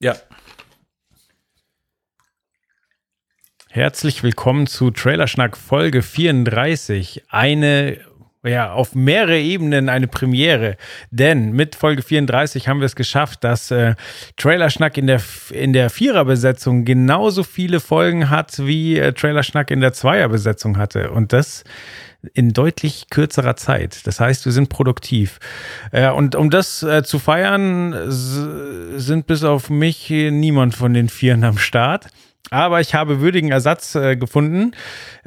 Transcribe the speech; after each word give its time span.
Ja. 0.00 0.14
Herzlich 3.68 4.22
willkommen 4.22 4.68
zu 4.68 4.92
Trailerschnack 4.92 5.56
Folge 5.56 6.02
34. 6.02 7.24
Eine, 7.30 7.98
ja, 8.48 8.72
auf 8.72 8.94
mehrere 8.94 9.38
Ebenen 9.38 9.88
eine 9.88 10.08
Premiere. 10.08 10.76
Denn 11.10 11.52
mit 11.52 11.74
Folge 11.74 12.02
34 12.02 12.68
haben 12.68 12.80
wir 12.80 12.86
es 12.86 12.96
geschafft, 12.96 13.44
dass 13.44 13.70
äh, 13.70 13.94
Trailerschnack 14.36 14.96
in 14.96 15.06
der, 15.06 15.20
in 15.50 15.72
der 15.72 15.90
Viererbesetzung 15.90 16.84
genauso 16.84 17.42
viele 17.42 17.80
Folgen 17.80 18.30
hat, 18.30 18.58
wie 18.66 18.98
äh, 18.98 19.12
Trailerschnack 19.12 19.70
in 19.70 19.80
der 19.80 19.92
Zweierbesetzung 19.92 20.78
hatte. 20.78 21.10
Und 21.10 21.32
das 21.32 21.64
in 22.34 22.52
deutlich 22.52 23.10
kürzerer 23.10 23.56
Zeit. 23.56 24.06
Das 24.06 24.18
heißt, 24.18 24.44
wir 24.44 24.52
sind 24.52 24.68
produktiv. 24.68 25.38
Äh, 25.92 26.10
und 26.10 26.34
um 26.34 26.50
das 26.50 26.82
äh, 26.82 27.02
zu 27.04 27.18
feiern, 27.18 27.94
sind 28.08 29.26
bis 29.26 29.44
auf 29.44 29.70
mich 29.70 30.10
niemand 30.10 30.74
von 30.74 30.94
den 30.94 31.08
Vieren 31.08 31.44
am 31.44 31.58
Start. 31.58 32.08
Aber 32.50 32.80
ich 32.80 32.94
habe 32.94 33.20
würdigen 33.20 33.50
Ersatz 33.50 33.94
äh, 33.94 34.16
gefunden. 34.16 34.72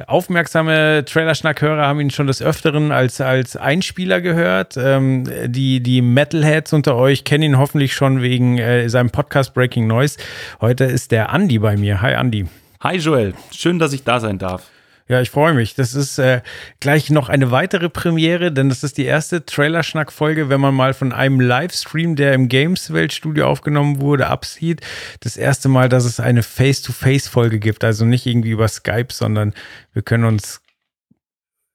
Aufmerksame 0.08 1.06
Trailer-Schnack-Hörer 1.06 1.86
haben 1.86 2.00
ihn 2.00 2.10
schon 2.10 2.28
des 2.28 2.42
Öfteren 2.42 2.92
als, 2.92 3.22
als 3.22 3.56
Einspieler 3.56 4.22
gehört. 4.22 4.76
Ähm, 4.78 5.26
die, 5.46 5.82
die 5.82 6.02
Metalheads 6.02 6.74
unter 6.74 6.96
euch 6.96 7.24
kennen 7.24 7.44
ihn 7.44 7.58
hoffentlich 7.58 7.94
schon 7.94 8.22
wegen 8.22 8.58
äh, 8.58 8.90
seinem 8.90 9.12
Podcast 9.12 9.54
Breaking 9.54 9.88
Noise. 9.88 10.18
Heute 10.62 10.86
ist 10.86 11.12
der 11.12 11.32
Andi 11.32 11.60
bei 11.60 11.78
mir. 11.78 12.02
Hi 12.02 12.16
Andi. 12.16 12.48
Hi 12.82 12.98
Joel, 12.98 13.36
schön, 13.52 13.78
dass 13.78 13.94
ich 13.94 14.04
da 14.04 14.20
sein 14.20 14.40
darf. 14.40 14.72
Ja, 15.08 15.22
ich 15.22 15.30
freue 15.30 15.54
mich. 15.54 15.76
Das 15.76 15.94
ist 15.94 16.18
äh, 16.20 16.42
gleich 16.80 17.10
noch 17.10 17.30
eine 17.30 17.52
weitere 17.52 17.90
Premiere, 17.90 18.52
denn 18.52 18.70
das 18.70 18.84
ist 18.84 18.98
die 18.98 19.06
erste 19.06 19.46
Trailerschnack-Folge, 19.46 20.50
wenn 20.50 20.62
man 20.62 20.74
mal 20.74 20.94
von 20.94 21.12
einem 21.12 21.40
Livestream, 21.40 22.16
der 22.16 22.34
im 22.34 22.48
Games-Weltstudio 22.48 23.46
aufgenommen 23.46 24.02
wurde, 24.02 24.28
absieht. 24.28 24.82
Das 25.20 25.38
erste 25.38 25.70
Mal, 25.70 25.90
dass 25.90 26.06
es 26.06 26.20
eine 26.20 26.44
Face-to-Face-Folge 26.44 27.60
gibt. 27.60 27.84
Also 27.84 28.06
nicht 28.06 28.26
irgendwie 28.26 28.52
über 28.52 28.68
Skype, 28.68 29.12
sondern 29.12 29.54
wir 29.94 30.02
können 30.02 30.26
uns 30.26 30.62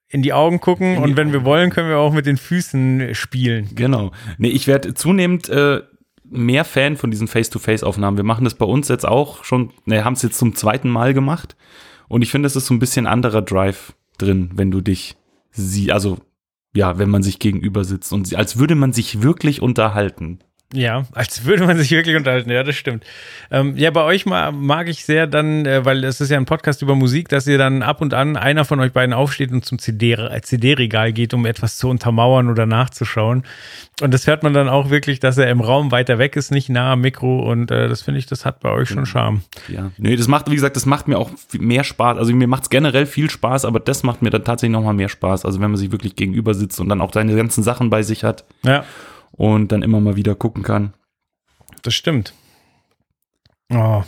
in 0.08 0.22
die 0.22 0.32
Augen 0.32 0.60
gucken 0.60 0.96
die 0.96 1.02
und 1.02 1.16
wenn 1.16 1.32
wir 1.32 1.44
wollen, 1.44 1.70
können 1.70 1.88
wir 1.88 1.98
auch 1.98 2.12
mit 2.12 2.26
den 2.26 2.36
Füßen 2.36 3.14
spielen. 3.14 3.70
Genau. 3.74 4.12
Nee, 4.38 4.48
ich 4.48 4.66
werde 4.66 4.94
zunehmend 4.94 5.48
äh, 5.48 5.82
mehr 6.24 6.64
Fan 6.64 6.96
von 6.96 7.10
diesen 7.10 7.28
Face-to-Face-Aufnahmen. 7.28 8.16
Wir 8.16 8.24
machen 8.24 8.44
das 8.44 8.54
bei 8.54 8.66
uns 8.66 8.88
jetzt 8.88 9.06
auch 9.06 9.44
schon, 9.44 9.72
ne, 9.84 10.04
haben 10.04 10.14
es 10.14 10.22
jetzt 10.22 10.38
zum 10.38 10.54
zweiten 10.54 10.88
Mal 10.88 11.14
gemacht. 11.14 11.56
Und 12.08 12.22
ich 12.22 12.30
finde, 12.30 12.46
es 12.46 12.56
ist 12.56 12.66
so 12.66 12.74
ein 12.74 12.78
bisschen 12.78 13.06
anderer 13.06 13.42
Drive 13.42 13.94
drin, 14.18 14.50
wenn 14.54 14.70
du 14.70 14.80
dich 14.80 15.16
sie, 15.50 15.92
also 15.92 16.18
ja, 16.74 16.98
wenn 16.98 17.10
man 17.10 17.22
sich 17.22 17.38
gegenüber 17.38 17.84
sitzt 17.84 18.12
und 18.12 18.34
als 18.34 18.58
würde 18.58 18.74
man 18.74 18.92
sich 18.92 19.22
wirklich 19.22 19.62
unterhalten. 19.62 20.40
Ja, 20.74 21.04
als 21.12 21.44
würde 21.44 21.64
man 21.64 21.78
sich 21.78 21.92
wirklich 21.92 22.16
unterhalten. 22.16 22.50
Ja, 22.50 22.64
das 22.64 22.74
stimmt. 22.74 23.04
Ähm, 23.52 23.76
ja, 23.76 23.92
bei 23.92 24.02
euch 24.02 24.26
ma 24.26 24.50
mag 24.50 24.88
ich 24.88 25.04
sehr 25.04 25.28
dann, 25.28 25.64
äh, 25.64 25.84
weil 25.84 26.02
es 26.02 26.20
ist 26.20 26.30
ja 26.30 26.36
ein 26.36 26.44
Podcast 26.44 26.82
über 26.82 26.96
Musik, 26.96 27.28
dass 27.28 27.46
ihr 27.46 27.56
dann 27.56 27.82
ab 27.82 28.00
und 28.00 28.14
an 28.14 28.36
einer 28.36 28.64
von 28.64 28.80
euch 28.80 28.92
beiden 28.92 29.12
aufsteht 29.12 29.52
und 29.52 29.64
zum 29.64 29.78
CD-Regal 29.78 30.42
CD 30.42 30.74
geht, 31.12 31.34
um 31.34 31.46
etwas 31.46 31.78
zu 31.78 31.88
untermauern 31.88 32.50
oder 32.50 32.66
nachzuschauen. 32.66 33.44
Und 34.00 34.12
das 34.12 34.26
hört 34.26 34.42
man 34.42 34.54
dann 34.54 34.68
auch 34.68 34.90
wirklich, 34.90 35.20
dass 35.20 35.38
er 35.38 35.48
im 35.50 35.60
Raum 35.60 35.92
weiter 35.92 36.18
weg 36.18 36.34
ist, 36.34 36.50
nicht 36.50 36.68
nah 36.68 36.94
am 36.94 37.00
Mikro. 37.00 37.48
Und 37.48 37.70
äh, 37.70 37.88
das 37.88 38.02
finde 38.02 38.18
ich, 38.18 38.26
das 38.26 38.44
hat 38.44 38.58
bei 38.58 38.70
euch 38.72 38.88
schon 38.88 39.06
Charme. 39.06 39.42
Ja, 39.68 39.92
nee, 39.98 40.16
das 40.16 40.26
macht, 40.26 40.50
wie 40.50 40.56
gesagt, 40.56 40.74
das 40.74 40.84
macht 40.84 41.06
mir 41.06 41.16
auch 41.16 41.30
mehr 41.52 41.84
Spaß. 41.84 42.18
Also 42.18 42.34
mir 42.34 42.48
macht 42.48 42.64
es 42.64 42.70
generell 42.70 43.06
viel 43.06 43.30
Spaß, 43.30 43.66
aber 43.66 43.78
das 43.78 44.02
macht 44.02 44.20
mir 44.20 44.30
dann 44.30 44.42
tatsächlich 44.42 44.72
nochmal 44.72 44.94
mehr 44.94 45.08
Spaß. 45.08 45.44
Also 45.44 45.60
wenn 45.60 45.70
man 45.70 45.78
sich 45.78 45.92
wirklich 45.92 46.16
gegenüber 46.16 46.54
sitzt 46.54 46.80
und 46.80 46.88
dann 46.88 47.00
auch 47.00 47.12
seine 47.12 47.36
ganzen 47.36 47.62
Sachen 47.62 47.88
bei 47.88 48.02
sich 48.02 48.24
hat. 48.24 48.44
Ja 48.64 48.84
und 49.36 49.72
dann 49.72 49.82
immer 49.82 50.00
mal 50.00 50.16
wieder 50.16 50.34
gucken 50.34 50.62
kann. 50.62 50.94
Das 51.82 51.94
stimmt. 51.94 52.34
Oh. 53.70 54.02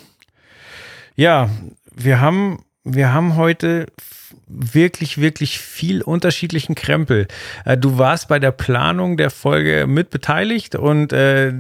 Ja, 1.17 1.51
wir 1.95 2.21
haben, 2.21 2.65
wir 2.85 3.13
haben 3.13 3.37
heute 3.37 3.87
wirklich, 4.47 5.19
wirklich 5.19 5.59
viel 5.59 6.03
unterschiedlichen 6.03 6.75
Krempel. 6.75 7.29
Äh, 7.65 7.77
du 7.77 7.99
warst 7.99 8.29
bei 8.29 8.39
der 8.39 8.53
Planung 8.53 9.17
der 9.17 9.31
Folge 9.31 9.87
mit 9.87 10.11
beteiligt 10.11 10.75
und 10.75 11.13
äh, 11.13 11.53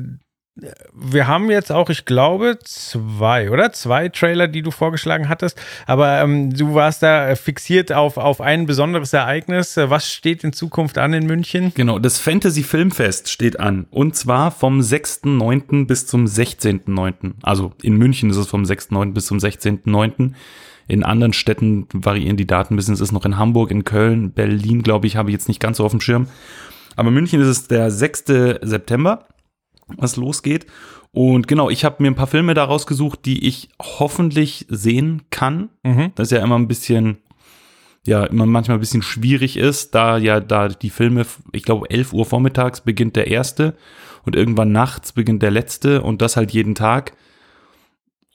wir 0.92 1.26
haben 1.28 1.50
jetzt 1.50 1.70
auch, 1.70 1.88
ich 1.91 2.04
glaube, 2.04 2.58
zwei, 2.64 3.50
oder? 3.50 3.72
Zwei 3.72 4.08
Trailer, 4.08 4.48
die 4.48 4.62
du 4.62 4.70
vorgeschlagen 4.70 5.28
hattest. 5.28 5.60
Aber 5.86 6.20
ähm, 6.20 6.52
du 6.52 6.74
warst 6.74 7.02
da 7.02 7.34
fixiert 7.36 7.92
auf, 7.92 8.16
auf 8.16 8.41
ein 8.41 8.66
besonderes 8.66 9.12
Ereignis. 9.12 9.76
Was 9.76 10.12
steht 10.12 10.44
in 10.44 10.52
Zukunft 10.52 10.98
an 10.98 11.12
in 11.12 11.26
München? 11.26 11.72
Genau, 11.74 11.98
das 11.98 12.19
Fantasy 12.19 12.62
Filmfest 12.62 13.30
steht 13.30 13.60
an. 13.60 13.86
Und 13.91 14.16
zwar 14.16 14.50
vom 14.50 14.80
6.9. 14.80 15.86
bis 15.86 16.06
zum 16.06 16.24
16.9. 16.24 17.34
Also 17.42 17.72
in 17.82 17.96
München 17.96 18.30
ist 18.30 18.36
es 18.36 18.48
vom 18.48 18.64
6.9. 18.64 19.12
bis 19.12 19.26
zum 19.26 19.38
16.9. 19.38 20.32
In 20.88 21.04
anderen 21.04 21.34
Städten 21.34 21.86
variieren 21.92 22.36
die 22.36 22.46
Daten 22.46 22.75
ein 22.75 22.76
bisschen. 22.76 22.94
Es 22.94 23.00
ist 23.00 23.12
noch 23.12 23.25
in 23.25 23.36
Hamburg, 23.36 23.70
in 23.70 23.84
Köln, 23.84 24.32
Berlin, 24.32 24.82
glaube 24.82 25.06
ich, 25.06 25.16
habe 25.16 25.30
ich 25.30 25.34
jetzt 25.34 25.48
nicht 25.48 25.60
ganz 25.60 25.76
so 25.76 25.84
auf 25.84 25.92
dem 25.92 26.00
Schirm. 26.00 26.28
Aber 26.96 27.10
München 27.10 27.40
ist 27.40 27.46
es 27.46 27.69
der 27.69 27.90
6. 27.90 28.25
September 28.62 29.26
was 29.97 30.16
losgeht. 30.16 30.66
Und 31.12 31.49
genau, 31.49 31.71
ich 31.71 31.84
habe 31.84 32.03
mir 32.03 32.09
ein 32.09 32.15
paar 32.15 32.26
Filme 32.26 32.54
da 32.54 32.65
rausgesucht, 32.65 33.25
die 33.25 33.47
ich 33.47 33.71
hoffentlich 33.81 34.66
sehen 34.69 35.22
kann. 35.31 35.71
Mhm. 35.82 36.12
Das 36.15 36.28
ist 36.28 36.37
ja 36.37 36.44
immer 36.44 36.59
ein 36.59 36.69
bisschen, 36.69 37.19
ja, 38.06 38.25
immer 38.25 38.47
manchmal 38.47 38.76
ein 38.76 38.81
bisschen 38.81 39.03
schwierig 39.03 39.56
ist, 39.56 39.94
da 39.94 40.19
ja 40.19 40.41
da 40.41 40.69
die 40.69 40.91
Filme, 40.91 41.26
ich 41.53 41.62
glaube, 41.62 41.91
11 41.91 42.12
Uhr 42.12 42.26
vormittags 42.26 42.82
beginnt 42.82 43.16
der 43.16 43.28
erste 43.28 43.75
und 44.25 44.37
irgendwann 44.37 44.72
nachts 44.72 45.12
beginnt 45.12 45.43
der 45.43 45.50
letzte 45.50 46.03
und 46.03 46.20
das 46.22 46.37
halt 46.37 46.53
jeden 46.53 46.75
Tag. 46.75 47.15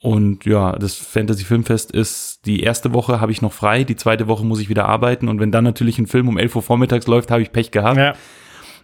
Und 0.00 0.44
ja, 0.44 0.72
das 0.72 0.96
Fantasy 0.96 1.44
Filmfest 1.44 1.90
ist 1.90 2.44
die 2.44 2.60
erste 2.60 2.92
Woche 2.92 3.22
habe 3.22 3.32
ich 3.32 3.40
noch 3.40 3.54
frei, 3.54 3.84
die 3.84 3.96
zweite 3.96 4.28
Woche 4.28 4.44
muss 4.44 4.60
ich 4.60 4.68
wieder 4.68 4.84
arbeiten 4.86 5.28
und 5.28 5.40
wenn 5.40 5.50
dann 5.50 5.64
natürlich 5.64 5.98
ein 5.98 6.06
Film 6.06 6.28
um 6.28 6.36
11 6.36 6.56
Uhr 6.56 6.62
vormittags 6.62 7.06
läuft, 7.06 7.30
habe 7.30 7.40
ich 7.40 7.52
Pech 7.52 7.70
gehabt. 7.70 7.96
Ja. 7.96 8.14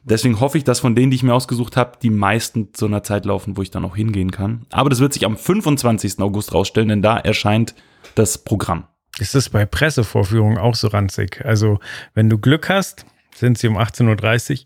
Deswegen 0.05 0.41
hoffe 0.41 0.59
ich, 0.59 0.65
dass 0.65 0.81
von 0.81 0.95
denen, 0.95 1.11
die 1.11 1.17
ich 1.17 1.23
mir 1.23 1.35
ausgesucht 1.35 1.77
habe, 1.77 1.99
die 2.03 2.11
meisten 2.11 2.73
zu 2.73 2.87
einer 2.87 3.03
Zeit 3.03 3.25
laufen, 3.25 3.57
wo 3.57 3.63
ich 3.63 3.71
dann 3.71 3.85
auch 3.85 3.97
hingehen 3.97 4.31
kann. 4.31 4.67
Aber 4.71 4.91
das 4.91 5.01
wird 5.01 5.13
sich 5.13 5.27
am 5.27 5.37
25. 5.37 6.19
August 6.21 6.55
rausstellen, 6.55 6.89
denn 6.89 7.03
da 7.03 7.19
erscheint 7.19 7.75
das 8.15 8.39
Programm. 8.39 8.85
Ist 9.19 9.35
das 9.35 9.51
bei 9.51 9.67
Pressevorführungen 9.67 10.59
auch 10.59 10.75
so 10.75 10.89
ranzig? 10.89 11.45
Also, 11.45 11.79
wenn 12.15 12.31
du 12.31 12.39
Glück 12.39 12.69
hast, 12.69 13.05
sind 13.35 13.59
sie 13.59 13.69
um 13.69 13.77
18.30 13.77 14.51
Uhr. 14.61 14.65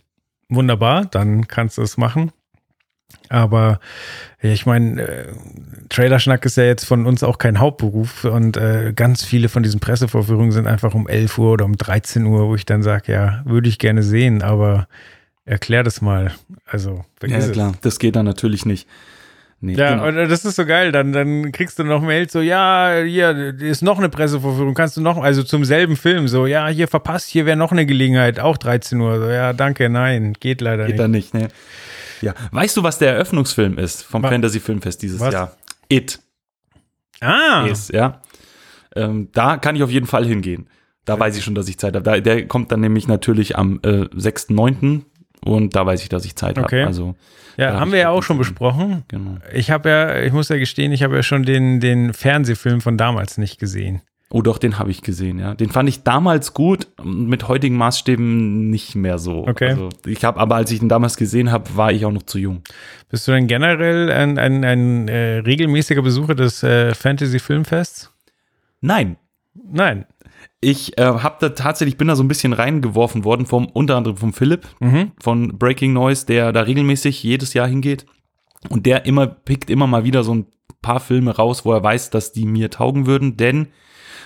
Wunderbar, 0.50 1.06
dann 1.06 1.48
kannst 1.48 1.78
du 1.78 1.82
es 1.82 1.96
machen. 1.96 2.30
Aber 3.28 3.80
ja, 4.42 4.50
ich 4.50 4.66
meine, 4.66 5.02
äh, 5.02 5.26
Trailerschnack 5.88 6.44
ist 6.44 6.56
ja 6.56 6.64
jetzt 6.64 6.84
von 6.84 7.06
uns 7.06 7.22
auch 7.22 7.38
kein 7.38 7.58
Hauptberuf 7.58 8.24
und 8.24 8.56
äh, 8.56 8.92
ganz 8.94 9.24
viele 9.24 9.48
von 9.48 9.62
diesen 9.62 9.80
Pressevorführungen 9.80 10.52
sind 10.52 10.66
einfach 10.66 10.94
um 10.94 11.08
11 11.08 11.38
Uhr 11.38 11.52
oder 11.52 11.64
um 11.64 11.76
13 11.76 12.24
Uhr, 12.26 12.48
wo 12.48 12.54
ich 12.54 12.66
dann 12.66 12.82
sage, 12.82 13.12
ja, 13.12 13.42
würde 13.44 13.68
ich 13.68 13.78
gerne 13.78 14.02
sehen, 14.02 14.42
aber 14.42 14.88
Erklär 15.44 15.82
das 15.82 16.00
mal. 16.00 16.32
Also, 16.64 17.04
ja, 17.22 17.48
klar, 17.48 17.72
es. 17.74 17.80
das 17.80 17.98
geht 17.98 18.16
dann 18.16 18.24
natürlich 18.24 18.64
nicht. 18.64 18.88
Nee, 19.60 19.74
ja, 19.74 19.92
genau. 19.92 20.08
und 20.08 20.16
das 20.28 20.44
ist 20.44 20.56
so 20.56 20.66
geil. 20.66 20.92
Dann, 20.92 21.12
dann 21.12 21.50
kriegst 21.52 21.78
du 21.78 21.84
noch 21.84 22.02
Mails 22.02 22.32
so, 22.32 22.40
ja, 22.40 23.00
hier 23.02 23.54
ist 23.60 23.82
noch 23.82 23.98
eine 23.98 24.10
Pressevorführung, 24.10 24.74
kannst 24.74 24.96
du 24.96 25.00
noch, 25.00 25.16
also 25.16 25.42
zum 25.42 25.64
selben 25.64 25.96
Film, 25.96 26.28
so, 26.28 26.46
ja, 26.46 26.68
hier 26.68 26.86
verpasst, 26.86 27.28
hier 27.28 27.46
wäre 27.46 27.56
noch 27.56 27.72
eine 27.72 27.86
Gelegenheit, 27.86 28.40
auch 28.40 28.58
13 28.58 29.00
Uhr. 29.00 29.18
So, 29.20 29.30
ja, 29.30 29.54
danke, 29.54 29.88
nein, 29.88 30.34
geht 30.38 30.60
leider 30.60 30.86
geht 30.86 30.96
nicht. 30.96 30.96
Geht 30.96 31.00
dann 31.00 31.10
nicht, 31.10 31.34
ne? 31.34 31.48
Ja. 32.20 32.34
Weißt 32.50 32.76
du, 32.76 32.82
was 32.82 32.98
der 32.98 33.12
Eröffnungsfilm 33.12 33.78
ist 33.78 34.02
vom 34.02 34.22
was? 34.22 34.30
Fantasy 34.30 34.60
Filmfest 34.60 35.02
dieses 35.02 35.20
was? 35.20 35.32
Jahr? 35.32 35.56
It. 35.88 36.20
Ah. 37.20 37.66
Ist, 37.66 37.92
ja. 37.92 38.20
Ähm, 38.94 39.28
da 39.32 39.56
kann 39.56 39.76
ich 39.76 39.82
auf 39.82 39.90
jeden 39.90 40.06
Fall 40.06 40.26
hingehen. 40.26 40.68
Da 41.04 41.18
weiß 41.18 41.36
ich 41.36 41.44
schon, 41.44 41.54
dass 41.54 41.68
ich 41.68 41.78
Zeit 41.78 41.96
habe. 41.96 42.22
Der 42.22 42.46
kommt 42.48 42.72
dann 42.72 42.80
nämlich 42.80 43.08
natürlich 43.08 43.56
am 43.56 43.80
äh, 43.82 44.06
6.9 44.14 45.02
und 45.44 45.76
da 45.76 45.84
weiß 45.86 46.02
ich, 46.02 46.08
dass 46.08 46.24
ich 46.24 46.36
Zeit 46.36 46.58
okay. 46.58 46.80
habe. 46.80 46.86
Also 46.86 47.14
ja, 47.56 47.78
haben 47.78 47.92
wir 47.92 48.00
ja 48.00 48.10
auch 48.10 48.22
schon 48.22 48.38
besprochen. 48.38 49.04
Genau. 49.08 49.36
Ich 49.52 49.70
habe 49.70 49.88
ja, 49.88 50.22
ich 50.22 50.32
muss 50.32 50.48
ja 50.48 50.56
gestehen, 50.56 50.90
ich 50.92 51.02
habe 51.02 51.14
ja 51.16 51.22
schon 51.22 51.44
den, 51.44 51.80
den 51.80 52.12
Fernsehfilm 52.12 52.80
von 52.80 52.98
damals 52.98 53.38
nicht 53.38 53.60
gesehen. 53.60 54.02
Oh 54.30 54.42
doch, 54.42 54.58
den 54.58 54.80
habe 54.80 54.90
ich 54.90 55.02
gesehen, 55.02 55.38
ja. 55.38 55.54
Den 55.54 55.70
fand 55.70 55.88
ich 55.88 56.02
damals 56.02 56.54
gut, 56.54 56.88
mit 57.04 57.46
heutigen 57.46 57.76
Maßstäben 57.76 58.70
nicht 58.70 58.96
mehr 58.96 59.18
so. 59.18 59.46
Okay. 59.46 59.68
Also 59.68 59.90
ich 60.06 60.24
habe, 60.24 60.40
aber 60.40 60.56
als 60.56 60.72
ich 60.72 60.82
ihn 60.82 60.88
damals 60.88 61.16
gesehen 61.16 61.52
habe, 61.52 61.76
war 61.76 61.92
ich 61.92 62.04
auch 62.04 62.10
noch 62.10 62.24
zu 62.24 62.38
jung. 62.38 62.62
Bist 63.10 63.28
du 63.28 63.32
denn 63.32 63.46
generell 63.46 64.10
ein, 64.10 64.38
ein, 64.38 64.64
ein 64.64 65.08
äh, 65.08 65.38
regelmäßiger 65.38 66.02
Besucher 66.02 66.34
des 66.34 66.64
äh, 66.64 66.94
Fantasy 66.94 67.38
Filmfests? 67.38 68.10
Nein, 68.80 69.16
Nein. 69.54 70.06
Ich 70.64 70.98
äh, 70.98 71.02
habe 71.04 71.36
da 71.40 71.48
tatsächlich 71.50 71.96
bin 71.96 72.08
da 72.08 72.16
so 72.16 72.22
ein 72.24 72.28
bisschen 72.28 72.52
reingeworfen 72.52 73.24
worden 73.24 73.46
vom 73.46 73.66
unter 73.66 73.96
anderem 73.96 74.16
vom 74.16 74.32
Philipp 74.32 74.66
Mhm. 74.80 75.12
von 75.22 75.58
Breaking 75.58 75.92
Noise, 75.92 76.26
der 76.26 76.52
da 76.52 76.62
regelmäßig 76.62 77.22
jedes 77.22 77.54
Jahr 77.54 77.68
hingeht. 77.68 78.06
Und 78.70 78.86
der 78.86 79.04
immer 79.06 79.26
pickt 79.26 79.68
immer 79.70 79.86
mal 79.86 80.04
wieder 80.04 80.24
so 80.24 80.34
ein 80.34 80.46
paar 80.82 81.00
Filme 81.00 81.36
raus, 81.36 81.64
wo 81.64 81.72
er 81.72 81.82
weiß, 81.82 82.10
dass 82.10 82.32
die 82.32 82.46
mir 82.46 82.70
taugen 82.70 83.06
würden, 83.06 83.36
denn 83.36 83.68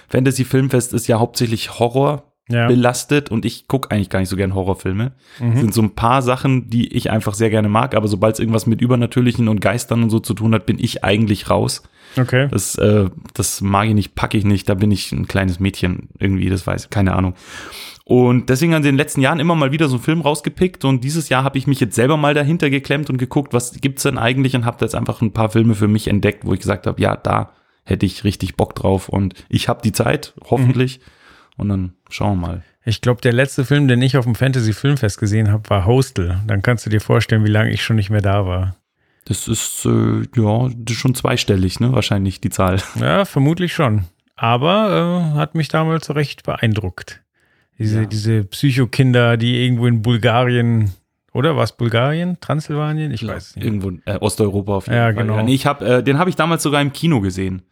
Fantasy 0.08 0.44
Filmfest 0.44 0.94
ist 0.94 1.06
ja 1.06 1.18
hauptsächlich 1.18 1.78
Horror 1.78 2.27
Ja. 2.50 2.66
belastet 2.66 3.30
und 3.30 3.44
ich 3.44 3.68
gucke 3.68 3.90
eigentlich 3.90 4.08
gar 4.08 4.20
nicht 4.20 4.30
so 4.30 4.36
gern 4.36 4.54
Horrorfilme. 4.54 5.12
Sind 5.38 5.74
so 5.74 5.82
ein 5.82 5.94
paar 5.94 6.22
Sachen, 6.22 6.70
die 6.70 6.88
ich 6.94 7.10
einfach 7.10 7.34
sehr 7.34 7.50
gerne 7.50 7.68
mag, 7.68 7.94
aber 7.94 8.08
sobald 8.08 8.34
es 8.34 8.40
irgendwas 8.40 8.66
mit 8.66 8.80
Übernatürlichen 8.80 9.48
und 9.48 9.60
Geistern 9.60 10.02
und 10.02 10.08
so 10.08 10.18
zu 10.18 10.32
tun 10.32 10.54
hat, 10.54 10.64
bin 10.64 10.78
ich 10.78 11.04
eigentlich 11.04 11.50
raus. 11.50 11.82
Okay. 12.16 12.48
Das, 12.50 12.76
äh, 12.76 13.10
das 13.34 13.60
mag 13.60 13.88
ich 13.88 13.94
nicht, 13.94 14.14
packe 14.14 14.38
ich 14.38 14.44
nicht, 14.44 14.68
da 14.68 14.74
bin 14.74 14.90
ich 14.90 15.12
ein 15.12 15.28
kleines 15.28 15.60
Mädchen 15.60 16.08
irgendwie, 16.18 16.48
das 16.48 16.66
weiß 16.66 16.84
ich, 16.84 16.90
keine 16.90 17.14
Ahnung. 17.14 17.34
Und 18.04 18.48
deswegen 18.48 18.72
haben 18.72 18.82
sie 18.82 18.88
in 18.88 18.94
den 18.94 18.98
letzten 18.98 19.20
Jahren 19.20 19.40
immer 19.40 19.54
mal 19.54 19.70
wieder 19.70 19.88
so 19.88 19.96
einen 19.96 20.02
Film 20.02 20.22
rausgepickt 20.22 20.86
und 20.86 21.04
dieses 21.04 21.28
Jahr 21.28 21.44
habe 21.44 21.58
ich 21.58 21.66
mich 21.66 21.80
jetzt 21.80 21.94
selber 21.94 22.16
mal 22.16 22.32
dahinter 22.32 22.70
geklemmt 22.70 23.10
und 23.10 23.18
geguckt, 23.18 23.52
was 23.52 23.78
gibt's 23.80 24.04
denn 24.04 24.16
eigentlich 24.16 24.56
und 24.56 24.64
habe 24.64 24.82
jetzt 24.82 24.94
einfach 24.94 25.20
ein 25.20 25.32
paar 25.32 25.50
Filme 25.50 25.74
für 25.74 25.88
mich 25.88 26.08
entdeckt, 26.08 26.46
wo 26.46 26.54
ich 26.54 26.60
gesagt 26.60 26.86
habe, 26.86 27.00
ja, 27.02 27.16
da 27.16 27.52
hätte 27.84 28.06
ich 28.06 28.24
richtig 28.24 28.56
Bock 28.56 28.74
drauf 28.74 29.10
und 29.10 29.34
ich 29.50 29.68
habe 29.68 29.82
die 29.82 29.92
Zeit, 29.92 30.32
hoffentlich. 30.48 31.00
Und 31.58 31.68
dann 31.68 31.92
schauen 32.08 32.40
wir 32.40 32.46
mal. 32.46 32.62
Ich 32.84 33.02
glaube, 33.02 33.20
der 33.20 33.34
letzte 33.34 33.64
Film, 33.66 33.86
den 33.88 34.00
ich 34.00 34.16
auf 34.16 34.24
dem 34.24 34.34
Fantasy 34.34 34.72
Filmfest 34.72 35.18
gesehen 35.18 35.50
habe, 35.52 35.68
war 35.68 35.84
Hostel. 35.84 36.38
Dann 36.46 36.62
kannst 36.62 36.86
du 36.86 36.90
dir 36.90 37.00
vorstellen, 37.02 37.44
wie 37.44 37.50
lange 37.50 37.70
ich 37.70 37.82
schon 37.82 37.96
nicht 37.96 38.08
mehr 38.08 38.22
da 38.22 38.46
war. 38.46 38.76
Das 39.26 39.46
ist, 39.46 39.84
äh, 39.84 40.22
ja, 40.36 40.70
schon 40.92 41.14
zweistellig, 41.14 41.80
ne? 41.80 41.92
Wahrscheinlich 41.92 42.40
die 42.40 42.48
Zahl. 42.48 42.78
Ja, 42.98 43.26
vermutlich 43.26 43.74
schon. 43.74 44.04
Aber 44.36 45.32
äh, 45.34 45.36
hat 45.36 45.54
mich 45.54 45.68
damals 45.68 46.14
recht 46.14 46.44
beeindruckt. 46.44 47.20
Diese, 47.78 48.00
Ja. 48.02 48.06
diese 48.06 48.44
Psychokinder, 48.44 49.36
die 49.36 49.62
irgendwo 49.62 49.86
in 49.86 50.00
Bulgarien, 50.00 50.92
oder 51.34 51.56
war 51.56 51.64
es 51.64 51.72
Bulgarien? 51.72 52.38
Transsilvanien? 52.40 53.12
Ich 53.12 53.26
weiß 53.26 53.48
es 53.50 53.56
nicht. 53.56 53.64
Irgendwo 53.66 53.90
in 53.90 54.02
äh, 54.06 54.16
Osteuropa 54.18 54.76
auf 54.76 54.86
jeden 54.86 54.96
Ja, 54.96 55.04
Fall. 55.04 55.14
genau. 55.14 55.42
Nee, 55.42 55.54
ich 55.54 55.66
hab, 55.66 55.82
äh, 55.82 56.02
den 56.02 56.18
habe 56.18 56.30
ich 56.30 56.36
damals 56.36 56.62
sogar 56.62 56.80
im 56.80 56.92
Kino 56.92 57.20
gesehen. 57.20 57.62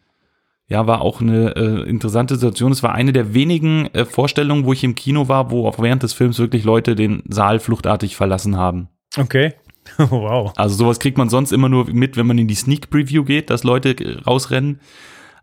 Ja, 0.69 0.85
war 0.85 1.01
auch 1.01 1.21
eine 1.21 1.55
äh, 1.55 1.89
interessante 1.89 2.35
Situation. 2.35 2.73
Es 2.73 2.83
war 2.83 2.93
eine 2.93 3.13
der 3.13 3.33
wenigen 3.33 3.85
äh, 3.93 4.03
Vorstellungen, 4.03 4.65
wo 4.65 4.73
ich 4.73 4.83
im 4.83 4.95
Kino 4.95 5.29
war, 5.29 5.49
wo 5.49 5.65
auch 5.65 5.79
während 5.79 6.03
des 6.03 6.13
Films 6.13 6.39
wirklich 6.39 6.65
Leute 6.65 6.95
den 6.95 7.23
Saal 7.29 7.59
fluchtartig 7.59 8.17
verlassen 8.17 8.57
haben. 8.57 8.89
Okay. 9.17 9.53
wow. 9.97 10.51
Also 10.57 10.75
sowas 10.75 10.99
kriegt 10.99 11.17
man 11.17 11.29
sonst 11.29 11.53
immer 11.53 11.69
nur 11.69 11.89
mit, 11.89 12.17
wenn 12.17 12.27
man 12.27 12.37
in 12.37 12.49
die 12.49 12.55
Sneak 12.55 12.89
Preview 12.89 13.23
geht, 13.23 13.49
dass 13.49 13.63
Leute 13.63 13.91
äh, 13.91 14.19
rausrennen. 14.19 14.81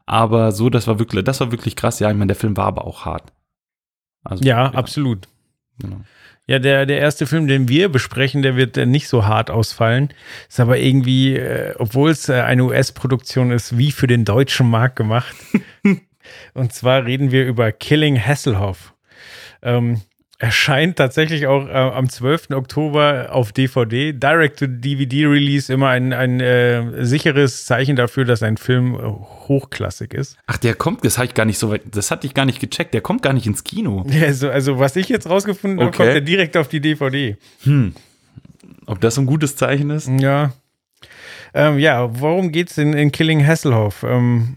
Aber 0.04 0.52
so, 0.52 0.68
das 0.68 0.86
war 0.86 0.98
wirklich, 0.98 1.24
das 1.24 1.40
war 1.40 1.50
wirklich 1.50 1.76
krass. 1.76 2.00
Ja, 2.00 2.10
ich 2.10 2.16
meine, 2.16 2.28
der 2.28 2.36
Film 2.36 2.58
war 2.58 2.66
aber 2.66 2.86
auch 2.86 3.06
hart. 3.06 3.32
Also, 4.22 4.44
Ja, 4.44 4.66
absolut. 4.72 5.28
Genau. 5.78 6.00
Ja, 6.46 6.58
der, 6.58 6.84
der 6.84 6.98
erste 6.98 7.26
Film, 7.26 7.46
den 7.46 7.68
wir 7.68 7.88
besprechen, 7.88 8.42
der 8.42 8.54
wird 8.54 8.76
äh, 8.76 8.84
nicht 8.84 9.08
so 9.08 9.26
hart 9.26 9.50
ausfallen. 9.50 10.10
Ist 10.48 10.60
aber 10.60 10.78
irgendwie, 10.78 11.36
äh, 11.36 11.74
obwohl 11.78 12.10
es 12.10 12.28
äh, 12.28 12.34
eine 12.34 12.64
US-Produktion 12.64 13.50
ist, 13.50 13.78
wie 13.78 13.92
für 13.92 14.06
den 14.06 14.26
deutschen 14.26 14.68
Markt 14.68 14.96
gemacht. 14.96 15.34
Und 16.54 16.72
zwar 16.72 17.06
reden 17.06 17.30
wir 17.30 17.46
über 17.46 17.72
Killing 17.72 18.18
Hasselhoff. 18.18 18.94
Ähm, 19.62 20.02
erscheint 20.38 20.96
tatsächlich 20.96 21.46
auch 21.46 21.66
äh, 21.68 21.72
am 21.72 22.08
12. 22.08 22.50
Oktober 22.50 23.28
auf 23.30 23.52
DVD. 23.52 24.12
Direct-to-DVD-Release 24.12 25.72
immer 25.72 25.88
ein, 25.88 26.12
ein 26.12 26.40
äh, 26.40 27.04
sicheres 27.04 27.64
Zeichen 27.66 27.96
dafür, 27.96 28.24
dass 28.24 28.42
ein 28.42 28.56
Film 28.56 28.94
äh, 28.94 28.98
hochklassig 29.02 30.12
ist. 30.14 30.36
Ach, 30.46 30.56
der 30.56 30.74
kommt, 30.74 31.04
das 31.04 31.18
hatte 31.18 31.28
ich 31.28 31.34
gar 31.34 31.44
nicht 31.46 31.58
so 31.58 31.70
weit, 31.70 31.82
das 31.92 32.10
hatte 32.10 32.26
ich 32.26 32.34
gar 32.34 32.44
nicht 32.46 32.60
gecheckt, 32.60 32.94
der 32.94 33.00
kommt 33.00 33.22
gar 33.22 33.32
nicht 33.32 33.46
ins 33.46 33.64
Kino. 33.64 34.04
Ja, 34.08 34.26
also, 34.26 34.50
also 34.50 34.78
was 34.78 34.96
ich 34.96 35.08
jetzt 35.08 35.28
rausgefunden 35.28 35.78
habe, 35.80 35.88
Okay. 35.88 35.96
kommt 35.98 36.14
er 36.14 36.20
direkt 36.20 36.56
auf 36.56 36.68
die 36.68 36.80
DVD. 36.80 37.36
Ob 38.86 39.00
das 39.00 39.18
ein 39.18 39.26
gutes 39.26 39.56
Zeichen 39.56 39.90
ist? 39.90 40.08
Ja. 40.20 40.52
Ähm, 41.54 41.78
ja, 41.78 42.20
worum 42.20 42.50
geht's 42.50 42.76
in, 42.78 42.92
in 42.94 43.12
Killing 43.12 43.46
Hasselhoff? 43.46 44.02
Ähm, 44.02 44.56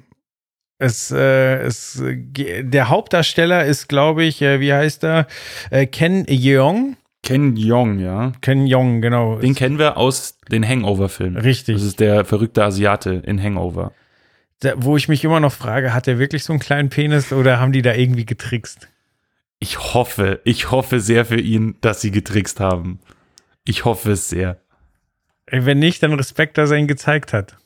es, 0.80 1.12
äh, 1.12 1.58
es, 1.62 2.00
äh, 2.00 2.64
der 2.64 2.90
Hauptdarsteller 2.90 3.66
ist, 3.66 3.88
glaube 3.88 4.24
ich, 4.24 4.42
äh, 4.42 4.60
wie 4.60 4.74
heißt 4.74 5.04
er? 5.04 5.28
Äh, 5.72 5.88
Ken 5.88 6.26
Jeong. 6.28 6.98
Ken 7.24 7.56
Jeong, 7.56 8.00
ja. 8.00 8.32
Ken 8.42 8.68
Jeong, 8.68 9.02
genau. 9.02 9.40
Den 9.40 9.56
kennen 9.56 9.80
wir 9.80 9.98
aus 9.98 10.38
den 10.50 10.68
Hangover-Filmen. 10.68 11.42
Richtig. 11.42 11.76
Das 11.76 11.84
ist 11.84 12.00
der 12.00 12.26
verrückte 12.26 12.64
Asiate 12.64 13.22
in 13.26 13.42
Hangover. 13.42 13.92
Da, 14.60 14.74
wo 14.78 14.98
ich 14.98 15.08
mich 15.08 15.24
immer 15.24 15.40
noch 15.40 15.52
frage, 15.52 15.94
hat 15.94 16.08
er 16.08 16.20
wirklich 16.20 16.44
so 16.44 16.54
einen 16.54 16.60
kleinen 16.60 16.90
Penis 16.90 17.34
oder 17.34 17.60
haben 17.60 17.72
die 17.72 17.82
da 17.82 17.94
irgendwie 17.94 18.26
getrickst? 18.26 18.88
Ich 19.60 19.94
hoffe, 19.94 20.42
ich 20.46 20.72
hoffe 20.72 21.00
sehr 21.00 21.26
für 21.26 21.40
ihn, 21.40 21.76
dass 21.82 22.02
sie 22.02 22.12
getrickst 22.12 22.60
haben. 22.60 23.00
Ich 23.66 23.86
hoffe 23.86 24.12
es 24.12 24.30
sehr. 24.30 24.60
Wenn 25.50 25.80
nicht, 25.80 26.04
dann 26.04 26.14
Respekt, 26.14 26.58
dass 26.58 26.72
er 26.72 26.78
ihn 26.78 26.88
gezeigt 26.88 27.34
hat. 27.34 27.58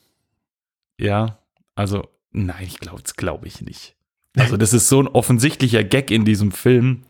Ja, 0.98 1.40
also, 1.76 2.08
nein, 2.32 2.64
ich 2.66 2.80
glaube, 2.80 3.02
das 3.02 3.16
glaube 3.16 3.48
ich 3.48 3.62
nicht. 3.62 3.96
Also, 4.38 4.58
das 4.58 4.74
ist 4.74 4.88
so 4.88 5.02
ein 5.02 5.08
offensichtlicher 5.08 5.84
Gag 5.84 6.10
in 6.10 6.24
diesem 6.24 6.52
Film. 6.52 7.04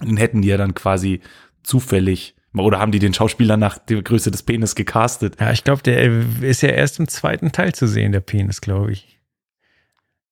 Den 0.00 0.16
hätten 0.16 0.42
die 0.42 0.48
ja 0.48 0.56
dann 0.56 0.74
quasi 0.74 1.20
zufällig, 1.62 2.34
oder 2.56 2.78
haben 2.78 2.92
die 2.92 2.98
den 2.98 3.12
Schauspieler 3.12 3.56
nach 3.56 3.78
der 3.78 4.02
Größe 4.02 4.30
des 4.30 4.42
Penis 4.42 4.74
gecastet? 4.74 5.38
Ja, 5.38 5.52
ich 5.52 5.64
glaube, 5.64 5.82
der 5.82 6.02
äh, 6.02 6.24
ist 6.40 6.62
ja 6.62 6.70
erst 6.70 6.98
im 6.98 7.08
zweiten 7.08 7.52
Teil 7.52 7.74
zu 7.74 7.86
sehen, 7.86 8.12
der 8.12 8.20
Penis, 8.20 8.60
glaube 8.60 8.92
ich. 8.92 9.20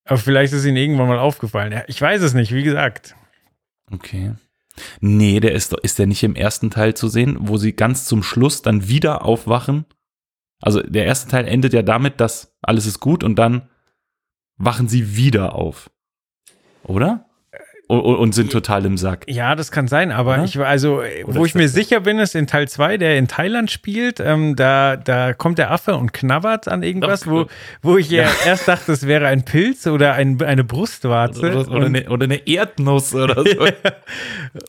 Aber 0.06 0.18
vielleicht 0.18 0.52
ist 0.52 0.64
ihm 0.64 0.76
irgendwann 0.76 1.08
mal 1.08 1.18
aufgefallen. 1.18 1.72
Ja, 1.72 1.82
ich 1.86 2.00
weiß 2.00 2.22
es 2.22 2.34
nicht, 2.34 2.52
wie 2.52 2.62
gesagt. 2.62 3.16
Okay. 3.90 4.34
Nee, 5.00 5.40
der 5.40 5.52
ist, 5.52 5.72
ist 5.82 5.98
der 5.98 6.06
nicht 6.06 6.22
im 6.22 6.34
ersten 6.34 6.70
Teil 6.70 6.94
zu 6.94 7.08
sehen, 7.08 7.36
wo 7.40 7.56
sie 7.56 7.74
ganz 7.74 8.06
zum 8.06 8.22
Schluss 8.22 8.62
dann 8.62 8.88
wieder 8.88 9.24
aufwachen? 9.24 9.86
Also 10.60 10.82
der 10.82 11.04
erste 11.04 11.30
Teil 11.30 11.46
endet 11.46 11.72
ja 11.72 11.82
damit, 11.82 12.20
dass 12.20 12.56
alles 12.62 12.86
ist 12.86 13.00
gut 13.00 13.22
und 13.22 13.36
dann 13.36 13.68
wachen 14.56 14.88
sie 14.88 15.16
wieder 15.16 15.54
auf. 15.54 15.90
Oder? 16.84 17.26
Und, 17.86 18.00
und 18.00 18.34
sind 18.34 18.50
total 18.50 18.86
im 18.86 18.96
Sack. 18.96 19.26
Ja, 19.28 19.54
das 19.54 19.70
kann 19.70 19.88
sein, 19.88 20.10
aber 20.10 20.34
Oder? 20.34 20.44
ich 20.44 20.56
war 20.56 20.66
also, 20.66 21.02
äh, 21.02 21.22
Oder 21.24 21.34
wo 21.34 21.44
ich 21.44 21.54
mir 21.54 21.68
sicher 21.68 22.00
bin, 22.00 22.18
ist 22.18 22.34
in 22.34 22.46
Teil 22.46 22.66
2, 22.66 22.96
der 22.96 23.18
in 23.18 23.28
Thailand 23.28 23.70
spielt, 23.70 24.20
ähm, 24.20 24.56
da, 24.56 24.96
da 24.96 25.34
kommt 25.34 25.58
der 25.58 25.70
Affe 25.70 25.94
und 25.94 26.14
knabbert 26.14 26.66
an 26.66 26.82
irgendwas, 26.82 27.26
wo, 27.26 27.46
wo 27.82 27.98
ich 27.98 28.08
ja 28.08 28.26
erst 28.46 28.68
dachte, 28.68 28.92
es 28.92 29.06
wäre 29.06 29.26
ein 29.26 29.44
Pilz 29.44 29.86
oder 29.86 30.14
ein, 30.14 30.40
eine 30.42 30.64
Brustwarze. 30.64 31.40
Oder, 31.40 31.70
oder, 31.70 31.86
eine, 31.86 32.08
oder 32.08 32.24
eine 32.24 32.46
Erdnuss 32.48 33.14
oder 33.14 33.44
so. 33.44 33.66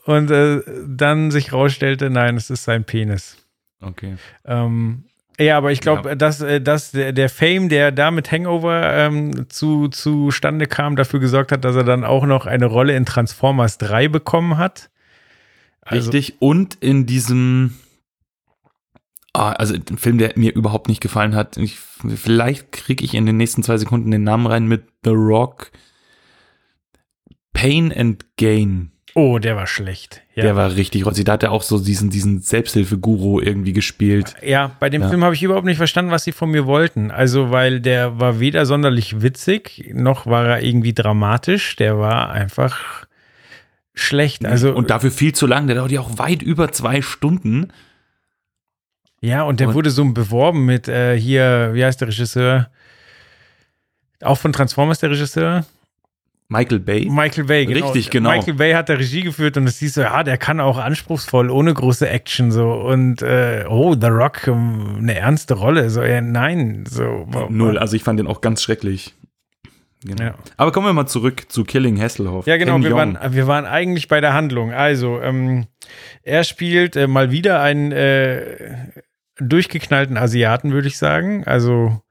und 0.12 0.30
äh, 0.32 0.62
dann 0.86 1.32
sich 1.32 1.54
rausstellte, 1.54 2.10
nein, 2.10 2.36
es 2.36 2.50
ist 2.50 2.66
sein 2.66 2.84
Penis. 2.84 3.38
Okay. 3.80 4.18
Ähm, 4.44 5.06
ja, 5.40 5.58
aber 5.58 5.72
ich 5.72 5.82
glaube, 5.82 6.10
Ja. 6.10 6.16
dass, 6.16 6.42
äh, 6.42 6.62
dass 6.62 6.92
der, 6.92 7.12
der 7.14 7.30
Fame, 7.30 7.70
der 7.70 7.92
da 7.92 8.12
mit 8.12 8.32
Hangover 8.32 8.94
ähm, 8.94 9.50
zu, 9.50 9.88
zustande 9.90 10.68
kam, 10.68 10.96
dafür 10.96 11.20
gesorgt 11.20 11.52
hat, 11.52 11.66
dass 11.66 11.76
er 11.76 11.84
dann 11.84 12.04
auch 12.04 12.26
noch 12.26 12.46
eine 12.46 12.66
Rolle 12.66 12.96
in 12.96 13.06
Transformers 13.06 13.78
3 13.78 14.08
bekommen 14.08 14.58
hat. 14.58 14.90
Also, 15.82 16.12
Richtig. 16.12 16.42
Und 16.42 16.76
in 16.76 17.06
diesem, 17.06 17.76
ah, 19.34 19.52
also 19.52 19.76
ein 19.76 19.98
Film, 19.98 20.18
der 20.18 20.34
mir 20.36 20.54
überhaupt 20.56 20.88
nicht 20.88 21.02
gefallen 21.02 21.36
hat. 21.36 21.58
Ich, 21.58 21.78
vielleicht 21.80 22.72
kriege 22.72 23.04
ich 23.06 23.14
in 23.14 23.26
den 23.26 23.38
nächsten 23.38 23.62
zwei 23.62 23.78
Sekunden 23.78 24.10
den 24.12 24.24
Namen 24.24 24.48
rein 24.48 24.66
mit 24.68 24.86
The 25.04 25.12
Rock. 25.12 25.72
Pain 27.54 27.94
and 27.96 28.26
Gain. 28.38 28.92
Oh, 29.18 29.40
der 29.40 29.56
war 29.56 29.66
schlecht. 29.66 30.22
Ja. 30.36 30.44
Der 30.44 30.56
war 30.58 30.76
richtig 30.76 31.06
rotzig. 31.06 31.24
Da 31.24 31.32
hat 31.34 31.44
er 31.44 31.54
auch 31.54 31.64
so 31.64 31.80
diesen, 31.80 32.10
diesen 32.10 32.42
Selbsthilfeguru 32.42 33.40
irgendwie 33.40 33.72
gespielt. 33.72 34.34
ja, 34.44 34.72
bei 34.82 34.90
dem 34.90 35.04
Ja. 35.04 35.08
Film 35.10 35.24
habe 35.24 35.34
ich 35.34 35.42
überhaupt 35.42 35.66
nicht 35.66 35.78
verstanden, 35.78 36.12
was 36.12 36.26
sie 36.26 36.34
von 36.34 36.52
mir 36.52 36.66
wollten. 36.66 37.12
Also, 37.12 37.50
weil 37.50 37.80
der 37.80 38.20
war 38.20 38.42
weder 38.42 38.66
sonderlich 38.66 39.22
witzig, 39.22 39.90
noch 39.94 40.26
war 40.26 40.46
er 40.48 40.64
irgendwie 40.64 40.94
dramatisch. 40.94 41.78
Der 41.78 41.98
war 41.98 42.30
einfach 42.32 43.06
schlecht. 43.94 44.46
Also, 44.46 44.74
und 44.76 44.90
dafür 44.90 45.12
viel 45.12 45.34
zu 45.34 45.48
lang. 45.48 45.68
Der 45.68 45.78
dauert 45.78 45.92
ja 45.94 46.02
auch 46.02 46.18
weit 46.18 46.42
über 46.42 46.74
zwei 46.74 47.02
Stunden. 47.02 47.70
ja, 49.22 49.44
und 49.44 49.62
der 49.62 49.70
und- 49.70 49.76
wurde 49.76 49.92
so 49.92 50.04
beworben 50.12 50.66
mit 50.66 50.90
äh, 50.90 51.18
hier, 51.18 51.70
wie 51.74 51.86
heißt 51.86 52.02
der 52.02 52.10
Regisseur? 52.10 52.70
Auch 54.22 54.38
von 54.38 54.52
Transformers 54.52 55.00
der 55.00 55.12
Regisseur? 55.12 55.66
Michael 56.48 56.80
Bay. 56.80 57.08
Michael 57.10 57.46
Bay, 57.46 57.66
genau. 57.66 57.86
Richtig, 57.86 58.12
genau. 58.12 58.30
Michael 58.30 58.54
Bay 58.54 58.74
hat 58.74 58.90
der 58.90 59.00
Regie 59.00 59.22
geführt 59.22 59.58
und 59.58 59.66
es 59.66 59.80
hieß 59.80 59.96
so, 59.96 60.02
ja, 60.02 60.24
der 60.24 60.38
kann 60.38 60.60
auch 60.60 60.78
anspruchsvoll, 60.78 61.50
ohne 61.50 61.74
große 61.74 62.08
Action 62.08 62.52
so. 62.52 62.72
Und 62.72 63.24
äh, 63.24 63.66
oh, 63.68 63.96
The 64.00 64.08
Rock, 64.08 64.48
ähm, 64.48 64.98
eine 65.00 65.16
ernste 65.16 65.56
Rolle. 65.56 65.90
So, 65.90 66.04
ja, 66.04 66.22
nein, 66.22 66.86
so. 66.88 67.28
Null. 67.50 67.80
Also 67.80 67.96
ich 67.96 68.04
fand 68.04 68.20
den 68.20 68.28
auch 68.28 68.42
ganz 68.42 68.62
schrecklich. 68.62 69.16
Genau. 70.04 70.24
Ja. 70.24 70.36
Aber 70.58 70.72
kommen 70.72 70.86
wir 70.86 70.94
mal 70.94 71.08
zurück 71.08 71.46
zu 71.50 71.64
Killing 71.64 72.00
Hasselhoff. 72.00 72.46
Ja, 72.46 72.58
genau. 72.58 72.80
Wir 72.80 72.94
waren, 72.94 73.18
wir 73.30 73.48
waren 73.48 73.66
eigentlich 73.66 74.08
bei 74.08 74.22
der 74.22 74.34
Handlung. 74.34 74.72
Also, 74.72 75.20
ähm, 75.22 75.66
er 76.22 76.44
spielt 76.44 76.96
äh, 76.96 77.08
mal 77.08 77.32
wieder 77.32 77.62
einen 77.62 77.92
äh, 77.92 78.92
durchgeknallten 79.40 80.16
Asiaten, 80.16 80.74
würde 80.74 80.88
ich 80.88 81.00
sagen. 81.00 81.44
Also 81.46 82.02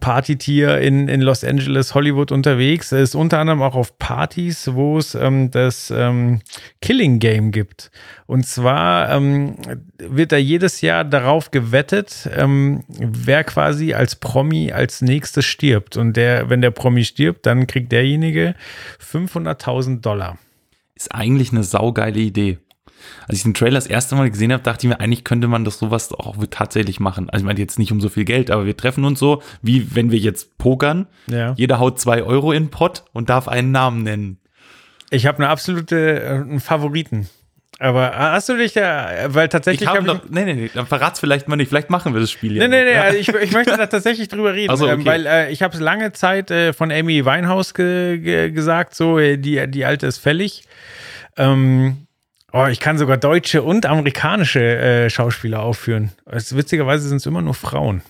Partytier 0.00 0.80
in, 0.80 1.06
in 1.08 1.20
Los 1.20 1.44
Angeles, 1.44 1.94
Hollywood 1.94 2.32
unterwegs. 2.32 2.90
Er 2.90 3.02
ist 3.02 3.14
unter 3.14 3.38
anderem 3.38 3.62
auch 3.62 3.76
auf 3.76 3.98
Partys, 3.98 4.72
wo 4.72 4.98
es 4.98 5.14
ähm, 5.14 5.52
das 5.52 5.92
ähm, 5.94 6.40
Killing 6.80 7.20
Game 7.20 7.52
gibt. 7.52 7.92
Und 8.26 8.46
zwar 8.46 9.10
ähm, 9.12 9.54
wird 9.98 10.32
da 10.32 10.36
jedes 10.36 10.80
Jahr 10.80 11.04
darauf 11.04 11.52
gewettet, 11.52 12.28
ähm, 12.36 12.82
wer 12.88 13.44
quasi 13.44 13.94
als 13.94 14.16
Promi 14.16 14.72
als 14.72 15.02
nächstes 15.02 15.44
stirbt. 15.44 15.96
Und 15.96 16.16
der, 16.16 16.50
wenn 16.50 16.62
der 16.62 16.72
Promi 16.72 17.04
stirbt, 17.04 17.46
dann 17.46 17.68
kriegt 17.68 17.92
derjenige 17.92 18.56
500.000 19.00 20.00
Dollar. 20.00 20.36
Ist 20.96 21.14
eigentlich 21.14 21.52
eine 21.52 21.62
saugeile 21.62 22.18
Idee. 22.18 22.58
Als 23.28 23.38
ich 23.38 23.42
den 23.44 23.54
Trailer 23.54 23.74
das 23.76 23.86
erste 23.86 24.14
Mal 24.14 24.30
gesehen 24.30 24.52
habe, 24.52 24.62
dachte 24.62 24.86
ich 24.86 24.88
mir, 24.88 25.00
eigentlich 25.00 25.24
könnte 25.24 25.48
man 25.48 25.64
das 25.64 25.78
sowas 25.78 26.12
auch 26.12 26.36
tatsächlich 26.50 27.00
machen. 27.00 27.30
Also 27.30 27.42
ich 27.42 27.46
meine 27.46 27.60
jetzt 27.60 27.78
nicht 27.78 27.92
um 27.92 28.00
so 28.00 28.08
viel 28.08 28.24
Geld, 28.24 28.50
aber 28.50 28.66
wir 28.66 28.76
treffen 28.76 29.04
uns 29.04 29.18
so, 29.18 29.42
wie 29.62 29.94
wenn 29.94 30.10
wir 30.10 30.18
jetzt 30.18 30.58
pokern. 30.58 31.06
Ja. 31.28 31.54
Jeder 31.56 31.78
haut 31.78 32.00
zwei 32.00 32.22
Euro 32.22 32.52
in 32.52 32.64
den 32.64 32.70
Pott 32.70 33.04
und 33.12 33.28
darf 33.30 33.48
einen 33.48 33.72
Namen 33.72 34.02
nennen. 34.02 34.38
Ich 35.10 35.26
habe 35.26 35.38
eine 35.38 35.48
absolute 35.48 36.20
äh, 36.20 36.28
einen 36.30 36.60
Favoriten. 36.60 37.28
Aber 37.78 38.16
hast 38.16 38.48
du 38.48 38.56
dich 38.56 38.72
da, 38.72 39.10
weil 39.28 39.50
tatsächlich 39.50 39.82
Ich 39.82 39.86
habe 39.86 39.98
hab 39.98 40.06
noch, 40.06 40.30
nee, 40.30 40.44
nee, 40.46 40.54
nee, 40.54 40.70
dann 40.72 40.86
verrat's 40.86 41.20
vielleicht 41.20 41.46
mal 41.46 41.56
nicht. 41.56 41.68
Vielleicht 41.68 41.90
machen 41.90 42.14
wir 42.14 42.22
das 42.22 42.30
Spiel 42.30 42.52
Nee, 42.52 42.60
ja 42.60 42.68
nee, 42.68 42.84
noch. 42.84 42.90
nee, 42.90 42.96
also 42.96 43.18
ich, 43.18 43.28
ich 43.28 43.52
möchte 43.52 43.76
da 43.76 43.86
tatsächlich 43.86 44.28
drüber 44.28 44.54
reden, 44.54 44.72
Ach 44.72 44.78
so, 44.78 44.86
ähm, 44.88 45.00
okay. 45.00 45.08
weil 45.10 45.26
äh, 45.26 45.52
ich 45.52 45.62
habe 45.62 45.74
es 45.74 45.80
lange 45.80 46.12
Zeit 46.12 46.50
äh, 46.50 46.72
von 46.72 46.90
Amy 46.90 47.26
Winehouse 47.26 47.74
ge 47.74 48.18
ge 48.18 48.50
gesagt, 48.50 48.94
so, 48.94 49.18
äh, 49.18 49.36
die, 49.36 49.70
die 49.70 49.84
alte 49.84 50.06
ist 50.06 50.18
fällig. 50.18 50.62
Ähm, 51.36 52.05
oh, 52.56 52.66
ich 52.66 52.80
kann 52.80 52.98
sogar 52.98 53.16
deutsche 53.16 53.62
und 53.62 53.86
amerikanische 53.86 54.60
äh, 54.60 55.10
Schauspieler 55.10 55.60
aufführen. 55.62 56.12
Es, 56.26 56.56
witzigerweise 56.56 57.08
sind 57.08 57.18
es 57.18 57.26
immer 57.26 57.42
nur 57.42 57.54
Frauen. 57.54 58.02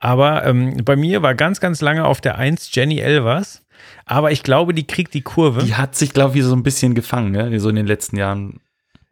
Aber 0.00 0.46
ähm, 0.46 0.76
bei 0.84 0.96
mir 0.96 1.22
war 1.22 1.34
ganz, 1.34 1.60
ganz 1.60 1.80
lange 1.80 2.04
auf 2.04 2.20
der 2.20 2.38
1 2.38 2.74
Jenny 2.74 2.98
Elvers. 2.98 3.62
Aber 4.06 4.30
ich 4.32 4.42
glaube, 4.42 4.72
die 4.74 4.86
kriegt 4.86 5.12
die 5.14 5.22
Kurve. 5.22 5.64
Die 5.64 5.74
hat 5.74 5.94
sich, 5.96 6.12
glaube 6.12 6.38
ich, 6.38 6.44
so 6.44 6.54
ein 6.54 6.62
bisschen 6.62 6.94
gefangen, 6.94 7.32
ne? 7.32 7.58
so 7.60 7.68
in 7.68 7.76
den 7.76 7.86
letzten 7.86 8.16
Jahren. 8.16 8.60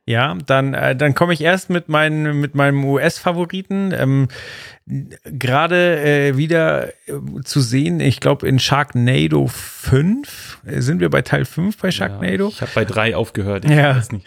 Ja, 0.08 0.36
dann, 0.46 0.72
äh, 0.74 0.94
dann 0.94 1.14
komme 1.14 1.32
ich 1.32 1.40
erst 1.40 1.68
mit, 1.68 1.88
meinen, 1.88 2.40
mit 2.40 2.54
meinem 2.54 2.84
US-Favoriten. 2.84 3.92
Ähm, 3.92 4.28
Gerade 5.24 5.98
äh, 6.00 6.36
wieder 6.36 6.88
äh, 6.88 6.92
zu 7.44 7.60
sehen, 7.60 7.98
ich 7.98 8.20
glaube 8.20 8.46
in 8.46 8.60
Sharknado 8.60 9.48
5. 9.48 10.58
Äh, 10.64 10.80
Sind 10.80 11.00
wir 11.00 11.10
bei 11.10 11.22
Teil 11.22 11.44
5 11.44 11.76
bei 11.78 11.90
Sharknado? 11.90 12.44
Ja, 12.44 12.50
ich 12.50 12.60
habe 12.60 12.70
bei 12.76 12.84
drei 12.84 13.16
aufgehört. 13.16 13.64
Ich 13.64 13.72
Ja. 13.72 13.96
weiß 13.96 14.12
nicht. 14.12 14.24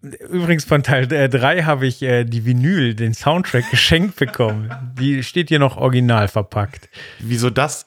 Übrigens 0.00 0.64
von 0.64 0.82
Teil 0.82 1.08
3 1.08 1.62
habe 1.62 1.86
ich 1.86 2.02
äh, 2.02 2.24
die 2.24 2.44
Vinyl, 2.44 2.94
den 2.94 3.14
Soundtrack 3.14 3.70
geschenkt 3.70 4.16
bekommen. 4.16 4.70
Die 4.98 5.22
steht 5.22 5.48
hier 5.48 5.58
noch 5.58 5.76
original 5.76 6.28
verpackt. 6.28 6.88
Wieso 7.18 7.50
das? 7.50 7.84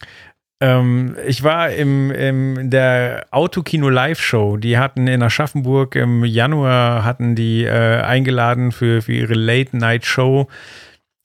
Ähm, 0.59 1.15
ich 1.25 1.43
war 1.43 1.71
im, 1.71 2.11
im 2.11 2.57
in 2.57 2.69
der 2.69 3.25
Autokino 3.31 3.89
Live 3.89 4.21
Show. 4.21 4.57
Die 4.57 4.77
hatten 4.77 5.07
in 5.07 5.23
Aschaffenburg 5.23 5.95
im 5.95 6.23
Januar 6.23 7.03
hatten 7.03 7.35
die 7.35 7.63
äh, 7.63 8.01
eingeladen 8.01 8.71
für, 8.71 9.01
für 9.01 9.13
ihre 9.13 9.33
Late 9.33 9.75
Night 9.75 10.05
Show. 10.05 10.47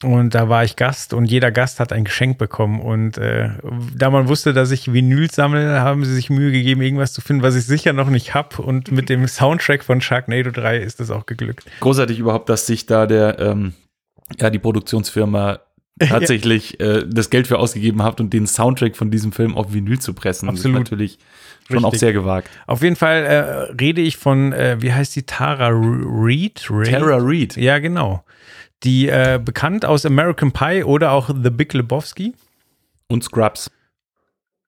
Und 0.02 0.34
da 0.34 0.50
war 0.50 0.62
ich 0.62 0.76
Gast 0.76 1.14
und 1.14 1.24
jeder 1.24 1.50
Gast 1.50 1.80
hat 1.80 1.90
ein 1.90 2.04
Geschenk 2.04 2.36
bekommen. 2.36 2.80
Und 2.80 3.16
äh, 3.16 3.50
da 3.94 4.10
man 4.10 4.28
wusste, 4.28 4.52
dass 4.52 4.70
ich 4.70 4.92
Vinyl 4.92 5.30
sammle, 5.30 5.80
haben 5.80 6.04
sie 6.04 6.14
sich 6.14 6.28
Mühe 6.28 6.52
gegeben, 6.52 6.82
irgendwas 6.82 7.14
zu 7.14 7.22
finden, 7.22 7.42
was 7.42 7.56
ich 7.56 7.64
sicher 7.64 7.94
noch 7.94 8.10
nicht 8.10 8.34
habe. 8.34 8.60
Und 8.60 8.92
mit 8.92 9.08
dem 9.08 9.26
Soundtrack 9.26 9.82
von 9.82 10.02
Sharknado 10.02 10.50
3 10.50 10.78
ist 10.78 11.00
das 11.00 11.10
auch 11.10 11.24
geglückt. 11.24 11.64
Großartig 11.80 12.18
überhaupt, 12.18 12.50
dass 12.50 12.66
sich 12.66 12.84
da 12.84 13.06
der, 13.06 13.38
ähm, 13.38 13.72
ja, 14.38 14.50
die 14.50 14.58
Produktionsfirma 14.58 15.60
tatsächlich 15.98 16.78
äh, 16.78 17.06
das 17.08 17.30
Geld 17.30 17.46
für 17.46 17.58
ausgegeben 17.58 18.02
hat 18.02 18.20
und 18.20 18.34
den 18.34 18.46
Soundtrack 18.46 18.96
von 18.96 19.10
diesem 19.10 19.32
Film 19.32 19.56
auf 19.56 19.72
Vinyl 19.72 19.98
zu 19.98 20.12
pressen. 20.12 20.50
Absolut. 20.50 20.74
Das 20.76 20.80
ist 20.82 20.90
natürlich 20.90 21.18
schon 21.68 21.78
auch 21.86 21.92
Richtig. 21.92 22.00
sehr 22.00 22.12
gewagt. 22.12 22.50
Auf 22.66 22.82
jeden 22.82 22.96
Fall 22.96 23.24
äh, 23.24 23.40
rede 23.80 24.02
ich 24.02 24.18
von, 24.18 24.52
äh, 24.52 24.76
wie 24.80 24.92
heißt 24.92 25.16
die, 25.16 25.22
Tara? 25.22 25.70
Reid? 25.72 26.66
Tara 26.66 27.16
Reid. 27.18 27.56
Ja, 27.56 27.78
genau. 27.78 28.22
Die 28.82 29.08
äh, 29.08 29.40
bekannt 29.42 29.84
aus 29.84 30.04
American 30.04 30.52
Pie 30.52 30.84
oder 30.84 31.12
auch 31.12 31.28
The 31.30 31.50
Big 31.50 31.72
Lebowski 31.72 32.34
Und 33.08 33.24
Scrubs. 33.24 33.70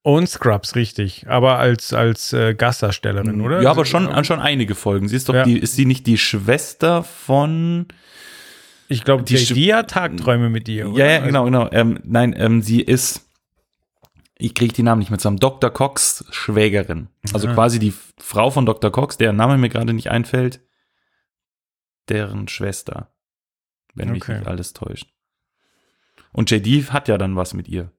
und 0.03 0.29
Scrubs, 0.29 0.75
richtig. 0.77 1.27
Aber 1.29 1.59
als, 1.59 1.93
als 1.93 2.33
äh, 2.33 2.55
Gastdarstellerin, 2.55 3.41
oder? 3.43 3.61
Ja, 3.63 3.71
aber 3.71 3.85
schon, 3.85 4.25
schon 4.25 4.41
einige 4.41 4.75
Folgen. 4.75 5.09
Sie 5.09 5.17
ist 5.17 5.29
doch 5.29 5.35
Ja. 5.35 5.45
die, 5.45 5.59
ist 5.59 5.75
sie 5.75 5.85
nicht 5.85 6.07
die 6.07 6.17
Schwester 6.19 7.03
von. 7.05 7.87
Ich 8.89 9.05
glaube, 9.05 9.23
die 9.25 9.37
die 9.45 9.75
hat 9.75 9.91
Tagträume 9.91 10.49
mit 10.49 10.67
dir, 10.67 10.89
oder? 10.89 10.99
Ja, 11.05 11.11
ja, 11.11 11.15
Also- 11.17 11.27
genau, 11.27 11.45
genau. 11.45 11.69
Ähm, 11.73 12.01
nein, 12.05 12.35
ähm, 12.39 12.63
sie 12.63 12.81
ist. 12.81 13.27
Ich 14.39 14.55
kriege 14.55 14.73
die 14.73 14.83
Namen 14.85 15.01
nicht 15.01 15.11
mehr 15.11 15.19
zusammen. 15.19 15.39
Dr. 15.41 15.69
Cox 15.69 16.25
Schwägerin. 16.31 17.09
Also 17.35 17.49
Ah. 17.49 17.55
quasi 17.55 17.79
die 17.79 17.93
Frau 18.19 18.51
von 18.51 18.65
Dr. 18.65 18.91
Cox, 18.91 19.19
deren 19.19 19.37
Name 19.37 19.59
mir 19.59 19.69
gerade 19.69 19.93
nicht 19.93 20.11
einfällt. 20.11 20.61
Deren 22.09 22.49
Schwester. 22.49 23.11
Wenn 23.99 24.11
mich 24.11 24.23
Okay. 24.23 24.39
nicht 24.39 24.47
alles 24.49 24.73
täuscht. 24.73 25.09
Und 26.33 26.51
JD 26.51 26.91
hat 26.93 27.09
ja 27.09 27.19
dann 27.19 27.37
was 27.37 27.55
mit 27.55 27.69
ihr. 27.69 27.91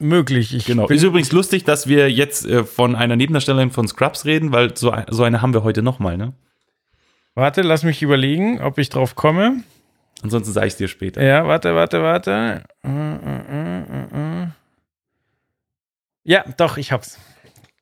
Möglich. 0.00 0.54
Ich 0.54 0.64
Genau. 0.66 0.88
Ist 0.88 1.02
übrigens 1.02 1.32
lustig, 1.32 1.64
dass 1.64 1.86
wir 1.86 2.10
jetzt 2.10 2.44
äh, 2.46 2.64
von 2.64 2.96
einer 2.96 3.16
Nebendarstellerin 3.16 3.70
von 3.70 3.86
Scrubs 3.86 4.24
reden, 4.24 4.52
weil 4.52 4.76
so, 4.76 4.94
so 5.08 5.22
eine 5.22 5.40
haben 5.40 5.54
wir 5.54 5.62
heute 5.62 5.82
nochmal, 5.82 6.16
ne? 6.16 6.34
warte, 7.36 7.62
lass 7.62 7.82
mich 7.82 8.00
überlegen, 8.02 8.60
ob 8.60 8.78
ich 8.78 8.90
drauf 8.90 9.14
komme. 9.16 9.62
Ansonsten 10.22 10.52
sage 10.52 10.68
ich 10.68 10.76
dir 10.76 10.86
später. 10.88 11.22
Ja, 11.22 11.46
warte, 11.46 11.74
warte, 11.74 12.00
warte. 12.02 12.62
Äh, 12.84 12.88
äh, 12.88 14.42
äh. 14.42 14.46
Ja, 16.22 16.44
doch, 16.56 16.76
ich 16.76 16.92
hab's. 16.92 17.18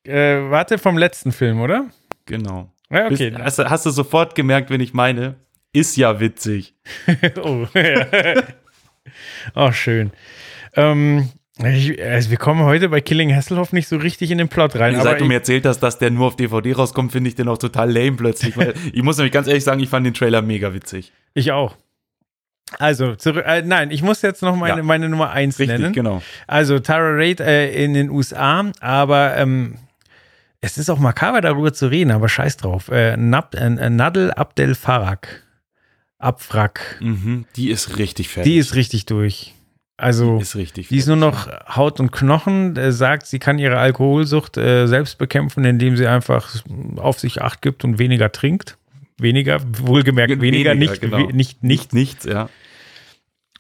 Äh, 0.05 0.50
warte, 0.50 0.79
vom 0.79 0.97
letzten 0.99 1.33
Film, 1.33 1.61
oder? 1.61 1.87
Genau. 2.26 2.73
Ja, 2.91 3.07
okay. 3.07 3.31
Bist, 3.31 3.43
hast, 3.43 3.59
hast 3.59 3.87
du 3.87 3.91
sofort 3.91 4.35
gemerkt, 4.35 4.71
wenn 4.71 4.81
ich 4.81 4.95
meine? 4.95 5.37
Ist 5.73 5.97
ja 5.97 6.21
witzig. 6.21 6.75
oh, 7.43 7.67
ja. 7.75 8.07
oh, 9.55 9.73
schön. 9.73 10.11
Ähm, 10.75 11.31
ich, 11.59 12.02
also 12.02 12.31
wir 12.31 12.37
kommen 12.37 12.62
heute 12.64 12.88
bei 12.88 13.00
Killing 13.00 13.35
Hasselhoff 13.35 13.73
nicht 13.73 13.88
so 13.88 13.97
richtig 13.97 14.31
in 14.31 14.38
den 14.38 14.49
Plot 14.49 14.76
rein. 14.76 15.00
Seit 15.00 15.21
du 15.21 15.25
mir 15.25 15.35
erzählt 15.35 15.64
hast, 15.67 15.81
dass 15.81 15.99
der 15.99 16.11
nur 16.11 16.26
auf 16.26 16.37
DVD 16.37 16.73
rauskommt, 16.73 17.12
finde 17.12 17.29
ich 17.29 17.35
den 17.37 17.49
auch 17.49 17.59
total 17.59 17.91
lame 17.91 18.17
plötzlich. 18.17 18.55
Ich 18.93 19.02
muss 19.02 19.17
nämlich 19.17 19.33
ganz 19.33 19.47
ehrlich 19.49 19.64
sagen, 19.64 19.81
ich 19.81 19.88
fand 19.88 20.07
den 20.07 20.14
Trailer 20.14 20.43
mega 20.43 20.75
witzig. 20.75 21.12
ich, 21.35 21.52
auch. 21.52 21.76
Also, 22.79 23.17
zurück, 23.17 23.45
äh, 23.47 23.61
nein, 23.62 23.91
ich 23.91 24.02
muss 24.02 24.23
jetzt 24.23 24.41
noch 24.43 24.57
meine, 24.57 24.79
Ja. 24.79 24.83
meine 24.83 25.09
Nummer 25.11 25.31
1 25.31 25.59
Richtig, 25.59 25.79
nennen. 25.79 25.93
genau. 25.93 26.23
Also 26.47 26.79
Tara 26.79 27.11
Reid 27.11 27.41
äh, 27.41 27.71
in 27.71 27.93
den 27.93 28.09
USA, 28.09 28.64
aber 28.81 29.37
ähm, 29.37 29.76
es 30.62 30.79
ist 30.79 30.88
auch 30.88 30.99
makaber 30.99 31.43
darüber 31.43 31.75
zu 31.75 31.88
reden, 31.88 32.11
aber 32.12 32.31
scheiß 32.31 32.57
drauf. 32.57 32.88
Äh, 32.88 33.17
Nab, 33.19 33.55
äh, 33.55 33.69
Nadel 33.69 34.31
Abdel 34.33 34.75
Farag. 34.75 35.43
Abwrack. 36.23 36.99
Mhm, 37.00 37.45
die 37.57 37.71
ist 37.71 37.99
richtig 37.99 38.29
fertig. 38.29 38.52
Die 38.52 38.59
ist 38.59 38.75
richtig 38.75 39.07
durch. 39.07 39.55
Also, 39.99 40.38
ist 40.41 40.57
richtig 40.57 40.88
die 40.88 40.97
ist 40.97 41.07
nur 41.07 41.17
noch 41.17 41.49
Haut 41.76 42.00
und 42.00 42.11
Knochen. 42.11 42.76
Äh, 42.76 42.91
sagt, 42.93 43.26
sie 43.26 43.38
kann 43.38 43.59
ihre 43.59 43.79
Alkoholsucht 43.79 44.57
äh, 44.57 44.87
selbst 44.87 45.19
bekämpfen, 45.19 45.64
indem 45.64 45.97
sie 45.97 46.07
einfach 46.09 46.55
auf 46.97 47.21
sich 47.21 47.41
Acht 47.43 47.62
gibt 47.62 47.85
und 47.85 47.99
weniger 47.99 48.33
trinkt. 48.33 48.79
Weniger, 49.19 49.61
wohlgemerkt 49.79 50.41
weniger, 50.41 50.73
Weniger, 50.73 50.75
nicht, 50.75 51.00
genau. 51.00 51.19
we- 51.29 51.33
nicht, 51.33 51.62
nicht. 51.62 51.93
nichts, 51.93 52.25
ja. 52.25 52.49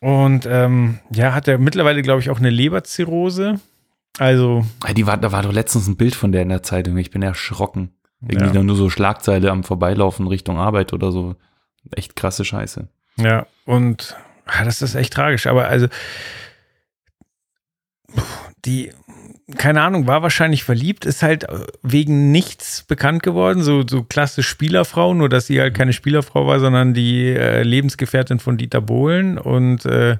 Und 0.00 0.46
ähm, 0.50 0.98
ja, 1.14 1.32
hat 1.34 1.46
er 1.46 1.58
mittlerweile, 1.58 2.02
glaube 2.02 2.20
ich, 2.20 2.30
auch 2.30 2.38
eine 2.40 2.50
Leberzirrhose. 2.50 3.60
Also, 4.18 4.66
Die 4.96 5.06
war, 5.06 5.16
da 5.16 5.30
war 5.32 5.42
doch 5.42 5.52
letztens 5.52 5.86
ein 5.86 5.96
Bild 5.96 6.14
von 6.14 6.32
der 6.32 6.42
in 6.42 6.48
der 6.48 6.62
Zeitung. 6.62 6.96
Ich 6.96 7.10
bin 7.10 7.22
erschrocken. 7.22 7.90
Irgendwie 8.26 8.56
Ja. 8.56 8.62
nur 8.62 8.76
so 8.76 8.90
Schlagzeile 8.90 9.50
am 9.50 9.62
Vorbeilaufen 9.64 10.26
Richtung 10.26 10.58
Arbeit 10.58 10.92
oder 10.92 11.12
so. 11.12 11.36
Echt 11.90 12.16
krasse 12.16 12.44
Scheiße. 12.44 12.88
Ja, 13.16 13.46
und 13.64 14.16
ja, 14.48 14.64
das 14.64 14.82
ist 14.82 14.94
echt 14.94 15.12
tragisch. 15.12 15.46
Aber 15.46 15.66
also, 15.68 15.88
die, 18.64 18.92
keine 19.56 19.82
Ahnung, 19.82 20.06
war 20.06 20.22
wahrscheinlich 20.22 20.64
verliebt, 20.64 21.04
ist 21.04 21.22
halt 21.22 21.44
äh, 21.44 21.66
wegen 21.82 22.30
nichts 22.30 22.82
bekannt 22.82 23.22
geworden. 23.22 23.62
So, 23.62 23.84
so 23.86 24.02
klassisch 24.02 24.48
Spielerfrau, 24.48 25.14
nur 25.14 25.28
dass 25.28 25.46
sie 25.46 25.60
halt 25.60 25.74
keine 25.74 25.92
Spielerfrau 25.92 26.46
war, 26.46 26.60
sondern 26.60 26.94
die 26.94 27.28
äh, 27.28 27.62
Lebensgefährtin 27.62 28.38
von 28.38 28.56
Dieter 28.56 28.80
Bohlen 28.80 29.38
und 29.38 29.84
äh, 29.84 30.16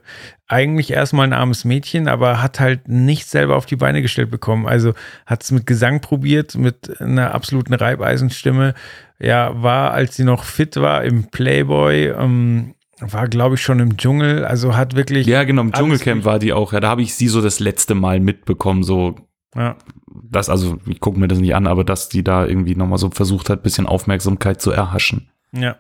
eigentlich 0.48 0.90
erstmal 0.92 1.26
ein 1.26 1.32
armes 1.32 1.64
Mädchen, 1.64 2.08
aber 2.08 2.42
hat 2.42 2.60
halt 2.60 2.88
nichts 2.88 3.30
selber 3.30 3.56
auf 3.56 3.66
die 3.66 3.76
Beine 3.76 4.02
gestellt 4.02 4.30
bekommen. 4.30 4.66
Also 4.66 4.92
hat 5.24 5.42
es 5.42 5.50
mit 5.50 5.66
Gesang 5.66 6.00
probiert, 6.00 6.56
mit 6.56 7.00
einer 7.00 7.34
absoluten 7.34 7.74
Reibeisenstimme. 7.74 8.74
Ja, 9.18 9.62
war, 9.62 9.92
als 9.92 10.16
sie 10.16 10.24
noch 10.24 10.44
fit 10.44 10.76
war, 10.76 11.04
im 11.04 11.30
Playboy, 11.30 12.08
ähm, 12.08 12.74
war, 13.09 13.28
glaube 13.28 13.54
ich, 13.56 13.62
schon 13.62 13.80
im 13.80 13.97
Dschungel. 13.97 14.44
Also 14.44 14.76
hat 14.76 14.94
wirklich. 14.97 15.26
Ja, 15.26 15.44
genau, 15.44 15.62
im 15.62 15.73
Dschungelcamp 15.73 16.25
war 16.25 16.38
die 16.38 16.52
auch. 16.52 16.73
Ja, 16.73 16.80
da 16.80 16.88
habe 16.88 17.02
ich 17.02 17.14
sie 17.14 17.28
so 17.28 17.40
das 17.40 17.61
letzte 17.61 17.94
Mal 17.94 18.21
mitbekommen, 18.21 18.82
so 18.82 19.16
Ja. 19.54 19.76
das, 20.06 20.49
also 20.49 20.78
ich 20.87 21.00
gucke 21.00 21.18
mir 21.18 21.28
das 21.28 21.38
nicht 21.38 21.54
an, 21.54 21.66
aber 21.66 21.85
dass 21.85 22.09
die 22.09 22.23
da 22.25 22.47
irgendwie 22.47 22.75
nochmal 22.75 22.99
so 22.99 23.11
versucht 23.11 23.50
hat, 23.50 23.62
bisschen 23.62 23.87
Aufmerksamkeit 23.87 24.61
zu 24.61 24.71
erhaschen. 24.71 25.28
Ja. 25.52 25.76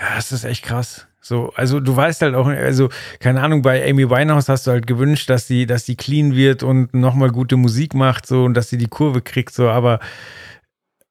Ja, 0.00 0.14
das 0.16 0.32
ist 0.32 0.44
echt 0.44 0.64
krass. 0.64 1.06
So, 1.20 1.52
also 1.56 1.80
du 1.80 1.94
weißt 1.94 2.22
halt 2.22 2.34
auch, 2.36 2.46
also 2.46 2.88
keine 3.18 3.42
Ahnung, 3.42 3.62
bei 3.62 3.88
Amy 3.90 4.08
Winehouse 4.08 4.48
hast 4.48 4.66
du 4.66 4.70
halt 4.70 4.86
gewünscht, 4.86 5.28
dass 5.28 5.46
die, 5.48 5.66
dass 5.66 5.84
die 5.84 5.96
clean 5.96 6.34
wird 6.36 6.62
und 6.62 6.94
nochmal 6.94 7.30
gute 7.30 7.56
Musik 7.56 7.94
macht, 7.94 8.24
so 8.26 8.44
und 8.44 8.54
dass 8.54 8.70
sie 8.70 8.78
die 8.78 8.86
Kurve 8.86 9.20
kriegt, 9.20 9.52
so, 9.52 9.68
aber 9.68 9.98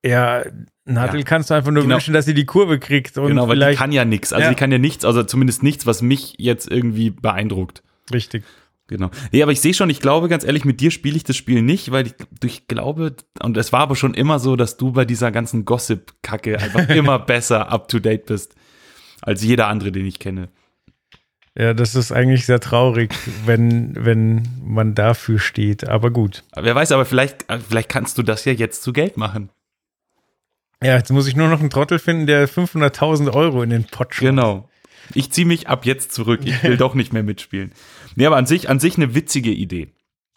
ja, 0.03 0.43
Nadel 0.87 1.19
Ja. 1.19 1.25
kannst 1.25 1.49
du 1.49 1.53
einfach 1.53 1.71
nur 1.71 1.83
Genau. 1.83 1.95
wünschen, 1.95 2.13
dass 2.13 2.25
sie 2.25 2.33
die 2.33 2.45
Kurve 2.45 2.79
kriegt 2.79 3.17
und 3.17 3.27
genau, 3.27 3.47
weil 3.47 3.59
die 3.59 3.75
kann 3.75 3.91
ja 3.91 4.05
nichts. 4.05 4.33
Also 4.33 4.43
Ja. 4.45 4.49
die 4.49 4.55
kann 4.55 4.71
ja 4.71 4.77
nichts, 4.77 5.05
also 5.05 5.23
zumindest 5.23 5.61
nichts, 5.63 5.85
was 5.85 6.01
mich 6.01 6.35
jetzt 6.37 6.69
irgendwie 6.71 7.09
beeindruckt. 7.11 7.83
richtig. 8.13 8.43
Genau. 8.89 9.11
Nee, 9.33 9.43
aber 9.43 9.51
ich 9.51 9.59
sehe 9.59 9.73
schon, 9.73 9.89
ich 9.89 9.99
glaube 9.99 10.29
ganz 10.29 10.45
ehrlich, 10.45 10.63
mit 10.63 10.79
dir 10.79 10.91
spiele 10.91 11.17
ich 11.17 11.25
das 11.25 11.35
Spiel 11.35 11.61
nicht, 11.61 11.91
weil 11.91 12.07
ich, 12.07 12.13
ich 12.41 12.67
glaube, 12.69 13.17
und 13.43 13.57
es 13.57 13.73
war 13.73 13.81
aber 13.81 13.97
schon 13.97 14.13
immer 14.13 14.39
so, 14.39 14.55
dass 14.55 14.77
du 14.77 14.93
bei 14.93 15.03
dieser 15.03 15.29
ganzen 15.29 15.65
Gossip-Kacke 15.65 16.57
einfach 16.57 16.87
immer 16.89 17.19
besser 17.19 17.69
up 17.69 17.89
to 17.89 17.99
date 17.99 18.27
bist 18.27 18.55
als 19.21 19.43
jeder 19.43 19.67
andere, 19.67 19.91
den 19.91 20.05
ich 20.05 20.19
kenne. 20.19 20.47
Ja, 21.59 21.73
das 21.73 21.95
ist 21.95 22.13
eigentlich 22.13 22.45
sehr 22.45 22.61
traurig, 22.61 23.13
wenn, 23.45 23.93
wenn 24.05 24.47
man 24.63 24.95
dafür 24.95 25.39
steht, 25.39 25.85
aber 25.89 26.09
gut. 26.11 26.43
Wer 26.55 26.73
weiß, 26.75 26.93
aber 26.93 27.03
vielleicht, 27.03 27.45
vielleicht 27.67 27.89
kannst 27.89 28.17
du 28.17 28.23
das 28.23 28.45
ja 28.45 28.53
jetzt 28.53 28.83
zu 28.83 28.93
Geld 28.93 29.17
machen. 29.17 29.49
Ja, 30.83 30.95
jetzt 30.95 31.11
muss 31.11 31.27
ich 31.27 31.35
nur 31.35 31.47
noch 31.47 31.59
einen 31.59 31.69
Trottel 31.69 31.99
finden, 31.99 32.27
der 32.27 32.47
500.000 32.47 33.33
Euro 33.33 33.63
in 33.63 33.69
den 33.71 33.85
Pott 33.85 34.13
schmeißt. 34.13 34.29
Genau. 34.29 34.69
Ich 35.13 35.31
ziehe 35.31 35.47
mich 35.47 35.67
ab 35.67 35.85
jetzt 35.85 36.11
zurück. 36.11 36.41
Ich 36.43 36.61
will 36.63 36.77
doch 36.77 36.93
nicht 36.93 37.13
mehr 37.13 37.23
mitspielen. 37.23 37.71
Nee, 38.15 38.25
aber 38.25 38.37
an 38.37 38.45
sich, 38.45 38.69
an 38.69 38.79
sich 38.79 38.97
eine 38.97 39.15
witzige 39.15 39.51
Idee. 39.51 39.89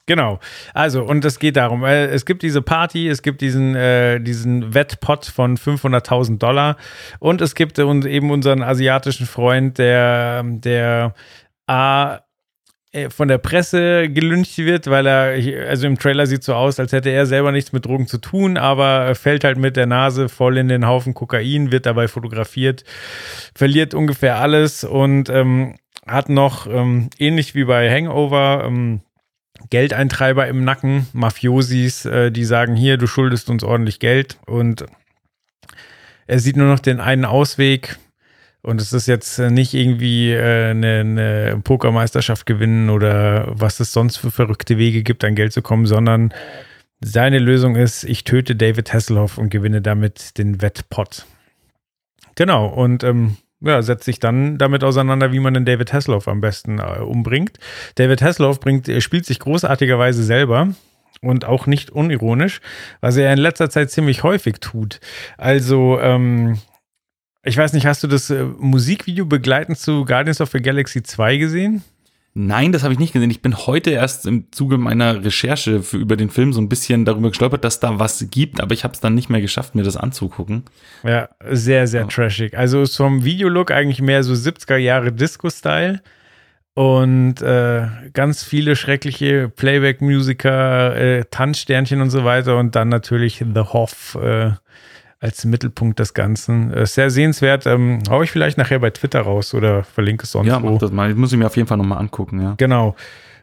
Genau. 0.07 0.41
Also, 0.75 1.05
und 1.05 1.25
es 1.25 1.39
geht 1.39 1.57
darum, 1.57 1.85
äh, 1.85 2.07
es 2.07 2.25
gibt 2.25 2.43
diese 2.43 2.63
Party, 2.63 3.09
es 3.09 3.23
gibt 3.23 3.41
diesen, 3.43 3.77
äh, 3.77 4.21
diesen 4.21 4.75
Wettpot 4.75 5.27
von 5.27 5.57
500.000 5.57 6.39
Dollar 6.39 6.77
und 7.21 7.41
es 7.41 7.55
gibt 7.55 7.79
eben 7.79 8.31
unseren 8.31 8.63
asiatischen 8.63 9.27
Freund, 9.27 9.79
der, 9.79 10.43
der 10.45 11.15
A, 11.69 12.21
von 13.11 13.29
der 13.29 13.39
Presse 13.39 14.09
gelüncht 14.09 14.59
wird, 14.59 14.89
weil 14.89 15.07
er, 15.07 15.69
also 15.69 15.87
im 15.87 15.99
Trailer 15.99 16.27
sieht 16.27 16.43
so 16.43 16.55
aus, 16.55 16.81
als 16.81 16.93
hätte 16.93 17.11
er 17.11 17.25
selber 17.25 17.53
nichts 17.53 17.73
mit 17.73 17.87
Drogen 17.87 18.09
zu 18.09 18.19
tun, 18.19 18.57
aber 18.57 19.15
fällt 19.15 19.45
halt 19.45 19.59
mit 19.59 19.77
der 19.77 19.87
Nase 19.87 20.29
voll 20.29 20.59
in 20.59 20.67
den 20.67 20.87
Haufen 20.87 21.15
Kokain, 21.15 21.71
wird 21.71 21.87
dabei 21.87 22.09
fotografiert, 22.09 22.83
verliert 23.55 23.95
ungefähr 23.95 24.41
alles 24.41 24.83
und 24.83 25.29
ähm, 25.29 25.77
hat 26.05 26.29
noch, 26.29 26.67
ähm, 26.67 27.11
ähnlich 27.19 27.55
wie 27.55 27.65
bei 27.65 27.89
Hangover, 27.89 28.65
ähm, 28.67 29.03
Geldeintreiber 29.69 30.49
im 30.49 30.65
Nacken, 30.65 31.07
Mafiosis, 31.13 32.07
äh, 32.07 32.33
die 32.33 32.45
sagen, 32.45 32.75
hier, 32.75 32.97
du 32.97 33.07
schuldest 33.07 33.51
uns 33.51 33.63
ordentlich 33.63 34.01
Geld 34.01 34.39
und 34.47 34.87
er 36.27 36.39
sieht 36.41 36.57
nur 36.57 36.67
noch 36.67 36.81
den 36.81 36.99
einen 36.99 37.25
Ausweg 37.25 37.99
und 38.63 38.81
es 38.81 38.93
ist 38.93 39.07
jetzt 39.07 39.39
äh, 39.39 39.51
nicht 39.51 39.75
irgendwie 39.75 40.33
äh, 40.33 40.71
eine, 40.71 41.01
eine 41.01 41.61
Pokermeisterschaft 41.63 42.47
gewinnen 42.47 42.91
oder 42.91 43.47
was 43.49 43.81
es 43.81 43.93
sonst 43.93 44.19
für 44.19 44.31
verrückte 44.31 44.77
Wege 44.79 45.03
gibt, 45.03 45.25
an 45.25 45.35
Geld 45.35 45.53
zu 45.53 45.63
kommen, 45.63 45.87
sondern 45.87 46.33
seine 47.01 47.39
Lösung 47.39 47.77
ist, 47.77 48.05
ich 48.05 48.25
töte 48.25 48.57
David 48.57 48.93
Hasselhoff 48.93 49.39
und 49.39 49.49
gewinne 49.51 49.81
damit 49.81 50.37
den 50.37 50.61
Wettpot. 50.61 51.25
Genau, 52.35 52.67
und 52.67 53.03
ähm, 53.05 53.39
ja, 53.61 53.81
setzt 53.83 54.05
sich 54.05 54.21
dann 54.21 54.59
damit 54.59 54.85
auseinander, 54.85 55.33
wie 55.33 55.41
man 55.41 55.55
den 55.55 55.65
David 55.65 55.93
Hasselhoff 55.93 56.29
am 56.29 56.41
besten 56.41 56.79
äh, 56.79 57.01
umbringt. 57.01 57.59
David 57.95 58.23
Hasselhoff 58.23 58.61
bringt, 58.61 58.89
er 58.89 59.01
spielt 59.01 59.25
sich 59.25 59.39
großartigerweise 59.39 60.23
selber 60.23 60.69
und 61.23 61.45
auch 61.45 61.67
nicht 61.67 61.91
unironisch, 61.91 62.61
was 63.01 63.17
er 63.17 63.33
in 63.33 63.39
letzter 63.39 63.71
Zeit 63.71 63.91
ziemlich 63.91 64.23
häufig 64.23 64.61
tut. 64.61 65.01
Also, 65.37 65.99
ähm, 66.01 66.59
ich 67.43 67.57
weiß 67.57 67.73
nicht, 67.73 67.87
hast 67.87 68.03
du 68.03 68.07
das 68.07 68.31
äh, 68.31 68.45
Musikvideo 68.45 69.25
begleitend 69.25 69.79
zu 69.79 70.05
Guardians 70.05 70.41
of 70.41 70.51
the 70.51 70.61
Galaxy 70.61 71.03
2 71.03 71.37
gesehen? 71.37 71.83
Nein, 72.33 72.71
das 72.71 72.85
habe 72.85 72.93
ich 72.93 73.01
nicht 73.01 73.13
gesehen. 73.13 73.31
Ich 73.31 73.43
bin 73.43 73.57
heute 73.57 73.91
erst 73.91 74.25
im 74.25 74.53
Zuge 74.53 74.79
meiner 74.79 75.25
Recherche 75.25 75.83
für, 75.83 75.97
über 75.97 76.17
den 76.17 76.31
Film 76.31 76.53
so 76.53 76.61
ein 76.61 76.69
bisschen 76.69 77.05
darüber 77.05 77.31
gestolpert, 77.31 77.65
dass 77.65 77.81
da 77.81 77.99
was 77.99 78.25
gibt, 78.31 78.61
aber 78.61 78.73
ich 78.73 78.85
habe 78.85 78.95
es 78.95 79.01
dann 79.01 79.17
nicht 79.17 79.31
mehr 79.31 79.41
geschafft, 79.41 79.75
mir 79.75 79.83
das 79.83 79.97
anzugucken. 79.97 80.63
Ja, 81.03 81.29
sehr, 81.51 81.89
sehr 81.89 82.07
trashig. 82.07 82.57
Also 82.57 82.83
ist 82.83 82.97
vom 82.97 83.25
Videolook 83.25 83.73
eigentlich 83.73 84.01
mehr 84.01 84.23
so 84.23 84.33
70er 84.33 84.77
Jahre 84.77 85.13
Disco-Style 85.13 86.03
und 86.75 87.43
äh, 87.43 87.89
ganz 88.13 88.45
viele 88.45 88.77
schreckliche 88.77 89.49
Playback-Musiker, 89.49 90.97
äh, 90.97 91.25
Tanzsternchen 91.31 92.01
und 92.01 92.11
so 92.11 92.25
weiter 92.25 92.59
und 92.59 92.77
dann 92.77 92.89
natürlich 92.89 93.39
The 93.39 93.61
Hoff 93.61 94.17
äh, 94.23 94.53
als 95.21 95.45
Mittelpunkt 95.45 95.99
des 95.99 96.15
Ganzen. 96.15 96.73
Äh, 96.73 96.87
sehr 96.87 97.11
sehenswert. 97.11 97.67
Ähm, 97.67 98.01
hau 98.09 98.23
ich 98.23 98.31
vielleicht 98.31 98.57
nachher 98.59 98.79
bei 98.79 98.91
Twitter 98.91 99.21
raus 99.21 99.53
oder 99.55 99.85
verlinke 99.85 100.25
es 100.25 100.33
sonst 100.33 100.49
Ja, 100.49 100.63
wo. 100.63 100.71
mach 100.73 100.79
das 100.81 100.91
mal. 100.91 101.11
Ich 101.11 101.17
muss 101.17 101.31
ich 101.33 101.39
mir 101.39 101.47
auf 101.47 101.57
jeden 101.57 101.69
Fall 101.69 101.77
nochmal 101.79 101.99
angucken, 101.99 102.41
ja. 102.41 102.55
Genau. 102.57 102.97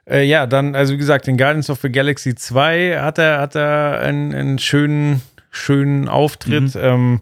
Äh, 0.10 0.24
ja, 0.24 0.48
dann, 0.48 0.76
also 0.76 0.94
wie 0.94 0.98
gesagt, 0.98 1.28
in 1.28 1.38
Guardians 1.38 1.70
of 1.70 1.80
the 1.82 1.92
Galaxy 1.92 2.34
2 2.34 2.98
hat 3.00 3.18
er, 3.20 3.40
hat 3.40 3.56
er 3.56 4.00
einen, 4.02 4.34
einen 4.34 4.58
schönen, 4.60 5.22
schönen 5.52 6.08
Auftritt. 6.08 6.76
Ähm, 6.76 7.22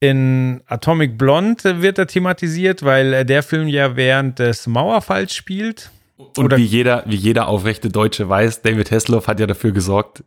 in 0.00 0.60
Atomic 0.66 1.16
Blonde 1.18 1.80
wird 1.82 1.98
er 1.98 2.06
thematisiert, 2.06 2.84
weil 2.84 3.12
äh, 3.12 3.24
der 3.24 3.42
Film 3.42 3.68
ja 3.68 3.96
während 3.96 4.38
des 4.38 4.66
Mauerfalls 4.66 5.34
spielt. 5.34 5.90
Und 6.16 6.38
Oder- 6.38 6.56
wie 6.56 6.64
jeder, 6.64 7.04
wie 7.06 7.16
jeder 7.16 7.48
aufrechte 7.48 7.88
Deutsche 7.88 8.28
weiß, 8.28 8.62
David 8.62 8.90
Hasselhoff 8.90 9.28
hat 9.28 9.40
ja 9.40 9.46
dafür 9.46 9.72
gesorgt, 9.72 10.24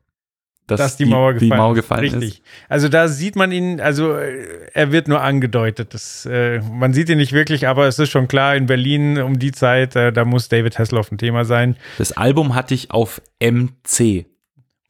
dass, 0.67 0.79
dass 0.79 0.97
die, 0.97 1.05
Mauer 1.05 1.33
gefallen, 1.33 1.51
die 1.51 1.57
Mauer 1.57 1.71
ist. 1.71 1.75
gefallen 1.75 2.01
Richtig. 2.01 2.29
ist. 2.39 2.41
Also 2.69 2.87
da 2.87 3.07
sieht 3.07 3.35
man 3.35 3.51
ihn, 3.51 3.81
also 3.81 4.13
äh, 4.13 4.69
er 4.73 4.91
wird 4.91 5.07
nur 5.07 5.21
angedeutet. 5.21 5.93
Das, 5.93 6.25
äh, 6.25 6.61
man 6.61 6.93
sieht 6.93 7.09
ihn 7.09 7.17
nicht 7.17 7.33
wirklich, 7.33 7.67
aber 7.67 7.87
es 7.87 7.99
ist 7.99 8.09
schon 8.09 8.27
klar, 8.27 8.55
in 8.55 8.67
Berlin 8.67 9.19
um 9.21 9.39
die 9.39 9.51
Zeit, 9.51 9.95
äh, 9.95 10.13
da 10.13 10.25
muss 10.25 10.49
David 10.49 10.79
Hasselhoff 10.79 11.11
ein 11.11 11.17
Thema 11.17 11.45
sein. 11.45 11.75
Das 11.97 12.13
Album 12.13 12.55
hatte 12.55 12.73
ich 12.73 12.91
auf 12.91 13.21
MC. 13.39 14.25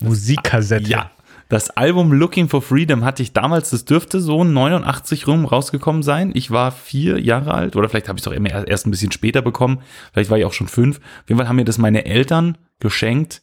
Musikkassette. 0.01 0.89
Ja. 0.89 1.12
Das 1.49 1.69
Album 1.69 2.13
Looking 2.13 2.47
for 2.47 2.62
Freedom 2.62 3.03
hatte 3.03 3.21
ich 3.21 3.34
damals, 3.34 3.71
das 3.71 3.84
dürfte 3.84 4.21
so 4.21 4.45
89 4.45 5.27
rum 5.27 5.45
rausgekommen 5.45 6.01
sein. 6.01 6.31
Ich 6.34 6.49
war 6.49 6.71
vier 6.71 7.19
Jahre 7.19 7.53
alt 7.53 7.75
oder 7.75 7.89
vielleicht 7.89 8.07
habe 8.07 8.17
ich 8.17 8.21
es 8.21 8.23
doch 8.23 8.31
immer 8.31 8.49
erst 8.49 8.69
erst 8.69 8.88
ein 8.88 8.91
bisschen 8.91 9.12
später 9.12 9.41
bekommen. 9.41 9.81
Vielleicht 10.13 10.29
war 10.29 10.38
ich 10.38 10.45
auch 10.45 10.53
schon 10.53 10.69
fünf. 10.69 10.99
Auf 10.99 11.27
jeden 11.27 11.39
Fall 11.39 11.49
haben 11.49 11.57
mir 11.57 11.65
das 11.65 11.77
meine 11.77 12.05
Eltern 12.05 12.57
geschenkt 12.79 13.41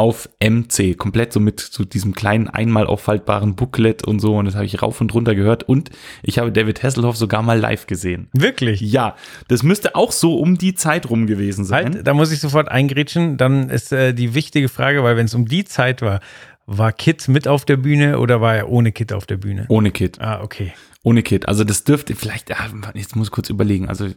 auf 0.00 0.30
MC. 0.42 0.96
Komplett 0.96 1.30
so 1.34 1.40
mit 1.40 1.60
so 1.60 1.84
diesem 1.84 2.14
kleinen 2.14 2.48
einmal 2.48 2.86
auffaltbaren 2.86 3.54
Booklet 3.54 4.02
und 4.02 4.18
so. 4.18 4.34
Und 4.34 4.46
das 4.46 4.54
habe 4.54 4.64
ich 4.64 4.80
rauf 4.80 4.98
und 5.02 5.12
runter 5.12 5.34
gehört. 5.34 5.64
Und 5.64 5.90
ich 6.22 6.38
habe 6.38 6.50
David 6.50 6.82
Hasselhoff 6.82 7.18
sogar 7.18 7.42
mal 7.42 7.58
live 7.58 7.86
gesehen. 7.86 8.28
Wirklich? 8.32 8.80
Ja, 8.80 9.14
das 9.48 9.62
müsste 9.62 9.96
auch 9.96 10.12
so 10.12 10.38
um 10.38 10.56
die 10.56 10.74
Zeit 10.74 11.10
rum 11.10 11.26
gewesen 11.26 11.66
sein. 11.66 11.96
Halt, 11.96 12.06
da 12.06 12.14
muss 12.14 12.32
ich 12.32 12.40
sofort 12.40 12.70
eingrätschen. 12.70 13.36
Dann 13.36 13.68
ist 13.68 13.92
äh, 13.92 14.14
die 14.14 14.32
wichtige 14.32 14.70
Frage, 14.70 15.04
weil 15.04 15.18
wenn 15.18 15.26
es 15.26 15.34
um 15.34 15.44
die 15.46 15.66
Zeit 15.66 16.00
war, 16.00 16.20
war 16.64 16.92
Kid 16.92 17.28
mit 17.28 17.46
auf 17.46 17.66
der 17.66 17.76
Bühne 17.76 18.20
oder 18.20 18.40
war 18.40 18.56
er 18.56 18.70
ohne 18.70 18.92
Kid 18.92 19.12
auf 19.12 19.26
der 19.26 19.36
Bühne? 19.36 19.66
Ohne 19.68 19.90
Kid. 19.90 20.18
Ah, 20.18 20.40
okay. 20.42 20.72
Ohne 21.02 21.22
Kid. 21.22 21.46
Also 21.46 21.62
das 21.62 21.84
dürfte 21.84 22.14
vielleicht, 22.14 22.50
ah, 22.52 22.70
jetzt 22.94 23.16
muss 23.16 23.26
ich 23.26 23.32
kurz 23.32 23.50
überlegen. 23.50 23.86
Also 23.86 24.08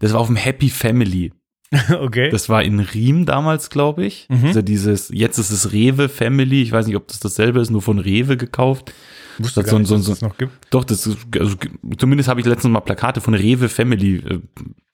das 0.00 0.12
war 0.12 0.20
auf 0.20 0.26
dem 0.26 0.36
Happy 0.36 0.68
Family. 0.68 1.32
okay. 2.00 2.30
Das 2.30 2.48
war 2.48 2.62
in 2.62 2.78
Riem 2.80 3.26
damals, 3.26 3.70
glaube 3.70 4.04
ich. 4.04 4.26
Mhm. 4.28 4.46
Also 4.46 4.62
dieses, 4.62 5.08
jetzt 5.12 5.38
ist 5.38 5.50
es 5.50 5.72
Rewe 5.72 6.08
Family. 6.08 6.62
Ich 6.62 6.72
weiß 6.72 6.86
nicht, 6.86 6.96
ob 6.96 7.08
das 7.08 7.20
dasselbe 7.20 7.60
ist, 7.60 7.70
nur 7.70 7.82
von 7.82 7.98
Rewe 7.98 8.36
gekauft. 8.36 8.92
wusste 9.38 9.62
das 9.62 9.70
gar 9.70 9.72
so- 9.72 9.78
nicht, 9.78 9.88
so- 9.88 9.96
dass 9.96 10.04
so- 10.06 10.12
es 10.12 10.20
noch 10.22 10.36
gibt. 10.38 10.52
Doch, 10.70 10.84
das 10.84 11.06
ist, 11.06 11.18
also, 11.38 11.56
zumindest 11.98 12.28
habe 12.28 12.40
ich 12.40 12.46
letztens 12.46 12.72
mal 12.72 12.80
Plakate 12.80 13.20
von 13.20 13.34
Rewe 13.34 13.68
Family 13.68 14.16
äh, 14.16 14.38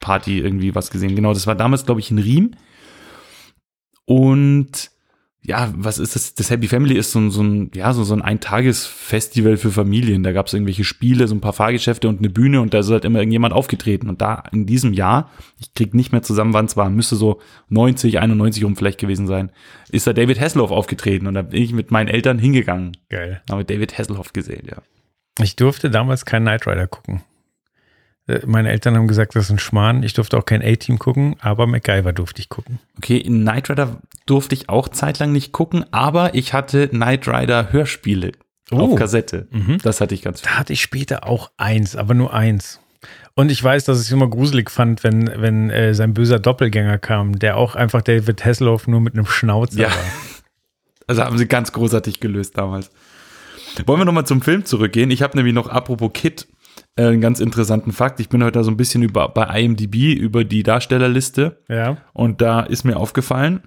Party 0.01 0.39
irgendwie 0.39 0.75
was 0.75 0.91
gesehen. 0.91 1.15
Genau, 1.17 1.35
das 1.35 1.47
war 1.47 1.55
damals, 1.55 1.85
glaube 1.85 2.01
ich, 2.01 2.11
in 2.11 2.19
Riem. 2.19 2.53
Und 4.07 4.91
ja, 5.43 5.73
was 5.75 5.99
ist 5.99 6.15
das? 6.15 6.35
Das 6.35 6.51
Happy 6.51 6.69
Family 6.69 6.97
ist 6.97 7.13
so 7.13 7.19
ein, 7.19 7.31
so 7.31 7.43
ein, 7.43 7.71
ja, 7.75 7.95
so, 7.95 8.05
so 8.05 8.13
ein 8.13 8.21
Eintagesfestival 8.21 9.57
für 9.57 9.71
Familien. 9.71 10.23
Da 10.23 10.33
gab 10.33 10.47
es 10.47 10.53
irgendwelche 10.53 10.85
Spiele, 10.85 11.27
so 11.29 11.35
ein 11.35 11.41
paar 11.41 11.55
Fahrgeschäfte 11.55 12.09
und 12.09 12.19
eine 12.19 12.29
Bühne 12.29 12.61
und 12.61 12.75
da 12.75 12.81
ist 12.81 12.91
halt 12.91 13.07
immer 13.07 13.21
irgendjemand 13.21 13.55
aufgetreten. 13.55 14.11
Und 14.11 14.21
da 14.21 14.43
in 14.53 14.67
diesem 14.67 14.93
Jahr, 14.93 15.31
ich 15.59 15.73
krieg 15.73 15.95
nicht 15.95 16.13
mehr 16.13 16.23
zusammen, 16.23 16.53
wann 16.53 16.67
es 16.67 16.77
war, 16.77 16.91
müsste 16.91 17.17
so 17.17 17.41
90, 17.71 18.19
91 18.19 18.65
rum 18.65 18.77
vielleicht 18.77 19.01
gewesen 19.01 19.27
sein, 19.27 19.51
ist 19.91 20.07
da 20.07 20.13
David 20.13 20.39
Hasselhoff 20.39 20.71
aufgetreten 20.71 21.27
und 21.27 21.35
da 21.35 21.43
bin 21.43 21.63
ich 21.63 21.73
mit 21.73 21.91
meinen 21.91 22.09
Eltern 22.09 22.39
hingegangen. 22.39 22.97
Geil. 23.09 23.43
Habe 23.51 23.65
David 23.65 23.97
Hasselhoff 23.99 24.35
gesehen, 24.35 24.67
ja. 24.71 24.83
Ich 25.43 25.57
durfte 25.57 25.89
damals 25.89 26.27
keinen 26.27 26.43
Knight 26.43 26.67
Rider 26.67 26.87
gucken. 26.87 27.23
Äh, 28.27 28.41
Meine 28.47 28.71
Eltern 28.71 28.97
haben 28.97 29.09
gesagt, 29.09 29.35
das 29.35 29.45
ist 29.45 29.51
ein 29.51 29.59
Schmarrn. 29.59 30.03
Ich 30.03 30.15
durfte 30.15 30.37
auch 30.39 30.45
kein 30.45 30.63
A-Team 30.63 30.99
gucken, 30.99 31.37
aber 31.41 31.67
MacGyver 31.67 32.13
durfte 32.13 32.41
ich 32.41 32.49
gucken. 32.49 32.79
Okay, 32.99 33.17
in 33.19 33.43
Knight 33.43 33.71
Rider 33.71 34.01
durfte 34.27 34.55
ich 34.55 34.69
auch 34.69 34.89
zeitlang 34.89 35.33
nicht 35.33 35.53
gucken, 35.53 35.85
aber 35.93 36.35
ich 36.35 36.53
hatte 36.53 36.89
Knight 36.89 37.27
Rider 37.29 37.73
Hörspiele 37.73 38.33
Oh. 38.73 38.77
auf 38.93 38.95
Kassette. 38.95 39.49
Mhm. 39.51 39.79
Das 39.83 40.01
hatte 40.01 40.15
ich 40.15 40.23
ganz 40.23 40.43
Da 40.43 40.51
hatte 40.51 40.73
ich 40.73 40.81
später 40.81 41.27
auch 41.27 41.51
eins, 41.57 41.97
aber 41.97 42.15
nur 42.15 42.33
eins. 42.33 42.79
Und 43.35 43.51
ich 43.51 43.63
weiß, 43.65 43.85
dass 43.85 44.01
ich 44.01 44.07
es 44.07 44.13
immer 44.13 44.29
gruselig 44.31 44.71
fand, 44.71 45.03
wenn, 45.03 45.29
wenn 45.41 45.71
äh, 45.71 45.93
sein 45.95 46.15
böser 46.15 46.39
Doppelgänger 46.39 46.99
kam, 46.99 47.37
der 47.39 47.57
auch 47.57 47.75
einfach 47.75 48.03
David 48.03 48.45
Hasselhoff 48.45 48.87
nur 48.87 49.01
mit 49.01 49.15
einem 49.15 49.27
Schnauzer 49.27 49.81
Ja. 49.81 49.89
war. 49.89 49.97
Also 51.09 51.25
haben 51.25 51.37
sie 51.39 51.49
ganz 51.49 51.73
großartig 51.73 52.21
gelöst 52.21 52.57
damals. 52.57 52.93
Wollen 53.85 54.01
wir 54.01 54.05
nochmal 54.05 54.27
zum 54.27 54.43
Film 54.43 54.65
zurückgehen? 54.65 55.11
Ich 55.11 55.23
habe 55.23 55.37
nämlich 55.37 55.53
noch, 55.55 55.69
apropos 55.69 56.13
Kid, 56.15 56.47
äh, 57.01 57.07
einen 57.09 57.21
ganz 57.21 57.41
interessanten 57.41 57.93
Fakt. 57.93 58.21
Ich 58.21 58.29
bin 58.29 58.43
heute 58.43 58.59
da 58.59 58.63
so 58.65 58.71
ein 58.71 58.77
bisschen 58.77 59.03
über, 59.03 59.29
bei 59.29 59.61
IMDb 59.61 60.15
über 60.15 60.45
die 60.45 60.63
Darstellerliste 60.63 61.59
Ja, 61.69 61.97
und 62.13 62.41
da 62.41 62.61
ist 62.61 62.85
mir 62.85 62.97
aufgefallen, 62.97 63.63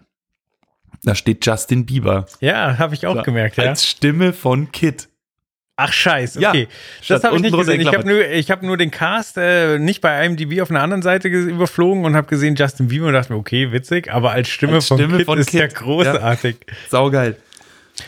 da 1.04 1.15
steht 1.15 1.46
Justin 1.46 1.86
Bieber. 1.86 2.26
ja 2.39 2.78
habe 2.78 2.93
ich 2.96 3.06
auch 3.08 3.15
Da, 3.15 3.22
gemerkt, 3.24 3.58
ja. 3.58 3.65
Als 3.65 3.86
Stimme 3.86 4.34
von 4.34 4.72
Kid. 4.72 5.10
Ach 5.76 5.91
scheiße, 5.91 6.39
Ja, 6.39 6.50
okay. 6.50 6.67
statt 7.02 7.17
das 7.17 7.24
habe 7.24 7.36
ich 7.38 7.41
nicht 7.41 7.58
gesehen. 7.58 7.82
Ich 7.82 7.88
habe 7.88 8.08
nur, 8.08 8.24
ich 8.30 8.52
hab 8.52 8.62
nur 8.62 8.78
den 8.78 8.91
Cast 8.91 9.38
äh, 9.39 9.80
nicht 9.80 10.02
bei 10.02 10.24
IMDb 10.24 10.62
auf 10.62 10.69
einer 10.69 10.82
anderen 10.84 11.02
Seite 11.02 11.32
ge- 11.32 11.50
überflogen 11.50 12.06
und 12.06 12.15
habe 12.15 12.28
gesehen 12.28 12.54
Justin 12.56 12.89
Bieber 12.89 13.08
und 13.08 13.13
dachte 13.13 13.34
mir, 13.34 13.39
okay, 13.39 13.72
witzig, 13.72 14.13
aber 14.13 14.32
als 14.32 14.50
Stimme 14.50 14.76
Als 14.76 14.88
von 14.88 14.98
Stimme 15.00 15.17
Kid 15.17 15.26
von 15.26 15.39
ist 15.39 15.52
ja 15.52 15.65
großartig. 15.65 16.58
Saugeil. 16.89 17.38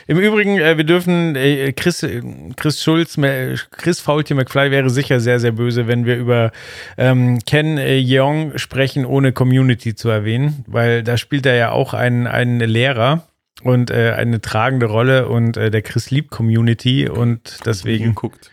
Im 0.07 0.19
Übrigen, 0.19 0.59
äh, 0.59 0.77
wir 0.77 0.83
dürfen, 0.83 1.35
äh, 1.35 1.71
Chris, 1.73 2.01
äh, 2.03 2.21
Chris 2.55 2.81
Schulz, 2.81 3.17
äh, 3.17 3.55
Chris 3.71 3.99
Faultier 3.99 4.35
McFly 4.35 4.71
wäre 4.71 4.89
sicher 4.89 5.19
sehr, 5.19 5.39
sehr 5.39 5.51
böse, 5.51 5.87
wenn 5.87 6.05
wir 6.05 6.17
über 6.17 6.51
ähm, 6.97 7.39
Ken 7.45 7.77
äh, 7.77 7.97
Jeong 7.97 8.57
sprechen, 8.57 9.05
ohne 9.05 9.31
Community 9.31 9.95
zu 9.95 10.09
erwähnen, 10.09 10.63
weil 10.67 11.03
da 11.03 11.17
spielt 11.17 11.45
er 11.45 11.55
ja 11.55 11.71
auch 11.71 11.93
einen, 11.93 12.25
einen 12.25 12.59
Lehrer 12.61 13.27
und 13.63 13.91
äh, 13.91 14.13
eine 14.15 14.41
tragende 14.41 14.87
Rolle 14.87 15.27
und 15.27 15.55
äh, 15.55 15.69
der 15.69 15.81
Chris 15.81 16.09
liebt 16.11 16.31
Community 16.31 17.07
und 17.07 17.59
deswegen, 17.65 18.15
Guckt. 18.15 18.51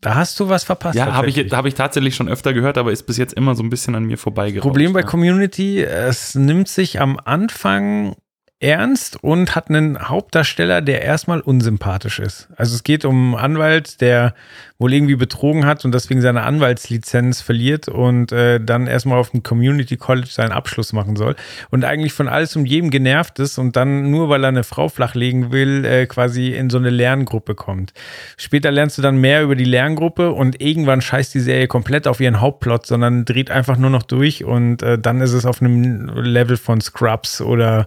da 0.00 0.14
hast 0.14 0.38
du 0.38 0.48
was 0.48 0.64
verpasst. 0.64 0.96
Ja, 0.96 1.12
habe 1.12 1.28
ich, 1.28 1.34
tatsächlich. 1.34 1.52
hab 1.52 1.66
ich 1.66 1.74
tatsächlich 1.74 2.14
schon 2.14 2.28
öfter 2.28 2.54
gehört, 2.54 2.78
aber 2.78 2.92
ist 2.92 3.02
bis 3.02 3.16
jetzt 3.16 3.34
immer 3.34 3.56
so 3.56 3.64
ein 3.64 3.70
bisschen 3.70 3.96
an 3.96 4.04
mir 4.04 4.16
vorbeigeraucht. 4.16 4.62
Problem 4.62 4.92
bei 4.92 5.00
ja. 5.00 5.06
Community, 5.06 5.82
es 5.82 6.36
nimmt 6.36 6.68
sich 6.68 7.00
am 7.00 7.18
Anfang 7.22 8.14
ernst 8.60 9.22
und 9.22 9.54
hat 9.54 9.68
einen 9.68 10.08
Hauptdarsteller, 10.08 10.82
der 10.82 11.02
erstmal 11.02 11.40
unsympathisch 11.40 12.18
ist. 12.18 12.48
Also 12.56 12.74
es 12.74 12.82
geht 12.82 13.04
um 13.04 13.36
einen 13.36 13.44
Anwalt, 13.44 14.00
der 14.00 14.34
wohl 14.78 14.92
irgendwie 14.92 15.14
betrogen 15.14 15.64
hat 15.64 15.84
und 15.84 15.92
deswegen 15.92 16.20
seine 16.20 16.42
Anwaltslizenz 16.42 17.40
verliert 17.40 17.86
und 17.86 18.32
äh, 18.32 18.60
dann 18.60 18.88
erstmal 18.88 19.18
auf 19.18 19.30
dem 19.30 19.44
Community 19.44 19.96
College 19.96 20.28
seinen 20.28 20.50
Abschluss 20.50 20.92
machen 20.92 21.14
soll 21.14 21.36
und 21.70 21.84
eigentlich 21.84 22.12
von 22.12 22.26
alles 22.26 22.56
und 22.56 22.66
jedem 22.66 22.90
genervt 22.90 23.38
ist 23.38 23.58
und 23.58 23.76
dann 23.76 24.10
nur 24.10 24.28
weil 24.28 24.44
er 24.44 24.48
eine 24.48 24.64
Frau 24.64 24.88
flachlegen 24.88 25.52
will, 25.52 25.84
äh, 25.84 26.06
quasi 26.06 26.48
in 26.48 26.68
so 26.68 26.78
eine 26.78 26.90
Lerngruppe 26.90 27.54
kommt. 27.54 27.92
Später 28.36 28.72
lernst 28.72 28.98
du 28.98 29.02
dann 29.02 29.18
mehr 29.18 29.44
über 29.44 29.54
die 29.54 29.64
Lerngruppe 29.64 30.32
und 30.32 30.60
irgendwann 30.60 31.00
scheißt 31.00 31.32
die 31.32 31.40
Serie 31.40 31.68
komplett 31.68 32.08
auf 32.08 32.18
ihren 32.20 32.40
Hauptplot, 32.40 32.86
sondern 32.86 33.24
dreht 33.24 33.52
einfach 33.52 33.78
nur 33.78 33.90
noch 33.90 34.02
durch 34.02 34.44
und 34.44 34.82
äh, 34.82 34.98
dann 34.98 35.20
ist 35.20 35.32
es 35.32 35.46
auf 35.46 35.62
einem 35.62 36.08
Level 36.08 36.56
von 36.56 36.80
Scrubs 36.80 37.40
oder 37.40 37.86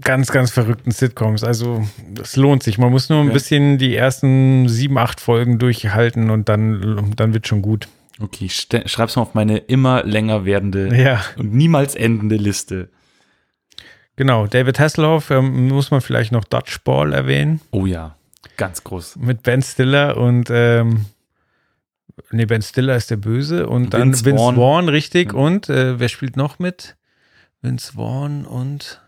ganz, 0.00 0.30
ganz 0.32 0.50
verrückten 0.50 0.90
Sitcoms. 0.90 1.44
Also 1.44 1.86
es 2.20 2.36
lohnt 2.36 2.62
sich. 2.62 2.78
Man 2.78 2.90
muss 2.90 3.08
nur 3.08 3.20
ein 3.20 3.28
Ja. 3.28 3.32
bisschen 3.32 3.78
die 3.78 3.94
ersten 3.96 4.68
sieben, 4.68 4.98
acht 4.98 5.20
Folgen 5.20 5.58
durchhalten 5.58 6.30
und 6.30 6.48
dann, 6.48 7.12
dann 7.16 7.32
wird 7.34 7.46
schon 7.46 7.62
gut. 7.62 7.88
Okay, 8.20 8.48
schreib's 8.48 9.16
mal 9.16 9.22
auf 9.22 9.34
meine 9.34 9.58
immer 9.58 10.04
länger 10.04 10.44
werdende 10.44 10.94
Ja, 10.96 11.20
und 11.36 11.52
niemals 11.52 11.94
endende 11.96 12.36
Liste. 12.36 12.88
genau. 14.16 14.46
David 14.46 14.78
Hasselhoff 14.78 15.30
ähm, 15.30 15.68
muss 15.68 15.90
man 15.90 16.00
vielleicht 16.00 16.30
noch 16.32 16.44
Dodgeball 16.44 17.12
erwähnen 17.12 17.60
Oh 17.72 17.86
ja, 17.86 18.16
ganz 18.56 18.84
groß. 18.84 19.16
mit 19.16 19.42
Ben 19.42 19.62
Stiller 19.62 20.16
und 20.16 20.48
ähm, 20.50 21.06
nee, 22.30 22.46
Ben 22.46 22.62
Stiller 22.62 22.94
ist 22.94 23.10
der 23.10 23.16
Böse 23.16 23.66
und 23.68 23.92
dann 23.94 24.02
Vince 24.12 24.24
Vince, 24.24 24.38
Vaughn. 24.38 24.54
Vaughn. 24.56 24.88
richtig. 24.88 25.32
Ja. 25.32 25.38
Und 25.38 25.68
äh, 25.68 25.98
wer 25.98 26.08
spielt 26.08 26.36
noch 26.36 26.60
mit? 26.60 26.96
Vince 27.62 27.94
Vaughn 27.94 28.44
und 28.44 29.00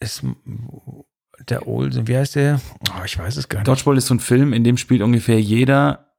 ist 0.00 0.24
der 1.48 1.66
Olsen, 1.68 2.08
wie 2.08 2.16
heißt 2.16 2.36
der? 2.36 2.60
Oh, 2.90 3.04
ich 3.04 3.18
weiß 3.18 3.36
es 3.36 3.48
gar 3.48 3.60
nicht. 3.60 3.68
Dodgeball 3.68 3.96
ist 3.98 4.06
so 4.06 4.14
ein 4.14 4.20
Film, 4.20 4.52
in 4.52 4.64
dem 4.64 4.76
spielt 4.76 5.02
ungefähr 5.02 5.40
jeder 5.40 6.10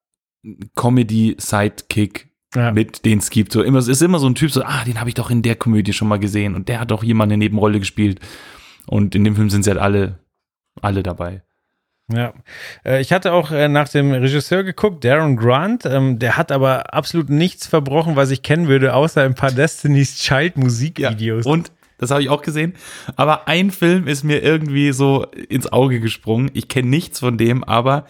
Comedy-Sidekick 0.76 2.30
Ja. 2.56 2.72
mit, 2.72 3.06
den 3.06 3.20
es 3.20 3.30
gibt. 3.30 3.52
So 3.52 3.62
immer, 3.64 3.80
es 3.80 3.88
ist 3.88 4.02
immer 4.02 4.20
so 4.20 4.28
ein 4.28 4.36
Typ, 4.36 4.52
so, 4.52 4.64
ah, 4.64 4.84
den 4.86 5.00
habe 5.00 5.10
ich 5.10 5.16
doch 5.16 5.30
in 5.32 5.42
der 5.42 5.56
Komödie 5.56 5.94
schon 5.94 6.08
mal 6.08 6.20
gesehen 6.20 6.56
und 6.56 6.70
der 6.70 6.80
hat 6.80 6.92
doch 6.92 7.04
mal 7.04 7.24
eine 7.26 7.38
Nebenrolle 7.38 7.80
gespielt. 7.80 8.20
Und 8.88 9.16
in 9.16 9.24
dem 9.24 9.36
Film 9.36 9.50
sind 9.50 9.64
sie 9.64 9.70
halt 9.70 9.80
alle, 9.80 10.20
alle 10.82 11.04
dabei. 11.04 11.44
Ja, 12.12 12.34
Äh, 12.84 13.00
ich 13.00 13.14
hatte 13.14 13.32
auch 13.32 13.52
äh, 13.52 13.70
nach 13.70 13.88
dem 13.88 14.12
Regisseur 14.12 14.64
geguckt, 14.64 15.06
Darren 15.06 15.38
Grant. 15.38 15.86
Ähm, 15.86 16.20
der 16.20 16.36
hat 16.36 16.52
aber 16.52 16.94
absolut 16.94 17.30
nichts 17.30 17.68
verbrochen, 17.68 18.16
was 18.18 18.32
ich 18.32 18.42
kennen 18.42 18.68
würde, 18.68 18.96
außer 18.96 19.22
ein 19.24 19.36
paar 19.36 19.52
Destiny's 19.52 20.16
Child 20.18 20.58
Musikvideos. 20.58 21.46
Und 21.46 21.72
das 22.02 22.12
habe 22.12 22.22
ich 22.22 22.30
auch 22.30 22.42
gesehen. 22.42 22.74
Aber 23.16 23.48
ein 23.48 23.72
Film 23.72 24.08
ist 24.08 24.24
mir 24.24 24.42
irgendwie 24.42 24.92
so 24.92 25.26
ins 25.50 25.72
Auge 25.72 26.00
gesprungen. 26.00 26.52
Ich 26.54 26.68
kenne 26.68 26.90
nichts 26.90 27.20
von 27.20 27.38
dem, 27.38 27.64
aber 27.64 28.06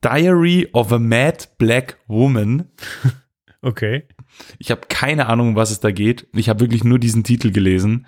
Diary 0.00 0.68
of 0.72 0.92
a 0.92 0.98
Mad 0.98 1.48
Black 1.58 1.98
Woman. 2.06 2.70
Okay. 3.66 4.02
Ich 4.58 4.70
habe 4.70 4.82
keine 4.90 5.24
Ahnung, 5.24 5.48
um 5.48 5.56
was 5.56 5.70
es 5.70 5.80
da 5.80 5.90
geht. 5.90 6.26
Ich 6.34 6.50
habe 6.50 6.60
wirklich 6.60 6.84
nur 6.84 6.98
diesen 6.98 7.24
Titel 7.24 7.50
gelesen. 7.50 8.04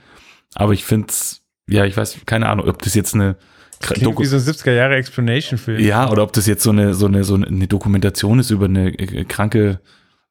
Aber 0.55 0.75
ich 0.75 0.85
finde 0.85 1.07
es, 1.09 1.47
ja, 1.67 1.87
ich 1.87 1.97
weiß, 1.97 2.19
keine 2.27 2.51
Ahnung, 2.51 2.69
ob 2.69 2.83
das 2.83 2.95
jetzt 2.95 3.15
eine 3.15 3.39
Klingt 3.81 4.05
Doku 4.05 4.23
wie 4.23 4.27
so 4.27 4.37
ein 4.37 4.43
70er 4.43 4.73
Jahre 4.73 4.97
Explanation-Film. 4.97 5.81
ja, 5.81 6.11
oder 6.11 6.25
ob 6.25 6.35
das 6.35 6.47
jetzt 6.47 6.63
so 6.63 6.69
eine, 6.69 6.93
so 6.93 7.07
eine, 7.07 7.25
so 7.25 7.37
eine 7.37 7.67
Dokumentation 7.67 8.39
ist 8.39 8.51
über 8.51 8.67
eine 8.67 8.89
äh, 8.99 9.25
kranke, 9.25 9.81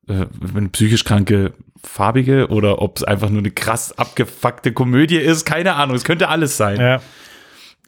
äh, 0.07 0.27
eine 0.55 0.69
psychisch 0.69 1.03
kranke 1.03 1.53
Farbige 1.85 2.47
oder 2.49 2.81
ob 2.81 2.97
es 2.97 3.03
einfach 3.03 3.29
nur 3.29 3.39
eine 3.39 3.51
krass 3.51 3.97
abgefuckte 3.97 4.73
Komödie 4.73 5.17
ist. 5.17 5.45
Keine 5.45 5.75
Ahnung, 5.75 5.95
es 5.95 6.03
könnte 6.03 6.27
alles 6.27 6.57
sein. 6.57 6.79
Ja. 6.79 7.01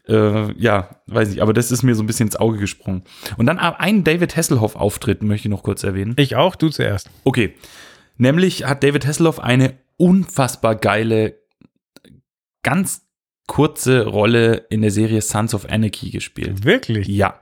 Äh, 0.07 0.53
ja, 0.57 1.01
weiß 1.07 1.33
ich, 1.33 1.41
aber 1.41 1.53
das 1.53 1.71
ist 1.71 1.83
mir 1.83 1.95
so 1.95 2.03
ein 2.03 2.07
bisschen 2.07 2.27
ins 2.27 2.35
Auge 2.37 2.57
gesprungen. 2.57 3.03
Und 3.35 3.45
dann 3.47 3.59
einen 3.59 4.03
David 4.03 4.37
Hasselhoff-Auftritt 4.37 5.21
möchte 5.21 5.47
ich 5.47 5.51
noch 5.51 5.63
kurz 5.63 5.83
erwähnen. 5.83 6.13
Ich 6.17 6.35
auch, 6.35 6.55
du 6.55 6.69
zuerst. 6.69 7.09
Okay. 7.23 7.55
Nämlich 8.17 8.65
hat 8.65 8.83
David 8.83 9.05
Hasselhoff 9.05 9.39
eine 9.39 9.73
unfassbar 9.97 10.75
geile, 10.75 11.35
ganz 12.63 13.01
kurze 13.47 14.05
Rolle 14.05 14.65
in 14.69 14.81
der 14.81 14.91
Serie 14.91 15.21
Sons 15.21 15.53
of 15.53 15.69
Anarchy 15.69 16.09
gespielt. 16.09 16.63
Wirklich? 16.63 17.07
Ja. 17.07 17.39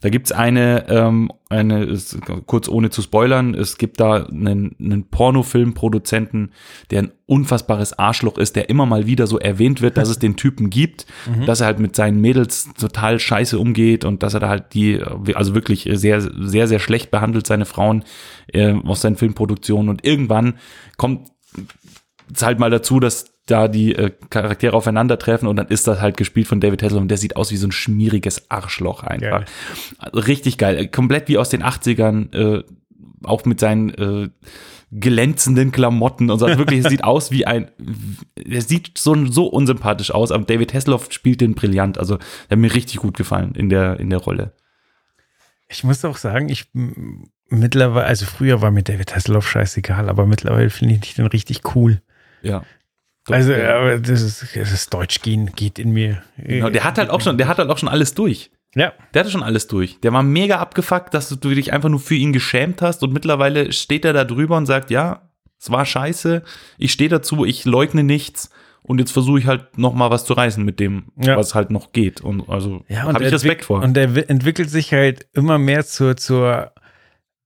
Da 0.00 0.10
gibt's 0.10 0.32
eine, 0.32 0.88
ähm, 0.88 1.32
eine, 1.48 1.84
ist, 1.84 2.18
kurz 2.46 2.68
ohne 2.68 2.90
zu 2.90 3.02
spoilern, 3.02 3.54
es 3.54 3.78
gibt 3.78 4.00
da 4.00 4.26
einen, 4.26 4.76
einen 4.78 5.08
Pornofilmproduzenten, 5.08 6.52
der 6.90 7.02
ein 7.02 7.12
unfassbares 7.26 7.98
Arschloch 7.98 8.38
ist, 8.38 8.56
der 8.56 8.68
immer 8.68 8.86
mal 8.86 9.06
wieder 9.06 9.26
so 9.26 9.38
erwähnt 9.38 9.82
wird, 9.82 9.96
dass 9.96 10.08
es 10.08 10.18
den 10.20 10.36
Typen 10.36 10.70
gibt, 10.70 11.06
dass 11.46 11.60
er 11.60 11.66
halt 11.66 11.78
mit 11.78 11.96
seinen 11.96 12.20
Mädels 12.20 12.68
total 12.78 13.18
scheiße 13.18 13.58
umgeht 13.58 14.04
und 14.04 14.22
dass 14.22 14.34
er 14.34 14.40
da 14.40 14.48
halt 14.48 14.74
die, 14.74 15.00
also 15.34 15.54
wirklich 15.54 15.88
sehr, 15.92 16.20
sehr, 16.20 16.68
sehr 16.68 16.78
schlecht 16.78 17.10
behandelt, 17.10 17.46
seine 17.46 17.64
Frauen 17.64 18.04
äh, 18.52 18.72
aus 18.72 19.00
seinen 19.00 19.16
Filmproduktionen. 19.16 19.88
Und 19.88 20.04
irgendwann 20.04 20.54
kommt 20.96 21.28
es 22.32 22.42
halt 22.42 22.58
mal 22.58 22.70
dazu, 22.70 23.00
dass 23.00 23.37
da 23.50 23.68
die 23.68 23.94
äh, 23.94 24.10
Charaktere 24.30 24.74
aufeinandertreffen 24.74 25.48
und 25.48 25.56
dann 25.56 25.68
ist 25.68 25.86
das 25.86 26.00
halt 26.00 26.16
gespielt 26.16 26.46
von 26.46 26.60
David 26.60 26.82
Hasselhoff 26.82 27.02
und 27.02 27.08
der 27.08 27.18
sieht 27.18 27.36
aus 27.36 27.50
wie 27.50 27.56
so 27.56 27.66
ein 27.66 27.72
schmieriges 27.72 28.50
Arschloch 28.50 29.02
einfach. 29.02 29.44
Geil. 29.44 30.10
Richtig 30.14 30.58
geil. 30.58 30.88
Komplett 30.88 31.28
wie 31.28 31.38
aus 31.38 31.48
den 31.48 31.62
80ern, 31.62 32.34
äh, 32.34 32.64
auch 33.24 33.44
mit 33.44 33.58
seinen 33.58 33.90
äh, 33.90 34.28
glänzenden 34.92 35.72
Klamotten 35.72 36.30
und 36.30 36.38
so. 36.38 36.46
Also 36.46 36.58
wirklich, 36.58 36.80
es 36.84 36.90
sieht 36.90 37.04
aus 37.04 37.30
wie 37.30 37.46
ein, 37.46 37.70
er 38.36 38.62
sieht 38.62 38.98
so, 38.98 39.26
so 39.26 39.46
unsympathisch 39.46 40.10
aus, 40.10 40.30
aber 40.30 40.44
David 40.44 40.74
Hasselhoff 40.74 41.08
spielt 41.10 41.40
den 41.40 41.54
brillant. 41.54 41.98
Also, 41.98 42.16
der 42.16 42.56
hat 42.56 42.58
mir 42.58 42.74
richtig 42.74 42.98
gut 42.98 43.16
gefallen 43.16 43.54
in 43.54 43.68
der, 43.68 43.98
in 43.98 44.10
der 44.10 44.20
Rolle. 44.20 44.52
Ich 45.68 45.84
muss 45.84 46.04
auch 46.04 46.16
sagen, 46.16 46.48
ich 46.48 46.70
mittlerweile, 47.48 48.06
also 48.06 48.24
früher 48.24 48.62
war 48.62 48.70
mir 48.70 48.82
David 48.82 49.14
Hasselhoff 49.14 49.48
scheißegal, 49.48 50.08
aber 50.08 50.26
mittlerweile 50.26 50.70
finde 50.70 50.98
ich 51.02 51.14
den 51.14 51.26
richtig 51.26 51.74
cool. 51.74 52.00
Ja. 52.42 52.62
Also, 53.36 53.52
aber 53.54 53.98
das 53.98 54.20
ist, 54.22 54.56
das 54.56 54.72
ist 54.72 54.92
Deutsch 54.94 55.20
gehen, 55.22 55.50
geht 55.54 55.78
in 55.78 55.92
mir. 55.92 56.22
Genau, 56.38 56.70
der 56.70 56.84
hat 56.84 56.98
halt 56.98 57.10
auch 57.10 57.20
schon, 57.20 57.38
der 57.38 57.48
hat 57.48 57.58
halt 57.58 57.70
auch 57.70 57.78
schon 57.78 57.88
alles 57.88 58.14
durch. 58.14 58.50
Ja, 58.74 58.92
Der 59.14 59.20
hatte 59.20 59.30
schon 59.30 59.42
alles 59.42 59.66
durch. 59.66 59.98
Der 60.00 60.12
war 60.12 60.22
mega 60.22 60.58
abgefuckt, 60.58 61.14
dass 61.14 61.28
du 61.30 61.36
dich 61.36 61.72
einfach 61.72 61.88
nur 61.88 62.00
für 62.00 62.14
ihn 62.14 62.32
geschämt 62.34 62.82
hast 62.82 63.02
und 63.02 63.12
mittlerweile 63.12 63.72
steht 63.72 64.04
er 64.04 64.12
da 64.12 64.24
drüber 64.24 64.56
und 64.58 64.66
sagt, 64.66 64.90
ja, 64.90 65.22
es 65.58 65.70
war 65.70 65.86
scheiße, 65.86 66.42
ich 66.76 66.92
stehe 66.92 67.08
dazu, 67.10 67.44
ich 67.46 67.64
leugne 67.64 68.04
nichts 68.04 68.50
und 68.82 68.98
jetzt 69.00 69.10
versuche 69.12 69.38
ich 69.38 69.46
halt 69.46 69.78
noch 69.78 69.94
mal 69.94 70.10
was 70.10 70.24
zu 70.26 70.34
reißen 70.34 70.62
mit 70.64 70.80
dem, 70.80 71.04
Ja. 71.16 71.36
was 71.36 71.54
halt 71.54 71.70
noch 71.70 71.92
geht 71.92 72.20
und 72.20 72.48
also 72.48 72.84
Ja, 72.88 73.02
habe 73.04 73.24
ich 73.24 73.32
Respekt 73.32 73.64
vor. 73.64 73.82
Und 73.82 73.96
er 73.96 74.14
wi- 74.14 74.24
entwickelt 74.28 74.68
sich 74.70 74.92
halt 74.92 75.26
immer 75.32 75.58
mehr 75.58 75.84
zur, 75.86 76.16
zur 76.18 76.72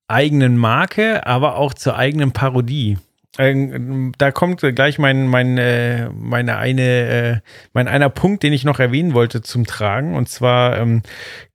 eigenen 0.09 0.57
Marke, 0.59 1.27
aber 1.27 1.57
auch 1.57 1.73
zur 1.75 1.97
eigenen 1.97 2.33
Parodie. 2.33 2.99
Ähm, 3.39 4.13
da 4.19 4.31
kommt 4.31 4.61
gleich 4.61 4.99
mein, 4.99 5.27
mein, 5.27 5.57
äh, 5.57 6.11
meine 6.11 6.59
eine, 6.59 6.83
äh, 6.83 7.37
mein 7.73 7.89
einer 7.89 8.11
Punkt, 8.11 8.43
den 8.43 8.53
ich 8.53 8.65
noch 8.65 8.79
erwähnen 8.79 9.15
wollte 9.15 9.41
zum 9.41 9.67
Tragen. 9.67 10.15
Und 10.15 10.29
zwar 10.29 10.79
ähm, 10.79 11.03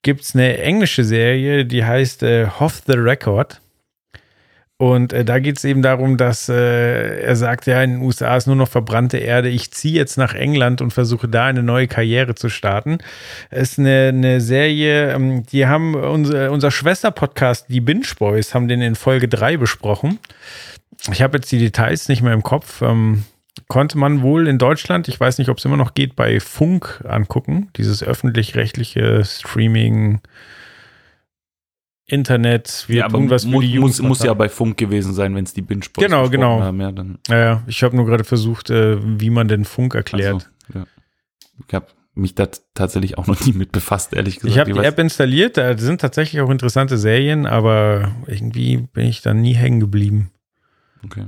gibt 0.01 0.21
es 0.21 0.33
eine 0.33 0.57
englische 0.57 1.03
Serie, 1.03 1.65
die 1.65 1.85
heißt 1.85 2.23
äh, 2.23 2.47
Off 2.59 2.81
the 2.87 2.93
Record. 2.93 3.61
Und 4.79 5.11
äh, 5.11 5.25
da 5.25 5.39
geht 5.39 5.57
es 5.57 5.65
eben 5.65 5.81
darum, 5.81 6.17
dass 6.17 6.49
äh, 6.49 7.19
er 7.21 7.35
sagt, 7.35 7.65
ja, 7.65 7.81
in 7.81 7.93
den 7.93 8.01
USA 8.01 8.37
ist 8.37 8.45
nur 8.45 8.55
noch 8.55 8.67
verbrannte 8.67 9.17
Erde. 9.17 9.49
Ich 9.49 9.71
ziehe 9.71 9.95
jetzt 9.95 10.17
nach 10.17 10.35
England 10.35 10.81
und 10.81 10.91
versuche 10.91 11.27
da 11.27 11.45
eine 11.45 11.63
neue 11.63 11.87
Karriere 11.87 12.35
zu 12.35 12.49
starten. 12.49 12.99
Es 13.49 13.71
ist 13.71 13.79
eine, 13.79 14.09
eine 14.09 14.39
Serie, 14.39 15.13
ähm, 15.13 15.45
die 15.47 15.65
haben 15.65 15.95
unser, 15.95 16.51
unser 16.51 16.69
Schwester-Podcast, 16.69 17.65
die 17.69 17.81
Binge 17.81 18.05
Boys, 18.19 18.53
haben 18.53 18.67
den 18.67 18.81
in 18.81 18.93
Folge 18.93 19.27
3 19.27 19.57
besprochen. 19.57 20.19
Ich 21.12 21.21
habe 21.21 21.38
jetzt 21.38 21.51
die 21.51 21.60
Details 21.60 22.10
nicht 22.10 22.21
mehr 22.21 22.33
im 22.33 22.43
Kopf. 22.43 22.81
Ähm, 22.81 23.23
konnte 23.67 23.97
man 23.97 24.21
wohl 24.21 24.47
in 24.47 24.57
Deutschland, 24.57 25.07
ich 25.07 25.19
weiß 25.19 25.38
nicht, 25.38 25.49
ob 25.49 25.57
es 25.57 25.65
immer 25.65 25.77
noch 25.77 25.93
geht, 25.93 26.15
bei 26.15 26.39
Funk 26.39 27.03
angucken, 27.07 27.69
dieses 27.75 28.03
öffentlich-rechtliche 28.03 29.23
Streaming. 29.25 30.21
Internet, 32.10 32.86
wir 32.88 32.99
ja, 32.99 33.05
aber 33.05 33.17
tun 33.17 33.29
was 33.29 33.43
für 33.43 33.49
mu 33.49 33.60
die 33.60 33.77
muss, 33.79 34.01
muss 34.01 34.23
ja 34.23 34.33
bei 34.33 34.47
Funk 34.47 34.77
gewesen 34.77 35.13
sein, 35.13 35.36
wenn 35.36 35.43
es 35.43 35.53
die 35.53 35.62
binge 35.62 35.83
Genau, 35.97 36.29
genau. 36.29 36.62
haben. 36.62 36.79
Ja, 36.79 36.93
dann, 36.93 37.19
Ja, 37.27 37.38
ja, 37.38 37.63
ich 37.67 37.83
habe 37.83 37.97
nur 37.97 38.05
gerade 38.05 38.23
versucht, 38.23 38.69
äh, 38.69 38.97
wie 39.19 39.29
man 39.29 39.49
den 39.49 39.65
Funk 39.65 39.93
erklärt. 39.93 40.47
So, 40.71 40.79
ja. 40.79 40.86
Ich 41.67 41.73
habe 41.73 41.88
mich 42.15 42.33
da 42.33 42.47
tatsächlich 42.73 43.17
auch 43.17 43.27
noch 43.27 43.45
nie 43.45 43.51
mit 43.51 43.73
befasst, 43.73 44.13
ehrlich 44.13 44.36
gesagt. 44.36 44.53
ich 44.53 44.60
habe 44.60 44.71
die 44.71 44.79
App 44.79 44.97
installiert, 44.99 45.57
da 45.57 45.77
sind 45.77 45.99
tatsächlich 45.99 46.41
auch 46.41 46.49
interessante 46.49 46.97
Serien, 46.97 47.45
aber 47.45 48.13
irgendwie 48.25 48.77
bin 48.77 49.05
ich 49.05 49.21
da 49.21 49.33
nie 49.33 49.53
hängen 49.53 49.81
geblieben. 49.81 50.31
Okay. 51.05 51.27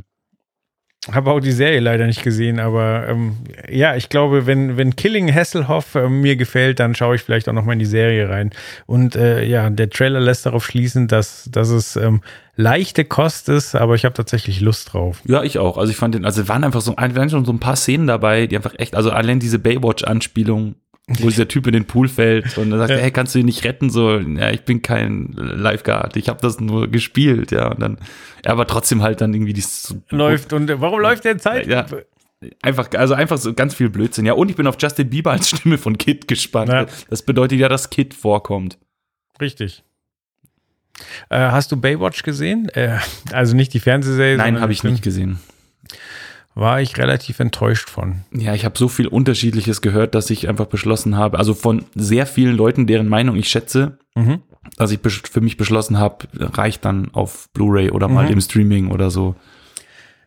Habe 1.09 1.31
auch 1.31 1.39
die 1.39 1.53
Serie 1.53 1.79
leider 1.79 2.05
nicht 2.05 2.23
gesehen, 2.23 2.59
aber 2.59 3.07
ähm, 3.07 3.37
ja, 3.69 3.95
ich 3.95 4.09
glaube, 4.09 4.45
wenn, 4.45 4.75
wenn 4.75 4.97
Killing 4.97 5.33
Hasselhoff 5.33 5.95
äh, 5.95 6.09
mir 6.09 6.35
gefällt, 6.35 6.81
dann 6.81 6.93
schaue 6.93 7.15
ich 7.15 7.21
vielleicht 7.21 7.47
auch 7.47 7.53
noch 7.53 7.63
mal 7.63 7.73
in 7.73 7.79
die 7.79 7.85
Serie 7.85 8.29
rein. 8.29 8.51
Und 8.85 9.15
äh, 9.15 9.45
ja, 9.45 9.69
der 9.69 9.89
Trailer 9.89 10.19
lässt 10.19 10.45
darauf 10.45 10.65
schließen, 10.65 11.07
dass, 11.07 11.49
dass 11.51 11.69
es 11.69 11.95
ähm, 11.95 12.21
leichte 12.57 13.05
Kost 13.05 13.47
ist, 13.47 13.75
aber 13.75 13.95
ich 13.95 14.03
habe 14.03 14.13
tatsächlich 14.13 14.59
Lust 14.59 14.91
drauf. 14.91 15.21
Ja, 15.25 15.41
ich 15.41 15.57
auch. 15.57 15.77
Also 15.77 15.89
ich 15.89 15.97
fand 15.97 16.15
den, 16.15 16.25
also 16.25 16.49
waren 16.49 16.65
einfach 16.65 16.81
so, 16.81 16.95
waren 16.97 17.29
schon 17.29 17.45
so 17.45 17.53
ein 17.53 17.61
paar 17.61 17.77
Szenen 17.77 18.05
dabei, 18.05 18.45
die 18.45 18.57
einfach 18.57 18.73
echt, 18.77 18.93
also 18.93 19.09
allein 19.09 19.39
diese 19.39 19.57
Baywatch-Anspielung, 19.57 20.75
wo 21.17 21.27
dieser 21.29 21.47
Typ 21.47 21.65
in 21.67 21.73
den 21.73 21.85
Pool 21.85 22.07
fällt 22.07 22.57
und 22.57 22.71
er 22.71 22.77
sagt, 22.79 22.91
Ja. 22.91 22.97
hey, 22.97 23.11
kannst 23.11 23.33
du 23.35 23.39
ihn 23.39 23.45
nicht 23.45 23.63
retten? 23.63 23.89
So, 23.89 24.17
ja, 24.19 24.51
ich 24.51 24.61
bin 24.63 24.81
kein 24.81 25.33
Lifeguard, 25.35 26.15
ich 26.17 26.29
habe 26.29 26.39
das 26.41 26.59
nur 26.59 26.87
gespielt, 26.87 27.51
ja. 27.51 27.67
Und 27.71 27.79
dann, 27.81 27.97
ja, 28.45 28.51
aber 28.51 28.67
trotzdem 28.67 29.01
halt 29.01 29.21
dann 29.21 29.33
irgendwie 29.33 29.53
dieses 29.53 29.95
Läuft 30.09 30.53
und 30.53 30.69
warum 30.81 30.99
läuft 30.99 31.25
der 31.25 31.37
Zeit? 31.37 31.67
Ja. 31.67 31.85
Einfach, 32.61 32.89
also 32.95 33.15
einfach 33.15 33.37
so 33.37 33.53
ganz 33.53 33.73
viel 33.75 33.89
Blödsinn. 33.89 34.25
Ja, 34.25 34.33
und 34.33 34.49
ich 34.49 34.55
bin 34.55 34.65
auf 34.67 34.77
Justin 34.79 35.09
Bieber 35.09 35.31
als 35.31 35.49
Stimme 35.49 35.77
von 35.77 35.97
Kid 35.97 36.27
gespannt. 36.27 36.69
Ja. 36.71 36.85
Das 37.09 37.23
bedeutet 37.23 37.59
ja, 37.59 37.67
dass 37.67 37.89
Kid 37.89 38.13
vorkommt. 38.13 38.77
Richtig. 39.41 39.83
Äh, 41.29 41.37
hast 41.39 41.71
du 41.71 41.77
Baywatch 41.77 42.23
gesehen? 42.23 42.69
Äh, 42.69 42.97
also 43.31 43.55
nicht 43.55 43.73
die 43.73 43.79
Fernsehserie. 43.79 44.37
Nein, 44.37 44.59
habe 44.61 44.71
ich 44.71 44.81
Film. 44.81 44.93
nicht 44.93 45.03
gesehen. 45.03 45.39
War 46.55 46.81
ich 46.81 46.97
relativ 46.97 47.39
enttäuscht 47.39 47.89
von. 47.89 48.21
Ja, 48.33 48.53
ich 48.53 48.65
habe 48.65 48.77
so 48.77 48.87
viel 48.87 49.07
Unterschiedliches 49.07 49.81
gehört, 49.81 50.15
dass 50.15 50.29
ich 50.29 50.49
einfach 50.49 50.65
beschlossen 50.65 51.15
habe, 51.15 51.37
also 51.37 51.53
von 51.53 51.85
sehr 51.95 52.25
vielen 52.25 52.57
Leuten, 52.57 52.85
deren 52.87 53.07
Meinung 53.07 53.35
ich 53.35 53.47
schätze, 53.49 53.97
Mhm. 54.15 54.41
dass 54.77 54.91
ich 54.91 54.99
für 55.03 55.41
mich 55.41 55.55
beschlossen 55.57 55.97
habe, 55.99 56.27
reicht 56.33 56.83
dann 56.85 57.13
auf 57.13 57.49
Blu-ray 57.53 57.91
oder 57.91 58.07
mal 58.07 58.25
Mhm. 58.25 58.31
im 58.33 58.41
Streaming 58.41 58.91
oder 58.91 59.09
so. 59.09 59.35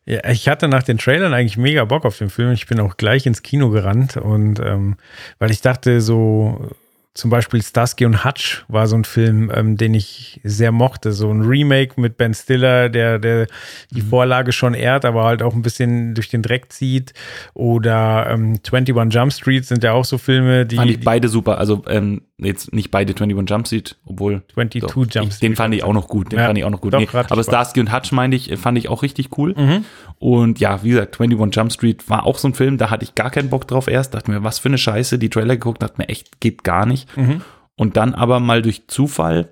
Ja, 0.06 0.28
ich 0.30 0.48
hatte 0.48 0.66
nach 0.68 0.82
den 0.82 0.98
Trailern 0.98 1.32
eigentlich 1.35 1.56
mega 1.58 1.85
Bock 1.85 2.04
auf 2.04 2.18
den 2.18 2.30
Film. 2.30 2.50
Ich 2.52 2.66
bin 2.66 2.80
auch 2.80 2.96
gleich 2.96 3.26
ins 3.26 3.42
Kino 3.42 3.70
gerannt 3.70 4.16
und 4.16 4.58
ähm, 4.58 4.96
weil 5.38 5.50
ich 5.52 5.61
dachte, 5.61 6.00
so 6.00 6.70
zum 7.14 7.31
Beispiel 7.31 7.62
Starsky 7.62 8.07
und 8.07 8.25
Hutch 8.25 8.64
war 8.68 8.87
so 8.87 8.96
ein 8.96 9.05
Film, 9.05 9.51
ähm, 9.55 9.77
den 9.77 9.92
ich 9.92 10.40
sehr 10.44 10.72
mochte. 10.72 11.12
So 11.12 11.31
ein 11.31 11.42
Remake 11.42 12.01
mit 12.01 12.16
Ben 12.16 12.33
Stiller, 12.33 12.88
der, 12.88 13.18
der 13.18 13.46
die 13.90 14.01
Mhm. 14.01 14.09
Vorlage 14.09 14.53
schon 14.53 14.72
ehrt, 14.72 15.05
aber 15.05 15.25
halt 15.25 15.42
auch 15.42 15.55
ein 15.55 15.62
bisschen 15.62 16.14
durch 16.14 16.31
den 16.31 16.40
Dreck 16.42 16.72
zieht. 16.72 17.12
Oder 17.53 18.29
ähm, 18.31 18.59
21 18.62 19.14
Jump 19.14 19.33
Street 19.33 19.66
sind 19.66 19.85
ja 19.85 19.92
auch 19.92 20.07
so 20.07 20.16
Filme, 20.16 20.64
die. 20.64 20.77
Fand 20.77 20.90
ich 20.90 21.01
beide 21.01 21.29
super, 21.29 21.59
also 21.59 21.83
ähm, 21.87 22.22
jetzt 22.38 22.73
nicht 22.73 22.90
beide 22.90 23.12
21 23.12 23.49
Jump 23.51 23.66
Street, 23.66 23.97
obwohl 24.05 24.42
22 24.55 24.81
doch, 24.81 24.90
Street. 24.90 25.42
den 25.42 25.57
fand 25.57 25.75
ich 25.75 25.85
auch 25.85 25.92
noch 25.92 26.09
gut, 26.09 26.33
den 26.33 26.38
Ja, 26.38 26.47
fand 26.47 26.59
ich 26.59 26.64
auch 26.64 26.71
noch 26.71 26.81
gut. 26.81 26.92
doch, 26.95 26.99
Nee, 27.01 27.09
aber. 27.12 27.45
Starsky 27.45 27.81
und 27.81 27.92
Hutch 27.92 28.11
meinte 28.12 28.37
ich, 28.37 28.57
fand 28.59 28.79
ich 28.79 28.88
auch 28.88 29.03
richtig 29.03 29.37
cool. 29.38 29.55
Mhm. 29.57 29.85
Und 30.18 30.59
ja, 30.61 30.83
wie 30.83 30.90
gesagt, 30.90 31.21
21 31.21 31.55
Jump 31.57 31.73
Street 31.73 32.09
war 32.09 32.27
auch 32.27 32.38
so 32.38 32.49
ein 32.49 32.55
Film, 32.55 32.79
da 32.79 32.90
hatte 32.90 33.05
ich 33.05 33.14
gar 33.14 33.31
keinen 33.31 33.51
Bock 33.51 33.68
drauf 33.68 33.87
erst, 33.88 34.14
dachte 34.14 34.31
mir, 34.31 34.42
was 34.42 34.59
für 34.59 34.68
eine 34.68 34.79
Scheiße, 34.79 35.18
die 35.18 35.31
Trailer 35.31 35.57
geguckt, 35.57 35.83
dachte 35.83 35.95
mir 35.99 36.09
echt, 36.09 36.40
geht 36.40 36.64
gar 36.64 36.87
nicht. 36.87 37.14
Mhm. 37.16 37.42
Und 37.77 37.97
dann 37.97 38.14
aber 38.14 38.40
mal 38.40 38.62
durch 38.62 38.88
Zufall, 38.88 39.51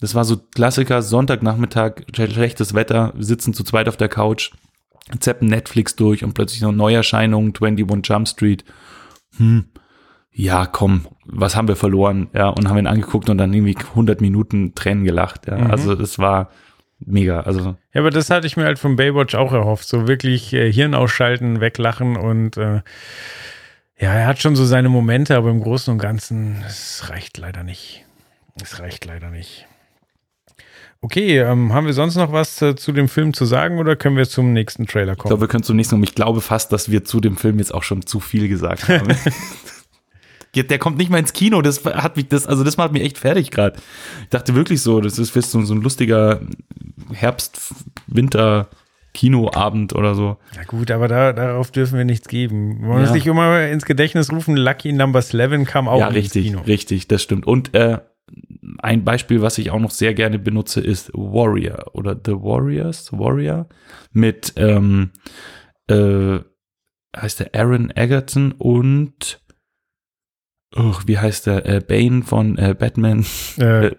das 0.00 0.14
war 0.14 0.24
so 0.24 0.36
Klassiker, 0.54 1.02
Sonntagnachmittag, 1.02 2.02
schlechtes 2.14 2.74
Wetter, 2.74 3.12
wir 3.16 3.24
sitzen 3.24 3.54
zu 3.54 3.64
zweit 3.64 3.88
auf 3.88 3.96
der 3.96 4.08
Couch, 4.08 4.50
zappen 5.20 5.48
Netflix 5.48 5.96
durch 5.96 6.22
und 6.24 6.34
plötzlich 6.34 6.60
noch 6.62 6.72
Neuerscheinungen, 6.72 7.52
21 7.58 8.06
Jump 8.08 8.28
Street. 8.28 8.64
Hm, 9.36 9.64
ja, 10.38 10.66
komm, 10.66 11.06
was 11.24 11.56
haben 11.56 11.66
wir 11.66 11.76
verloren? 11.76 12.28
Ja, 12.34 12.48
und 12.50 12.68
haben 12.68 12.76
ihn 12.76 12.86
angeguckt 12.86 13.30
und 13.30 13.38
dann 13.38 13.54
irgendwie 13.54 13.74
100 13.76 14.20
Minuten 14.20 14.74
Tränen 14.74 15.04
gelacht. 15.04 15.46
Ja, 15.46 15.56
Mhm. 15.56 15.70
also 15.70 15.94
das 15.94 16.18
war 16.18 16.50
mega. 16.98 17.40
Also 17.40 17.74
Ja, 17.94 18.00
aber 18.02 18.10
das 18.10 18.28
hatte 18.28 18.46
ich 18.46 18.56
mir 18.58 18.64
halt 18.64 18.78
von 18.78 18.96
Baywatch 18.96 19.34
auch 19.34 19.52
erhofft. 19.54 19.88
So 19.88 20.06
wirklich 20.06 20.52
äh, 20.52 20.70
Hirn 20.70 20.94
ausschalten, 20.94 21.60
weglachen 21.62 22.16
und 22.16 22.58
äh, 22.58 22.82
ja, 23.98 24.12
er 24.12 24.26
hat 24.26 24.42
schon 24.42 24.56
so 24.56 24.66
seine 24.66 24.90
Momente, 24.90 25.36
aber 25.38 25.48
im 25.48 25.60
Großen 25.62 25.90
und 25.90 25.98
Ganzen, 25.98 26.62
es 26.66 27.08
reicht 27.08 27.38
leider 27.38 27.62
nicht. 27.64 28.04
Es 28.62 28.78
reicht 28.78 29.06
leider 29.06 29.30
nicht. 29.30 29.66
Okay, 31.00 31.38
ähm, 31.38 31.72
haben 31.72 31.86
wir 31.86 31.92
sonst 31.94 32.16
noch 32.16 32.32
was 32.32 32.60
äh, 32.62 32.74
zu 32.76 32.92
dem 32.92 33.08
Film 33.08 33.32
zu 33.32 33.44
sagen 33.46 33.78
oder 33.78 33.96
können 33.96 34.16
wir 34.18 34.28
zum 34.28 34.52
nächsten 34.52 34.86
Trailer 34.86 35.12
ich 35.12 35.18
kommen? 35.18 35.30
glaube, 35.30 35.42
wir 35.42 35.48
können 35.48 35.62
zum 35.62 35.76
nächsten. 35.76 36.02
Ich 36.02 36.14
glaube 36.14 36.40
fast, 36.42 36.72
dass 36.72 36.90
wir 36.90 37.04
zu 37.04 37.20
dem 37.20 37.36
Film 37.38 37.58
jetzt 37.58 37.72
auch 37.72 37.82
schon 37.82 38.04
zu 38.04 38.20
viel 38.20 38.48
gesagt 38.48 38.88
haben. 38.88 39.08
Ja, 40.56 40.62
Der 40.62 40.78
kommt 40.78 40.98
nicht 40.98 41.10
mal 41.10 41.18
ins 41.18 41.32
Kino, 41.32 41.60
das 41.62 41.84
hat 41.84 42.16
mich, 42.16 42.28
das, 42.28 42.46
also 42.46 42.62
das 42.64 42.76
macht 42.76 42.92
mich 42.92 43.02
echt 43.02 43.18
fertig 43.18 43.50
gerade. 43.50 43.76
Ich 44.22 44.28
dachte 44.30 44.54
wirklich 44.54 44.80
so, 44.82 45.00
das 45.00 45.18
ist 45.18 45.32
so, 45.50 45.60
so 45.62 45.74
ein 45.74 45.82
lustiger 45.82 46.40
Herbst-Winter-Kinoabend 47.12 49.94
oder 49.94 50.14
so. 50.14 50.36
Na 50.54 50.62
gut, 50.64 50.90
aber 50.90 51.08
da, 51.08 51.32
darauf 51.32 51.70
dürfen 51.70 51.96
wir 51.98 52.04
nichts 52.04 52.28
geben. 52.28 52.80
Man 52.80 53.00
muss 53.00 53.08
Ja. 53.08 53.12
sich 53.14 53.26
immer 53.26 53.66
ins 53.68 53.84
Gedächtnis 53.84 54.30
rufen, 54.32 54.56
Lucky 54.56 54.92
Number 54.92 55.20
11 55.20 55.66
kam 55.68 55.88
auch 55.88 55.98
ja, 56.00 56.06
ins 56.08 56.16
richtig, 56.16 56.46
Kino. 56.46 56.60
richtig, 56.62 57.08
das 57.08 57.22
stimmt. 57.22 57.46
Und 57.46 57.74
äh, 57.74 57.98
ein 58.78 59.04
Beispiel, 59.04 59.40
was 59.42 59.58
ich 59.58 59.70
auch 59.70 59.78
noch 59.80 59.90
sehr 59.92 60.14
gerne 60.14 60.38
benutze, 60.38 60.80
ist 60.80 61.10
Warrior 61.14 61.94
oder 61.94 62.18
The 62.24 62.32
Warriors, 62.32 63.12
Warrior 63.12 63.68
mit 64.12 64.54
ähm, 64.56 65.10
äh, 65.88 66.38
heißt 67.16 67.40
der 67.40 67.54
Aaron 67.54 67.92
Egerton 67.94 68.52
und 68.52 69.40
oh, 70.78 70.94
wie 71.06 71.18
heißt 71.18 71.46
der 71.46 71.66
äh, 71.66 71.80
Bane 71.80 72.22
von 72.22 72.56
äh, 72.58 72.74
Batman? 72.78 73.24
Äh, 73.58 73.92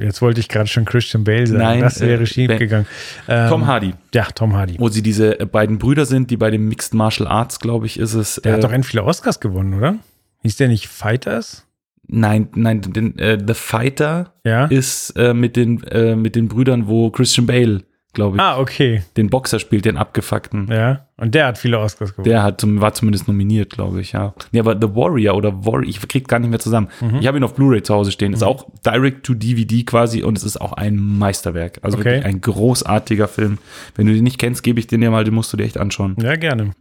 jetzt 0.00 0.20
wollte 0.22 0.40
ich 0.40 0.48
gerade 0.48 0.66
schon 0.68 0.84
Christian 0.84 1.24
Bale 1.24 1.46
sagen. 1.46 1.58
Nein, 1.62 1.80
das 1.80 2.00
wäre 2.00 2.22
äh, 2.22 2.26
schief 2.26 2.48
Ben- 2.48 2.58
gegangen. 2.58 2.86
Ähm, 3.28 3.48
Tom 3.48 3.66
Hardy, 3.66 3.94
Ja, 4.14 4.24
Tom 4.34 4.54
Hardy. 4.54 4.76
wo 4.78 4.88
sie 4.88 5.02
diese 5.02 5.40
äh, 5.40 5.46
beiden 5.46 5.78
Brüder 5.78 6.06
sind, 6.06 6.30
die 6.30 6.36
bei 6.36 6.50
dem 6.50 6.68
Mixed 6.68 6.94
Martial 6.94 7.28
Arts, 7.28 7.60
glaube 7.60 7.86
ich, 7.86 7.98
ist 7.98 8.14
es. 8.14 8.36
Der 8.44 8.52
äh, 8.52 8.54
hat 8.56 8.64
doch 8.64 8.72
endlich 8.72 8.90
viele 8.90 9.04
Oscars 9.04 9.40
gewonnen, 9.40 9.74
oder? 9.74 9.96
Hieß 10.42 10.56
der 10.56 10.68
nicht 10.68 10.88
Fighters? 10.88 11.66
nein, 12.06 12.48
nein, 12.54 12.82
den, 12.82 13.18
äh, 13.18 13.38
The 13.46 13.54
Fighter 13.54 14.34
Ja. 14.44 14.66
ist 14.66 15.10
äh, 15.16 15.32
mit 15.32 15.56
den 15.56 15.82
äh, 15.84 16.14
mit 16.16 16.36
den 16.36 16.48
Brüdern, 16.48 16.86
wo 16.86 17.10
Christian 17.10 17.46
Bale, 17.46 17.82
glaube 18.14 18.36
ich, 18.36 18.42
Ah, 18.42 18.58
okay. 18.58 19.02
den 19.16 19.28
Boxer 19.30 19.58
spielt, 19.58 19.84
den 19.84 19.96
abgefuckten. 19.96 20.68
Ja. 20.70 21.06
Und 21.16 21.34
der 21.34 21.46
hat 21.46 21.58
viele 21.58 21.78
Oscars 21.78 22.12
gewonnen. 22.12 22.24
Der 22.28 22.42
hat 22.42 22.60
zum, 22.60 22.80
war 22.80 22.92
zumindest 22.94 23.28
nominiert, 23.28 23.70
glaube 23.70 24.00
ich, 24.00 24.12
ja. 24.12 24.34
Nee, 24.52 24.58
aber 24.60 24.74
The 24.80 24.94
Warrior 24.96 25.36
oder 25.36 25.64
Warrior, 25.64 25.84
ich 25.88 26.00
krieg 26.08 26.26
gar 26.26 26.38
nicht 26.40 26.50
mehr 26.50 26.58
zusammen. 26.58 26.88
Mhm. 27.00 27.16
Ich 27.20 27.26
habe 27.26 27.36
ihn 27.38 27.44
auf 27.44 27.54
Blu-ray 27.54 27.82
zu 27.82 27.94
Hause 27.94 28.10
stehen. 28.10 28.32
Ist 28.32 28.42
auch 28.42 28.66
direct 28.84 29.24
to 29.24 29.34
DVD 29.34 29.84
quasi 29.84 30.22
und 30.22 30.36
es 30.36 30.42
ist 30.44 30.60
auch 30.60 30.72
ein 30.72 30.96
Meisterwerk. 30.96 31.78
Also 31.82 31.98
Okay. 31.98 32.06
wirklich 32.06 32.24
ein 32.26 32.40
großartiger 32.40 33.28
Film. 33.28 33.58
Wenn 33.94 34.06
du 34.06 34.12
den 34.14 34.24
nicht 34.24 34.38
kennst, 34.38 34.62
gebe 34.62 34.80
ich 34.80 34.86
den 34.86 35.00
dir 35.02 35.10
mal, 35.10 35.24
den 35.24 35.34
musst 35.34 35.52
du 35.52 35.56
dir 35.56 35.64
echt 35.64 35.78
anschauen. 35.78 36.16
ja, 36.20 36.34
gerne. 36.36 36.72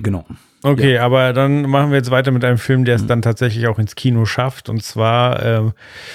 Genau. 0.00 0.26
Okay, 0.62 0.98
aber 0.98 1.32
dann 1.32 1.62
machen 1.62 1.90
wir 1.90 1.96
jetzt 1.96 2.10
weiter 2.10 2.32
mit 2.32 2.44
einem 2.44 2.58
Film, 2.58 2.84
der 2.84 2.96
es 2.96 3.06
dann 3.06 3.22
tatsächlich 3.22 3.68
auch 3.68 3.78
ins 3.78 3.94
Kino 3.94 4.24
schafft. 4.24 4.68
Und 4.68 4.82
zwar, 4.82 5.42
äh, 5.44 5.70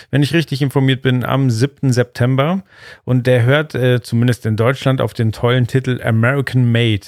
wenn 0.10 0.24
ich 0.24 0.34
richtig 0.34 0.62
informiert 0.62 1.02
bin, 1.02 1.24
am 1.24 1.50
7. 1.50 1.94
September. 1.94 2.63
Und 3.06 3.28
der 3.28 3.44
hört 3.44 3.76
äh, 3.76 4.02
zumindest 4.02 4.46
in 4.46 4.58
Deutschland 4.58 5.00
auf 5.00 5.13
den 5.13 5.32
tollen 5.32 5.67
Titel 5.67 6.02
American 6.04 6.70
Made. 6.70 7.08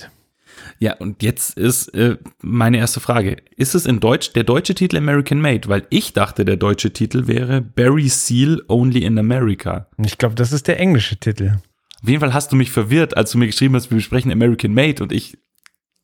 Ja, 0.80 0.94
und 0.96 1.22
jetzt 1.22 1.58
ist 1.58 1.90
äh, 1.90 2.18
meine 2.42 2.78
erste 2.78 3.00
Frage. 3.00 3.38
Ist 3.58 3.76
es 3.76 3.86
in 3.86 4.00
Deutsch 4.00 4.34
der 4.34 4.44
deutsche 4.44 4.76
Titel 4.76 4.98
American 4.98 5.42
Made? 5.42 5.68
Weil 5.68 5.86
ich 5.90 6.14
dachte, 6.14 6.46
der 6.46 6.56
deutsche 6.56 6.94
Titel 6.94 7.28
wäre 7.28 7.62
Barry 7.62 8.08
Seal 8.08 8.62
Only 8.68 9.04
in 9.04 9.18
America. 9.18 9.88
Ich 9.98 10.18
glaube, 10.18 10.36
das 10.36 10.52
ist 10.52 10.68
der 10.68 10.80
englische 10.80 11.18
Titel. 11.18 11.58
Auf 12.02 12.10
jeden 12.10 12.20
Fall 12.20 12.34
hast 12.34 12.52
du 12.52 12.56
mich 12.56 12.72
verwirrt, 12.72 13.18
als 13.18 13.32
du 13.32 13.38
mir 13.38 13.48
geschrieben 13.48 13.76
hast, 13.76 13.92
wir 13.92 13.96
besprechen 13.98 14.32
American 14.32 14.74
Made 14.74 15.02
und 15.02 15.12
ich 15.12 15.38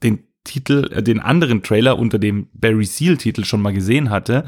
den 0.01 0.28
Titel, 0.49 0.89
äh, 0.93 1.03
den 1.03 1.19
anderen 1.19 1.61
Trailer 1.63 1.97
unter 1.99 2.19
dem 2.19 2.47
Barry 2.53 2.85
Seal 2.85 3.17
Titel 3.17 3.45
schon 3.45 3.61
mal 3.61 3.73
gesehen 3.73 4.09
hatte 4.09 4.45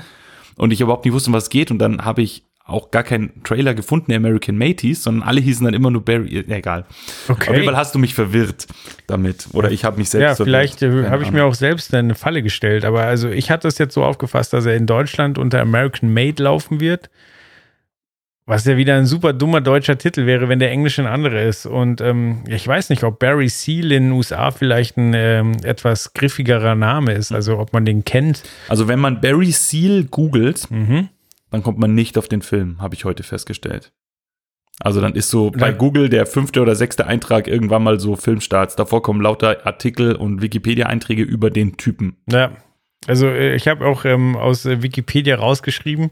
und 0.58 0.72
ich 0.74 0.82
überhaupt 0.82 1.06
nicht 1.06 1.14
wusste, 1.14 1.30
um 1.30 1.34
was 1.34 1.44
es 1.44 1.50
geht 1.50 1.72
und 1.72 1.80
dann 1.80 2.04
habe 2.04 2.22
ich 2.22 2.44
auch 2.64 2.90
gar 2.92 3.04
keinen 3.04 3.44
Trailer 3.44 3.74
gefunden, 3.74 4.06
der 4.10 4.18
American 4.18 4.62
hieß, 4.62 5.04
sondern 5.04 5.28
alle 5.28 5.42
hießen 5.42 5.66
dann 5.66 5.74
immer 5.74 5.92
nur 5.92 6.06
Barry, 6.06 6.38
äh, 6.38 6.56
egal. 6.56 6.86
Okay. 7.28 7.50
Auf 7.50 7.56
jeden 7.56 7.66
Fall 7.66 7.76
hast 7.78 7.94
du 7.94 8.00
mich 8.00 8.14
verwirrt 8.14 8.68
damit 9.08 9.48
oder 9.54 9.72
ich 9.72 9.84
habe 9.84 9.98
mich 9.98 10.10
selbst 10.10 10.24
Ja, 10.24 10.36
verwirrt. 10.36 10.76
vielleicht 10.78 10.82
äh, 10.82 11.10
habe 11.10 11.24
ich 11.24 11.32
mir 11.32 11.44
auch 11.46 11.56
selbst 11.56 11.94
eine 11.94 12.16
Falle 12.16 12.42
gestellt, 12.44 12.86
aber 12.86 13.04
also 13.04 13.30
ich 13.30 13.52
hatte 13.52 13.68
es 13.68 13.78
jetzt 13.78 13.94
so 13.94 14.04
aufgefasst, 14.04 14.54
dass 14.54 14.66
er 14.66 14.76
in 14.76 14.86
Deutschland 14.88 15.38
unter 15.38 15.60
American 15.62 16.14
Made 16.14 16.42
laufen 16.42 16.80
wird. 16.80 17.10
Was 18.52 18.66
ja 18.66 18.76
wieder 18.76 18.96
ein 18.98 19.06
super 19.06 19.32
dummer 19.32 19.62
deutscher 19.62 19.98
Titel 19.98 20.26
wäre, 20.26 20.50
wenn 20.50 20.60
der 20.60 20.72
Englische 20.72 21.02
ein 21.02 21.08
anderer 21.08 21.42
ist. 21.44 21.66
Und 21.66 22.02
ähm, 22.02 22.44
ich 22.48 22.68
weiß 22.68 22.90
nicht, 22.90 23.02
ob 23.06 23.18
Barry 23.18 23.48
Seal 23.48 23.94
in 23.94 24.04
den 24.04 24.12
USA 24.12 24.52
vielleicht 24.52 24.98
ein 24.98 25.14
ähm, 25.16 25.54
etwas 25.64 26.14
griffigerer 26.14 26.76
Name 26.76 27.14
ist, 27.14 27.32
also 27.32 27.58
ob 27.60 27.72
man 27.72 27.86
den 27.86 28.04
kennt. 28.04 28.44
Also 28.68 28.90
wenn 28.90 29.00
man 29.00 29.22
Barry 29.22 29.52
Seal 29.52 30.04
googelt, 30.04 30.70
Mhm. 30.70 31.08
dann 31.50 31.64
kommt 31.64 31.80
man 31.80 31.96
nicht 31.96 32.18
auf 32.18 32.28
den 32.28 32.42
Film, 32.42 32.82
habe 32.82 32.94
ich 32.94 33.06
heute 33.06 33.24
festgestellt. 33.24 33.94
Also 34.82 35.00
dann 35.00 35.14
ist 35.14 35.30
so 35.30 35.52
bei 35.52 35.72
Google 35.72 36.10
der 36.10 36.26
fünfte 36.26 36.62
oder 36.62 36.76
sechste 36.76 37.08
Eintrag 37.08 37.48
irgendwann 37.48 37.84
mal 37.84 38.02
so 38.02 38.18
Filmstarts. 38.18 38.76
Davor 38.76 39.02
kommen 39.02 39.22
lauter 39.22 39.66
Artikel 39.66 40.14
und 40.16 40.42
Wikipedia-Einträge 40.42 41.24
über 41.24 41.52
den 41.52 41.78
Typen. 41.78 42.18
Ja. 42.30 42.52
Also 43.08 43.28
äh, 43.28 43.56
ich 43.56 43.68
habe 43.68 43.86
auch 43.86 44.06
ähm, 44.06 44.36
aus 44.36 44.66
äh, 44.66 44.84
Wikipedia 44.84 45.36
rausgeschrieben, 45.36 46.12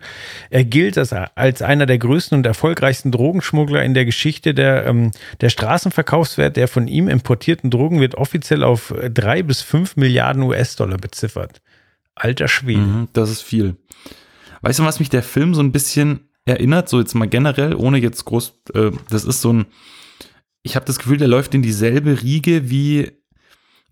er 0.49 0.63
gilt 0.63 0.97
als, 0.97 1.61
einer 1.61 1.85
der 1.85 1.99
größten 1.99 2.37
und 2.37 2.45
erfolgreichsten 2.45 3.11
Drogenschmuggler 3.11 3.83
in 3.83 3.93
der 3.93 4.05
Geschichte. 4.05 4.55
Der, 4.55 4.87
ähm, 4.87 5.11
der 5.41 5.49
Straßenverkaufswert 5.49 6.57
der 6.57 6.67
von 6.67 6.87
ihm 6.87 7.07
importierten 7.07 7.69
Drogen 7.69 7.99
wird 7.99 8.15
offiziell 8.15 8.63
auf 8.63 8.91
äh, 8.91 9.11
drei 9.11 9.43
bis 9.43 9.61
fünf 9.61 9.97
Milliarden 9.97 10.41
US-Dollar 10.43 10.97
beziffert. 10.97 11.61
Alter 12.15 12.47
Schwede. 12.47 12.79
Mhm, 12.79 13.07
das 13.13 13.29
ist 13.29 13.43
viel. 13.43 13.75
Weißt 14.61 14.79
du, 14.79 14.83
was 14.83 14.99
mich 14.99 15.09
der 15.09 15.23
Film 15.23 15.53
so 15.53 15.61
ein 15.61 15.71
bisschen 15.71 16.29
erinnert? 16.45 16.89
So 16.89 16.99
jetzt 16.99 17.13
mal 17.13 17.27
generell, 17.27 17.75
ohne 17.75 17.99
jetzt 17.99 18.25
groß, 18.25 18.61
äh, 18.73 18.91
das 19.09 19.25
ist 19.25 19.41
so 19.41 19.53
ein, 19.53 19.67
ich 20.63 20.75
habe 20.75 20.85
das 20.85 20.97
Gefühl, 20.97 21.17
der 21.17 21.27
läuft 21.27 21.53
in 21.53 21.61
dieselbe 21.61 22.21
Riege 22.23 22.69
wie, 22.71 23.11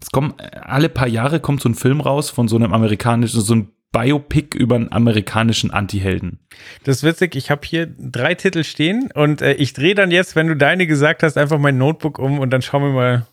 es 0.01 0.11
kommen, 0.11 0.35
alle 0.61 0.89
paar 0.89 1.07
Jahre 1.07 1.39
kommt 1.39 1.61
so 1.61 1.69
ein 1.69 1.75
Film 1.75 2.01
raus 2.01 2.29
von 2.29 2.47
so 2.47 2.55
einem 2.55 2.73
amerikanischen, 2.73 3.41
so 3.41 3.55
ein 3.55 3.71
Biopic 3.91 4.57
über 4.57 4.75
einen 4.75 4.91
amerikanischen 4.91 5.71
Antihelden. 5.71 6.39
Das 6.83 6.97
ist 6.97 7.03
witzig, 7.03 7.35
ich 7.35 7.49
habe 7.49 7.61
hier 7.65 7.87
drei 7.97 8.35
Titel 8.35 8.63
stehen 8.63 9.09
und 9.13 9.41
äh, 9.41 9.53
ich 9.53 9.73
drehe 9.73 9.95
dann 9.95 10.11
jetzt, 10.11 10.35
wenn 10.35 10.47
du 10.47 10.55
deine 10.55 10.87
gesagt 10.87 11.23
hast, 11.23 11.37
einfach 11.37 11.57
mein 11.57 11.77
Notebook 11.77 12.19
um 12.19 12.39
und 12.39 12.51
dann 12.51 12.61
schauen 12.61 12.83
wir 12.83 12.91
mal. 12.91 13.27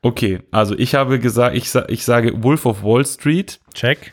Okay, 0.00 0.40
also 0.50 0.78
ich 0.78 0.94
habe 0.94 1.18
gesagt, 1.18 1.56
ich, 1.56 1.70
sa 1.70 1.84
ich 1.88 2.04
sage 2.04 2.42
Wolf 2.42 2.66
of 2.66 2.82
Wall 2.82 3.04
Street, 3.04 3.60
Check. 3.74 4.12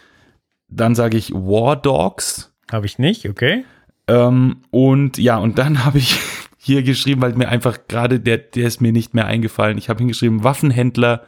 dann 0.67 0.95
sage 0.95 1.17
ich 1.17 1.31
War 1.31 1.75
Dogs 1.75 2.53
Habe 2.71 2.85
ich 2.87 2.99
nicht, 2.99 3.29
okay. 3.29 3.63
ähm, 4.07 4.57
und 4.71 5.17
ja, 5.17 5.37
und 5.37 5.57
dann 5.57 5.85
habe 5.85 5.99
ich 5.99 6.19
hier 6.57 6.83
geschrieben, 6.83 7.21
weil 7.21 7.33
mir 7.33 7.47
einfach 7.47 7.87
gerade 7.87 8.19
der, 8.19 8.37
der 8.37 8.67
ist 8.67 8.81
mir 8.81 8.91
nicht 8.91 9.13
mehr 9.13 9.27
eingefallen. 9.27 9.77
Ich 9.77 9.87
habe 9.87 9.99
hingeschrieben 9.99 10.43
Waffenhändler 10.43 11.23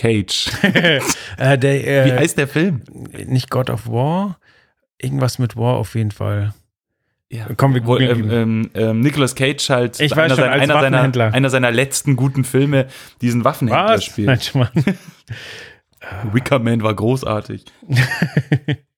Cage. 0.00 0.50
äh, 1.36 1.58
der, 1.58 1.86
äh, 1.86 2.06
Wie 2.06 2.12
heißt 2.12 2.38
der 2.38 2.48
Film? 2.48 2.82
nicht 3.26 3.50
God 3.50 3.68
of 3.68 3.86
War, 3.86 4.38
irgendwas 4.98 5.38
mit 5.38 5.56
War 5.56 5.76
auf 5.76 5.94
jeden 5.94 6.10
Fall. 6.10 6.54
Ja, 7.28 7.46
Komm, 7.56 7.74
wir 7.74 7.82
googeln 7.82 8.24
ähm, 8.24 8.30
ähm, 8.30 8.70
ähm, 8.74 9.00
Nicolas 9.00 9.34
Cage 9.34 9.68
halt 9.68 10.00
Ich 10.00 10.16
einer, 10.16 10.30
schon, 10.30 10.38
seiner, 10.38 10.52
als 10.52 10.62
einer, 10.62 10.80
seiner, 10.80 11.32
einer 11.34 11.50
seiner 11.50 11.70
letzten 11.70 12.16
guten 12.16 12.44
Filme 12.44 12.86
diesen 13.20 13.44
Waffenhändler 13.44 13.96
Was? 13.96 14.04
spielt. 14.04 14.26
Nein, 14.26 14.40
schon 14.40 14.60
mal. 14.74 16.32
Wicker 16.32 16.58
Man 16.58 16.82
war 16.82 16.94
großartig. 16.94 17.66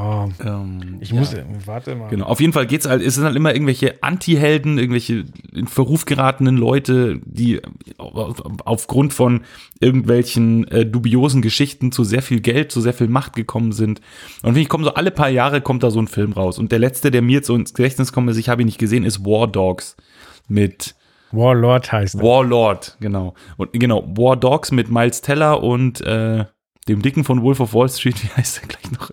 Oh, 0.00 0.28
Ähm, 0.44 0.98
ich 1.00 1.10
ja. 1.10 1.18
muss, 1.18 1.34
warte 1.66 1.94
mal. 1.96 2.08
Genau, 2.08 2.26
auf 2.26 2.40
jeden 2.40 2.52
Fall 2.52 2.66
geht's 2.66 2.86
halt, 2.86 3.02
es 3.02 3.16
sind 3.16 3.24
halt 3.24 3.34
immer 3.34 3.52
irgendwelche 3.52 4.02
Anti-Helden, 4.02 4.78
irgendwelche 4.78 5.24
in 5.52 5.66
Verruf 5.66 6.04
geratenen 6.04 6.56
Leute, 6.56 7.20
die 7.24 7.60
auf- 7.98 8.42
aufgrund 8.64 9.12
von 9.12 9.40
irgendwelchen 9.80 10.68
äh, 10.68 10.86
dubiosen 10.86 11.42
Geschichten 11.42 11.90
zu 11.90 12.04
sehr 12.04 12.22
viel 12.22 12.40
Geld, 12.40 12.70
zu 12.70 12.80
sehr 12.80 12.94
viel 12.94 13.08
Macht 13.08 13.34
gekommen 13.34 13.72
sind. 13.72 14.00
Und 14.42 14.54
wenn 14.54 14.62
ich 14.62 14.68
komme 14.68 14.84
so 14.84 14.94
alle 14.94 15.10
paar 15.10 15.30
Jahre 15.30 15.60
kommt 15.60 15.82
da 15.82 15.90
so 15.90 16.00
ein 16.00 16.08
Film 16.08 16.32
raus. 16.32 16.58
Und 16.58 16.70
der 16.70 16.78
letzte, 16.78 17.10
der 17.10 17.22
mir 17.22 17.32
jetzt 17.38 17.46
so 17.48 17.56
ins 17.56 17.74
Gedächtnis 17.74 18.12
kommt, 18.12 18.30
ist, 18.30 18.36
ich 18.36 18.48
habe 18.48 18.62
ihn 18.62 18.66
nicht 18.66 18.78
gesehen, 18.78 19.04
ist 19.04 19.24
War 19.24 19.48
Dogs 19.48 19.96
mit 20.46 20.94
Warlord 21.32 21.92
heißt 21.92 22.14
er. 22.16 22.22
Warlord, 22.22 22.96
genau. 23.00 23.34
Und 23.58 23.72
genau, 23.74 24.02
War 24.16 24.36
Dogs 24.36 24.70
mit 24.72 24.90
Miles 24.90 25.20
Teller 25.20 25.62
und 25.62 26.00
äh, 26.00 26.44
dem 26.88 27.02
Dicken 27.02 27.24
von 27.24 27.42
Wolf 27.42 27.60
of 27.60 27.74
Wall 27.74 27.88
Street, 27.88 28.22
wie 28.22 28.28
heißt 28.36 28.62
er 28.62 28.68
gleich 28.68 28.90
noch? 28.92 29.10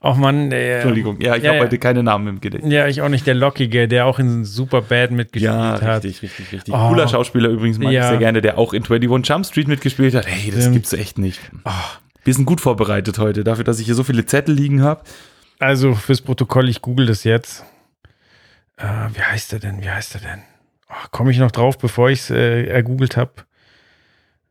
Ach 0.00 0.16
man, 0.16 0.50
der, 0.50 0.76
Entschuldigung, 0.76 1.20
ja, 1.20 1.36
ich 1.36 1.42
ja, 1.42 1.48
habe 1.50 1.58
ja. 1.58 1.64
heute 1.64 1.78
keine 1.78 2.02
Namen 2.02 2.28
im 2.28 2.40
Gedächtnis. 2.40 2.72
Ja, 2.72 2.86
ich 2.86 3.02
auch 3.02 3.08
nicht. 3.08 3.26
Der 3.26 3.34
Lockige, 3.34 3.88
der 3.88 4.06
auch 4.06 4.18
in 4.18 4.44
Superbad 4.44 5.10
mitgespielt 5.10 5.52
Ja, 5.52 5.80
hat. 5.80 6.04
richtig, 6.04 6.22
richtig, 6.22 6.52
richtig. 6.52 6.74
Oh. 6.74 6.88
Cooler 6.88 7.08
Schauspieler 7.08 7.48
übrigens, 7.48 7.78
mag 7.78 7.92
Ja. 7.92 8.02
ich 8.04 8.08
sehr 8.10 8.18
gerne, 8.18 8.40
der 8.42 8.58
auch 8.58 8.72
in 8.72 8.84
21 8.84 9.28
Jump 9.28 9.46
Street 9.46 9.68
mitgespielt 9.68 10.14
hat. 10.14 10.26
Hey, 10.26 10.50
das 10.50 10.60
Stimmt. 10.60 10.74
gibt's 10.74 10.92
echt 10.92 11.18
nicht. 11.18 11.40
Wir 12.24 12.34
sind 12.34 12.44
gut 12.46 12.60
vorbereitet 12.60 13.18
heute, 13.18 13.44
dafür, 13.44 13.64
dass 13.64 13.78
ich 13.78 13.86
hier 13.86 13.94
so 13.94 14.02
viele 14.04 14.24
Zettel 14.26 14.54
liegen 14.54 14.82
habe. 14.82 15.02
Also 15.58 15.94
fürs 15.94 16.20
Protokoll, 16.20 16.68
ich 16.68 16.82
google 16.82 17.06
das 17.06 17.24
jetzt. 17.24 17.64
Äh, 18.76 18.84
wie 19.14 19.22
heißt 19.22 19.52
er 19.52 19.58
denn? 19.58 19.82
Wie 19.82 19.90
heißt 19.90 20.14
er 20.16 20.20
denn? 20.20 20.42
Oh, 20.90 20.94
Komme 21.10 21.30
ich 21.30 21.38
noch 21.38 21.50
drauf, 21.50 21.78
bevor 21.78 22.10
ich 22.10 22.20
es 22.20 22.30
äh, 22.30 22.64
ergoogelt 22.66 23.16
habe? 23.16 23.32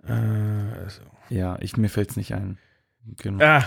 Äh, 0.08 0.89
so. 0.89 1.01
Ja, 1.30 1.58
ich, 1.62 1.78
mir 1.78 1.90
fällt's 1.90 2.16
nicht 2.16 2.34
ein. 2.34 2.58
Genau. 3.18 3.44
Ah, 3.44 3.66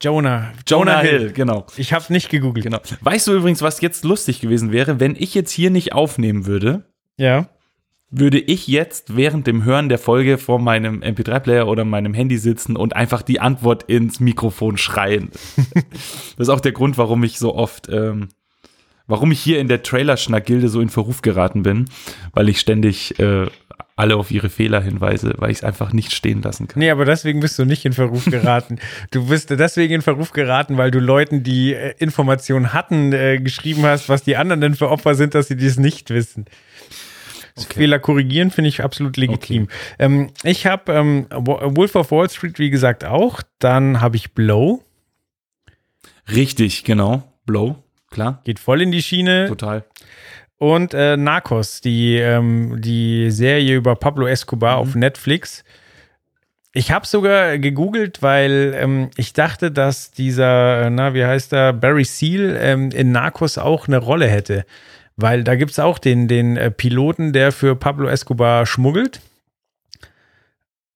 Jonah. 0.00 0.52
Jonah 0.66 1.00
Hill, 1.00 1.32
genau. 1.32 1.66
Ich 1.76 1.92
habe 1.92 2.12
nicht 2.12 2.30
gegoogelt. 2.30 2.64
genau. 2.64 2.80
Weißt 3.00 3.26
du 3.26 3.34
übrigens, 3.34 3.62
was 3.62 3.80
jetzt 3.80 4.04
lustig 4.04 4.40
gewesen 4.40 4.72
wäre, 4.72 5.00
wenn 5.00 5.14
ich 5.16 5.34
jetzt 5.34 5.50
hier 5.50 5.70
nicht 5.70 5.92
aufnehmen 5.92 6.46
würde? 6.46 6.84
Ja. 7.16 7.48
würde 8.10 8.38
ich 8.38 8.66
jetzt 8.68 9.16
während 9.16 9.46
dem 9.46 9.64
Hören 9.64 9.88
der 9.88 9.98
Folge 9.98 10.38
vor 10.38 10.58
meinem 10.58 11.00
MP3-Player 11.02 11.66
oder 11.66 11.84
meinem 11.84 12.14
Handy 12.14 12.38
sitzen 12.38 12.76
und 12.76 12.96
einfach 12.96 13.22
die 13.22 13.40
Antwort 13.40 13.82
ins 13.84 14.20
Mikrofon 14.20 14.76
schreien. 14.78 15.30
das 16.36 16.46
ist 16.46 16.48
auch 16.48 16.60
der 16.60 16.72
Grund, 16.72 16.96
warum 16.96 17.22
ich 17.24 17.38
so 17.38 17.54
oft, 17.54 17.88
ähm, 17.90 18.28
warum 19.06 19.32
ich 19.32 19.40
hier 19.40 19.58
in 19.58 19.68
der 19.68 19.82
Trailerschnack-Gilde 19.82 20.68
so 20.68 20.80
in 20.80 20.88
Verruf 20.88 21.22
geraten 21.22 21.62
bin, 21.62 21.86
weil 22.32 22.48
ich 22.48 22.60
ständig 22.60 23.18
äh, 23.18 23.46
alle 23.98 24.16
auf 24.16 24.30
ihre 24.30 24.48
Fehler 24.48 24.80
hinweise, 24.80 25.34
weil 25.38 25.50
ich 25.50 25.58
es 25.58 25.64
einfach 25.64 25.92
nicht 25.92 26.12
stehen 26.12 26.40
lassen 26.42 26.68
kann. 26.68 26.78
Nee, 26.78 26.90
aber 26.90 27.04
deswegen 27.04 27.40
bist 27.40 27.58
du 27.58 27.64
nicht 27.64 27.84
in 27.84 27.92
Verruf 27.92 28.24
geraten. 28.26 28.78
du 29.10 29.26
bist 29.28 29.50
deswegen 29.50 29.94
in 29.94 30.02
Verruf 30.02 30.32
geraten, 30.32 30.76
weil 30.76 30.90
du 30.90 31.00
Leuten, 31.00 31.42
die 31.42 31.74
äh, 31.74 31.94
Informationen 31.98 32.72
hatten, 32.72 33.12
äh, 33.12 33.38
geschrieben 33.38 33.82
hast, 33.84 34.08
was 34.08 34.22
die 34.22 34.36
anderen 34.36 34.60
denn 34.60 34.74
für 34.74 34.90
Opfer 34.90 35.14
sind, 35.14 35.34
dass 35.34 35.48
sie 35.48 35.56
dies 35.56 35.78
nicht 35.78 36.10
wissen. 36.10 36.46
Fehler 37.70 37.98
korrigieren 37.98 38.52
finde 38.52 38.68
ich 38.68 38.84
absolut 38.84 39.16
legitim. 39.16 39.66
Ähm, 39.98 40.30
ich 40.44 40.66
habe 40.66 40.92
ähm, 40.92 41.26
Wo- 41.34 41.58
Wolf 41.76 41.96
of 41.96 42.12
Wall 42.12 42.30
Street, 42.30 42.60
wie 42.60 42.70
gesagt, 42.70 43.04
auch. 43.04 43.42
Dann 43.58 44.00
habe 44.00 44.14
ich 44.16 44.32
Blow, 44.32 44.84
Richtig, 46.30 46.84
genau. 46.84 47.22
Blow, 47.46 47.76
klar, 48.10 48.42
geht 48.44 48.58
voll 48.58 48.82
in 48.82 48.92
die 48.92 49.02
Schiene. 49.02 49.46
total. 49.48 49.84
Und 50.58 50.92
äh, 50.92 51.16
Narcos, 51.16 51.80
die, 51.80 52.16
ähm, 52.16 52.80
die 52.80 53.30
Serie 53.30 53.76
über 53.76 53.94
Pablo 53.94 54.26
Escobar 54.26 54.78
auf 54.78 54.96
Netflix. 54.96 55.64
Ich 56.72 56.90
habe 56.90 57.06
sogar 57.06 57.58
gegoogelt, 57.58 58.22
weil 58.22 58.74
ähm, 58.76 59.10
ich 59.16 59.32
dachte, 59.32 59.70
dass 59.70 60.10
dieser, 60.10 60.82
äh, 60.82 60.90
na, 60.90 61.14
wie 61.14 61.24
heißt 61.24 61.52
er, 61.52 61.72
Barry 61.72 62.04
Seal 62.04 62.58
ähm, 62.60 62.90
in 62.90 63.12
Narcos 63.12 63.56
auch 63.56 63.86
eine 63.86 63.98
Rolle 63.98 64.26
hätte. 64.26 64.64
Weil 65.16 65.44
da 65.44 65.54
gibt 65.54 65.70
es 65.70 65.78
auch 65.78 65.98
den, 65.98 66.28
den 66.28 66.56
äh, 66.56 66.70
Piloten, 66.70 67.32
der 67.32 67.52
für 67.52 67.74
Pablo 67.76 68.08
Escobar 68.08 68.66
schmuggelt. 68.66 69.20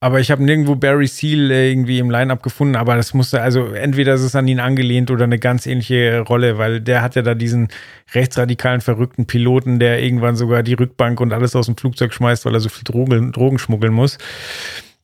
Aber 0.02 0.18
ich 0.18 0.32
habe 0.32 0.42
nirgendwo 0.42 0.74
Barry 0.74 1.06
Seal 1.06 1.52
irgendwie 1.52 2.00
im 2.00 2.10
Line-Up 2.10 2.42
gefunden, 2.42 2.74
aber 2.74 2.96
das 2.96 3.14
musste, 3.14 3.40
also 3.40 3.66
entweder 3.68 4.14
ist 4.14 4.22
es 4.22 4.34
an 4.34 4.48
ihn 4.48 4.58
angelehnt 4.58 5.12
oder 5.12 5.22
eine 5.22 5.38
ganz 5.38 5.64
ähnliche 5.64 6.18
Rolle, 6.22 6.58
weil 6.58 6.80
der 6.80 7.02
hat 7.02 7.14
ja 7.14 7.22
da 7.22 7.36
diesen 7.36 7.68
rechtsradikalen, 8.12 8.80
verrückten 8.80 9.26
Piloten, 9.26 9.78
der 9.78 10.02
irgendwann 10.02 10.34
sogar 10.34 10.64
die 10.64 10.74
Rückbank 10.74 11.20
und 11.20 11.32
alles 11.32 11.54
aus 11.54 11.66
dem 11.66 11.76
Flugzeug 11.76 12.12
schmeißt, 12.12 12.44
weil 12.44 12.52
er 12.52 12.58
so 12.58 12.68
viel 12.68 12.82
Drogen, 12.82 13.30
Drogen 13.30 13.60
schmuggeln 13.60 13.92
muss. 13.92 14.18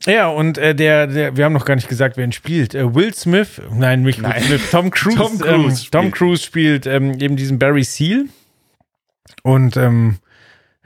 Ja, 0.05 0.31
und 0.31 0.59
äh, 0.59 0.75
der, 0.75 1.07
der, 1.07 1.37
wir 1.37 1.45
haben 1.45 1.53
noch 1.53 1.65
gar 1.65 1.77
nicht 1.77 1.89
gesagt, 1.89 2.17
wer 2.17 2.25
ihn 2.25 2.33
spielt. 2.33 2.75
Äh, 2.75 2.93
Will 2.93 3.15
Smith, 3.15 3.63
nein, 3.73 4.03
nicht 4.03 4.21
Nein. 4.21 4.43
Will 4.49 4.59
Smith, 4.59 4.71
Tom 4.73 4.91
Cruise. 4.91 5.17
Tom 5.17 5.39
Cruise 5.39 5.55
ähm, 5.55 5.77
spielt. 5.77 5.93
Tom 5.93 6.11
Cruise 6.11 6.43
spielt 6.43 6.87
ähm, 6.87 7.21
eben 7.21 7.37
diesen 7.37 7.61
Barry 7.61 7.85
Seal. 7.85 8.25
Und 9.45 9.77
ähm, 9.77 10.17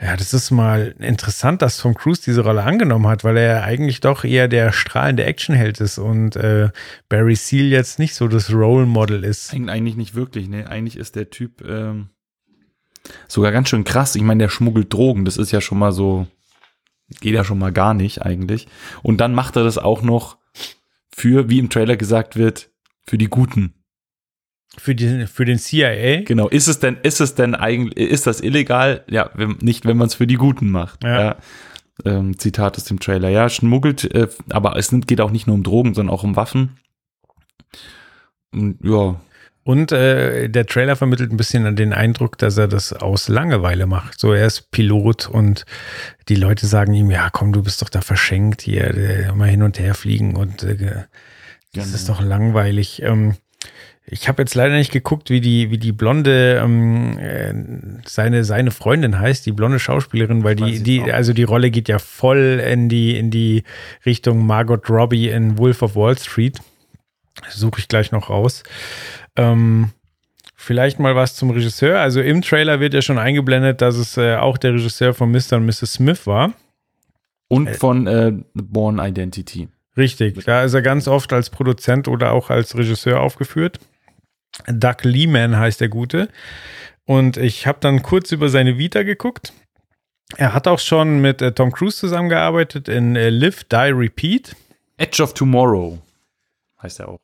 ja, 0.03 0.17
das 0.17 0.35
ist 0.35 0.51
mal 0.51 0.97
interessant, 0.99 1.63
dass 1.63 1.79
Tom 1.79 1.95
Cruise 1.95 2.23
diese 2.25 2.43
Rolle 2.43 2.65
angenommen 2.65 3.07
hat, 3.07 3.23
weil 3.23 3.37
er 3.37 3.63
eigentlich 3.63 4.01
doch 4.01 4.25
eher 4.25 4.49
der 4.49 4.73
strahlende 4.73 5.25
Actionheld 5.25 5.81
ist 5.81 5.99
und 5.99 6.35
äh, 6.35 6.71
Barry 7.09 7.37
Seal 7.37 7.67
jetzt 7.67 8.01
nicht 8.01 8.15
so 8.17 8.27
das 8.27 8.53
Role 8.53 8.87
Model 8.87 9.23
ist. 9.23 9.53
Eig- 9.53 9.71
Eigentlich 9.71 9.97
nicht 9.97 10.15
wirklich, 10.17 10.49
ne? 10.49 10.69
Eigentlich 10.69 10.97
ist 10.97 11.15
der 11.15 11.31
Typ, 11.31 11.63
ähm, 11.65 12.09
sogar 13.29 13.53
ganz 13.53 13.69
schön 13.69 13.85
krass. 13.85 14.17
Ich 14.17 14.23
meine, 14.23 14.43
der 14.43 14.49
schmuggelt 14.49 14.93
Drogen, 14.93 15.25
das 15.25 15.37
ist 15.37 15.53
ja 15.53 15.61
schon 15.61 15.79
mal 15.79 15.93
so, 15.93 16.27
geht 17.21 17.35
ja 17.35 17.45
schon 17.45 17.59
mal 17.59 17.73
gar 17.73 17.95
nicht 17.95 18.23
eigentlich. 18.23 18.67
Und 19.03 19.21
dann 19.21 19.35
macht 19.35 19.55
er 19.55 19.63
das 19.63 19.79
auch 19.79 20.03
noch 20.03 20.37
für, 21.15 21.49
wie 21.49 21.61
im 21.61 21.71
Trailer 21.71 21.97
gesagt 21.97 22.35
wird, 22.37 22.71
für 23.07 23.19
die 23.19 23.29
Guten. 23.29 23.82
Für, 24.79 24.95
die, 24.95 25.27
für 25.27 25.45
den 25.45 25.59
CIA. 25.59 26.23
Genau. 26.23 26.49
Ist 26.49 26.67
es 26.67 26.79
denn, 26.81 26.97
ist 27.03 27.21
es 27.21 27.35
denn 27.35 27.55
eigentlich, 27.55 28.11
ist 28.11 28.27
das 28.27 28.41
illegal? 28.41 29.05
Ja, 29.09 29.31
wenn, 29.35 29.59
nicht, 29.61 29.85
wenn 29.85 29.97
man 29.99 30.07
es 30.07 30.15
für 30.15 30.27
die 30.27 30.37
Guten 30.37 30.71
macht. 30.71 31.05
Ja. 31.05 31.21
Ja. 31.21 31.37
Ähm, 32.07 32.39
Zitat 32.39 32.77
aus 32.79 32.85
dem 32.85 32.99
Trailer. 32.99 33.29
Ja, 33.29 33.49
schmuggelt, 33.51 34.05
äh, 34.15 34.29
aber 34.51 34.77
es 34.77 34.91
geht 35.07 35.21
auch 35.21 35.31
nicht 35.31 35.47
nur 35.47 35.55
um 35.55 35.63
Drogen, 35.63 35.93
sondern 35.95 36.15
auch 36.15 36.25
um 36.25 36.37
Waffen. 36.37 36.79
Und, 38.53 38.79
ja, 38.83 39.21
Und 39.65 39.93
äh, 39.93 40.49
der 40.49 40.67
Trailer 40.67 40.97
vermittelt 40.97 41.31
ein 41.31 41.37
bisschen 41.37 41.77
den 41.77 41.93
Eindruck, 41.93 42.39
dass 42.39 42.57
er 42.57 42.67
das 42.67 42.93
aus 42.93 43.29
Langeweile 43.29 43.87
macht. 43.87 44.19
So, 44.19 44.33
er 44.33 44.47
ist 44.47 44.71
Pilot 44.71 45.29
und 45.29 45.65
die 46.29 46.35
Leute 46.35 46.67
sagen 46.67 46.95
ihm, 46.95 47.11
ja, 47.11 47.29
komm, 47.31 47.53
du 47.53 47.63
bist 47.63 47.83
doch 47.83 47.89
da 47.89 48.01
verschenkt 48.01 48.63
hier, 48.63 48.93
äh, 48.95 49.29
immer 49.29 49.47
hin 49.47 49.63
und 49.63 49.79
her 49.79 49.95
fliegen 49.95 50.35
und 50.35 50.63
äh, 50.65 50.77
das 51.75 51.85
Genau. 51.85 51.95
ist 51.95 52.09
doch 52.09 52.21
langweilig. 52.21 53.03
Ähm, 53.03 53.37
ich 54.05 54.29
habe 54.29 54.43
jetzt 54.43 54.55
leider 54.55 54.75
nicht 54.75 54.93
geguckt, 54.93 55.31
wie 55.31 55.41
die, 55.41 55.71
wie 55.71 55.79
die 55.79 55.93
blonde 55.93 56.61
ähm, 56.63 57.19
äh, 57.19 57.55
seine, 58.05 58.45
seine 58.45 58.73
Freundin 58.73 59.19
heißt, 59.19 59.47
die 59.47 59.53
blonde 59.53 59.79
Schauspielerin, 59.79 60.43
weil 60.43 60.57
die, 60.57 60.83
die, 60.83 61.03
auch. 61.03 61.09
also 61.09 61.33
die 61.33 61.45
Rolle 61.45 61.71
geht 61.71 61.89
ja 61.89 61.99
voll 61.99 62.61
in 62.67 62.89
die, 62.89 63.17
in 63.17 63.31
die 63.31 63.63
Richtung 64.05 64.45
Margot 64.45 64.91
Robbie 64.91 65.29
in 65.29 65.57
Wolf 65.57 65.83
of 65.83 65.95
Wall 65.95 66.19
Street. 66.19 66.59
Suche 67.49 67.81
ich 67.81 67.89
gleich 67.89 68.11
noch 68.11 68.29
raus. 68.29 68.65
Ähm, 69.37 69.91
vielleicht 70.57 70.99
mal 70.99 71.15
was 71.15 71.37
zum 71.37 71.51
Regisseur. 71.51 72.01
Also 72.01 72.21
im 72.21 72.43
Trailer 72.43 72.81
wird 72.81 72.95
ja 72.95 73.03
schon 73.03 73.19
eingeblendet, 73.19 73.81
dass 73.81 73.97
es 73.97 74.17
äh, 74.17 74.35
auch 74.35 74.59
der 74.59 74.75
Regisseur 74.75 75.15
von 75.15 75.31
Mr. 75.31 75.55
und 75.57 75.67
Mrs. 75.67 75.95
Smith 75.95 76.27
war. 76.27 76.53
Und 77.49 77.71
von 77.77 78.07
äh, 78.07 78.33
Born 78.55 78.99
Identity. 78.99 79.69
Richtig, 79.97 80.43
da 80.45 80.65
ist 80.65 80.73
er 80.73 80.81
ganz 80.81 81.07
oft 81.07 81.35
als 81.35 81.51
Produzent 81.51 82.09
oder 82.09 82.33
auch 82.33 82.49
als 82.49 82.77
Regisseur 82.77 83.21
aufgeführt. 83.21 83.79
Doug 84.67 84.97
Lehman 85.05 85.57
heißt 85.57 85.81
der 85.81 85.89
Gute. 85.89 86.29
Und 87.05 87.37
ich 87.37 87.67
habe 87.67 87.79
dann 87.81 88.03
kurz 88.03 88.33
über 88.33 88.49
seine 88.49 88.79
Vita 88.79 89.03
geguckt. 89.03 89.53
Er 90.37 90.55
hat 90.55 90.67
auch 90.69 90.79
schon 90.79 91.21
mit 91.21 91.43
äh, 91.43 91.53
Tom 91.53 91.73
Cruise 91.73 91.97
zusammengearbeitet 91.99 92.89
in 92.89 93.17
äh, 93.17 93.29
Live, 93.29 93.65
Die, 93.65 93.77
Repeat. 93.77 94.55
Edge 94.97 95.23
of 95.23 95.35
Tomorrow 95.35 95.99
heißt 96.83 97.01
er 97.01 97.09
auch. 97.09 97.19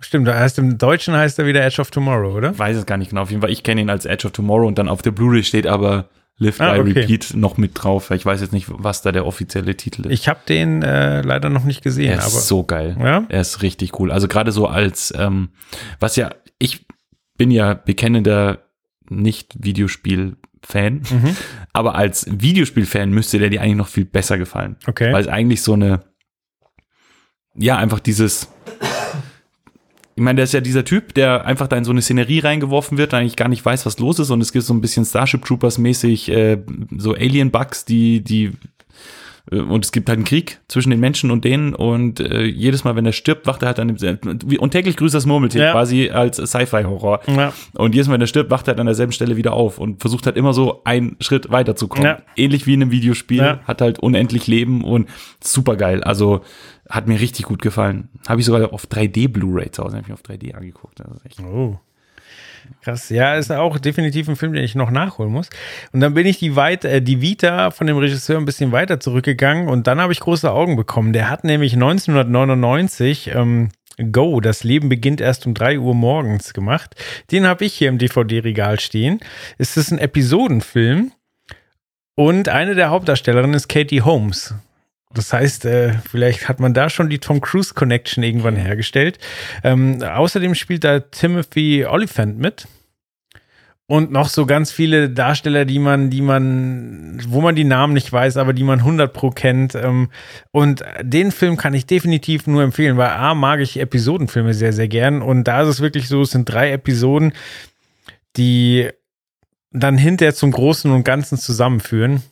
Stimmt, 0.00 0.26
da 0.26 0.38
heißt 0.38 0.58
im 0.58 0.78
Deutschen 0.78 1.14
heißt 1.14 1.38
er 1.38 1.46
wieder 1.46 1.62
Edge 1.62 1.80
of 1.80 1.90
Tomorrow, 1.90 2.34
oder? 2.34 2.58
Weiß 2.58 2.76
es 2.76 2.86
gar 2.86 2.96
nicht 2.96 3.10
genau. 3.10 3.22
Auf 3.22 3.30
jeden 3.30 3.42
Fall, 3.42 3.50
ich 3.50 3.62
kenne 3.62 3.82
ihn 3.82 3.90
als 3.90 4.06
Edge 4.06 4.26
of 4.26 4.32
Tomorrow 4.32 4.66
und 4.66 4.78
dann 4.78 4.88
auf 4.88 5.02
der 5.02 5.10
Blu-ray 5.10 5.44
steht 5.44 5.66
aber 5.66 6.08
Live, 6.38 6.56
Die, 6.56 6.62
Ah, 6.62 6.78
okay. 6.78 6.92
Repeat 6.92 7.34
noch 7.34 7.58
mit 7.58 7.72
drauf. 7.74 8.10
Ich 8.10 8.24
weiß 8.24 8.40
jetzt 8.40 8.54
nicht, 8.54 8.66
was 8.70 9.02
da 9.02 9.12
der 9.12 9.26
offizielle 9.26 9.76
Titel 9.76 10.06
ist. 10.06 10.12
Ich 10.12 10.26
habe 10.26 10.40
den 10.48 10.82
äh, 10.82 11.20
leider 11.20 11.50
noch 11.50 11.64
nicht 11.64 11.82
gesehen, 11.82 12.12
er 12.12 12.18
ist 12.18 12.24
aber 12.32 12.40
so 12.40 12.64
geil. 12.64 12.96
Ja? 12.98 13.24
Er 13.28 13.42
ist 13.42 13.60
richtig 13.60 14.00
cool. 14.00 14.10
Also 14.10 14.26
gerade 14.26 14.50
so 14.52 14.66
als, 14.66 15.12
ähm, 15.18 15.50
was 15.98 16.16
ja, 16.16 16.30
ich 16.60 16.86
bin 17.36 17.50
ja 17.50 17.74
bekennender 17.74 18.62
Nicht-Videospiel-Fan, 19.08 21.02
Mhm. 21.10 21.36
aber 21.72 21.94
als 21.96 22.26
Videospiel-Fan 22.30 23.10
müsste 23.10 23.38
der 23.38 23.50
dir 23.50 23.60
eigentlich 23.62 23.76
noch 23.76 23.88
viel 23.88 24.04
besser 24.04 24.38
gefallen. 24.38 24.76
okay. 24.86 25.12
Weil 25.12 25.22
es 25.22 25.28
eigentlich 25.28 25.62
so 25.62 25.72
eine, 25.72 26.00
ja, 27.56 27.76
einfach 27.76 27.98
dieses, 28.00 28.48
ich 30.14 30.22
meine, 30.22 30.36
der 30.36 30.44
ist 30.44 30.52
ja 30.52 30.60
dieser 30.60 30.84
Typ, 30.84 31.14
der 31.14 31.44
einfach 31.46 31.66
da 31.66 31.76
in 31.76 31.84
so 31.84 31.90
eine 31.90 32.02
Szenerie 32.02 32.40
reingeworfen 32.40 32.98
wird, 32.98 33.14
eigentlich 33.14 33.36
gar 33.36 33.48
nicht 33.48 33.64
weiß, 33.64 33.86
was 33.86 33.98
los 33.98 34.18
ist 34.18 34.30
und 34.30 34.40
es 34.40 34.52
gibt 34.52 34.64
so 34.64 34.74
ein 34.74 34.80
bisschen 34.80 35.04
Starship 35.04 35.44
Troopers 35.44 35.78
mäßig 35.78 36.28
äh, 36.30 36.62
so 36.98 37.14
Alien-Bugs, 37.14 37.84
die, 37.86 38.22
die 38.22 38.44
äh, 38.44 38.52
und 39.50 39.84
es 39.84 39.92
gibt 39.92 40.08
halt 40.08 40.18
einen 40.18 40.24
Krieg 40.24 40.60
zwischen 40.68 40.90
den 40.90 41.00
Menschen 41.00 41.30
und 41.30 41.44
denen 41.44 41.74
und 41.74 42.20
äh, 42.20 42.44
jedes 42.44 42.84
Mal, 42.84 42.94
wenn 42.96 43.04
er 43.06 43.12
stirbt, 43.12 43.46
wacht 43.46 43.62
er 43.62 43.68
halt 43.68 43.78
im, 43.80 44.00
wie- 44.00 44.58
und 44.58 44.70
täglich 44.70 44.96
grüßt 44.96 45.14
das 45.14 45.26
Murmeltier 45.26 45.62
Ja. 45.64 45.72
quasi 45.72 46.10
als 46.10 46.36
Sci-Fi-Horror. 46.36 47.20
ja. 47.26 47.52
Und 47.74 47.94
jedes 47.94 48.06
Mal, 48.08 48.14
wenn 48.14 48.20
er 48.20 48.26
stirbt, 48.26 48.50
wacht 48.50 48.68
er 48.68 48.72
halt 48.72 48.80
an 48.80 48.86
derselben 48.86 49.12
Stelle 49.12 49.36
wieder 49.36 49.52
auf 49.52 49.78
und 49.78 50.00
versucht 50.00 50.26
halt 50.26 50.36
immer 50.36 50.52
so 50.52 50.82
einen 50.84 51.16
Schritt 51.20 51.50
weiterzukommen. 51.50 52.04
Ja. 52.06 52.22
Ähnlich 52.36 52.66
wie 52.66 52.74
in 52.74 52.82
einem 52.82 52.90
Videospiel, 52.92 53.58
hat 53.64 53.80
halt 53.80 53.98
unendlich 53.98 54.46
Leben 54.46 54.84
und 54.84 55.08
super 55.42 55.76
geil. 55.76 56.02
Also 56.04 56.42
hat 56.88 57.06
mir 57.08 57.20
richtig 57.20 57.44
gut 57.46 57.62
gefallen. 57.62 58.08
Habe 58.28 58.40
ich 58.40 58.46
sogar 58.46 58.72
auf 58.72 58.86
3D 58.86 59.28
Blu-ray 59.28 59.70
zu 59.70 59.82
Hause, 59.82 59.96
habe 59.96 60.02
ich 60.02 60.08
mir 60.08 60.14
auf 60.14 60.22
3D 60.22 60.54
angeguckt. 60.54 61.00
Oh. 61.42 61.76
Krass. 62.82 63.10
Ja, 63.10 63.34
ist 63.34 63.50
auch 63.50 63.78
definitiv 63.78 64.28
ein 64.28 64.36
Film, 64.36 64.52
den 64.52 64.64
ich 64.64 64.74
noch 64.74 64.90
nachholen 64.90 65.32
muss. 65.32 65.50
Und 65.92 66.00
dann 66.00 66.14
bin 66.14 66.26
ich 66.26 66.38
die, 66.38 66.56
weit, 66.56 66.84
äh, 66.84 67.02
die 67.02 67.20
Vita 67.20 67.70
von 67.70 67.86
dem 67.86 67.98
Regisseur 67.98 68.38
ein 68.38 68.44
bisschen 68.44 68.72
weiter 68.72 69.00
zurückgegangen 69.00 69.68
und 69.68 69.86
dann 69.86 70.00
habe 70.00 70.12
ich 70.12 70.20
große 70.20 70.50
Augen 70.50 70.76
bekommen. 70.76 71.12
Der 71.12 71.28
hat 71.28 71.44
nämlich 71.44 71.74
1999 71.74 73.32
ähm, 73.34 73.70
Go, 74.12 74.40
das 74.40 74.64
Leben 74.64 74.88
beginnt 74.88 75.20
erst 75.20 75.46
um 75.46 75.54
3 75.54 75.78
Uhr 75.78 75.94
morgens 75.94 76.54
gemacht. 76.54 76.94
Den 77.30 77.46
habe 77.46 77.64
ich 77.64 77.74
hier 77.74 77.88
im 77.88 77.98
DVD-Regal 77.98 78.80
stehen. 78.80 79.20
Es 79.58 79.76
ist 79.76 79.90
ein 79.90 79.98
Episodenfilm 79.98 81.12
und 82.14 82.48
eine 82.48 82.74
der 82.74 82.90
Hauptdarstellerinnen 82.90 83.54
ist 83.54 83.68
Katie 83.68 84.02
Holmes. 84.02 84.54
Das 85.12 85.32
heißt, 85.32 85.64
äh, 85.64 85.94
vielleicht 86.08 86.48
hat 86.48 86.60
man 86.60 86.72
da 86.72 86.88
schon 86.88 87.10
die 87.10 87.18
Tom 87.18 87.40
Cruise 87.40 87.74
Connection 87.74 88.22
irgendwann 88.22 88.54
hergestellt. 88.54 89.18
Ähm, 89.64 90.02
außerdem 90.02 90.54
spielt 90.54 90.84
da 90.84 91.00
Timothy 91.00 91.84
Oliphant 91.84 92.38
mit. 92.38 92.68
Und 93.90 94.12
noch 94.12 94.28
so 94.28 94.46
ganz 94.46 94.70
viele 94.70 95.10
Darsteller, 95.10 95.64
die 95.64 95.80
man, 95.80 96.10
die 96.10 96.20
man, 96.20 97.20
wo 97.26 97.40
man 97.40 97.56
die 97.56 97.64
Namen 97.64 97.92
nicht 97.92 98.12
weiß, 98.12 98.36
aber 98.36 98.52
die 98.52 98.62
man 98.62 98.78
100 98.78 99.12
pro 99.12 99.30
kennt. 99.30 99.74
Ähm, 99.74 100.10
und 100.52 100.84
den 101.02 101.32
Film 101.32 101.56
kann 101.56 101.74
ich 101.74 101.86
definitiv 101.86 102.46
nur 102.46 102.62
empfehlen, 102.62 102.96
weil 102.96 103.08
A, 103.08 103.34
mag 103.34 103.58
ich 103.58 103.80
Episodenfilme 103.80 104.54
sehr, 104.54 104.72
sehr 104.72 104.86
gern. 104.86 105.22
Und 105.22 105.42
da 105.42 105.62
ist 105.62 105.68
es 105.68 105.80
wirklich 105.80 106.06
so, 106.06 106.22
es 106.22 106.30
sind 106.30 106.48
drei 106.48 106.70
Episoden, 106.70 107.32
die 108.36 108.88
dann 109.72 109.98
hinterher 109.98 110.36
zum 110.36 110.52
Großen 110.52 110.88
und 110.92 111.02
Ganzen 111.02 111.36
zusammenführen. 111.36 112.22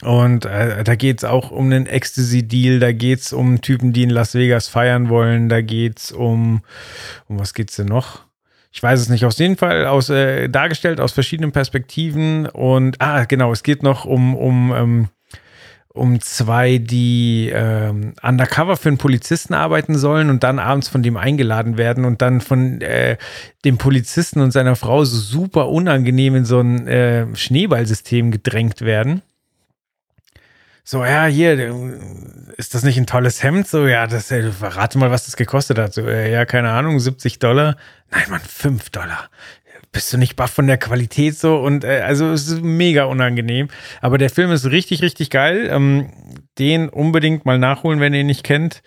Und 0.00 0.46
äh, 0.46 0.82
da 0.82 0.94
geht 0.96 1.18
es 1.18 1.24
auch 1.24 1.50
um 1.50 1.66
einen 1.66 1.86
Ecstasy-Deal, 1.86 2.80
da 2.80 2.92
geht 2.92 3.20
es 3.20 3.32
um 3.32 3.60
Typen, 3.60 3.92
die 3.92 4.02
in 4.02 4.10
Las 4.10 4.34
Vegas 4.34 4.66
feiern 4.68 5.08
wollen, 5.08 5.48
da 5.48 5.60
geht 5.60 5.98
es 5.98 6.12
um, 6.12 6.62
um 7.28 7.38
was 7.38 7.54
geht's 7.54 7.76
denn 7.76 7.86
noch? 7.86 8.22
Ich 8.72 8.82
weiß 8.82 9.00
es 9.00 9.10
nicht. 9.10 9.24
Auf 9.26 9.34
jeden 9.34 9.56
Fall 9.56 9.86
aus, 9.86 10.08
äh, 10.08 10.48
dargestellt 10.48 10.98
aus 10.98 11.12
verschiedenen 11.12 11.52
Perspektiven. 11.52 12.46
Und, 12.46 13.00
ah, 13.00 13.24
genau, 13.24 13.52
es 13.52 13.62
geht 13.62 13.82
noch 13.82 14.06
um, 14.06 14.34
um, 14.34 14.72
ähm, 14.74 15.08
um 15.88 16.20
zwei, 16.20 16.78
die 16.78 17.50
ähm, 17.54 18.14
undercover 18.22 18.78
für 18.78 18.88
einen 18.88 18.96
Polizisten 18.96 19.52
arbeiten 19.52 19.98
sollen 19.98 20.30
und 20.30 20.42
dann 20.42 20.58
abends 20.58 20.88
von 20.88 21.02
dem 21.02 21.18
eingeladen 21.18 21.76
werden 21.76 22.06
und 22.06 22.22
dann 22.22 22.40
von 22.40 22.80
äh, 22.80 23.18
dem 23.66 23.76
Polizisten 23.76 24.40
und 24.40 24.52
seiner 24.52 24.74
Frau 24.74 25.04
so 25.04 25.18
super 25.18 25.68
unangenehm 25.68 26.34
in 26.34 26.44
so 26.46 26.60
ein 26.60 26.86
äh, 26.86 27.26
Schneeballsystem 27.36 28.30
gedrängt 28.30 28.80
werden. 28.80 29.20
So, 30.84 31.04
ja, 31.04 31.26
hier, 31.26 31.58
äh, 31.58 31.72
ist 32.56 32.74
das 32.74 32.82
nicht 32.82 32.98
ein 32.98 33.06
tolles 33.06 33.42
Hemd? 33.42 33.68
So, 33.68 33.86
ja, 33.86 34.06
das, 34.06 34.30
äh, 34.30 34.50
rate 34.60 34.98
mal, 34.98 35.10
was 35.10 35.26
das 35.26 35.36
gekostet 35.36 35.78
hat. 35.78 35.94
So, 35.94 36.02
äh, 36.02 36.32
ja, 36.32 36.44
keine 36.44 36.70
Ahnung, 36.70 36.98
70 36.98 37.38
Dollar. 37.38 37.76
Nein, 38.10 38.24
Mann, 38.30 38.40
5 38.40 38.90
Dollar. 38.90 39.30
Bist 39.92 40.12
du 40.12 40.18
nicht 40.18 40.36
baff 40.36 40.50
von 40.50 40.66
der 40.66 40.78
Qualität 40.78 41.38
so? 41.38 41.56
Und 41.58 41.84
äh, 41.84 42.00
also 42.00 42.30
es 42.32 42.48
ist 42.48 42.62
mega 42.62 43.04
unangenehm. 43.04 43.68
Aber 44.00 44.18
der 44.18 44.30
Film 44.30 44.50
ist 44.50 44.66
richtig, 44.66 45.02
richtig 45.02 45.30
geil. 45.30 45.68
Ähm, 45.70 46.10
den 46.58 46.88
unbedingt 46.88 47.44
mal 47.44 47.58
nachholen, 47.58 48.00
wenn 48.00 48.14
ihr 48.14 48.20
ihn 48.20 48.26
nicht 48.26 48.42
kennt. 48.42 48.82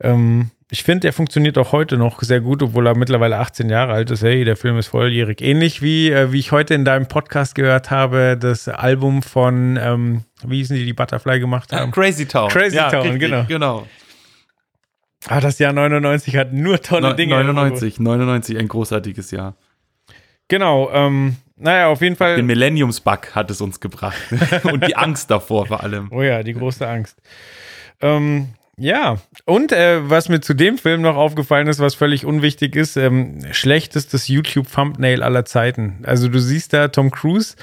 Ähm, 0.00 0.50
ich 0.68 0.82
finde, 0.82 1.00
der 1.02 1.12
funktioniert 1.12 1.58
auch 1.58 1.70
heute 1.72 1.96
noch 1.96 2.22
sehr 2.22 2.40
gut, 2.40 2.62
obwohl 2.62 2.86
er 2.88 2.96
mittlerweile 2.96 3.38
18 3.38 3.70
Jahre 3.70 3.92
alt 3.92 4.10
ist. 4.10 4.22
Hey, 4.22 4.44
der 4.44 4.56
Film 4.56 4.76
ist 4.78 4.88
volljährig. 4.88 5.40
Ähnlich 5.40 5.80
wie, 5.80 6.10
äh, 6.10 6.32
wie 6.32 6.40
ich 6.40 6.50
heute 6.50 6.74
in 6.74 6.84
deinem 6.84 7.06
Podcast 7.06 7.54
gehört 7.54 7.90
habe, 7.92 8.36
das 8.38 8.66
Album 8.66 9.22
von, 9.22 9.78
ähm, 9.80 10.24
wie 10.44 10.56
hießen 10.56 10.76
die, 10.76 10.84
die 10.84 10.92
Butterfly 10.92 11.38
gemacht 11.38 11.72
haben. 11.72 11.92
Crazy 11.92 12.26
Town. 12.26 12.48
Crazy 12.50 12.76
Town, 12.76 13.02
richtig, 13.02 13.20
genau. 13.20 13.44
genau. 13.46 13.86
Ah, 15.28 15.40
das 15.40 15.58
Jahr 15.58 15.72
99 15.72 16.36
hat 16.36 16.52
nur 16.52 16.80
tolle 16.80 17.10
Neu- 17.10 17.14
Dinge. 17.14 17.34
99, 17.36 18.00
99, 18.00 18.58
ein 18.58 18.68
großartiges 18.68 19.30
Jahr. 19.30 19.56
Genau, 20.48 20.90
ähm, 20.92 21.36
naja, 21.56 21.88
auf 21.88 22.00
jeden 22.02 22.16
Fall. 22.16 22.36
Den 22.36 22.46
Millenniums-Bug 22.46 23.34
hat 23.34 23.50
es 23.50 23.60
uns 23.60 23.80
gebracht. 23.80 24.18
Und 24.64 24.86
die 24.86 24.96
Angst 24.96 25.30
davor 25.30 25.66
vor 25.66 25.82
allem. 25.82 26.08
Oh 26.12 26.22
ja, 26.22 26.42
die 26.42 26.52
große 26.54 26.86
Angst. 26.86 27.20
Ähm, 28.00 28.50
ja, 28.78 29.18
und 29.44 29.72
äh, 29.72 30.08
was 30.08 30.28
mir 30.28 30.40
zu 30.40 30.54
dem 30.54 30.78
Film 30.78 31.00
noch 31.02 31.16
aufgefallen 31.16 31.66
ist, 31.68 31.80
was 31.80 31.94
völlig 31.94 32.24
unwichtig 32.26 32.76
ist, 32.76 32.96
ähm, 32.96 33.40
schlechtestes 33.52 34.28
YouTube-Thumbnail 34.28 35.22
aller 35.22 35.44
Zeiten. 35.44 36.00
Also 36.04 36.28
du 36.28 36.38
siehst 36.38 36.72
da 36.72 36.88
Tom 36.88 37.10
Cruise 37.10 37.56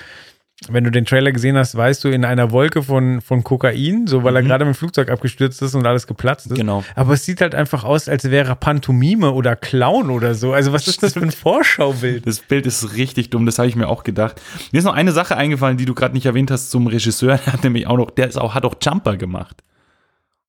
wenn 0.69 0.83
du 0.83 0.91
den 0.91 1.05
Trailer 1.05 1.31
gesehen 1.31 1.57
hast, 1.57 1.75
weißt 1.75 2.03
du, 2.03 2.09
in 2.09 2.25
einer 2.25 2.51
Wolke 2.51 2.83
von, 2.83 3.21
von 3.21 3.43
Kokain, 3.43 4.07
so 4.07 4.23
weil 4.23 4.35
er 4.35 4.41
Mhm. 4.41 4.47
gerade 4.47 4.65
mit 4.65 4.75
dem 4.75 4.77
Flugzeug 4.77 5.09
abgestürzt 5.09 5.61
ist 5.61 5.75
und 5.75 5.85
alles 5.85 6.07
geplatzt 6.07 6.47
ist. 6.47 6.55
Genau. 6.55 6.83
Aber 6.95 7.13
es 7.13 7.25
sieht 7.25 7.41
halt 7.41 7.55
einfach 7.55 7.83
aus, 7.83 8.07
als 8.07 8.29
wäre 8.29 8.49
er 8.49 8.55
Pantomime 8.55 9.31
oder 9.31 9.55
Clown 9.55 10.09
oder 10.09 10.35
so. 10.35 10.53
Also 10.53 10.71
was 10.71 10.87
ist 10.87 11.03
das 11.03 11.13
für 11.13 11.21
ein 11.21 11.31
Vorschaubild? 11.31 12.25
Das 12.27 12.39
Bild 12.39 12.65
ist 12.65 12.95
richtig 12.95 13.29
dumm, 13.29 13.45
das 13.45 13.57
habe 13.59 13.67
ich 13.67 13.75
mir 13.75 13.87
auch 13.87 14.03
gedacht. 14.03 14.41
Mir 14.71 14.79
ist 14.79 14.85
noch 14.85 14.93
eine 14.93 15.11
Sache 15.11 15.35
eingefallen, 15.35 15.77
die 15.77 15.85
du 15.85 15.93
gerade 15.93 16.13
nicht 16.13 16.25
erwähnt 16.25 16.51
hast 16.51 16.71
zum 16.71 16.87
Regisseur. 16.87 17.37
Der 17.45 17.53
hat 17.53 17.63
nämlich 17.63 17.87
auch 17.87 17.97
noch, 17.97 18.11
der 18.11 18.27
ist 18.27 18.37
auch, 18.37 18.53
hat 18.53 18.65
auch 18.65 18.75
Jumper 18.81 19.17
gemacht. 19.17 19.63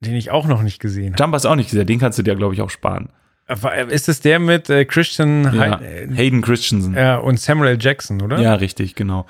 Den 0.01 0.15
ich 0.15 0.31
auch 0.31 0.47
noch 0.47 0.63
nicht 0.63 0.81
gesehen 0.81 1.13
habe. 1.15 1.23
Jumper 1.23 1.37
ist 1.37 1.47
auch 1.47 1.57
nicht 1.57 1.71
gesehen, 1.71 1.87
den 1.87 1.99
kannst 1.99 2.19
du 2.19 2.23
dir, 2.23 2.35
glaube 2.35 2.55
ich, 2.55 2.61
auch 2.61 2.71
sparen. 2.71 3.09
Aber, 3.47 3.75
äh, 3.75 3.87
Ist 3.93 4.09
es 4.09 4.21
der 4.21 4.39
mit 4.39 4.71
äh, 4.71 4.85
Christian 4.85 5.45
Ja. 5.45 5.79
Hei- 5.81 6.09
Hayden 6.15 6.41
Christensen. 6.43 6.95
äh, 6.97 7.19
und 7.23 7.39
Samuel 7.41 7.71
L. 7.73 7.79
Jackson, 7.81 8.23
oder? 8.23 8.39
Ja, 8.41 8.55
richtig, 8.55 8.95
genau. 8.95 9.27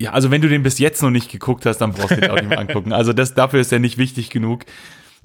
Ja, 0.00 0.12
also 0.12 0.30
wenn 0.30 0.40
du 0.40 0.48
den 0.48 0.62
bis 0.62 0.78
jetzt 0.78 1.02
noch 1.02 1.10
nicht 1.10 1.30
geguckt 1.30 1.66
hast, 1.66 1.78
dann 1.78 1.92
brauchst 1.92 2.12
du 2.12 2.20
den 2.20 2.30
auch 2.30 2.36
nicht 2.36 2.48
mehr 2.48 2.58
angucken. 2.58 2.92
Also 2.92 3.12
das, 3.12 3.34
dafür 3.34 3.60
ist 3.60 3.72
er 3.72 3.78
nicht 3.78 3.96
wichtig 3.98 4.30
genug. 4.30 4.64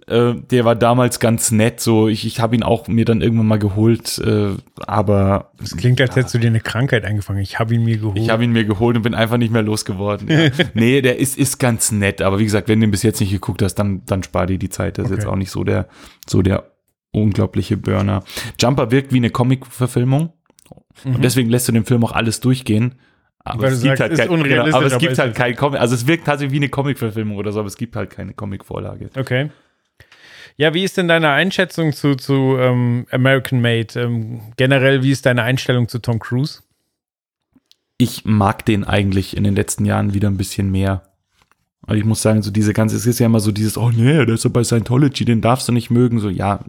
Äh, 0.10 0.34
der 0.50 0.66
war 0.66 0.76
damals 0.76 1.20
ganz 1.20 1.52
nett, 1.52 1.80
so 1.80 2.08
ich, 2.08 2.26
ich 2.26 2.40
habe 2.40 2.56
ihn 2.56 2.64
auch 2.64 2.88
mir 2.88 3.06
dann 3.06 3.22
irgendwann 3.22 3.46
mal 3.46 3.60
geholt, 3.60 4.18
äh, 4.18 4.50
aber 4.88 5.52
Das 5.60 5.78
klingt, 5.78 6.02
als 6.02 6.16
hättest 6.16 6.34
du 6.34 6.40
dir 6.40 6.48
eine 6.48 6.60
Krankheit 6.62 7.06
eingefangen. 7.06 7.42
Ich 7.44 7.60
habe 7.60 7.76
ihn 7.76 7.84
mir 7.84 7.98
geholt. 7.98 8.18
ich 8.18 8.30
habe 8.32 8.44
ihn 8.44 8.52
mir 8.52 8.66
geholt 8.66 8.98
und 8.98 9.04
bin 9.04 9.14
einfach 9.14 9.38
nicht 9.38 9.54
mehr 9.54 9.62
losgeworden. 9.62 10.28
Ja. 10.28 10.50
nee, 10.74 11.02
der 11.02 11.18
ist, 11.20 11.38
ist 11.38 11.60
ganz 11.60 11.92
nett, 11.92 12.22
aber 12.24 12.40
wie 12.40 12.44
gesagt, 12.44 12.68
wenn 12.68 12.80
du 12.80 12.88
den 12.88 12.92
bis 12.92 13.04
jetzt 13.04 13.20
nicht 13.20 13.32
geguckt 13.32 13.62
hast, 13.62 13.76
dann, 13.76 14.02
dann 14.06 14.24
spar 14.24 14.48
dir 14.48 14.58
die 14.58 14.70
Zeit. 14.70 14.98
Das 14.98 15.06
ist 15.06 15.12
Okay. 15.12 15.22
jetzt 15.22 15.28
auch 15.30 15.36
nicht 15.36 15.52
so 15.52 15.64
der, 15.64 15.88
so 16.28 16.42
der 16.42 16.72
unglaubliche 17.12 17.78
Burner. 17.78 18.24
Jumper 18.60 18.92
wirkt 18.92 19.14
wie 19.14 19.18
eine 19.18 19.30
Comic-Verfilmung 19.30 20.34
und 21.06 21.24
deswegen 21.24 21.50
lässt 21.50 21.68
du 21.68 21.72
dem 21.72 21.86
Film 21.86 22.04
auch 22.04 22.12
alles 22.14 22.40
durchgehen. 22.40 22.96
Aber 23.44 23.68
es 23.68 23.82
sagst, 23.82 24.02
halt 24.02 24.16
kein, 24.18 24.44
genau, 24.44 24.66
aber 24.76 24.86
es 24.86 24.98
gibt 24.98 25.18
halt 25.18 25.32
es. 25.32 25.38
kein 25.38 25.56
Comic, 25.56 25.80
also 25.80 25.96
es 25.96 26.06
wirkt 26.08 26.26
tatsächlich 26.26 26.54
wie 26.54 26.58
eine 26.64 26.70
Comic-Verfilmung 26.70 27.38
oder 27.38 27.52
so, 27.52 27.60
aber 27.60 27.68
es 27.68 27.78
gibt 27.78 27.96
halt 27.96 28.10
keine 28.10 28.34
Comic-Vorlage. 28.34 29.10
Okay. 29.18 29.50
Ja, 30.60 30.74
wie 30.74 30.84
ist 30.84 30.98
denn 30.98 31.08
deine 31.08 31.30
Einschätzung 31.30 31.94
zu, 31.94 32.16
zu 32.16 32.58
ähm, 32.60 33.08
American 33.12 33.62
Made? 33.62 33.98
Ähm, 33.98 34.42
generell, 34.58 35.04
wie 35.04 35.12
ist 35.12 35.26
deine 35.26 35.44
Einstellung 35.44 35.88
zu 35.88 36.00
Tom 36.00 36.20
Cruise? 36.20 36.64
Ich 37.98 38.26
mag 38.26 38.66
den 38.66 38.84
eigentlich 38.84 39.38
in 39.38 39.46
den 39.46 39.56
letzten 39.56 39.86
Jahren 39.86 40.14
wieder 40.14 40.30
ein 40.30 40.36
bisschen 40.36 40.70
mehr. 40.70 41.04
Aber 41.84 41.96
ich 41.96 42.04
muss 42.04 42.22
sagen, 42.22 42.42
so 42.42 42.52
diese 42.52 42.74
ganze, 42.74 42.98
es 42.98 43.06
ist 43.06 43.20
ja 43.20 43.28
immer 43.28 43.40
so 43.40 43.54
dieses, 43.54 43.78
oh 43.78 43.90
nee, 43.90 44.26
der 44.26 44.36
ist 44.36 44.44
ja 44.44 44.50
bei 44.50 44.66
Scientology, 44.66 45.24
den 45.24 45.40
darfst 45.40 45.66
du 45.70 45.72
nicht 45.72 45.92
mögen. 45.92 46.20
So, 46.20 46.28
ja, 46.30 46.60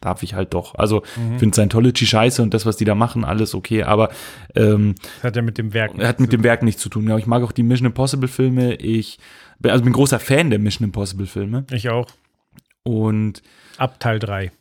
darf 0.00 0.24
ich 0.24 0.34
halt 0.34 0.52
doch. 0.52 0.74
Also, 0.74 1.04
ich 1.04 1.38
finde 1.38 1.54
Scientology 1.54 2.04
scheiße 2.04 2.42
und 2.42 2.52
das, 2.52 2.66
was 2.66 2.76
die 2.76 2.84
da 2.84 2.96
machen, 2.96 3.24
alles 3.24 3.54
okay, 3.54 3.84
aber 3.84 4.10
ähm, 4.56 4.96
Das 5.18 5.22
hat 5.22 5.36
ja 5.36 5.42
mit 5.42 5.56
dem 5.56 5.72
Werk. 5.72 5.96
hat 6.02 6.18
mit 6.18 6.32
dem 6.32 6.42
Werk 6.42 6.64
nichts 6.64 6.82
zu 6.82 6.88
tun. 6.88 7.08
Ja, 7.08 7.16
ich 7.16 7.28
mag 7.28 7.44
auch 7.44 7.52
die 7.52 7.62
Mission 7.62 7.86
Impossible 7.86 8.28
Filme. 8.28 8.74
Ich 8.74 9.20
bin, 9.60 9.70
also 9.70 9.84
bin 9.84 9.92
großer 9.92 10.18
Fan 10.18 10.50
der 10.50 10.58
Mission 10.58 10.84
Impossible 10.84 11.26
Filme. 11.26 11.64
Ich 11.70 11.88
auch. 11.88 12.08
Und 12.86 13.42
Ab 13.78 13.98
Teil 14.00 14.18
3. 14.18 14.52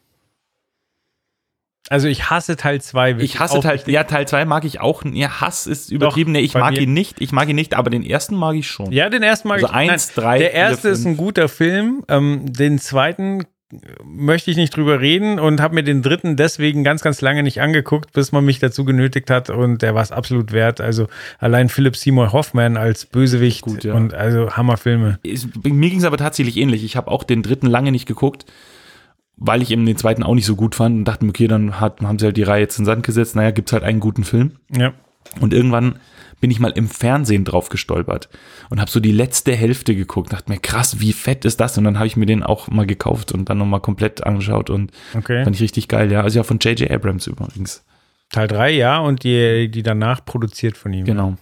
Also 1.88 2.08
ich 2.08 2.32
hasse 2.32 2.56
Teil 2.56 2.82
2. 2.82 3.18
ich 3.20 3.40
hasse 3.40 3.60
Teil, 3.60 3.80
ja, 3.86 4.04
Teil 4.06 4.28
2 4.28 4.46
mag 4.46 4.66
ich 4.66 4.80
auch. 4.82 5.04
Ja, 5.06 5.40
Hass 5.40 5.68
ist 5.68 5.92
übertrieben. 5.92 6.32
Nee, 6.32 6.40
ich 6.40 6.56
mag 6.56 6.74
mir- 6.74 6.82
ihn 6.82 6.94
nicht. 6.94 7.22
Ich 7.22 7.32
mag 7.32 7.48
ihn 7.48 7.56
nicht, 7.56 7.76
aber 7.76 7.92
den 7.92 8.04
ersten 8.04 8.36
mag 8.36 8.56
ich 8.56 8.68
schon. 8.68 8.92
Ja, 8.92 9.08
den 9.10 9.22
ersten 9.22 9.48
mag 9.50 9.58
Also 9.58 9.68
ich. 9.68 9.74
eins, 9.74 10.14
drei, 10.14 10.40
Der 10.40 10.54
erste 10.54 10.90
ist 10.90 11.06
ein 11.06 11.16
guter 11.16 11.48
Film. 11.48 12.04
Ähm, 12.10 12.52
den 12.52 12.80
zweiten 12.80 13.46
möchte 14.04 14.52
ich 14.52 14.58
nicht 14.58 14.76
drüber 14.76 15.00
reden 15.00 15.40
und 15.40 15.62
habe 15.62 15.76
mir 15.76 15.84
den 15.84 16.02
dritten 16.02 16.36
deswegen 16.36 16.84
ganz, 16.84 17.02
ganz 17.02 17.22
lange 17.22 17.44
nicht 17.44 17.62
angeguckt, 17.62 18.14
bis 18.14 18.32
man 18.32 18.46
mich 18.46 18.60
dazu 18.60 18.86
genötigt 18.86 19.30
hat 19.30 19.50
und 19.50 19.82
der 19.82 19.96
war 19.96 20.02
es 20.02 20.12
absolut 20.12 20.52
wert. 20.52 20.82
Also 20.82 21.08
allein 21.40 21.70
Philip 21.70 21.96
Seymour 21.96 22.34
Hoffman 22.34 22.78
als 22.78 23.06
Bösewicht 23.06 23.62
Gut, 23.62 23.84
ja. 23.84 23.94
und 23.94 24.14
also 24.14 24.52
Hammerfilme. 24.52 25.20
Mir 25.24 25.90
ging 25.90 26.00
es 26.00 26.06
aber 26.06 26.18
tatsächlich 26.18 26.58
ähnlich. 26.58 26.84
Ich 26.84 26.96
habe 26.96 27.12
auch 27.12 27.24
den 27.24 27.44
dritten 27.44 27.68
lange 27.68 27.92
nicht 27.92 28.06
geguckt, 28.06 28.46
weil 29.38 29.62
ich 29.62 29.72
eben 29.72 29.86
den 29.86 29.98
zweiten 29.98 30.24
auch 30.24 30.36
nicht 30.36 30.46
so 30.46 30.56
gut 30.56 30.76
fand 30.76 30.98
und 30.98 31.06
dachte 31.06 31.26
okay, 31.26 31.48
dann 31.48 31.80
hat, 31.80 32.02
haben 32.02 32.20
sie 32.20 32.26
halt 32.26 32.38
die 32.38 32.44
Reihe 32.44 32.62
jetzt 32.62 32.78
in 32.78 32.84
den 32.84 32.88
Sand 32.88 33.06
gesetzt. 33.06 33.36
Naja, 33.36 33.52
gibt's 33.52 33.74
halt 33.74 33.84
einen 33.84 34.00
guten 34.00 34.24
Film. 34.24 34.54
Ja. 34.76 34.94
Und 35.40 35.54
irgendwann 35.54 36.00
bin 36.46 36.52
ich 36.52 36.60
mal 36.60 36.74
im 36.76 36.88
Fernsehen 36.88 37.44
drauf 37.44 37.70
gestolpert 37.70 38.30
und 38.70 38.80
habe 38.80 38.92
so 38.92 39.00
die 39.00 39.12
letzte 39.12 39.56
Hälfte 39.56 39.96
geguckt. 39.96 40.32
Dachte 40.32 40.52
mir, 40.52 40.60
krass, 40.60 41.00
wie 41.00 41.12
fett 41.12 41.44
ist 41.44 41.60
das? 41.60 41.76
Und 41.76 41.86
dann 41.86 41.98
habe 41.98 42.06
ich 42.06 42.18
mir 42.18 42.28
den 42.28 42.44
auch 42.44 42.68
mal 42.68 42.86
gekauft 42.86 43.32
und 43.32 43.50
dann 43.50 43.58
nochmal 43.58 43.80
komplett 43.80 44.24
angeschaut 44.24 44.70
und 44.70 44.92
Okay. 45.18 45.44
fand 45.44 45.56
ich 45.56 45.62
richtig 45.64 45.88
geil. 45.88 46.12
Ja, 46.12 46.22
also 46.22 46.38
ja 46.38 46.44
von 46.44 46.60
J.J. 46.60 46.92
Abrams 46.92 47.26
übrigens. 47.26 47.84
Teil 48.30 48.48
3, 48.48 48.70
ja, 48.74 49.00
und 49.00 49.24
die, 49.24 49.72
die 49.72 49.82
danach 49.82 50.24
produziert 50.24 50.78
von 50.78 50.94
ihm. 50.94 51.06
Genau. 51.06 51.36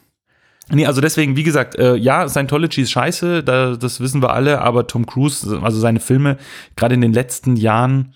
Nee, 0.70 0.86
also 0.86 1.02
deswegen, 1.02 1.36
wie 1.36 1.44
gesagt, 1.44 1.76
äh, 1.76 1.96
ja, 1.96 2.30
Scientology 2.30 2.84
ist 2.84 2.92
scheiße, 2.92 3.44
da, 3.44 3.76
das 3.76 4.00
wissen 4.00 4.22
wir 4.22 4.32
alle, 4.32 4.62
aber 4.62 4.88
Tom 4.88 5.06
Cruise, 5.06 5.60
also 5.62 5.82
seine 5.82 6.00
Filme, 6.00 6.38
gerade 6.78 6.96
in 6.96 7.02
den 7.02 7.12
letzten 7.12 7.58
Jahren, 7.58 8.14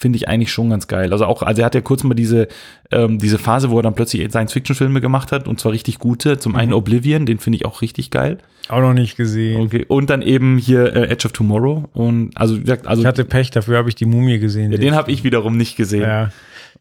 finde 0.00 0.16
ich 0.16 0.28
eigentlich 0.28 0.50
schon 0.50 0.70
ganz 0.70 0.88
geil. 0.88 1.12
Also 1.12 1.26
auch, 1.26 1.42
also 1.42 1.60
er 1.60 1.66
hat 1.66 1.74
ja 1.74 1.82
kurz 1.82 2.02
mal 2.04 2.14
diese, 2.14 2.48
ähm, 2.90 3.18
diese 3.18 3.38
Phase, 3.38 3.70
wo 3.70 3.78
er 3.78 3.82
dann 3.82 3.94
plötzlich 3.94 4.26
Science-Fiction-Filme 4.30 5.02
gemacht 5.02 5.30
hat, 5.30 5.46
und 5.46 5.60
zwar 5.60 5.72
richtig 5.72 5.98
gute. 5.98 6.38
Zum 6.38 6.56
einen 6.56 6.72
Oblivion, 6.72 7.26
den 7.26 7.38
finde 7.38 7.58
ich 7.58 7.66
auch 7.66 7.82
richtig 7.82 8.10
geil. 8.10 8.38
Auch 8.70 8.80
noch 8.80 8.94
nicht 8.94 9.16
gesehen. 9.16 9.60
Okay. 9.60 9.84
Und 9.88 10.08
dann 10.08 10.22
eben 10.22 10.56
hier 10.56 10.96
äh, 10.96 11.10
Edge 11.10 11.26
of 11.26 11.32
Tomorrow. 11.32 11.84
Und 11.92 12.30
also, 12.34 12.56
wie 12.56 12.60
gesagt, 12.62 12.86
also 12.86 13.02
Ich 13.02 13.06
hatte 13.06 13.26
Pech, 13.26 13.50
dafür 13.50 13.76
habe 13.76 13.90
ich 13.90 13.94
die 13.94 14.06
Mumie 14.06 14.38
gesehen. 14.38 14.72
ja, 14.72 14.78
den 14.78 14.94
habe 14.94 15.12
ich 15.12 15.22
wiederum 15.22 15.58
nicht 15.58 15.76
gesehen. 15.76 16.02
Ja. 16.02 16.30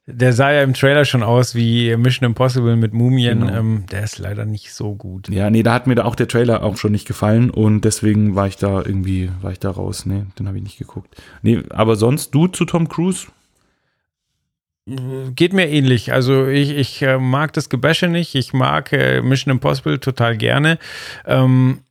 Der 0.06 0.34
sah 0.34 0.52
ja 0.52 0.64
im 0.64 0.74
Trailer 0.74 1.06
schon 1.06 1.24
aus 1.24 1.56
wie 1.56 1.96
Mission 1.96 2.26
Impossible 2.26 2.76
mit 2.76 2.94
Mumien. 2.94 3.42
Genau. 3.42 3.54
Ähm, 3.60 3.86
der 3.92 4.04
ist 4.04 4.18
leider 4.18 4.46
nicht 4.46 4.74
so 4.74 4.96
gut. 4.96 5.30
Ja, 5.30 5.50
nee, 5.50 5.64
da 5.64 5.74
hat 5.74 5.88
mir 5.88 5.96
da 5.96 6.06
auch 6.06 6.16
der 6.16 6.28
Trailer 6.28 6.64
auch 6.64 6.78
schon 6.78 6.92
nicht 6.92 7.08
gefallen 7.08 7.50
und 7.50 7.86
deswegen 7.86 8.36
war 8.36 8.48
ich 8.48 8.58
da 8.58 8.78
irgendwie, 8.78 9.30
war 9.42 9.52
ich 9.52 9.60
da 9.60 9.70
raus. 9.70 10.06
Nee, 10.06 10.24
den 10.38 10.48
habe 10.48 10.58
ich 10.58 10.64
nicht 10.64 10.78
geguckt. 10.78 11.16
Nee, 11.42 11.64
aber 11.70 11.96
sonst 11.96 12.32
du 12.32 12.48
zu 12.48 12.66
Tom 12.66 12.90
Cruise? 12.90 13.28
Geht 15.36 15.54
mir 15.54 15.70
ähnlich. 15.70 16.14
Also 16.14 16.48
ich, 16.48 16.72
ich 16.72 17.02
äh, 17.04 17.20
mag 17.20 17.54
das 17.54 17.70
Gebäsche 17.70 18.08
nicht. 18.08 18.34
Ich 18.34 18.54
mag 18.54 18.92
äh, 18.92 19.22
Mission 19.22 19.52
Impossible 19.52 20.00
total 20.00 20.36
gerne. 20.36 20.80
Ähm, 21.28 21.82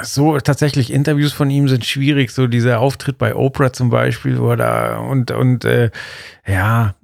so 0.00 0.38
tatsächlich 0.38 0.92
Interviews 0.92 1.32
von 1.32 1.50
ihm 1.50 1.68
sind 1.68 1.84
schwierig. 1.84 2.30
So 2.30 2.46
dieser 2.46 2.80
Auftritt 2.80 3.18
bei 3.18 3.34
Oprah 3.34 3.72
zum 3.72 3.90
Beispiel, 3.90 4.38
wo 4.38 4.50
er 4.50 4.56
da 4.56 4.98
und 4.98 5.30
und 5.30 5.64
äh, 5.64 5.90
ja, 6.46 6.94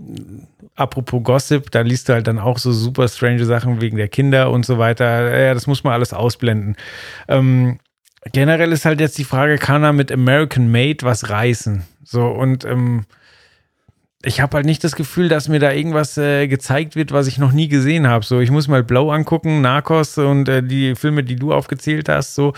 apropos 0.76 1.22
Gossip, 1.22 1.70
da 1.70 1.80
liest 1.80 2.08
du 2.08 2.12
halt 2.12 2.26
dann 2.26 2.38
auch 2.38 2.58
so 2.58 2.72
super 2.72 3.08
strange 3.08 3.44
Sachen 3.44 3.80
wegen 3.80 3.96
der 3.96 4.08
Kinder 4.08 4.50
und 4.50 4.66
so 4.66 4.78
weiter. 4.78 5.38
Ja, 5.38 5.54
das 5.54 5.66
muss 5.66 5.84
man 5.84 5.94
alles 5.94 6.12
ausblenden. 6.12 6.76
Ähm, 7.28 7.78
generell 8.32 8.72
ist 8.72 8.84
halt 8.84 9.00
jetzt 9.00 9.18
die 9.18 9.24
Frage, 9.24 9.58
kann 9.58 9.82
er 9.82 9.92
mit 9.92 10.12
American 10.12 10.70
Made 10.70 10.98
was 11.02 11.30
reißen? 11.30 11.84
So 12.04 12.26
und 12.26 12.64
ähm, 12.64 13.04
ich 14.24 14.40
habe 14.40 14.56
halt 14.56 14.66
nicht 14.66 14.84
das 14.84 14.94
Gefühl, 14.94 15.28
dass 15.28 15.48
mir 15.48 15.58
da 15.58 15.72
irgendwas 15.72 16.16
äh, 16.16 16.46
gezeigt 16.46 16.94
wird, 16.94 17.12
was 17.12 17.26
ich 17.26 17.38
noch 17.38 17.52
nie 17.52 17.68
gesehen 17.68 18.06
habe. 18.06 18.24
So, 18.24 18.40
ich 18.40 18.50
muss 18.50 18.68
mal 18.68 18.84
Blow 18.84 19.10
angucken, 19.10 19.60
Narcos 19.60 20.16
und 20.18 20.48
äh, 20.48 20.62
die 20.62 20.94
Filme, 20.94 21.24
die 21.24 21.36
du 21.36 21.52
aufgezählt 21.52 22.08
hast. 22.08 22.34
So, 22.34 22.52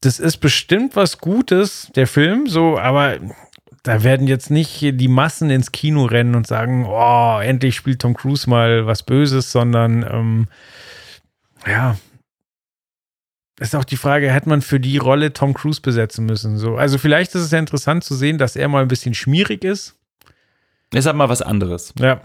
das 0.00 0.20
ist 0.20 0.38
bestimmt 0.38 0.96
was 0.96 1.18
Gutes, 1.18 1.90
der 1.96 2.06
Film. 2.06 2.46
So, 2.46 2.78
aber 2.78 3.18
da 3.82 4.04
werden 4.04 4.28
jetzt 4.28 4.50
nicht 4.50 4.80
die 4.82 5.08
Massen 5.08 5.50
ins 5.50 5.72
Kino 5.72 6.04
rennen 6.04 6.36
und 6.36 6.46
sagen, 6.46 6.86
oh, 6.86 7.40
endlich 7.40 7.74
spielt 7.74 8.00
Tom 8.00 8.14
Cruise 8.14 8.48
mal 8.48 8.86
was 8.86 9.02
Böses, 9.02 9.50
sondern 9.50 10.04
ähm, 10.08 10.48
ja. 11.66 11.96
Ist 13.58 13.76
auch 13.76 13.84
die 13.84 13.96
Frage, 13.96 14.32
hätte 14.32 14.48
man 14.48 14.62
für 14.62 14.80
die 14.80 14.96
Rolle 14.96 15.34
Tom 15.34 15.52
Cruise 15.52 15.82
besetzen 15.82 16.24
müssen? 16.24 16.56
So, 16.56 16.76
also 16.76 16.96
vielleicht 16.96 17.34
ist 17.34 17.42
es 17.42 17.50
ja 17.50 17.58
interessant 17.58 18.04
zu 18.04 18.14
sehen, 18.14 18.38
dass 18.38 18.56
er 18.56 18.68
mal 18.68 18.80
ein 18.80 18.88
bisschen 18.88 19.12
schmierig 19.12 19.64
ist. 19.64 19.99
Ist 20.92 21.06
halt 21.06 21.16
mal 21.16 21.28
was 21.28 21.42
anderes. 21.42 21.94
Ja. 21.98 22.20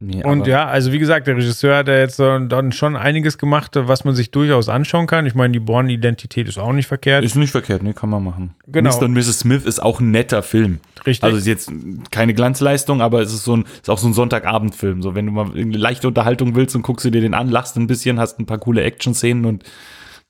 Nee, 0.00 0.22
Und 0.24 0.46
ja, 0.46 0.66
also 0.66 0.92
wie 0.92 0.98
gesagt, 0.98 1.26
der 1.28 1.36
Regisseur 1.36 1.76
hat 1.78 1.88
ja 1.88 1.96
jetzt 1.98 2.18
dann 2.18 2.72
schon 2.72 2.94
einiges 2.96 3.38
gemacht, 3.38 3.70
was 3.74 4.04
man 4.04 4.14
sich 4.14 4.30
durchaus 4.30 4.68
anschauen 4.68 5.06
kann. 5.06 5.24
Ich 5.24 5.34
meine, 5.34 5.52
die 5.52 5.60
Born-Identität 5.60 6.46
ist 6.48 6.58
auch 6.58 6.72
nicht 6.72 6.86
verkehrt. 6.88 7.24
Ist 7.24 7.36
nicht 7.36 7.52
verkehrt, 7.52 7.82
ne, 7.82 7.94
kann 7.94 8.10
man 8.10 8.22
machen. 8.22 8.54
Genau. 8.66 8.90
Mr. 8.94 9.04
und 9.04 9.12
Mrs. 9.14 9.38
Smith 9.40 9.64
ist 9.64 9.80
auch 9.80 10.00
ein 10.00 10.10
netter 10.10 10.42
Film. 10.42 10.80
Richtig. 11.06 11.22
Also 11.24 11.38
ist 11.38 11.46
jetzt 11.46 11.72
keine 12.10 12.34
Glanzleistung, 12.34 13.00
aber 13.00 13.22
es 13.22 13.32
ist 13.32 13.44
so 13.44 13.56
ein, 13.56 13.64
ist 13.80 13.88
auch 13.88 13.98
so 13.98 14.08
ein 14.08 14.14
Sonntagabendfilm. 14.14 15.00
So, 15.00 15.14
wenn 15.14 15.26
du 15.26 15.32
mal 15.32 15.46
irgendeine 15.46 15.78
leichte 15.78 16.08
Unterhaltung 16.08 16.54
willst 16.54 16.74
und 16.76 16.82
guckst 16.82 17.06
du 17.06 17.10
dir 17.10 17.20
den 17.22 17.32
an, 17.34 17.48
lachst 17.48 17.76
ein 17.76 17.86
bisschen, 17.86 18.18
hast 18.20 18.38
ein 18.38 18.46
paar 18.46 18.58
coole 18.58 18.82
Action-Szenen 18.82 19.46
und 19.46 19.64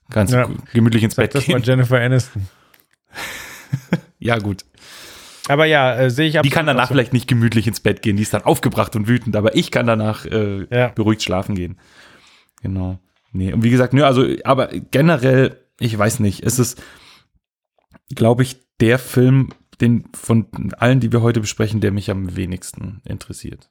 kannst 0.09 0.33
Ja. 0.33 0.47
gemütlich 0.73 1.03
ins 1.03 1.15
Sag 1.15 1.23
Bett 1.25 1.35
das 1.35 1.45
gehen. 1.45 1.61
Jennifer 1.63 1.99
Aniston. 1.99 2.47
Ja, 4.19 4.37
gut. 4.39 4.63
Aber 5.47 5.65
ja, 5.65 5.95
äh, 5.95 6.09
sehe 6.09 6.27
ich 6.27 6.39
Die 6.41 6.49
kann 6.49 6.65
danach 6.65 6.87
so. 6.87 6.93
vielleicht 6.93 7.13
nicht 7.13 7.27
gemütlich 7.27 7.67
ins 7.67 7.79
Bett 7.79 8.01
gehen, 8.01 8.17
die 8.17 8.23
ist 8.23 8.33
dann 8.33 8.43
aufgebracht 8.43 8.95
und 8.95 9.07
wütend, 9.07 9.35
aber 9.35 9.55
ich 9.55 9.69
kann 9.71 9.85
danach 9.87 10.25
äh, 10.25 10.65
Ja. 10.75 10.87
beruhigt 10.89 11.21
schlafen 11.23 11.55
gehen. 11.55 11.77
Genau. 12.61 12.99
Nee, 13.31 13.53
und 13.53 13.63
wie 13.63 13.69
gesagt, 13.69 13.93
nö, 13.93 14.03
also, 14.03 14.25
aber 14.43 14.67
generell, 14.91 15.59
ich 15.79 15.95
weiß 15.97 16.19
nicht, 16.21 16.43
es 16.43 16.57
ist, 16.57 16.81
glaube 18.15 18.43
ich, 18.43 18.57
der 18.79 18.97
Film, 18.97 19.49
den 19.81 20.05
von 20.15 20.47
allen, 20.77 20.99
die 20.99 21.11
wir 21.11 21.21
heute 21.21 21.41
besprechen, 21.41 21.81
der 21.81 21.91
mich 21.91 22.09
am 22.09 22.35
wenigsten 22.35 23.01
interessiert. 23.05 23.69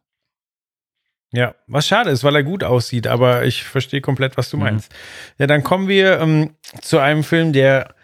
Ja, 1.32 1.54
was 1.66 1.88
schade 1.88 2.10
ist, 2.10 2.22
weil 2.22 2.36
er 2.36 2.44
gut 2.44 2.62
aussieht, 2.62 3.06
aber 3.08 3.44
ich 3.44 3.64
verstehe 3.64 4.00
komplett, 4.00 4.36
was 4.36 4.50
du 4.50 4.56
meinst. 4.56 4.94
Ja, 5.38 5.46
dann 5.48 5.64
kommen 5.64 5.88
wir 5.88 6.20
ähm, 6.20 6.50
zu 6.80 6.98
einem 7.00 7.24
Film, 7.24 7.52
der 7.52 7.94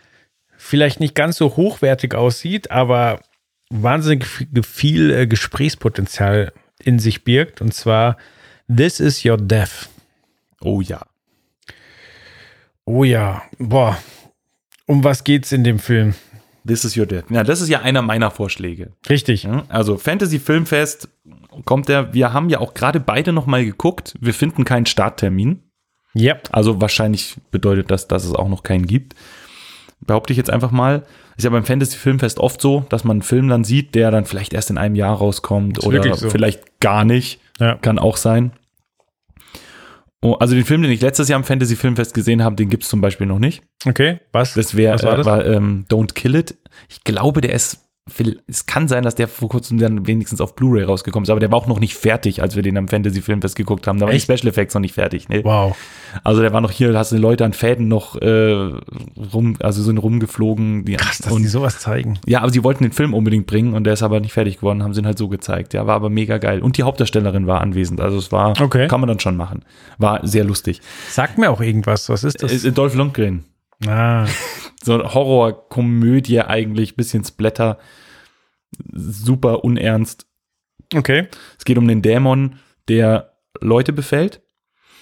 vielleicht 0.56 0.98
nicht 0.98 1.14
ganz 1.14 1.36
so 1.36 1.56
hochwertig 1.56 2.14
aussieht, 2.14 2.70
aber 2.72 3.20
wahnsinnig 3.70 4.26
viel- 4.26 5.10
äh, 5.10 5.26
Gesprächspotenzial 5.26 6.52
in 6.82 6.98
sich 6.98 7.24
birgt. 7.24 7.60
Und 7.60 7.72
zwar 7.74 8.16
This 8.74 9.00
is 9.00 9.24
Your 9.24 9.36
Death. 9.36 9.88
Oh 10.60 10.80
ja. 10.80 11.06
Oh 12.84 13.04
ja, 13.04 13.42
boah. 13.58 13.96
Um 14.86 15.04
was 15.04 15.22
geht's 15.24 15.52
in 15.52 15.64
dem 15.64 15.78
Film? 15.78 16.14
This 16.66 16.84
is 16.84 16.96
your 16.96 17.06
death. 17.06 17.24
Ja, 17.30 17.42
das 17.42 17.60
ist 17.60 17.68
ja 17.68 17.80
einer 17.80 18.02
meiner 18.02 18.30
Vorschläge. 18.30 18.92
Richtig. 19.08 19.48
Also 19.68 19.96
Fantasy 19.96 20.38
Filmfest 20.38 21.08
kommt 21.64 21.88
der, 21.88 22.12
wir 22.12 22.32
haben 22.32 22.50
ja 22.50 22.58
auch 22.58 22.74
gerade 22.74 23.00
beide 23.00 23.32
noch 23.32 23.46
mal 23.46 23.64
geguckt. 23.64 24.14
Wir 24.20 24.34
finden 24.34 24.64
keinen 24.64 24.86
Starttermin. 24.86 25.62
Ja. 26.12 26.36
Also 26.52 26.80
wahrscheinlich 26.80 27.36
bedeutet 27.50 27.90
das, 27.90 28.08
dass 28.08 28.24
es 28.24 28.34
auch 28.34 28.48
noch 28.48 28.62
keinen 28.62 28.86
gibt. 28.86 29.14
Behaupte 30.00 30.32
ich 30.32 30.36
jetzt 30.36 30.50
einfach 30.50 30.70
mal. 30.70 31.06
Ist 31.40 31.44
ja 31.44 31.50
beim 31.50 31.64
Fantasy 31.64 31.96
Filmfest 31.96 32.38
oft 32.38 32.60
so, 32.60 32.84
dass 32.90 33.02
man 33.02 33.14
einen 33.14 33.22
Film 33.22 33.48
dann 33.48 33.64
sieht, 33.64 33.94
der 33.94 34.10
dann 34.10 34.26
vielleicht 34.26 34.52
erst 34.52 34.68
in 34.68 34.76
einem 34.76 34.94
Jahr 34.94 35.16
rauskommt 35.16 35.78
Ist 35.78 35.86
oder 35.86 36.14
so. 36.14 36.28
vielleicht 36.28 36.80
gar 36.80 37.06
nicht. 37.06 37.40
Ja. 37.58 37.76
Kann 37.76 37.98
auch 37.98 38.18
sein. 38.18 38.52
Oh, 40.20 40.34
also 40.34 40.54
den 40.54 40.66
Film, 40.66 40.82
den 40.82 40.90
ich 40.90 41.00
letztes 41.00 41.30
Jahr 41.30 41.38
am 41.38 41.44
Fantasy 41.44 41.76
Filmfest 41.76 42.12
gesehen 42.12 42.44
habe, 42.44 42.56
den 42.56 42.68
gibt 42.68 42.82
es 42.82 42.90
zum 42.90 43.00
Beispiel 43.00 43.26
noch 43.26 43.38
nicht. 43.38 43.62
Okay, 43.86 44.20
was? 44.32 44.52
Das 44.52 44.76
wäre 44.76 44.98
äh, 44.98 45.24
war, 45.24 45.46
ähm, 45.46 45.86
Don't 45.88 46.12
Kill 46.12 46.34
It. 46.34 46.58
Ich 46.90 47.04
glaube, 47.04 47.40
der 47.40 47.54
ist 47.54 47.88
es 48.46 48.66
kann 48.66 48.88
sein, 48.88 49.02
dass 49.02 49.14
der 49.14 49.28
vor 49.28 49.48
kurzem 49.48 49.78
dann 49.78 50.06
wenigstens 50.06 50.40
auf 50.40 50.54
Blu-ray 50.56 50.84
rausgekommen 50.84 51.24
ist, 51.24 51.30
aber 51.30 51.40
der 51.40 51.50
war 51.50 51.58
auch 51.58 51.66
noch 51.66 51.80
nicht 51.80 51.94
fertig, 51.94 52.42
als 52.42 52.56
wir 52.56 52.62
den 52.62 52.76
am 52.76 52.88
Fantasy 52.88 53.22
Filmfest 53.22 53.56
geguckt 53.56 53.86
haben. 53.86 53.98
Da 53.98 54.06
waren 54.06 54.12
die? 54.14 54.20
Special 54.20 54.48
Effects 54.48 54.74
noch 54.74 54.80
nicht 54.80 54.94
fertig. 54.94 55.28
Nee. 55.28 55.42
Wow. 55.44 55.76
Also 56.24 56.42
der 56.42 56.52
war 56.52 56.60
noch 56.60 56.70
hier, 56.70 56.92
da 56.92 56.98
hast 56.98 57.12
du 57.12 57.16
Leute 57.16 57.44
an 57.44 57.52
Fäden 57.52 57.88
noch 57.88 58.16
äh, 58.20 58.72
rum, 59.32 59.56
also 59.60 59.82
sind 59.82 59.98
rumgeflogen. 59.98 60.84
Die, 60.84 60.94
Krass, 60.96 61.18
dass 61.18 61.32
und, 61.32 61.42
die 61.42 61.48
sowas 61.48 61.78
zeigen. 61.78 62.18
ja, 62.26 62.40
aber 62.40 62.50
sie 62.50 62.64
wollten 62.64 62.84
den 62.84 62.92
Film 62.92 63.14
unbedingt 63.14 63.46
bringen 63.46 63.74
und 63.74 63.84
der 63.84 63.92
ist 63.94 64.02
aber 64.02 64.20
nicht 64.20 64.32
fertig 64.32 64.56
geworden, 64.56 64.82
haben 64.82 64.92
sie 64.94 65.00
ihn 65.00 65.06
halt 65.06 65.18
so 65.18 65.28
gezeigt. 65.28 65.72
Ja, 65.74 65.86
war 65.86 65.94
aber 65.96 66.10
mega 66.10 66.38
geil. 66.38 66.60
Und 66.62 66.76
die 66.76 66.82
Hauptdarstellerin 66.82 67.46
war 67.46 67.60
anwesend, 67.60 68.00
also 68.00 68.18
es 68.18 68.32
war, 68.32 68.60
Okay. 68.60 68.88
kann 68.88 69.00
man 69.00 69.08
dann 69.08 69.20
schon 69.20 69.36
machen. 69.36 69.62
War 69.98 70.26
sehr 70.26 70.44
lustig. 70.44 70.80
Sag 71.08 71.38
mir 71.38 71.50
auch 71.50 71.60
irgendwas. 71.60 72.08
Was 72.08 72.24
ist 72.24 72.42
das? 72.42 72.64
Äh, 72.64 72.72
Dolph 72.72 72.94
Lundgren. 72.94 73.44
ah, 73.86 74.26
so 74.82 74.94
eine 74.94 75.14
Horrorkomödie 75.14 76.40
eigentlich, 76.40 76.96
bisschen 76.96 77.24
Splatter, 77.24 77.78
super 78.92 79.64
unernst. 79.64 80.26
okay. 80.94 81.28
Es 81.58 81.64
geht 81.64 81.78
um 81.78 81.88
den 81.88 82.02
Dämon, 82.02 82.56
der 82.88 83.34
Leute 83.60 83.92
befällt. 83.92 84.42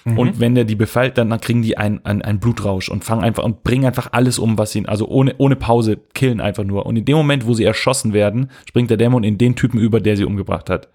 Mhm. 0.05 0.17
Und 0.17 0.39
wenn 0.39 0.55
der 0.55 0.63
die 0.63 0.75
befällt, 0.75 1.17
dann, 1.17 1.29
dann 1.29 1.41
kriegen 1.41 1.61
die 1.61 1.77
einen 1.77 2.03
ein 2.05 2.39
Blutrausch 2.39 2.89
und 2.89 3.03
fangen 3.03 3.23
einfach 3.23 3.43
und 3.43 3.63
bringen 3.63 3.85
einfach 3.85 4.09
alles 4.13 4.39
um, 4.39 4.57
was 4.57 4.71
sie, 4.71 4.87
also 4.87 5.07
ohne, 5.07 5.35
ohne 5.37 5.55
Pause, 5.55 5.97
killen 6.13 6.41
einfach 6.41 6.63
nur. 6.63 6.85
Und 6.85 6.95
in 6.95 7.05
dem 7.05 7.17
Moment, 7.17 7.45
wo 7.45 7.53
sie 7.53 7.65
erschossen 7.65 8.13
werden, 8.13 8.51
springt 8.67 8.89
der 8.89 8.97
Dämon 8.97 9.23
in 9.23 9.37
den 9.37 9.55
Typen 9.55 9.79
über, 9.79 9.99
der 9.99 10.15
sie 10.17 10.25
umgebracht 10.25 10.69
hat. 10.69 10.89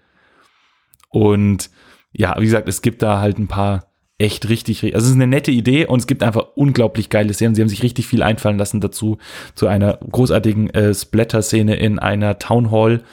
Und 1.09 1.69
ja, 2.11 2.35
wie 2.39 2.45
gesagt, 2.45 2.67
es 2.67 2.81
gibt 2.81 3.01
da 3.01 3.19
halt 3.19 3.37
ein 3.37 3.47
paar 3.47 3.91
echt 4.17 4.47
richtig, 4.49 4.83
also 4.83 5.05
es 5.05 5.09
ist 5.11 5.15
eine 5.15 5.27
nette 5.27 5.51
Idee 5.51 5.85
und 5.85 5.99
es 5.99 6.07
gibt 6.07 6.23
einfach 6.23 6.47
unglaublich 6.55 7.09
geile 7.09 7.33
Szenen. 7.33 7.53
Sie 7.55 7.61
haben 7.61 7.69
sich 7.69 7.83
richtig 7.83 8.07
viel 8.07 8.23
einfallen 8.23 8.57
lassen 8.57 8.79
dazu, 8.81 9.17
zu 9.55 9.67
einer 9.67 9.99
großartigen 10.09 10.69
äh, 10.69 10.93
Splatter-Szene 10.93 11.75
in 11.75 11.99
einer 11.99 12.39
Town 12.39 12.71
Hall, 12.71 13.03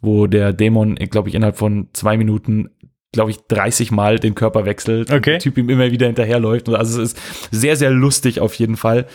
wo 0.00 0.26
der 0.26 0.52
Dämon, 0.52 0.94
glaube 0.96 1.28
ich, 1.28 1.34
innerhalb 1.34 1.56
von 1.56 1.88
zwei 1.92 2.16
Minuten, 2.16 2.70
glaube 3.12 3.30
ich, 3.32 3.38
30 3.48 3.90
Mal 3.90 4.18
den 4.18 4.34
Körper 4.34 4.64
wechselt. 4.64 5.10
Okay. 5.12 5.32
Der 5.32 5.38
Typ 5.40 5.58
ihm 5.58 5.68
immer 5.68 5.90
wieder 5.90 6.06
hinterherläuft. 6.06 6.68
Also 6.68 7.02
es 7.02 7.12
ist 7.14 7.20
sehr, 7.50 7.76
sehr 7.76 7.90
lustig 7.90 8.40
auf 8.40 8.54
jeden 8.54 8.76
Fall. 8.76 9.06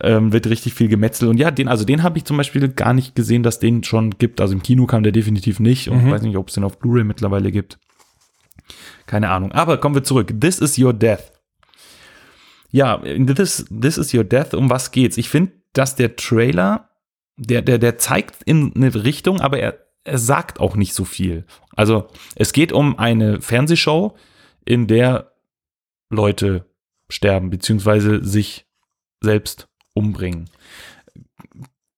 Ähm, 0.00 0.32
wird 0.32 0.46
richtig 0.48 0.74
viel 0.74 0.88
gemetzelt. 0.88 1.30
Und 1.30 1.38
ja, 1.38 1.50
den, 1.50 1.68
also 1.68 1.84
den 1.84 2.02
habe 2.02 2.18
ich 2.18 2.24
zum 2.24 2.36
Beispiel 2.36 2.68
gar 2.68 2.92
nicht 2.92 3.14
gesehen, 3.14 3.42
dass 3.42 3.58
den 3.60 3.82
schon 3.84 4.10
gibt. 4.18 4.40
Also 4.40 4.52
im 4.54 4.62
Kino 4.62 4.86
kam 4.86 5.02
der 5.02 5.12
definitiv 5.12 5.60
nicht 5.60 5.88
und 5.88 5.98
Mhm. 6.00 6.06
ich 6.06 6.12
weiß 6.12 6.22
nicht, 6.22 6.36
ob 6.36 6.48
es 6.48 6.54
den 6.54 6.64
auf 6.64 6.78
Blu-ray 6.78 7.04
mittlerweile 7.04 7.50
gibt. 7.52 7.78
Keine 9.06 9.30
Ahnung. 9.30 9.52
Aber 9.52 9.78
kommen 9.78 9.94
wir 9.94 10.04
zurück. 10.04 10.32
This 10.40 10.58
is 10.58 10.78
your 10.78 10.92
death. 10.92 11.32
Ja, 12.70 12.96
in 12.96 13.26
this, 13.26 13.64
this 13.70 13.98
is 13.98 14.12
your 14.12 14.24
death. 14.24 14.54
Um 14.54 14.68
was 14.68 14.90
geht's? 14.90 15.16
Ich 15.16 15.28
finde, 15.28 15.52
dass 15.72 15.94
der 15.94 16.16
Trailer, 16.16 16.90
der, 17.36 17.62
der, 17.62 17.78
der 17.78 17.98
zeigt 17.98 18.42
in 18.44 18.72
eine 18.74 18.94
Richtung, 19.04 19.40
aber 19.40 19.58
er, 19.58 19.78
er 20.04 20.18
sagt 20.18 20.60
auch 20.60 20.76
nicht 20.76 20.94
so 20.94 21.04
viel. 21.04 21.44
Also, 21.74 22.08
es 22.34 22.52
geht 22.52 22.72
um 22.72 22.98
eine 22.98 23.40
Fernsehshow, 23.40 24.16
in 24.64 24.86
der 24.86 25.32
Leute 26.10 26.66
sterben, 27.08 27.50
beziehungsweise 27.50 28.24
sich 28.24 28.66
selbst 29.22 29.68
umbringen. 29.94 30.50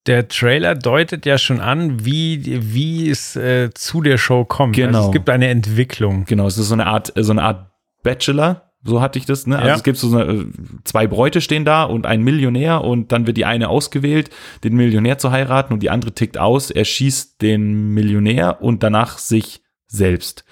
Der 0.09 0.27
Trailer 0.27 0.75
deutet 0.75 1.27
ja 1.27 1.37
schon 1.39 1.61
an, 1.61 2.05
wie, 2.05 2.75
wie 2.75 3.11
es 3.11 3.37
äh, 3.37 3.71
zu 3.75 4.01
der 4.01 4.19
Show 4.19 4.45
kommt. 4.45 4.75
Genau. 4.75 4.99
Also 4.99 5.09
es 5.11 5.13
gibt 5.13 5.29
eine 5.29 5.49
Entwicklung. 5.49 6.25
Genau, 6.25 6.47
es 6.47 6.57
ist 6.59 6.69
so 6.69 6.75
eine 6.75 6.87
Art, 6.87 7.13
so 7.15 7.31
eine 7.31 7.43
Art 7.43 7.71
Bachelor, 8.03 8.73
so 8.83 9.03
hatte 9.03 9.19
ich 9.19 9.27
das, 9.27 9.47
ne? 9.47 9.57
Also 9.57 9.69
Ja. 9.69 9.75
es 9.75 9.83
gibt 9.83 9.99
so 9.99 10.17
eine, 10.17 10.33
äh, 10.33 10.47
zwei 10.85 11.07
Bräute 11.07 11.41
stehen 11.41 11.65
da 11.65 11.83
und 11.85 12.07
ein 12.07 12.23
Millionär 12.23 12.85
und 12.85 13.13
dann 13.13 13.27
wird 13.27 13.37
die 13.37 13.45
eine 13.45 13.69
ausgewählt, 13.69 14.31
den 14.65 14.77
Millionär 14.77 15.19
zu 15.19 15.31
heiraten 15.31 15.75
und 15.75 15.83
die 15.83 15.91
andere 15.91 16.13
tickt 16.13 16.39
aus, 16.39 16.71
er 16.71 16.85
schießt 16.85 17.43
den 17.43 17.93
Millionär 17.93 18.63
und 18.63 18.83
danach 18.83 19.19
sich 19.19 19.63
selbst. 19.89 20.45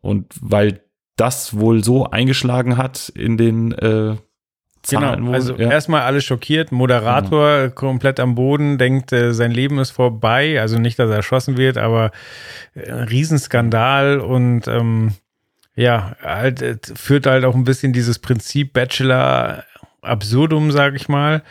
Und 0.00 0.32
weil 0.40 0.82
das 1.16 1.58
wohl 1.58 1.82
so 1.82 2.10
eingeschlagen 2.10 2.76
hat 2.76 3.08
in 3.08 3.36
den 3.36 3.72
äh, 3.72 4.16
Zahlen, 4.84 5.24
Genau, 5.24 5.32
also 5.32 5.56
ja. 5.56 5.70
erstmal 5.70 6.02
alle 6.02 6.20
schockiert, 6.20 6.72
Moderator 6.72 7.68
komplett 7.70 8.20
am 8.20 8.34
Boden, 8.34 8.78
denkt, 8.78 9.12
äh, 9.12 9.32
sein 9.32 9.50
Leben 9.50 9.78
ist 9.78 9.90
vorbei, 9.90 10.60
also 10.60 10.78
nicht, 10.78 10.98
dass 10.98 11.10
er 11.10 11.16
erschossen 11.16 11.56
wird, 11.56 11.78
aber 11.78 12.10
äh, 12.74 12.92
Riesenskandal 12.92 14.20
und 14.20 14.68
ähm, 14.68 15.12
ja, 15.74 16.16
halt, 16.22 16.62
äh, 16.62 16.76
führt 16.94 17.26
halt 17.26 17.44
auch 17.44 17.54
ein 17.54 17.64
bisschen 17.64 17.92
dieses 17.92 18.18
Prinzip 18.18 18.72
Bachelor 18.72 19.64
absurdum, 20.02 20.70
sag 20.70 20.94
ich 20.94 21.08
mal. 21.08 21.42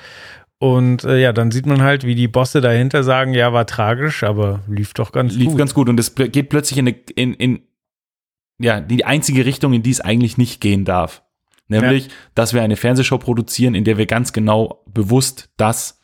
Und 0.59 1.03
äh, 1.03 1.19
ja, 1.19 1.33
dann 1.33 1.51
sieht 1.51 1.65
man 1.65 1.81
halt, 1.81 2.05
wie 2.05 2.15
die 2.15 2.29
Bosse 2.29 2.61
dahinter 2.61 3.03
sagen, 3.03 3.33
ja, 3.33 3.51
war 3.51 3.65
tragisch, 3.65 4.23
aber 4.23 4.61
lief 4.69 4.93
doch 4.93 5.11
ganz 5.11 5.33
lief 5.35 5.49
gut. 5.49 5.57
ganz 5.57 5.73
gut 5.73 5.89
und 5.89 5.99
es 5.99 6.15
geht 6.15 6.47
plötzlich 6.47 6.79
in, 6.79 6.87
eine, 6.87 6.97
in, 7.15 7.33
in 7.33 7.63
ja, 8.59 8.79
die 8.79 9.03
einzige 9.03 9.45
Richtung, 9.45 9.73
in 9.73 9.83
die 9.83 9.91
es 9.91 9.99
eigentlich 9.99 10.37
nicht 10.37 10.61
gehen 10.61 10.85
darf. 10.85 11.21
Nämlich, 11.67 12.09
dass 12.35 12.53
wir 12.53 12.61
eine 12.61 12.75
Fernsehshow 12.75 13.17
produzieren, 13.17 13.73
in 13.75 13.83
der 13.83 13.97
wir 13.97 14.05
ganz 14.05 14.33
genau 14.33 14.83
bewusst 14.87 15.49
das 15.57 16.01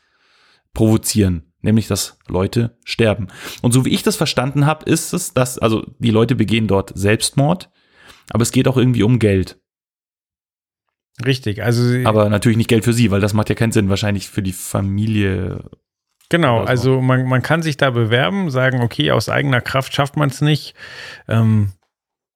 provozieren. 0.73 1.51
Nämlich, 1.61 1.87
dass 1.87 2.17
Leute 2.27 2.77
sterben. 2.85 3.27
Und 3.61 3.73
so 3.73 3.83
wie 3.83 3.89
ich 3.89 4.01
das 4.03 4.15
verstanden 4.15 4.65
habe, 4.65 4.89
ist 4.89 5.11
es, 5.13 5.33
dass, 5.33 5.59
also 5.59 5.85
die 5.99 6.11
Leute 6.11 6.35
begehen 6.35 6.67
dort 6.67 6.93
Selbstmord, 6.97 7.69
aber 8.29 8.43
es 8.43 8.51
geht 8.53 8.67
auch 8.67 8.77
irgendwie 8.77 9.03
um 9.03 9.19
Geld. 9.19 9.59
Richtig, 11.25 11.63
also 11.63 11.83
sie- 11.83 12.05
Aber 12.05 12.29
natürlich 12.29 12.57
nicht 12.57 12.69
Geld 12.69 12.85
für 12.85 12.93
sie, 12.93 13.11
weil 13.11 13.19
das 13.19 13.33
macht 13.33 13.49
ja 13.49 13.55
keinen 13.55 13.73
Sinn, 13.73 13.89
wahrscheinlich 13.89 14.29
für 14.29 14.41
die 14.41 14.53
Familie. 14.53 15.69
Genau, 16.29 16.63
also 16.63 17.01
man, 17.01 17.27
man 17.27 17.41
kann 17.41 17.61
sich 17.61 17.75
da 17.75 17.89
bewerben, 17.89 18.49
sagen, 18.51 18.81
okay, 18.81 19.11
aus 19.11 19.27
eigener 19.27 19.59
Kraft 19.61 19.93
schafft 19.93 20.15
man 20.15 20.29
es 20.29 20.39
nicht, 20.41 20.75
ähm, 21.27 21.73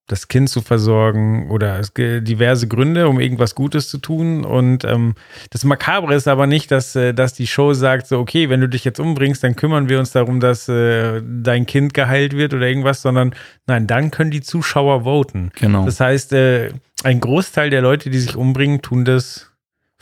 das 0.07 0.27
Kind 0.27 0.49
zu 0.49 0.61
versorgen 0.61 1.49
oder 1.49 1.79
es 1.79 1.93
gibt 1.93 2.27
diverse 2.27 2.67
Gründe, 2.67 3.07
um 3.07 3.19
irgendwas 3.19 3.55
Gutes 3.55 3.87
zu 3.87 3.99
tun. 3.99 4.43
Und 4.43 4.83
ähm, 4.83 5.15
das 5.49 5.63
Makabre 5.63 6.13
ist 6.13 6.27
aber 6.27 6.45
nicht, 6.45 6.71
dass, 6.71 6.95
äh, 6.95 7.13
dass 7.13 7.33
die 7.33 7.47
Show 7.47 7.73
sagt, 7.73 8.07
so, 8.07 8.19
okay, 8.19 8.49
wenn 8.49 8.59
du 8.59 8.67
dich 8.67 8.83
jetzt 8.83 8.99
umbringst, 8.99 9.43
dann 9.43 9.55
kümmern 9.55 9.87
wir 9.87 9.99
uns 9.99 10.11
darum, 10.11 10.41
dass 10.41 10.67
äh, 10.67 11.21
dein 11.25 11.65
Kind 11.65 11.93
geheilt 11.93 12.35
wird 12.35 12.53
oder 12.53 12.67
irgendwas, 12.67 13.01
sondern 13.01 13.33
nein, 13.65 13.87
dann 13.87 14.11
können 14.11 14.31
die 14.31 14.41
Zuschauer 14.41 15.05
voten. 15.05 15.51
Genau. 15.55 15.85
Das 15.85 16.01
heißt, 16.01 16.33
äh, 16.33 16.71
ein 17.03 17.21
Großteil 17.21 17.69
der 17.69 17.81
Leute, 17.81 18.09
die 18.09 18.19
sich 18.19 18.35
umbringen, 18.35 18.81
tun 18.81 19.05
das 19.05 19.52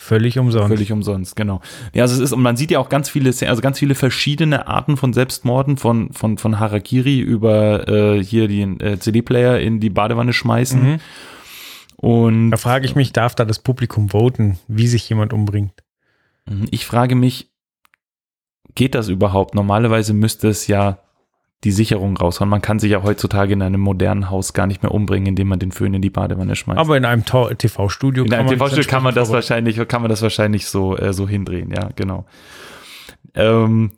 völlig 0.02 0.39
umsonst. 0.39 0.68
Völlig 0.68 0.91
umsonst, 0.91 1.36
genau. 1.36 1.62
Ja, 1.93 2.04
also 2.04 2.16
es 2.16 2.22
ist, 2.22 2.34
und 2.34 2.41
man 2.41 2.58
sieht 2.58 2.72
ja 2.72 2.80
auch 2.80 2.89
ganz 2.89 3.10
viele, 3.10 3.30
also 3.30 3.62
ganz 3.62 3.80
viele 3.80 3.95
verschiedene 3.95 4.68
Arten 4.68 4.97
von 4.97 5.14
Selbstmorden, 5.14 5.78
von, 5.78 6.12
von, 6.12 6.38
von 6.38 6.60
Harakiri 6.60 7.20
über 7.20 7.88
äh, 7.88 8.24
hier 8.24 8.47
den 8.47 8.80
äh, 8.80 8.99
CD-Player 8.99 9.60
in 9.60 9.80
die 9.80 9.89
Badewanne 9.89 10.34
schmeißen. 10.34 10.93
Mhm. 10.93 10.99
Und 11.97 12.52
Da 12.52 12.58
frage 12.58 12.86
ich 12.86 12.95
mich, 12.95 13.14
darf 13.14 13.36
da 13.36 13.45
das 13.45 13.60
Publikum 13.60 14.10
voten, 14.10 14.58
wie 14.68 14.88
sich 14.88 15.08
jemand 15.08 15.34
umbringt? 15.34 15.74
ich 16.72 16.88
frage 16.88 17.16
mich, 17.16 17.52
geht 18.74 18.95
das 18.95 19.08
überhaupt? 19.08 19.54
Normalerweise 19.56 20.14
müsste 20.14 20.49
es 20.49 20.66
ja 20.68 20.97
die 21.64 21.72
Sicherung 21.72 22.18
raushauen. 22.18 22.49
Man 22.49 22.62
kann 22.62 22.80
sich 22.80 22.91
ja 22.91 23.03
heutzutage 23.03 23.53
in 23.53 23.62
einem 23.62 23.82
modernen 23.82 24.30
Haus 24.30 24.53
gar 24.53 24.66
nicht 24.66 24.82
mehr 24.82 24.91
umbringen, 24.91 25.28
indem 25.28 25.47
man 25.47 25.59
den 25.59 25.72
Föhn 25.72 25.93
in 25.93 26.01
die 26.01 26.09
Badewanne 26.09 26.55
schmeißt. 26.55 26.80
Aber 26.80 26.97
in 26.97 27.05
einem 27.05 27.24
TV-Studio 27.24 28.24
In 28.24 28.34
einem 28.34 28.47
man 28.47 28.55
TV-Studio 28.55 28.89
kann 28.89 29.03
man 29.03 29.14
das 29.14 29.30
entsprechend 29.30 29.49
wahrscheinlich, 29.68 29.88
kann 29.88 30.01
man 30.01 30.09
das 30.09 30.22
wahrscheinlich 30.22 30.66
so, 30.66 30.97
äh, 30.97 31.14
so 31.14 31.28
hindrehen, 31.28 31.72
ja, 31.72 31.89
genau. 31.95 32.26
Ähm, 33.36 33.91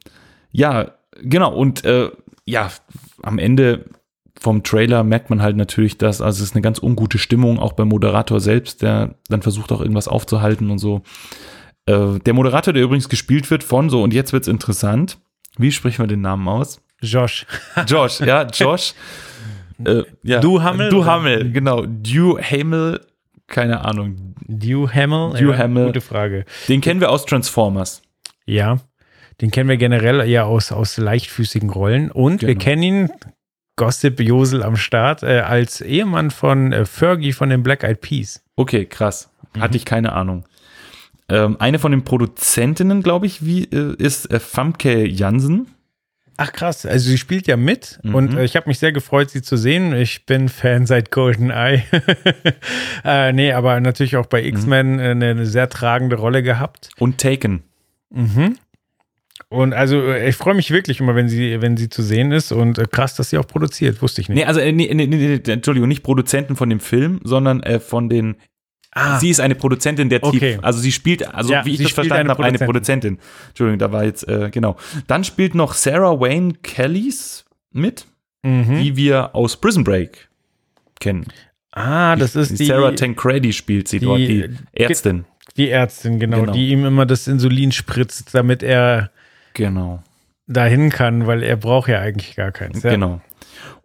ja, 0.51 0.91
genau, 1.22 1.53
und 1.53 1.86
äh, 1.86 2.11
ja, 2.45 2.70
am 3.22 3.39
Ende 3.39 3.86
vom 4.39 4.64
Trailer 4.64 5.03
merkt 5.03 5.30
man 5.30 5.41
halt 5.41 5.55
natürlich, 5.55 5.97
dass, 5.97 6.22
also 6.22 6.43
es 6.43 6.49
ist 6.49 6.55
eine 6.55 6.61
ganz 6.61 6.82
ungute 6.84 7.18
Stimmung, 7.18 7.59
auch 7.59 7.74
beim 7.74 7.88
Moderator 7.88 8.41
selbst, 8.41 8.82
der 8.82 9.16
dann 9.30 9.41
versucht 9.41 9.72
auch 9.72 9.80
irgendwas 9.80 10.09
aufzuhalten 10.09 10.70
und 10.70 10.80
so. 10.80 11.01
Äh, 11.86 12.20
der 12.20 12.34
Moderator, 12.34 12.74
der 12.74 12.84
übrigens 12.84 13.07
gespielt 13.07 13.49
wird 13.49 13.64
von 13.64 13.89
so, 13.89 14.03
und 14.03 14.14
jetzt 14.14 14.34
wird's 14.34 14.49
interessant. 14.49 15.18
Wie 15.57 15.72
sprechen 15.72 16.03
wir 16.03 16.07
den 16.07 16.22
Namen 16.22 16.47
aus? 16.49 16.83
Josh. 17.04 17.45
Josh, 17.88 18.20
ja, 18.22 18.43
Josh. 18.47 18.93
Äh, 19.86 20.04
ja. 20.24 20.39
Du 20.39 20.62
Hammel, 20.62 20.89
Du 20.89 20.99
oder? 21.01 21.12
Hammel, 21.12 21.51
genau. 21.51 21.86
Du 21.86 22.38
Hamel, 22.39 23.01
keine 23.47 23.84
Ahnung. 23.86 24.36
Dew 24.47 24.88
Hamill? 24.88 25.38
Dew 25.39 25.51
ja, 25.51 25.58
Hamill. 25.58 25.86
Gute 25.88 26.01
Frage. 26.01 26.45
Den 26.68 26.82
kennen 26.82 26.99
wir 26.99 27.10
aus 27.10 27.26
Transformers. 27.26 28.01
Ja, 28.45 28.80
den 29.41 29.51
kennen 29.51 29.70
wir 29.70 29.78
generell 29.78 30.20
eher 30.28 30.45
aus, 30.45 30.72
aus 30.72 30.97
leichtfüßigen 30.97 31.70
Rollen. 31.70 32.12
Und 32.12 32.41
wir 32.41 32.49
Genau. 32.49 32.64
kennen 32.64 32.84
ihn, 32.84 33.10
Gossip 33.76 34.20
Josel 34.20 34.62
am 34.64 34.76
Start, 34.76 35.24
äh, 35.24 35.39
als 35.39 35.82
Ehemann 35.82 36.30
von 36.30 36.72
äh, 36.72 36.86
Fergie 36.86 37.34
von 37.34 37.49
den 37.49 37.64
Black 37.64 37.84
Eyed 37.84 38.01
Peas. 38.01 38.43
Okay, 38.56 38.86
krass. 38.86 39.32
Mhm. 39.56 39.62
Hatte 39.62 39.78
ich 39.78 39.86
keine 39.86 40.14
Ahnung. 40.14 40.45
Ähm, 41.30 41.56
eine 41.60 41.80
von 41.80 41.91
den 41.91 42.04
Produzentinnen, 42.04 43.01
glaube 43.01 43.26
ich, 43.26 43.43
wie, 43.45 43.64
äh, 43.64 43.95
ist 43.97 44.30
äh, 44.32 44.39
Famke 44.39 45.08
Jansen. 45.08 45.68
Ach 46.38 46.52
krass, 46.52 46.86
also 46.86 47.10
sie 47.10 47.18
spielt 47.18 47.46
ja 47.48 47.58
mit 47.58 48.00
Mhm. 48.04 48.16
und 48.16 48.34
äh, 48.36 48.44
ich 48.44 48.56
habe 48.56 48.68
mich 48.68 48.80
sehr 48.80 48.92
gefreut, 48.92 49.30
sie 49.30 49.42
zu 49.42 49.56
sehen. 49.58 49.94
Ich 49.94 50.26
bin 50.26 50.50
Fan 50.50 50.86
seit 50.86 51.12
GoldenEye. 51.12 51.84
äh, 53.06 53.32
nee, 53.34 53.52
aber 53.52 53.80
natürlich 53.80 54.16
auch 54.18 54.26
Mhm. 54.26 54.30
bei 54.30 54.44
X-Men 54.44 55.00
äh, 55.00 55.04
eine, 55.10 55.30
eine 55.32 55.46
sehr 55.46 55.70
tragende 55.70 56.16
Rolle 56.16 56.42
gehabt. 56.44 56.90
Und 56.98 57.20
Taken. 57.20 57.64
Mhm. 58.10 58.58
Und 59.50 59.74
also 59.74 60.02
äh, 60.02 60.30
ich 60.30 60.36
freue 60.36 60.56
mich 60.56 60.72
wirklich 60.72 61.00
immer, 61.00 61.16
wenn 61.16 61.30
sie, 61.30 61.62
wenn 61.62 61.78
sie 61.78 61.90
zu 61.90 62.02
sehen 62.02 62.32
ist 62.32 62.52
und 62.52 62.80
äh, 62.80 62.86
krass, 62.90 63.16
dass 63.16 63.30
sie 63.30 63.38
auch 63.38 63.48
produziert, 63.48 64.02
wusste 64.02 64.22
ich 64.22 64.30
nicht. 64.30 64.38
Nee, 64.38 64.46
also, 64.46 64.60
äh, 64.60 64.72
nee, 64.72 64.92
nee, 64.94 65.06
nee, 65.06 65.40
Entschuldigung, 65.52 65.88
nicht 65.88 66.02
Produzenten 66.04 66.56
von 66.56 66.70
dem 66.70 66.80
Film, 66.80 67.20
sondern 67.24 67.62
äh, 67.62 67.80
von 67.80 68.10
den. 68.10 68.36
Ah. 68.96 69.20
Sie 69.20 69.30
ist 69.30 69.39
eine 69.39 69.56
Produzentin 69.56 70.10
der 70.10 70.24
Okay. 70.24 70.54
Tief. 70.56 70.60
Also 70.64 70.80
sie 70.80 70.91
spielt, 70.91 71.34
also 71.34 71.52
Ja, 71.54 71.66
wie 71.66 71.72
ich 71.74 71.82
das 71.82 71.91
verstanden 71.94 72.22
eine 72.22 72.30
habe, 72.30 72.44
eine 72.44 72.60
Produzentin. 72.60 73.18
Entschuldigung, 73.50 73.80
da 73.80 73.91
war 73.91 74.04
jetzt, 74.04 74.28
äh, 74.28 74.50
genau. 74.52 74.78
Dann 75.08 75.24
spielt 75.24 75.56
noch 75.56 75.74
Sarah 75.74 76.20
Wayne 76.20 76.54
Kellys 76.62 77.44
mit, 77.72 78.06
Mhm. 78.44 78.80
die 78.82 78.96
wir 78.96 79.34
aus 79.36 79.58
Prison 79.58 79.84
Break 79.84 80.30
kennen. 81.00 81.26
Ah, 81.72 82.16
das 82.16 82.36
ist 82.36 82.60
die, 82.60 82.66
Sarah 82.66 82.91
Tancredi 82.91 83.52
spielt 83.52 83.88
sie 83.88 83.98
die- 84.00 84.06
dort, 84.06 84.20
die 84.20 84.50
Ärztin. 84.74 85.26
die 85.58 85.70
Ärztin, 85.72 86.20
genau, 86.20 86.41
Genau. 86.41 86.52
die 86.54 86.70
ihm 86.70 86.86
immer 86.86 87.06
das 87.08 87.28
Insulin 87.28 87.72
spritzt, 87.72 88.36
damit 88.36 88.62
er 88.62 89.10
Genau. 89.56 90.04
dahin 90.46 90.89
kann, 90.91 91.26
weil 91.26 91.41
er 91.41 91.56
braucht 91.58 91.89
ja 91.89 92.00
eigentlich 92.00 92.36
gar 92.36 92.52
keins. 92.52 92.84
Ja. 92.84 92.91
Genau. 92.91 93.22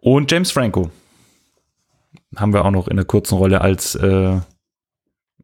Und 0.01 0.31
James 0.31 0.51
Franco 0.51 0.91
haben 2.35 2.53
wir 2.53 2.63
auch 2.63 2.71
noch 2.71 2.87
in 2.87 2.95
der 2.97 3.05
kurzen 3.05 3.37
Rolle 3.37 3.61
als 3.61 3.95
äh, 3.95 4.37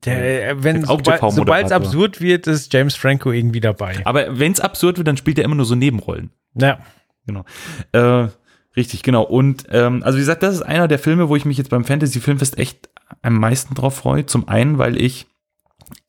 Der, 0.03 0.49
äh, 0.49 0.63
wenn, 0.63 0.85
sobald 0.85 1.65
es 1.65 1.71
absurd 1.71 2.21
wird, 2.21 2.47
ist 2.47 2.71
James 2.73 2.95
Franco 2.95 3.31
irgendwie 3.31 3.61
dabei. 3.61 4.01
aber 4.03 4.39
wenn 4.39 4.51
es 4.51 4.59
absurd 4.59 4.97
wird, 4.97 5.07
dann 5.07 5.17
spielt 5.17 5.37
er 5.39 5.45
immer 5.45 5.55
nur 5.55 5.65
so 5.65 5.75
Nebenrollen. 5.75 6.31
Ja. 6.53 6.79
Genau. 7.25 7.43
Äh, 7.91 8.27
richtig, 8.75 9.03
genau. 9.03 9.23
Und 9.23 9.65
ähm, 9.71 10.03
also 10.03 10.17
wie 10.17 10.21
gesagt, 10.21 10.43
das 10.43 10.55
ist 10.55 10.61
einer 10.61 10.87
der 10.87 10.99
Filme, 10.99 11.29
wo 11.29 11.35
ich 11.35 11.45
mich 11.45 11.57
jetzt 11.57 11.69
beim 11.69 11.85
Fantasy 11.85 12.19
Filmfest 12.19 12.57
echt 12.57 12.89
am 13.21 13.39
meisten 13.39 13.73
drauf 13.73 13.95
freue. 13.95 14.25
Zum 14.25 14.47
einen, 14.47 14.77
weil 14.77 15.01
ich 15.01 15.27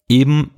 eben, 0.09 0.51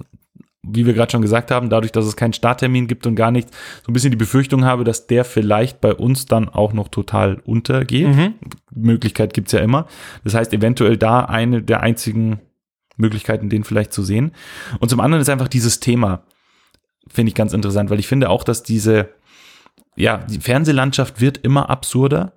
wie 0.62 0.86
wir 0.86 0.94
gerade 0.94 1.12
schon 1.12 1.22
gesagt 1.22 1.50
haben, 1.50 1.70
dadurch, 1.70 1.92
dass 1.92 2.06
es 2.06 2.16
keinen 2.16 2.32
Starttermin 2.32 2.88
gibt 2.88 3.06
und 3.06 3.14
gar 3.14 3.30
nichts, 3.30 3.52
so 3.84 3.90
ein 3.90 3.94
bisschen 3.94 4.10
die 4.10 4.16
Befürchtung 4.16 4.64
habe, 4.64 4.84
dass 4.84 5.06
der 5.06 5.24
vielleicht 5.24 5.80
bei 5.80 5.94
uns 5.94 6.26
dann 6.26 6.48
auch 6.48 6.72
noch 6.72 6.88
total 6.88 7.40
untergeht. 7.44 8.08
Mhm. 8.08 8.34
Möglichkeit 8.74 9.32
gibt's 9.32 9.52
ja 9.52 9.60
immer. 9.60 9.86
Das 10.24 10.34
heißt, 10.34 10.52
eventuell 10.52 10.96
da 10.96 11.24
eine 11.24 11.62
der 11.62 11.80
einzigen 11.82 12.40
Möglichkeiten, 12.98 13.48
den 13.48 13.64
vielleicht 13.64 13.92
zu 13.92 14.02
sehen. 14.02 14.32
Und 14.80 14.88
zum 14.90 15.00
anderen 15.00 15.22
ist 15.22 15.30
einfach 15.30 15.48
dieses 15.48 15.80
Thema, 15.80 16.24
finde 17.08 17.30
ich 17.30 17.34
ganz 17.34 17.52
interessant, 17.52 17.90
weil 17.90 17.98
ich 17.98 18.08
finde 18.08 18.28
auch, 18.30 18.44
dass 18.44 18.62
diese, 18.62 19.08
ja, 19.96 20.18
die 20.18 20.40
Fernsehlandschaft 20.40 21.20
wird 21.20 21.38
immer 21.38 21.70
absurder. 21.70 22.34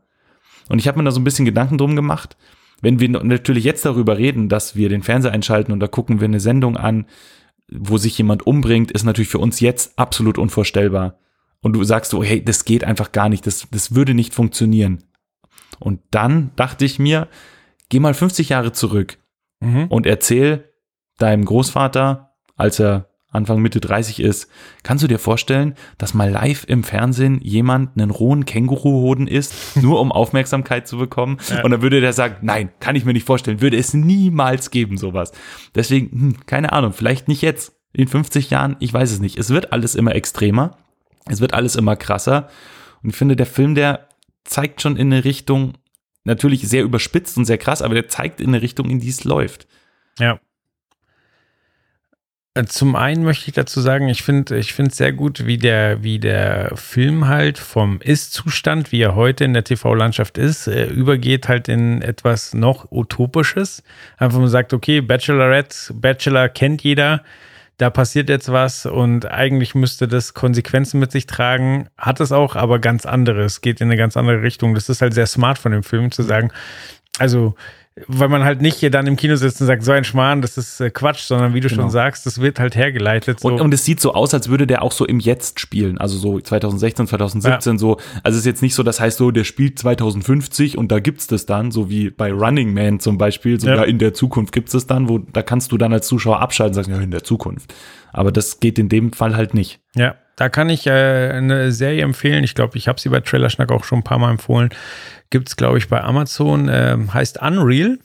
Und 0.69 0.79
ich 0.79 0.87
habe 0.87 0.97
mir 0.97 1.03
da 1.03 1.11
so 1.11 1.19
ein 1.19 1.25
bisschen 1.25 1.45
Gedanken 1.45 1.77
drum 1.77 1.95
gemacht. 1.95 2.37
Wenn 2.81 2.99
wir 2.99 3.09
natürlich 3.09 3.63
jetzt 3.63 3.85
darüber 3.85 4.17
reden, 4.17 4.49
dass 4.49 4.75
wir 4.75 4.89
den 4.89 5.03
Fernseher 5.03 5.33
einschalten 5.33 5.71
und 5.71 5.79
da 5.79 5.87
gucken 5.87 6.19
wir 6.19 6.25
eine 6.25 6.39
Sendung 6.39 6.77
an, 6.77 7.05
wo 7.69 7.97
sich 7.97 8.17
jemand 8.17 8.45
umbringt, 8.47 8.91
ist 8.91 9.03
natürlich 9.03 9.29
für 9.29 9.39
uns 9.39 9.59
jetzt 9.59 9.97
absolut 9.97 10.37
unvorstellbar. 10.37 11.19
Und 11.61 11.73
du 11.73 11.83
sagst 11.83 12.11
so, 12.11 12.23
hey, 12.23 12.43
das 12.43 12.65
geht 12.65 12.83
einfach 12.83 13.11
gar 13.11 13.29
nicht, 13.29 13.45
das, 13.45 13.67
das 13.69 13.93
würde 13.93 14.13
nicht 14.13 14.33
funktionieren. 14.33 15.03
Und 15.79 15.99
dann 16.11 16.51
dachte 16.55 16.85
ich 16.85 16.97
mir, 16.97 17.27
geh 17.89 17.99
mal 17.99 18.13
50 18.13 18.49
Jahre 18.49 18.71
zurück 18.71 19.17
Mhm. 19.61 19.85
und 19.87 20.05
erzähl 20.05 20.65
deinem 21.17 21.45
Großvater, 21.45 22.33
als 22.57 22.79
er 22.79 23.07
Anfang 23.31 23.61
Mitte 23.61 23.79
30 23.79 24.19
ist, 24.19 24.49
kannst 24.83 25.03
du 25.03 25.07
dir 25.07 25.19
vorstellen, 25.19 25.75
dass 25.97 26.13
mal 26.13 26.29
live 26.29 26.65
im 26.67 26.83
Fernsehen 26.83 27.39
jemand 27.41 27.97
einen 27.97 28.11
rohen 28.11 28.43
Känguruhoden 28.43 29.27
isst, 29.27 29.53
nur 29.81 30.01
um 30.01 30.11
Aufmerksamkeit 30.11 30.85
zu 30.87 30.97
bekommen? 30.97 31.37
Ja. 31.49 31.63
Und 31.63 31.71
dann 31.71 31.81
würde 31.81 32.01
der 32.01 32.11
sagen, 32.11 32.37
nein, 32.41 32.71
kann 32.81 32.97
ich 32.97 33.05
mir 33.05 33.13
nicht 33.13 33.25
vorstellen, 33.25 33.61
würde 33.61 33.77
es 33.77 33.93
niemals 33.93 34.69
geben, 34.69 34.97
sowas. 34.97 35.31
Deswegen, 35.75 36.11
hm, 36.11 36.45
keine 36.45 36.73
Ahnung, 36.73 36.91
vielleicht 36.91 37.29
nicht 37.29 37.41
jetzt, 37.41 37.73
in 37.93 38.07
50 38.07 38.49
Jahren, 38.49 38.77
ich 38.79 38.93
weiß 38.93 39.11
es 39.11 39.19
nicht. 39.19 39.37
Es 39.37 39.49
wird 39.49 39.73
alles 39.73 39.95
immer 39.95 40.15
extremer, 40.15 40.77
es 41.27 41.41
wird 41.41 41.53
alles 41.53 41.75
immer 41.75 41.95
krasser. 41.95 42.49
Und 43.03 43.09
ich 43.09 43.15
finde, 43.15 43.35
der 43.35 43.45
Film, 43.45 43.75
der 43.75 44.07
zeigt 44.43 44.81
schon 44.81 44.95
in 44.95 45.11
eine 45.11 45.23
Richtung, 45.23 45.73
natürlich 46.23 46.67
sehr 46.67 46.83
überspitzt 46.83 47.37
und 47.37 47.45
sehr 47.45 47.57
krass, 47.57 47.81
aber 47.81 47.95
der 47.95 48.07
zeigt 48.07 48.41
in 48.41 48.49
eine 48.49 48.61
Richtung, 48.61 48.89
in 48.89 48.99
die 48.99 49.09
es 49.09 49.23
läuft. 49.23 49.67
Ja. 50.19 50.39
Äh, 52.53 52.65
Zum 52.65 52.95
einen 52.95 53.23
möchte 53.23 53.47
ich 53.47 53.53
dazu 53.53 53.79
sagen, 53.81 54.09
ich 54.09 54.23
finde 54.23 54.57
ich 54.57 54.73
finde 54.73 54.91
es 54.91 54.97
sehr 54.97 55.13
gut, 55.13 55.45
wie 55.45 55.57
der, 55.57 56.03
wie 56.03 56.19
der 56.19 56.75
Film 56.75 57.27
halt 57.27 57.57
vom 57.57 58.01
Ist-Zustand, 58.01 58.91
wie 58.91 59.01
er 59.01 59.15
heute 59.15 59.45
in 59.45 59.53
der 59.53 59.63
TV-Landschaft 59.63 60.37
ist, 60.37 60.67
äh, 60.67 60.87
übergeht 60.87 61.47
halt 61.47 61.69
in 61.69 62.01
etwas 62.01 62.53
noch 62.53 62.91
Utopisches. 62.91 63.83
Einfach 64.17 64.39
man 64.39 64.49
sagt, 64.49 64.73
okay, 64.73 65.01
Bachelorette, 65.01 65.93
Bachelor 65.93 66.49
kennt 66.49 66.83
jeder, 66.83 67.23
da 67.81 67.89
passiert 67.89 68.29
jetzt 68.29 68.51
was 68.51 68.85
und 68.85 69.25
eigentlich 69.25 69.73
müsste 69.73 70.07
das 70.07 70.35
Konsequenzen 70.35 70.99
mit 70.99 71.11
sich 71.11 71.25
tragen, 71.25 71.89
hat 71.97 72.19
es 72.19 72.31
auch, 72.31 72.55
aber 72.55 72.77
ganz 72.77 73.07
anderes, 73.07 73.61
geht 73.61 73.81
in 73.81 73.87
eine 73.87 73.97
ganz 73.97 74.15
andere 74.15 74.43
Richtung. 74.43 74.75
Das 74.75 74.87
ist 74.87 75.01
halt 75.01 75.15
sehr 75.15 75.25
smart 75.25 75.57
von 75.57 75.71
dem 75.71 75.81
Film 75.81 76.11
zu 76.11 76.21
sagen, 76.21 76.51
also 77.17 77.55
weil 78.07 78.29
man 78.29 78.43
halt 78.45 78.61
nicht 78.61 78.77
hier 78.77 78.89
dann 78.89 79.05
im 79.05 79.17
Kino 79.17 79.35
sitzt 79.35 79.59
und 79.59 79.67
sagt, 79.67 79.83
so 79.83 79.91
ein 79.91 80.05
Schmarrn, 80.05 80.41
das 80.41 80.57
ist 80.57 80.79
äh, 80.79 80.89
Quatsch, 80.89 81.19
sondern 81.23 81.53
wie 81.53 81.59
du 81.59 81.67
Genau. 81.67 81.81
schon 81.83 81.89
sagst, 81.91 82.25
das 82.25 82.39
wird 82.39 82.57
halt 82.57 82.75
hergeleitet. 82.75 83.41
So. 83.41 83.49
Und, 83.49 83.59
und 83.59 83.73
es 83.73 83.83
sieht 83.83 83.99
so 83.99 84.13
aus, 84.13 84.33
als 84.33 84.47
würde 84.47 84.65
der 84.65 84.81
auch 84.81 84.93
so 84.93 85.05
im 85.05 85.19
Jetzt 85.19 85.59
spielen. 85.59 85.97
Also 85.97 86.17
so 86.17 86.39
2016, 86.39 87.07
2017 87.07 87.77
so. 87.77 87.97
Also 88.23 88.35
es 88.37 88.43
ist 88.43 88.45
jetzt 88.45 88.61
nicht 88.61 88.75
so, 88.75 88.83
das 88.83 89.01
heißt 89.01 89.17
so, 89.17 89.31
der 89.31 89.43
spielt 89.43 89.77
2050 89.77 90.77
und 90.77 90.89
da 90.91 90.99
gibt's 90.99 91.27
das 91.27 91.45
dann, 91.45 91.71
so 91.71 91.89
wie 91.89 92.09
bei 92.09 92.31
Running 92.31 92.73
Man 92.73 92.99
zum 93.01 93.17
Beispiel, 93.17 93.59
so 93.59 93.67
Ja. 93.67 93.75
ja. 93.75 93.83
in 93.83 93.99
der 93.99 94.13
Zukunft 94.13 94.53
gibt's 94.53 94.71
das 94.71 94.87
dann, 94.87 95.09
wo 95.09 95.17
da 95.19 95.41
kannst 95.43 95.71
du 95.73 95.77
dann 95.77 95.91
als 95.91 96.07
Zuschauer 96.07 96.39
abschalten 96.39 96.77
und 96.77 96.83
sagen, 96.85 96.95
ja, 96.97 97.03
in 97.03 97.11
der 97.11 97.23
Zukunft. 97.25 97.73
Aber 98.13 98.31
das 98.31 98.59
geht 98.61 98.79
in 98.79 98.87
dem 98.87 99.11
Fall 99.11 99.35
halt 99.35 99.53
nicht. 99.53 99.79
Ja, 99.95 100.15
da 100.37 100.47
kann 100.49 100.69
ich 100.69 100.87
äh, 100.87 100.91
eine 100.91 101.71
Serie 101.73 102.03
empfehlen. 102.03 102.43
Ich 102.45 102.55
glaube, 102.55 102.77
ich 102.77 102.87
habe 102.87 102.99
sie 102.99 103.09
bei 103.09 103.19
Trailerschnack 103.19 103.69
auch 103.71 103.83
schon 103.83 103.99
ein 103.99 104.03
paar 104.03 104.17
Mal 104.17 104.31
empfohlen. 104.31 104.69
Gibt 105.31 105.47
es, 105.47 105.55
glaube 105.55 105.79
ich, 105.79 105.87
bei 105.89 106.03
Amazon. 106.03 106.69
ähm, 106.71 107.11
heißt 107.13 107.41
Unreal. 107.41 107.97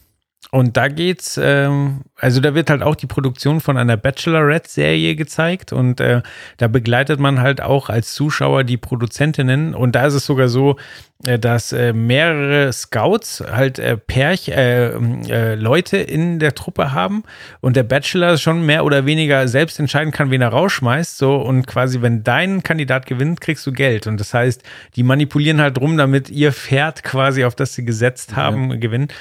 Und 0.52 0.76
da 0.76 0.88
geht's, 0.88 1.38
ähm, 1.42 2.02
also 2.14 2.40
da 2.40 2.54
wird 2.54 2.70
halt 2.70 2.82
auch 2.82 2.94
die 2.94 3.08
Produktion 3.08 3.60
von 3.60 3.76
einer 3.76 3.96
Bachelorette-Serie 3.96 5.16
gezeigt 5.16 5.72
und 5.72 6.00
äh, 6.00 6.22
da 6.56 6.68
begleitet 6.68 7.18
man 7.18 7.40
halt 7.40 7.60
auch 7.60 7.88
als 7.88 8.14
Zuschauer 8.14 8.62
die 8.62 8.76
Produzentinnen 8.76 9.74
und 9.74 9.96
da 9.96 10.06
ist 10.06 10.14
es 10.14 10.24
sogar 10.24 10.48
so, 10.48 10.76
äh, 11.24 11.38
dass 11.38 11.72
äh, 11.72 11.92
mehrere 11.92 12.72
Scouts 12.72 13.42
halt 13.50 13.80
äh, 13.80 13.96
Pärch, 13.96 14.48
äh, 14.48 14.90
äh, 14.90 15.54
Leute 15.56 15.96
in 15.96 16.38
der 16.38 16.54
Truppe 16.54 16.92
haben 16.92 17.24
und 17.60 17.74
der 17.74 17.82
Bachelor 17.82 18.38
schon 18.38 18.64
mehr 18.64 18.84
oder 18.84 19.04
weniger 19.04 19.48
selbst 19.48 19.80
entscheiden 19.80 20.12
kann, 20.12 20.30
wen 20.30 20.42
er 20.42 20.50
rausschmeißt. 20.50 21.18
So 21.18 21.36
und 21.36 21.66
quasi, 21.66 22.02
wenn 22.02 22.22
dein 22.22 22.62
Kandidat 22.62 23.06
gewinnt, 23.06 23.40
kriegst 23.40 23.66
du 23.66 23.72
Geld. 23.72 24.06
Und 24.06 24.20
das 24.20 24.32
heißt, 24.32 24.62
die 24.94 25.02
manipulieren 25.02 25.60
halt 25.60 25.80
rum, 25.80 25.96
damit 25.96 26.30
ihr 26.30 26.52
Pferd 26.52 27.02
quasi, 27.02 27.44
auf 27.44 27.54
das 27.56 27.74
sie 27.74 27.84
gesetzt 27.84 28.36
haben, 28.36 28.78
gewinnt. 28.78 29.12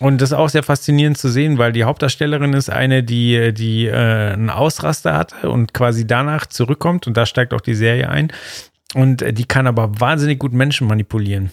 Und 0.00 0.20
das 0.20 0.30
ist 0.30 0.36
auch 0.36 0.48
sehr 0.48 0.62
faszinierend 0.62 1.18
zu 1.18 1.28
sehen, 1.28 1.58
weil 1.58 1.72
die 1.72 1.84
Hauptdarstellerin 1.84 2.54
ist 2.54 2.70
eine, 2.70 3.02
die, 3.02 3.52
die 3.52 3.86
äh, 3.86 4.32
einen 4.32 4.50
Ausraster 4.50 5.14
hatte 5.14 5.50
und 5.50 5.74
quasi 5.74 6.06
danach 6.06 6.46
zurückkommt 6.46 7.06
und 7.06 7.16
da 7.16 7.26
steigt 7.26 7.52
auch 7.52 7.60
die 7.60 7.74
Serie 7.74 8.08
ein. 8.08 8.32
Und 8.94 9.24
die 9.38 9.44
kann 9.44 9.66
aber 9.66 10.00
wahnsinnig 10.00 10.38
gut 10.38 10.52
Menschen 10.52 10.86
manipulieren. 10.86 11.50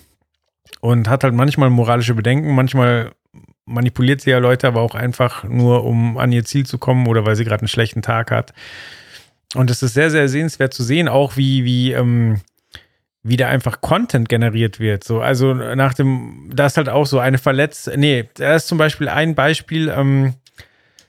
Und 0.82 1.10
hat 1.10 1.24
halt 1.24 1.34
manchmal 1.34 1.70
moralische 1.70 2.14
Bedenken, 2.14 2.54
manchmal 2.54 3.12
manipuliert 3.66 4.22
sie 4.22 4.32
ja 4.32 4.40
Leute, 4.40 4.68
aber 4.68 4.82
auch 4.82 4.96
einfach 4.96 5.44
nur, 5.44 5.86
um 5.86 6.18
an 6.18 6.32
ihr 6.32 6.44
Ziel 6.44 6.66
zu 6.66 6.78
kommen 6.78 7.08
oder 7.08 7.26
weil 7.26 7.36
sie 7.36 7.46
gerade 7.46 7.62
einen 7.62 7.68
schlechten 7.68 8.02
Tag 8.02 8.32
hat. 8.32 8.54
Und 9.56 9.70
es 9.72 9.82
ist 9.82 9.94
sehr, 9.94 10.12
sehr 10.12 10.30
sehenswert 10.30 10.74
zu 10.74 10.84
sehen, 10.84 11.08
auch 11.08 11.38
wie, 11.38 11.64
wie, 11.64 11.92
ähm, 11.94 12.42
wie 13.22 13.38
da 13.38 13.48
einfach 13.48 13.82
Content 13.82 14.30
generiert 14.30 14.80
wird. 14.80 15.04
So, 15.04 15.22
also 15.22 15.54
nach 15.54 15.94
dem, 15.94 16.50
da 16.54 16.66
ist 16.66 16.78
halt 16.78 16.90
auch 16.90 17.06
so 17.06 17.20
eine 17.20 17.38
verletzt, 17.38 17.92
nee, 17.96 18.30
da 18.36 18.56
ist 18.56 18.68
zum 18.68 18.78
Beispiel 18.78 19.10
ein 19.10 19.36
Beispiel 19.36 19.90
ähm, 19.90 20.36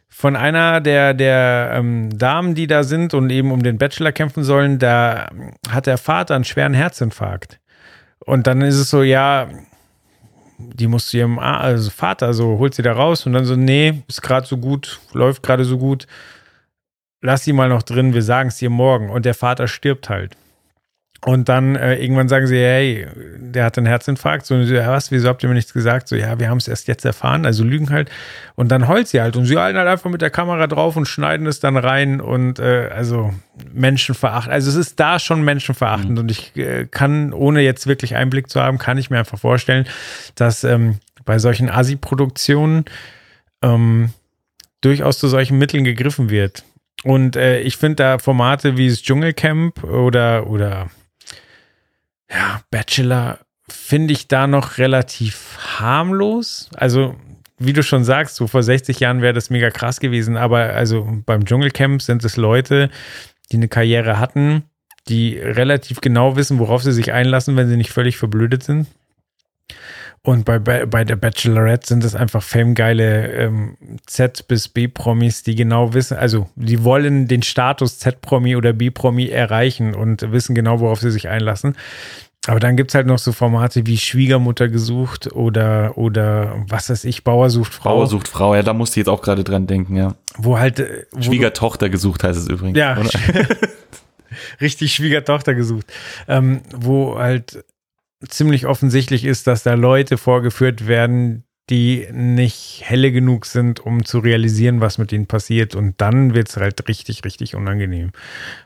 von 0.09 0.37
einer 0.37 0.81
der, 0.81 1.15
der 1.15 1.73
ähm, 1.75 2.11
Damen, 2.17 2.55
die 2.55 2.67
da 2.67 2.83
sind 2.83 3.15
und 3.15 3.31
eben 3.31 3.53
um 3.53 3.63
den 3.63 3.79
Bachelor 3.79 4.13
kämpfen 4.13 4.43
sollen, 4.43 4.79
da 4.79 5.31
hat 5.71 5.87
der 5.87 5.99
Vater 5.99 6.35
einen 6.35 6.45
schweren 6.45 6.75
Herzinfarkt. 6.75 7.61
Und 8.19 8.47
dann 8.47 8.61
ist 8.61 8.77
es 8.77 8.91
so, 8.91 9.03
ja, 9.03 9.49
die 10.59 10.89
muss 10.89 11.09
zu 11.09 11.17
ihrem 11.17 11.39
also 11.39 11.91
Vater 11.91 12.35
so, 12.35 12.59
holt 12.59 12.75
sie 12.75 12.83
da 12.83 12.93
raus 12.93 13.25
und 13.25 13.33
dann 13.33 13.45
so, 13.45 13.57
nee, 13.57 14.03
ist 14.09 14.21
gerade 14.21 14.47
so 14.47 14.59
gut, 14.59 15.01
läuft 15.13 15.43
gerade 15.43 15.65
so 15.65 15.79
gut, 15.79 16.07
lass 17.23 17.45
sie 17.45 17.53
mal 17.53 17.69
noch 17.69 17.83
drin, 17.83 18.13
wir 18.13 18.23
sagen 18.23 18.49
es 18.49 18.61
ihr 18.61 18.69
morgen. 18.69 19.11
Und 19.11 19.25
der 19.25 19.35
Vater 19.35 19.69
stirbt 19.69 20.11
halt. 20.11 20.37
Und 21.23 21.51
dann 21.51 21.77
äh, 21.77 21.97
irgendwann 21.97 22.29
sagen 22.29 22.47
sie, 22.47 22.57
hey, 22.57 23.07
der 23.37 23.65
hat 23.65 23.77
einen 23.77 23.87
Herzinfarkt. 23.87 24.47
So, 24.47 24.55
ja, 24.55 24.91
was, 24.91 25.11
wieso 25.11 25.29
habt 25.29 25.43
ihr 25.43 25.51
mir 25.51 25.55
nichts 25.55 25.75
gesagt? 25.75 26.09
So, 26.09 26.17
ja, 26.17 26.39
wir 26.39 26.49
haben 26.49 26.57
es 26.57 26.67
erst 26.67 26.89
jetzt 26.89 27.05
erfahren, 27.05 27.45
also 27.45 27.63
lügen 27.63 27.91
halt. 27.91 28.11
Und 28.55 28.69
dann 28.71 28.89
heult 28.89 29.09
sie 29.09 29.21
halt. 29.21 29.37
Und 29.37 29.45
sie 29.45 29.59
halten 29.59 29.77
halt 29.77 29.89
einfach 29.89 30.09
mit 30.09 30.23
der 30.23 30.31
Kamera 30.31 30.67
drauf 30.67 30.97
und 30.97 31.07
schneiden 31.07 31.47
es 31.47 31.61
dann 31.61 31.77
rein 31.77 32.23
und 32.23 32.59
äh, 32.59 32.89
also 32.95 33.35
menschenverachtend. 33.71 34.53
Also 34.53 34.71
es 34.71 34.77
ist 34.77 34.99
da 34.99 35.19
schon 35.19 35.43
menschenverachtend. 35.43 36.13
Mhm. 36.13 36.19
Und 36.19 36.31
ich 36.31 36.57
äh, 36.57 36.87
kann, 36.91 37.35
ohne 37.35 37.61
jetzt 37.61 37.87
wirklich 37.87 38.17
Einblick 38.17 38.49
zu 38.49 38.63
haben, 38.63 38.79
kann 38.79 38.97
ich 38.97 39.11
mir 39.11 39.19
einfach 39.19 39.39
vorstellen, 39.39 39.87
dass 40.37 40.65
ähm, 40.65 41.01
bei 41.27 41.39
solchen 41.39 41.69
Asi-Produktionen 41.69 42.87
ähm, 43.61 44.09
durchaus 44.81 45.19
zu 45.19 45.29
solchen 45.29 45.59
Mitteln 45.59 45.85
gegriffen 45.85 46.31
wird. 46.31 46.65
Und 47.05 47.37
äh, 47.37 47.61
ich 47.61 47.77
finde 47.77 47.97
da 47.97 48.19
Formate 48.19 48.79
wie 48.79 48.89
das 48.89 49.03
Dschungelcamp 49.03 49.85
oder, 49.85 50.47
oder 50.47 50.89
ja, 52.31 52.61
Bachelor 52.71 53.39
finde 53.69 54.13
ich 54.13 54.29
da 54.29 54.47
noch 54.47 54.79
relativ 54.79 55.59
harmlos. 55.79 56.71
Also, 56.75 57.17
wie 57.59 57.73
du 57.73 57.83
schon 57.83 58.05
sagst, 58.05 58.37
so 58.37 58.47
vor 58.47 58.63
60 58.63 59.01
Jahren 59.01 59.23
wäre 59.23 59.35
das 59.35 59.51
mega 59.51 59.71
krass 59.71 60.01
gewesen, 60.01 60.37
aber 60.37 60.75
also 60.75 61.07
beim 61.27 61.45
Dschungelcamp 61.45 62.03
sind 62.03 62.25
es 62.25 62.37
Leute, 62.37 62.91
die 63.53 63.57
eine 63.57 63.69
Karriere 63.69 64.19
hatten, 64.19 64.65
die 65.09 65.39
relativ 65.39 66.01
genau 66.01 66.37
wissen, 66.37 66.59
worauf 66.59 66.83
sie 66.83 66.93
sich 66.93 67.13
einlassen, 67.13 67.57
wenn 67.57 67.69
sie 67.69 67.77
nicht 67.77 67.91
völlig 67.91 68.17
verblödet 68.17 68.63
sind. 68.63 68.87
Und 70.23 70.45
bei, 70.45 70.59
bei, 70.59 70.85
bei 70.85 71.05
der 71.05 71.17
Bachelorette 71.17 71.87
sind 71.87 72.05
es 72.05 72.15
einfach 72.15 72.43
famegeile 72.43 73.29
ähm, 73.33 73.77
Z- 74.07 74.47
bis 74.49 74.69
B-Promis, 74.69 75.45
die 75.45 75.55
genau 75.55 75.95
wissen, 75.95 76.19
also 76.19 76.51
die 76.57 76.85
wollen 76.85 77.27
den 77.27 77.43
Status 77.43 77.99
Z-Promi 77.99 78.55
oder 78.57 78.75
B-Promi 78.75 79.29
erreichen 79.29 79.95
und 79.95 80.31
wissen 80.31 80.55
genau, 80.55 80.81
worauf 80.81 81.01
sie 81.01 81.11
sich 81.11 81.29
einlassen. 81.31 81.75
Aber 82.47 82.61
dann 82.61 82.77
gibt 82.77 82.91
es 82.91 82.95
halt 82.95 83.07
noch 83.07 83.19
so 83.19 83.33
Formate 83.33 83.87
wie 83.87 83.97
Schwiegermutter 83.97 84.69
gesucht 84.69 85.33
oder, 85.33 85.97
oder 85.97 86.55
was 86.69 86.91
weiß 86.91 87.05
ich, 87.05 87.25
Bauer 87.25 87.49
sucht 87.49 87.73
Frau. 87.73 87.97
Bauer 87.97 88.07
sucht 88.07 88.29
Frau, 88.29 88.55
ja, 88.55 88.63
da 88.63 88.75
musste 88.75 88.95
ich 88.95 89.07
jetzt 89.07 89.09
auch 89.11 89.23
gerade 89.23 89.45
dran 89.45 89.67
denken, 89.67 89.97
ja. 89.97 90.17
Wo 90.37 90.59
halt. 90.59 90.81
Äh, 90.81 91.07
wo 91.13 91.23
Schwiegertochter 91.23 91.89
gesucht 91.89 92.25
heißt 92.25 92.39
es 92.39 92.49
übrigens. 92.49 92.79
Ja. 92.79 92.97
richtig 94.61 94.95
Schwiegertochter 94.95 95.55
gesucht. 95.55 95.87
Ähm, 96.29 96.61
wo 96.75 97.19
halt 97.19 97.63
ziemlich 98.29 98.67
offensichtlich 98.67 99.25
ist, 99.25 99.47
dass 99.47 99.63
da 99.63 99.75
Leute 99.75 100.19
vorgeführt 100.19 100.87
werden, 100.87 101.45
die 101.71 102.09
nicht 102.13 102.83
helle 102.85 103.13
genug 103.13 103.47
sind, 103.47 103.81
um 103.81 104.05
zu 104.05 104.19
realisieren, 104.19 104.81
was 104.81 104.99
mit 104.99 105.13
ihnen 105.13 105.27
passiert. 105.27 105.75
Und 105.75 106.01
dann 106.01 106.35
wird 106.35 106.49
es 106.49 106.57
halt 106.57 106.89
richtig, 106.89 107.25
richtig 107.25 107.55
unangenehm. 107.55 108.11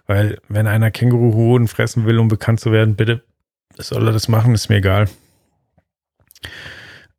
Weil 0.06 0.38
wenn 0.48 0.66
einer 0.66 0.90
Känguruhoden 0.90 1.68
fressen 1.68 2.06
will, 2.06 2.18
um 2.18 2.28
bekannt 2.28 2.60
zu 2.60 2.72
werden, 2.72 2.96
bitte 2.96 3.22
soll 3.76 4.06
er 4.06 4.12
das 4.12 4.28
machen, 4.28 4.54
ist 4.54 4.68
mir 4.68 4.76
egal. 4.76 5.08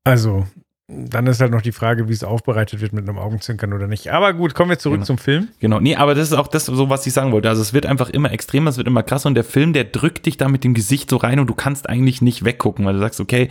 Also, 0.04 0.48
dann 0.88 1.26
ist 1.26 1.42
halt 1.42 1.52
noch 1.52 1.64
die 1.64 1.72
Frage, 1.72 2.08
wie 2.08 2.14
es 2.14 2.24
aufbereitet 2.24 2.80
wird 2.80 2.94
mit 2.94 3.10
einem 3.10 3.18
Augenzwinkern 3.18 3.74
oder 3.74 3.88
nicht. 3.88 4.12
Aber 4.12 4.34
gut, 4.34 4.54
kommen 4.54 4.70
wir 4.70 4.78
zurück 4.78 4.98
genau. 4.98 5.06
zum 5.06 5.18
Film. 5.18 5.48
Genau, 5.60 5.80
nee, 5.80 5.96
aber 5.96 6.14
das 6.14 6.28
ist 6.28 6.38
auch 6.38 6.48
das, 6.48 6.66
so 6.66 6.90
was 6.92 7.08
ich 7.08 7.14
sagen 7.14 7.32
wollte. 7.32 7.50
Also 7.50 7.64
es 7.64 7.74
wird 7.74 7.88
einfach 7.88 8.12
immer 8.12 8.32
extremer, 8.32 8.70
es 8.70 8.78
wird 8.78 8.86
immer 8.88 9.02
krasser 9.02 9.28
und 9.28 9.36
der 9.36 9.44
Film, 9.44 9.74
der 9.74 9.86
drückt 9.86 10.28
dich 10.28 10.38
da 10.38 10.48
mit 10.48 10.64
dem 10.64 10.76
Gesicht 10.76 11.10
so 11.10 11.18
rein 11.18 11.40
und 11.40 11.48
du 11.48 11.56
kannst 11.56 11.90
eigentlich 11.90 12.22
nicht 12.22 12.46
weggucken, 12.46 12.86
weil 12.86 12.94
du 12.94 13.00
sagst, 13.00 13.20
okay, 13.20 13.50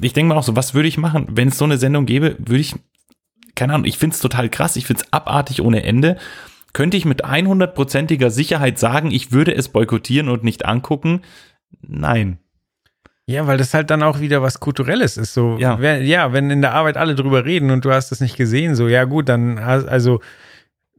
ich 0.00 0.12
denke 0.14 0.28
mal 0.28 0.36
auch 0.36 0.42
so, 0.42 0.56
was 0.56 0.74
würde 0.74 0.88
ich 0.88 0.98
machen, 0.98 1.26
wenn 1.30 1.48
es 1.48 1.58
so 1.58 1.64
eine 1.64 1.78
Sendung 1.78 2.06
gäbe, 2.06 2.36
würde 2.38 2.60
ich, 2.60 2.74
keine 3.54 3.74
Ahnung, 3.74 3.86
ich 3.86 3.98
finde 3.98 4.14
es 4.14 4.20
total 4.20 4.48
krass, 4.48 4.74
ich 4.74 4.86
finde 4.86 5.02
es 5.04 5.12
abartig 5.12 5.62
ohne 5.62 5.84
Ende. 5.84 6.16
Könnte 6.72 6.96
ich 6.96 7.04
mit 7.04 7.24
100%iger 7.24 8.30
Sicherheit 8.30 8.80
sagen, 8.80 9.12
ich 9.12 9.30
würde 9.30 9.54
es 9.54 9.68
boykottieren 9.68 10.28
und 10.28 10.42
nicht 10.42 10.64
angucken? 10.64 11.20
Nein. 11.82 12.38
Ja, 13.26 13.46
weil 13.46 13.56
das 13.56 13.72
halt 13.72 13.90
dann 13.90 14.02
auch 14.02 14.20
wieder 14.20 14.42
was 14.42 14.60
Kulturelles 14.60 15.16
ist. 15.16 15.32
So, 15.32 15.56
ja. 15.58 15.80
Wenn, 15.80 16.04
ja, 16.04 16.32
wenn 16.32 16.50
in 16.50 16.60
der 16.60 16.74
Arbeit 16.74 16.96
alle 16.96 17.14
drüber 17.14 17.44
reden 17.44 17.70
und 17.70 17.84
du 17.84 17.92
hast 17.92 18.10
das 18.10 18.20
nicht 18.20 18.36
gesehen, 18.36 18.74
so, 18.74 18.88
ja 18.88 19.04
gut, 19.04 19.28
dann 19.28 19.58
also 19.58 20.20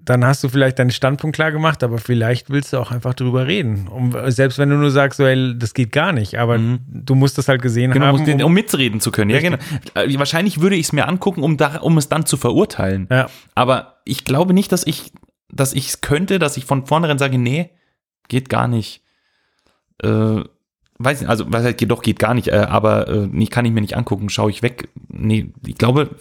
dann 0.05 0.25
hast 0.25 0.43
du 0.43 0.49
vielleicht 0.49 0.79
deinen 0.79 0.91
Standpunkt 0.91 1.35
klar 1.35 1.53
gemacht, 1.53 1.81
aber 1.81 1.97
vielleicht 1.97 2.49
willst 2.49 2.73
du 2.73 2.77
auch 2.77 2.91
einfach 2.91 3.13
drüber 3.13 3.47
reden. 3.47 3.87
Um, 3.87 4.13
selbst 4.27 4.57
wenn 4.57 4.69
du 4.69 4.75
nur 4.75 4.91
sagst, 4.91 5.17
so, 5.17 5.25
ey, 5.25 5.57
das 5.57 5.73
geht 5.73 5.93
gar 5.93 6.11
nicht, 6.11 6.37
aber 6.37 6.57
mhm. 6.57 6.79
du 6.87 7.15
musst 7.15 7.37
das 7.37 7.47
halt 7.47 7.61
gesehen 7.61 7.91
genau, 7.91 8.07
haben. 8.07 8.19
Um, 8.19 8.41
um 8.41 8.53
mitreden 8.53 8.99
zu 8.99 9.11
können. 9.11 9.29
Ja, 9.29 9.39
genau. 9.39 9.57
Äh, 9.93 10.13
wahrscheinlich 10.19 10.59
würde 10.59 10.75
ich 10.75 10.87
es 10.87 10.91
mir 10.91 11.07
angucken, 11.07 11.41
um, 11.41 11.55
da, 11.55 11.77
um 11.77 11.97
es 11.97 12.09
dann 12.09 12.25
zu 12.25 12.35
verurteilen. 12.35 13.07
Ja. 13.09 13.27
Aber 13.55 14.01
ich 14.03 14.25
glaube 14.25 14.53
nicht, 14.53 14.73
dass 14.73 14.85
ich 14.85 15.13
dass 15.53 15.73
ich 15.73 15.89
es 15.89 16.01
könnte, 16.01 16.39
dass 16.39 16.57
ich 16.57 16.65
von 16.65 16.85
vornherein 16.85 17.19
sage, 17.19 17.37
nee, 17.37 17.69
geht 18.27 18.49
gar 18.49 18.67
nicht. 18.67 19.01
Äh, 20.01 20.41
weiß 20.99 21.21
nicht, 21.21 21.29
also 21.29 21.45
was 21.47 21.63
halt 21.63 21.89
doch 21.89 22.01
geht 22.01 22.19
gar 22.19 22.33
nicht, 22.33 22.47
äh, 22.47 22.55
aber 22.55 23.07
äh, 23.07 23.27
nee, 23.31 23.47
kann 23.47 23.65
ich 23.65 23.71
mir 23.71 23.81
nicht 23.81 23.97
angucken, 23.97 24.29
schaue 24.29 24.51
ich 24.51 24.61
weg. 24.61 24.89
Nee, 25.09 25.49
ich 25.65 25.75
glaube, 25.75 26.11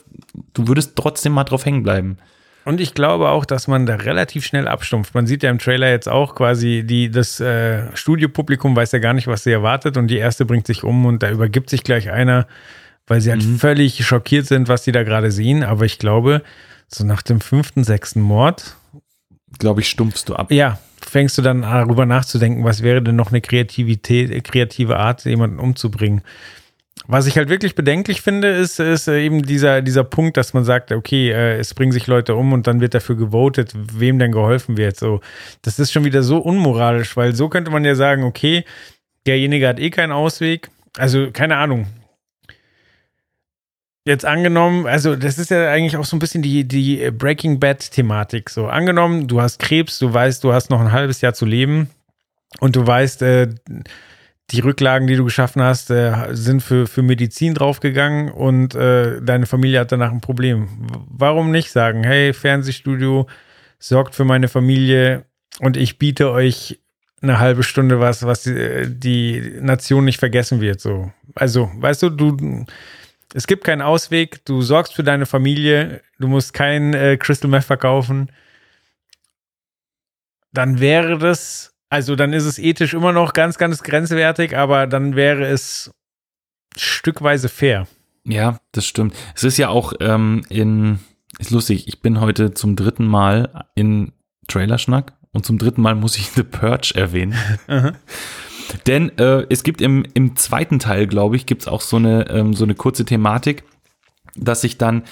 du 0.54 0.68
würdest 0.68 0.96
trotzdem 0.96 1.32
mal 1.32 1.44
drauf 1.44 1.64
hängen 1.64 1.82
bleiben. 1.82 2.18
Und 2.64 2.80
ich 2.80 2.94
glaube 2.94 3.28
auch, 3.28 3.44
dass 3.44 3.66
man 3.66 3.86
da 3.86 3.96
relativ 3.96 4.44
schnell 4.44 4.68
abstumpft. 4.68 5.14
Man 5.14 5.26
sieht 5.26 5.42
ja 5.42 5.50
im 5.50 5.58
Trailer 5.58 5.90
jetzt 5.90 6.08
auch 6.08 6.34
quasi, 6.36 6.84
die, 6.86 7.10
das 7.10 7.40
äh, 7.40 7.84
Studiopublikum 7.94 8.76
weiß 8.76 8.92
ja 8.92 9.00
gar 9.00 9.14
nicht, 9.14 9.26
was 9.26 9.42
sie 9.42 9.50
erwartet 9.50 9.96
und 9.96 10.08
die 10.08 10.18
erste 10.18 10.44
bringt 10.44 10.66
sich 10.66 10.84
um 10.84 11.04
und 11.06 11.22
da 11.24 11.30
übergibt 11.30 11.70
sich 11.70 11.82
gleich 11.82 12.10
einer, 12.10 12.46
weil 13.08 13.20
sie 13.20 13.30
halt 13.30 13.44
mhm. 13.44 13.58
völlig 13.58 14.06
schockiert 14.06 14.46
sind, 14.46 14.68
was 14.68 14.84
sie 14.84 14.92
da 14.92 15.02
gerade 15.02 15.32
sehen. 15.32 15.64
Aber 15.64 15.84
ich 15.84 15.98
glaube, 15.98 16.42
so 16.86 17.04
nach 17.04 17.22
dem 17.22 17.40
fünften, 17.40 17.82
sechsten 17.82 18.20
Mord. 18.20 18.76
Glaube 19.58 19.80
ich, 19.80 19.88
stumpfst 19.88 20.24
du 20.26 20.34
ab. 20.34 20.50
Ja, 20.50 20.78
fängst 21.00 21.36
du 21.38 21.42
dann 21.42 21.62
darüber 21.62 22.06
nachzudenken, 22.06 22.64
was 22.64 22.82
wäre 22.82 23.02
denn 23.02 23.16
noch 23.16 23.30
eine 23.30 23.40
Kreativität, 23.40 24.44
kreative 24.44 24.98
Art, 24.98 25.24
jemanden 25.24 25.58
umzubringen. 25.58 26.22
Was 27.08 27.26
ich 27.26 27.36
halt 27.36 27.48
wirklich 27.48 27.74
bedenklich 27.74 28.22
finde, 28.22 28.48
ist, 28.48 28.78
ist 28.78 29.08
eben 29.08 29.42
dieser, 29.42 29.82
dieser 29.82 30.04
Punkt, 30.04 30.36
dass 30.36 30.54
man 30.54 30.64
sagt, 30.64 30.92
okay, 30.92 31.30
äh, 31.30 31.58
es 31.58 31.74
bringen 31.74 31.90
sich 31.90 32.06
Leute 32.06 32.36
um 32.36 32.52
und 32.52 32.66
dann 32.66 32.80
wird 32.80 32.94
dafür 32.94 33.16
gewotet, 33.16 33.72
wem 33.74 34.18
denn 34.18 34.30
geholfen 34.30 34.76
wird. 34.76 34.96
So, 34.96 35.20
das 35.62 35.78
ist 35.78 35.90
schon 35.90 36.04
wieder 36.04 36.22
so 36.22 36.38
unmoralisch, 36.38 37.16
weil 37.16 37.34
so 37.34 37.48
könnte 37.48 37.70
man 37.70 37.84
ja 37.84 37.96
sagen, 37.96 38.22
okay, 38.22 38.64
derjenige 39.26 39.66
hat 39.68 39.80
eh 39.80 39.90
keinen 39.90 40.12
Ausweg. 40.12 40.70
Also, 40.96 41.30
keine 41.32 41.56
Ahnung, 41.56 41.86
Jetzt 44.04 44.24
angenommen, 44.24 44.86
also 44.86 45.14
das 45.14 45.38
ist 45.38 45.50
ja 45.50 45.70
eigentlich 45.70 45.96
auch 45.96 46.04
so 46.04 46.16
ein 46.16 46.18
bisschen 46.18 46.42
die, 46.42 46.66
die 46.66 47.08
Breaking 47.12 47.60
Bad-Thematik. 47.60 48.50
So, 48.50 48.66
angenommen, 48.66 49.28
du 49.28 49.40
hast 49.40 49.60
Krebs, 49.60 50.00
du 50.00 50.12
weißt, 50.12 50.42
du 50.42 50.52
hast 50.52 50.70
noch 50.70 50.80
ein 50.80 50.90
halbes 50.90 51.20
Jahr 51.20 51.34
zu 51.34 51.46
leben 51.46 51.88
und 52.58 52.74
du 52.74 52.84
weißt, 52.84 53.22
äh, 53.22 53.48
die 54.50 54.60
Rücklagen, 54.60 55.06
die 55.06 55.14
du 55.14 55.24
geschaffen 55.24 55.62
hast, 55.62 55.90
äh, 55.90 56.12
sind 56.32 56.62
für, 56.62 56.88
für 56.88 57.02
Medizin 57.02 57.54
draufgegangen 57.54 58.32
und 58.32 58.74
äh, 58.74 59.22
deine 59.22 59.46
Familie 59.46 59.78
hat 59.78 59.92
danach 59.92 60.10
ein 60.10 60.20
Problem. 60.20 60.68
Warum 61.08 61.52
nicht 61.52 61.70
sagen, 61.70 62.02
hey, 62.02 62.32
Fernsehstudio 62.32 63.28
sorgt 63.78 64.16
für 64.16 64.24
meine 64.24 64.48
Familie 64.48 65.26
und 65.60 65.76
ich 65.76 65.98
biete 65.98 66.32
euch 66.32 66.80
eine 67.22 67.38
halbe 67.38 67.62
Stunde 67.62 68.00
was, 68.00 68.26
was 68.26 68.42
die, 68.42 68.88
die 68.88 69.58
Nation 69.60 70.04
nicht 70.04 70.18
vergessen 70.18 70.60
wird. 70.60 70.80
So, 70.80 71.12
also, 71.36 71.70
weißt 71.76 72.02
du, 72.02 72.10
du 72.10 72.66
es 73.34 73.46
gibt 73.46 73.64
keinen 73.64 73.82
Ausweg. 73.82 74.44
Du 74.44 74.62
sorgst 74.62 74.94
für 74.94 75.02
deine 75.02 75.26
Familie. 75.26 76.02
Du 76.18 76.28
musst 76.28 76.52
kein 76.52 76.94
äh, 76.94 77.16
Crystal 77.16 77.50
Meth 77.50 77.64
verkaufen. 77.64 78.30
Dann 80.52 80.80
wäre 80.80 81.18
das, 81.18 81.74
also 81.88 82.14
dann 82.14 82.32
ist 82.32 82.44
es 82.44 82.58
ethisch 82.58 82.92
immer 82.94 83.12
noch 83.12 83.32
ganz, 83.32 83.56
ganz 83.56 83.82
grenzwertig, 83.82 84.56
aber 84.56 84.86
dann 84.86 85.16
wäre 85.16 85.46
es 85.46 85.90
stückweise 86.76 87.48
fair. 87.48 87.86
Ja, 88.24 88.60
das 88.72 88.86
stimmt. 88.86 89.16
Es 89.34 89.44
ist 89.44 89.56
ja 89.56 89.68
auch 89.68 89.94
ähm, 90.00 90.44
in, 90.48 90.98
ist 91.38 91.50
lustig, 91.50 91.88
ich 91.88 92.00
bin 92.02 92.20
heute 92.20 92.52
zum 92.54 92.76
dritten 92.76 93.06
Mal 93.06 93.66
in 93.74 94.12
Trailerschnack 94.46 95.14
und 95.32 95.46
zum 95.46 95.58
dritten 95.58 95.80
Mal 95.80 95.94
muss 95.94 96.18
ich 96.18 96.30
The 96.34 96.42
Purge 96.42 96.92
erwähnen. 96.94 97.34
Denn 98.86 99.16
äh, 99.18 99.46
es 99.48 99.62
gibt 99.62 99.80
im, 99.80 100.04
im 100.14 100.36
zweiten 100.36 100.78
Teil, 100.78 101.06
glaube 101.06 101.36
ich, 101.36 101.46
gibt 101.46 101.62
es 101.62 101.68
auch 101.68 101.80
so 101.80 101.96
eine, 101.96 102.28
ähm, 102.30 102.54
so 102.54 102.64
eine 102.64 102.74
kurze 102.74 103.04
Thematik, 103.04 103.64
dass 104.34 104.62
sich 104.62 104.78
dann 104.78 105.04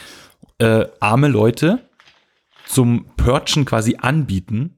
äh, 0.59 0.87
arme 1.01 1.29
Leute 1.29 1.81
zum 2.67 3.07
Purchen 3.17 3.65
quasi 3.65 3.97
anbieten 4.01 4.77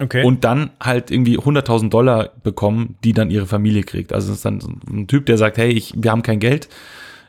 Okay. 0.00 0.24
und 0.24 0.42
dann 0.42 0.70
halt 0.82 1.12
irgendwie 1.12 1.38
100.000 1.38 1.88
Dollar 1.88 2.30
bekommen, 2.42 2.96
die 3.04 3.12
dann 3.12 3.30
ihre 3.30 3.46
Familie 3.46 3.84
kriegt. 3.84 4.12
Also 4.12 4.32
es 4.32 4.38
ist 4.38 4.44
dann 4.44 4.60
so 4.60 4.68
ein 4.90 5.06
Typ, 5.06 5.26
der 5.26 5.38
sagt, 5.38 5.56
hey, 5.56 5.70
ich, 5.70 5.94
wir 5.96 6.10
haben 6.10 6.22
kein 6.22 6.40
Geld, 6.40 6.68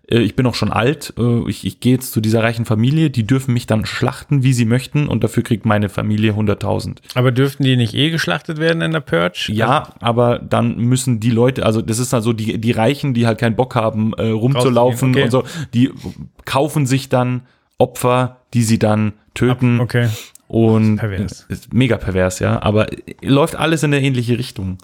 ich 0.07 0.35
bin 0.35 0.45
auch 0.45 0.55
schon 0.55 0.71
alt, 0.71 1.13
äh, 1.17 1.49
ich, 1.49 1.65
ich 1.65 1.79
gehe 1.79 1.93
jetzt 1.93 2.11
zu 2.11 2.21
dieser 2.21 2.43
reichen 2.43 2.65
Familie, 2.65 3.09
die 3.09 3.25
dürfen 3.25 3.53
mich 3.53 3.65
dann 3.65 3.85
schlachten, 3.85 4.43
wie 4.43 4.53
sie 4.53 4.65
möchten 4.65 5.07
und 5.07 5.23
dafür 5.23 5.43
kriegt 5.43 5.65
meine 5.65 5.89
Familie 5.89 6.33
100.000. 6.33 6.97
Aber 7.15 7.31
dürften 7.31 7.63
die 7.63 7.75
nicht 7.75 7.95
eh 7.95 8.11
geschlachtet 8.11 8.59
werden 8.59 8.81
in 8.81 8.91
der 8.91 8.99
Purge? 8.99 9.51
Ja, 9.51 9.93
aber 9.99 10.39
dann 10.39 10.77
müssen 10.77 11.19
die 11.19 11.31
Leute, 11.31 11.65
also 11.65 11.81
das 11.81 11.99
ist 11.99 12.13
dann 12.13 12.21
so 12.21 12.33
die, 12.33 12.59
die 12.59 12.71
Reichen, 12.71 13.13
die 13.13 13.25
halt 13.25 13.39
keinen 13.39 13.55
Bock 13.55 13.75
haben, 13.75 14.13
äh, 14.13 14.27
rumzulaufen 14.27 15.11
okay. 15.11 15.23
und 15.23 15.31
so, 15.31 15.43
die 15.73 15.91
kaufen 16.45 16.85
sich 16.85 17.09
dann 17.09 17.41
Opfer, 17.77 18.41
die 18.53 18.63
sie 18.63 18.79
dann 18.79 19.13
töten. 19.33 19.79
Okay. 19.79 20.09
Und 20.47 20.97
Pervers. 20.97 21.45
ist 21.49 21.73
mega 21.73 21.97
pervers, 21.97 22.39
ja. 22.39 22.61
Aber 22.61 22.87
läuft 23.21 23.55
alles 23.55 23.81
in 23.81 23.93
eine 23.93 24.05
ähnliche 24.05 24.37
Richtung, 24.37 24.77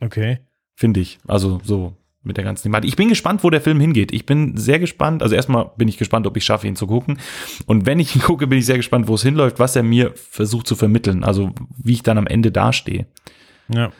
Okay. 0.00 0.40
finde 0.74 1.00
ich. 1.00 1.18
Also 1.26 1.60
so 1.64 1.96
mit 2.24 2.36
der 2.36 2.44
ganzen 2.44 2.64
Thematik. 2.64 2.88
Ich 2.88 2.96
bin 2.96 3.08
gespannt, 3.08 3.42
wo 3.44 3.50
der 3.50 3.60
Film 3.60 3.80
hingeht. 3.80 4.12
Ich 4.12 4.26
bin 4.26 4.56
sehr 4.56 4.78
gespannt. 4.78 5.22
Also 5.22 5.34
erstmal 5.34 5.70
bin 5.76 5.88
ich 5.88 5.98
gespannt, 5.98 6.26
ob 6.26 6.36
ich 6.36 6.44
schaffe, 6.44 6.66
ihn 6.68 6.76
zu 6.76 6.86
gucken. 6.86 7.18
Und 7.66 7.86
wenn 7.86 7.98
ich 7.98 8.14
ihn 8.14 8.22
gucke, 8.22 8.46
bin 8.46 8.58
ich 8.58 8.66
sehr 8.66 8.76
gespannt, 8.76 9.08
wo 9.08 9.14
es 9.14 9.22
hinläuft, 9.22 9.58
was 9.58 9.74
er 9.76 9.82
mir 9.82 10.12
versucht 10.14 10.66
zu 10.66 10.76
vermitteln. 10.76 11.24
Also 11.24 11.50
wie 11.76 11.92
ich 11.94 12.02
dann 12.02 12.18
am 12.18 12.26
Ende 12.26 12.52
dastehe. 12.52 13.06
Ja. 13.68 13.90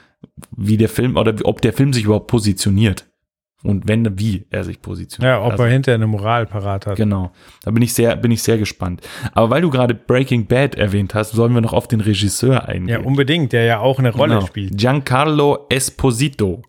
Wie 0.56 0.76
der 0.76 0.88
Film 0.88 1.16
oder 1.16 1.34
ob 1.44 1.60
der 1.62 1.72
Film 1.72 1.92
sich 1.92 2.04
überhaupt 2.04 2.28
positioniert. 2.28 3.06
Und 3.64 3.86
wenn, 3.86 4.18
wie 4.18 4.44
er 4.50 4.64
sich 4.64 4.82
positioniert. 4.82 5.34
Ja, 5.34 5.40
ob 5.44 5.52
also, 5.52 5.62
er 5.64 5.70
hinterher 5.70 5.94
eine 5.94 6.08
Moral 6.08 6.46
parat 6.46 6.86
hat. 6.86 6.96
Genau. 6.96 7.30
Da 7.62 7.70
bin 7.70 7.80
ich 7.82 7.94
sehr, 7.94 8.16
bin 8.16 8.32
ich 8.32 8.42
sehr 8.42 8.58
gespannt. 8.58 9.02
Aber 9.34 9.50
weil 9.50 9.62
du 9.62 9.70
gerade 9.70 9.94
Breaking 9.94 10.46
Bad 10.46 10.74
erwähnt 10.74 11.14
hast, 11.14 11.30
sollen 11.30 11.54
wir 11.54 11.60
noch 11.60 11.72
auf 11.72 11.86
den 11.86 12.00
Regisseur 12.00 12.68
eingehen. 12.68 12.88
Ja, 12.88 13.06
unbedingt, 13.06 13.52
der 13.52 13.62
ja 13.64 13.78
auch 13.78 14.00
eine 14.00 14.10
Rolle 14.12 14.34
Genau. 14.34 14.46
spielt. 14.46 14.76
Giancarlo 14.76 15.66
Esposito, 15.68 16.62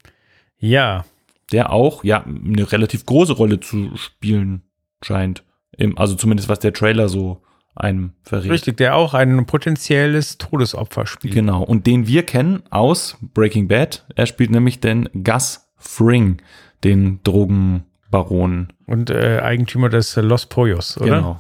Ja. 0.60 1.04
Der 1.52 1.72
auch 1.72 2.04
ja 2.04 2.24
eine 2.24 2.72
relativ 2.72 3.06
große 3.06 3.34
Rolle 3.34 3.60
zu 3.60 3.96
spielen 3.96 4.64
scheint. 5.04 5.44
Im, 5.76 5.98
also 5.98 6.16
zumindest 6.16 6.50
was 6.50 6.60
der 6.60 6.74
Trailer 6.74 7.10
so 7.10 7.42
einem 7.76 8.14
verrät. 8.22 8.52
Richtig, 8.52 8.78
der 8.78 8.96
auch 8.96 9.14
ein 9.14 9.46
potenzielles 9.46 10.38
Todesopfer 10.38 11.06
spielt. 11.06 11.34
Genau. 11.34 11.64
Und 11.64 11.88
den 11.88 12.08
wir 12.08 12.24
kennen 12.24 12.64
aus 12.70 13.18
Breaking 13.34 13.68
Bad. 13.68 14.06
Er 14.16 14.26
spielt 14.26 14.52
nämlich 14.52 14.80
den 14.80 15.10
Gus 15.24 15.68
Fring, 15.76 16.42
den 16.84 17.20
Drogenbaron. 17.24 18.74
Und 18.86 19.10
äh, 19.10 19.40
Eigentümer 19.42 19.90
des 19.90 20.16
äh, 20.18 20.22
Los 20.22 20.46
Pollos, 20.46 20.98
oder? 20.98 21.18
Genau. 21.18 21.40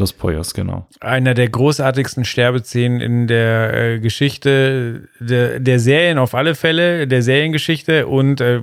Los 0.00 0.14
Pollos, 0.14 0.54
genau. 0.54 0.86
Einer 1.00 1.34
der 1.34 1.50
großartigsten 1.50 2.24
Sterbeszenen 2.24 3.02
in 3.02 3.26
der 3.26 3.74
äh, 3.74 4.00
Geschichte 4.00 5.08
der, 5.20 5.60
der 5.60 5.78
Serien 5.78 6.16
auf 6.16 6.34
alle 6.34 6.54
Fälle, 6.54 7.06
der 7.06 7.22
Seriengeschichte 7.22 8.06
und 8.06 8.40
äh, 8.40 8.62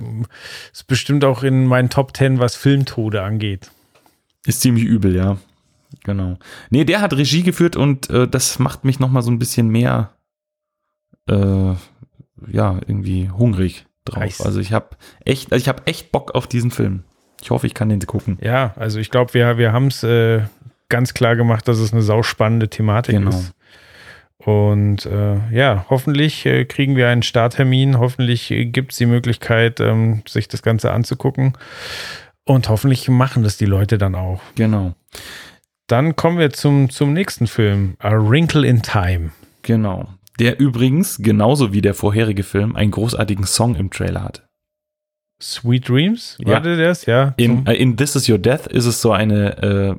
ist 0.72 0.88
bestimmt 0.88 1.24
auch 1.24 1.44
in 1.44 1.64
meinen 1.64 1.90
Top 1.90 2.12
Ten, 2.12 2.40
was 2.40 2.56
Filmtode 2.56 3.22
angeht. 3.22 3.70
Ist 4.46 4.62
ziemlich 4.62 4.84
übel, 4.84 5.14
ja. 5.14 5.38
Genau. 6.02 6.38
Nee, 6.70 6.84
der 6.84 7.00
hat 7.00 7.12
Regie 7.12 7.44
geführt 7.44 7.76
und 7.76 8.10
äh, 8.10 8.26
das 8.26 8.58
macht 8.58 8.84
mich 8.84 8.98
noch 8.98 9.08
mal 9.08 9.22
so 9.22 9.30
ein 9.30 9.38
bisschen 9.38 9.68
mehr, 9.68 10.10
äh, 11.28 11.34
ja, 12.50 12.80
irgendwie 12.84 13.30
hungrig 13.30 13.86
drauf. 14.04 14.24
Nice. 14.24 14.40
Also 14.40 14.58
ich 14.58 14.72
habe 14.72 14.96
echt, 15.24 15.52
also 15.52 15.62
ich 15.62 15.68
habe 15.68 15.86
echt 15.86 16.10
Bock 16.10 16.34
auf 16.34 16.48
diesen 16.48 16.72
Film. 16.72 17.04
Ich 17.40 17.50
hoffe, 17.50 17.68
ich 17.68 17.74
kann 17.74 17.88
den 17.88 18.00
gucken. 18.00 18.38
Ja, 18.40 18.72
also 18.76 18.98
ich 18.98 19.10
glaube, 19.10 19.34
wir, 19.34 19.58
wir 19.58 19.72
haben 19.72 19.86
es 19.86 20.02
äh, 20.02 20.42
ganz 20.88 21.14
klar 21.14 21.36
gemacht, 21.36 21.68
dass 21.68 21.78
es 21.78 21.92
eine 21.92 22.02
sauspannende 22.02 22.68
Thematik 22.68 23.14
Genau. 23.14 23.30
ist. 23.30 23.52
Und 24.38 25.04
äh, 25.04 25.36
ja, 25.50 25.84
hoffentlich 25.90 26.46
äh, 26.46 26.64
kriegen 26.64 26.96
wir 26.96 27.08
einen 27.08 27.22
Starttermin. 27.22 27.98
Hoffentlich 27.98 28.50
äh, 28.50 28.64
gibt 28.66 28.92
es 28.92 28.98
die 28.98 29.06
Möglichkeit, 29.06 29.80
ähm, 29.80 30.22
sich 30.28 30.48
das 30.48 30.62
Ganze 30.62 30.92
anzugucken. 30.92 31.54
Und 32.44 32.68
hoffentlich 32.68 33.08
machen 33.08 33.42
das 33.42 33.58
die 33.58 33.66
Leute 33.66 33.98
dann 33.98 34.14
auch. 34.14 34.40
Genau. 34.54 34.94
Dann 35.88 36.16
kommen 36.16 36.38
wir 36.38 36.50
zum, 36.50 36.88
zum 36.88 37.12
nächsten 37.12 37.46
Film, 37.46 37.96
A 37.98 38.12
Wrinkle 38.12 38.66
in 38.66 38.82
Time. 38.82 39.30
Genau. 39.62 40.08
Der 40.38 40.60
übrigens, 40.60 41.18
genauso 41.18 41.72
wie 41.72 41.80
der 41.82 41.94
vorherige 41.94 42.44
Film, 42.44 42.76
einen 42.76 42.92
großartigen 42.92 43.44
Song 43.44 43.74
im 43.74 43.90
Trailer 43.90 44.22
hat. 44.22 44.46
Sweet 45.42 45.88
Dreams? 45.88 46.38
Ja. 46.40 46.54
War 46.54 46.60
der 46.60 46.76
das? 46.76 47.06
Ja. 47.06 47.34
In, 47.36 47.66
äh, 47.66 47.74
in 47.74 47.96
This 47.96 48.16
Is 48.16 48.28
Your 48.28 48.38
Death 48.38 48.66
ist 48.68 48.86
es 48.86 49.00
so 49.02 49.12
eine, 49.12 49.98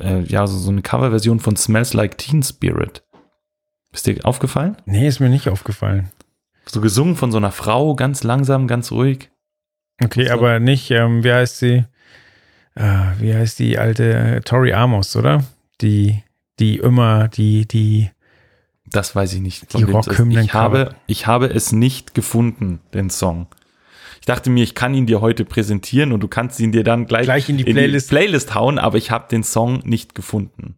äh, 0.00 0.20
ja, 0.22 0.46
so, 0.46 0.56
so 0.58 0.70
eine 0.70 0.82
Coverversion 0.82 1.40
von 1.40 1.56
Smells 1.56 1.92
Like 1.94 2.18
Teen 2.18 2.42
Spirit. 2.42 3.02
Ist 3.92 4.06
dir 4.06 4.18
aufgefallen? 4.24 4.76
nee, 4.84 5.06
ist 5.08 5.20
mir 5.20 5.28
nicht 5.30 5.48
aufgefallen. 5.48 6.10
So 6.66 6.80
gesungen 6.80 7.16
von 7.16 7.30
so 7.30 7.38
einer 7.38 7.52
Frau, 7.52 7.94
ganz 7.94 8.24
langsam, 8.24 8.66
ganz 8.66 8.90
ruhig. 8.90 9.30
Okay, 10.02 10.26
So. 10.26 10.34
aber 10.34 10.58
nicht, 10.60 10.90
ähm, 10.90 11.22
wie 11.24 11.32
heißt 11.32 11.58
sie? 11.58 11.84
Äh, 12.74 13.12
wie 13.18 13.34
heißt 13.34 13.58
die 13.58 13.78
alte 13.78 14.12
äh, 14.12 14.40
Tori 14.42 14.72
Amos, 14.74 15.16
oder? 15.16 15.44
Die, 15.80 16.22
die 16.58 16.76
immer, 16.78 17.28
die, 17.28 17.66
die, 17.66 18.10
Das 18.90 19.14
weiß 19.16 19.32
ich 19.34 19.40
nicht. 19.40 19.72
Die. 19.72 19.84
Rockhymnen- 19.84 20.42
ich 20.44 20.52
habe, 20.52 20.94
ich 21.06 21.26
habe 21.26 21.46
es 21.46 21.72
nicht 21.72 22.14
gefunden, 22.14 22.80
den 22.92 23.08
Song. 23.08 23.46
Ich 24.26 24.34
dachte 24.34 24.50
mir, 24.50 24.64
ich 24.64 24.74
kann 24.74 24.92
ihn 24.92 25.06
dir 25.06 25.20
heute 25.20 25.44
präsentieren 25.44 26.10
und 26.10 26.18
du 26.18 26.26
kannst 26.26 26.58
ihn 26.58 26.72
dir 26.72 26.82
dann 26.82 27.06
gleich, 27.06 27.26
Gleich 27.26 27.48
in 27.48 27.58
die 27.58 27.62
Playlist. 27.62 28.08
Playlist 28.08 28.56
hauen, 28.56 28.76
aber 28.80 28.98
ich 28.98 29.12
habe 29.12 29.28
den 29.30 29.44
Song 29.44 29.82
nicht 29.84 30.16
gefunden. 30.16 30.74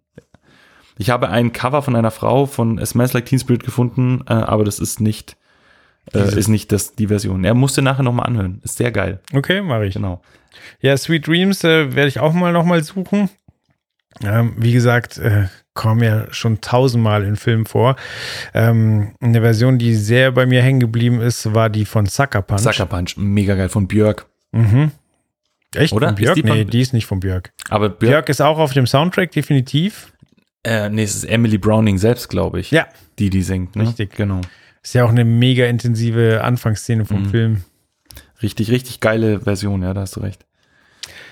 Ich 0.99 1.09
habe 1.09 1.31
ein 1.31 1.55
Cover 1.55 1.81
von 1.81 1.97
einer 1.97 2.11
Frau 2.11 2.45
von 2.45 2.85
Smells 2.85 3.15
Like 3.15 3.25
Teen 3.25 3.39
Spirit 3.39 3.65
gefunden, 3.65 4.23
äh, 4.29 4.35
aber 4.35 4.65
das 4.65 4.79
ist 4.79 5.01
nicht, 5.01 5.39
äh, 6.13 6.39
ist 6.39 6.49
nicht 6.49 6.73
das, 6.73 6.95
die 6.95 7.07
Version. 7.07 7.43
Er 7.43 7.55
musste 7.55 7.81
nachher 7.81 8.03
nochmal 8.03 8.27
anhören. 8.27 8.61
Ist 8.65 8.77
sehr 8.77 8.93
geil. 8.93 9.21
okay, 9.33 9.63
mache 9.63 9.87
ich. 9.87 9.95
Genau. 9.95 10.21
Ja, 10.83 10.95
Sweet 10.95 11.27
Dreams 11.27 11.65
äh, 11.65 11.95
werde 11.95 12.09
ich 12.09 12.21
auch 12.21 12.35
mal 12.35 12.53
nochmal 12.53 12.85
suchen. 12.85 13.31
Ähm, 14.23 14.57
wie 14.59 14.73
gesagt, 14.73 15.17
äh, 15.17 15.47
kommen 15.79 16.03
ja 16.03 16.27
schon 16.33 16.61
tausendmal 16.61 17.23
in 17.25 17.37
Filmen 17.37 17.65
vor. 17.65 17.95
Ähm, 18.53 19.13
eine 19.21 19.41
Version, 19.41 19.79
die 19.79 19.95
sehr 19.95 20.33
bei 20.33 20.45
mir 20.45 20.61
hängen 20.61 20.81
geblieben 20.81 21.21
ist, 21.21 21.55
war 21.55 21.71
die 21.71 21.85
von 21.85 22.07
Sucker 22.07 22.43
Punch. 22.43 22.61
Sucker 22.61 22.87
Punch, 22.87 23.17
mega 23.17 23.55
geil 23.55 23.69
von 23.69 23.87
Björk. 23.87 24.27
Mhm. 24.53 24.91
Echt? 25.75 25.93
Oder? 25.93 26.09
Von 26.09 26.17
Björk? 26.17 26.37
Ist 26.37 26.45
die 26.45 26.51
nee, 26.51 26.65
die 26.65 26.81
ist 26.81 26.93
nicht 26.93 27.07
von 27.07 27.21
Björk. 27.21 27.53
Aber 27.71 27.89
Björk, 27.89 27.99
Björk, 28.01 28.29
ist 28.29 28.41
auch 28.41 28.59
auf 28.59 28.73
dem 28.73 28.87
Soundtrack, 28.87 29.31
definitiv. 29.33 30.13
äh, 30.65 30.89
nee, 30.91 31.05
es 31.05 31.15
ist 31.15 31.25
Emily 31.25 31.59
Browning 31.59 31.99
selbst, 31.99 32.29
glaube 32.29 32.59
ich. 32.61 32.71
Ja. 32.73 32.87
Die, 33.19 33.31
die 33.31 33.43
singt, 33.43 33.77
ne? 33.77 33.85
Richtig. 33.85 34.15
Genau. 34.17 34.41
Ist 34.83 34.95
ja 34.95 35.05
auch 35.05 35.11
eine 35.11 35.25
mega 35.25 35.65
intensive 35.67 36.43
Anfangsszene 36.43 37.05
vom 37.05 37.23
Mhm. 37.23 37.29
Film. 37.31 37.63
Richtig, 38.43 38.71
richtig 38.71 39.01
geile 39.01 39.41
Version, 39.41 39.83
ja, 39.83 39.95
da 39.95 40.01
hast 40.03 40.17
du 40.17 40.21
recht. 40.21 40.45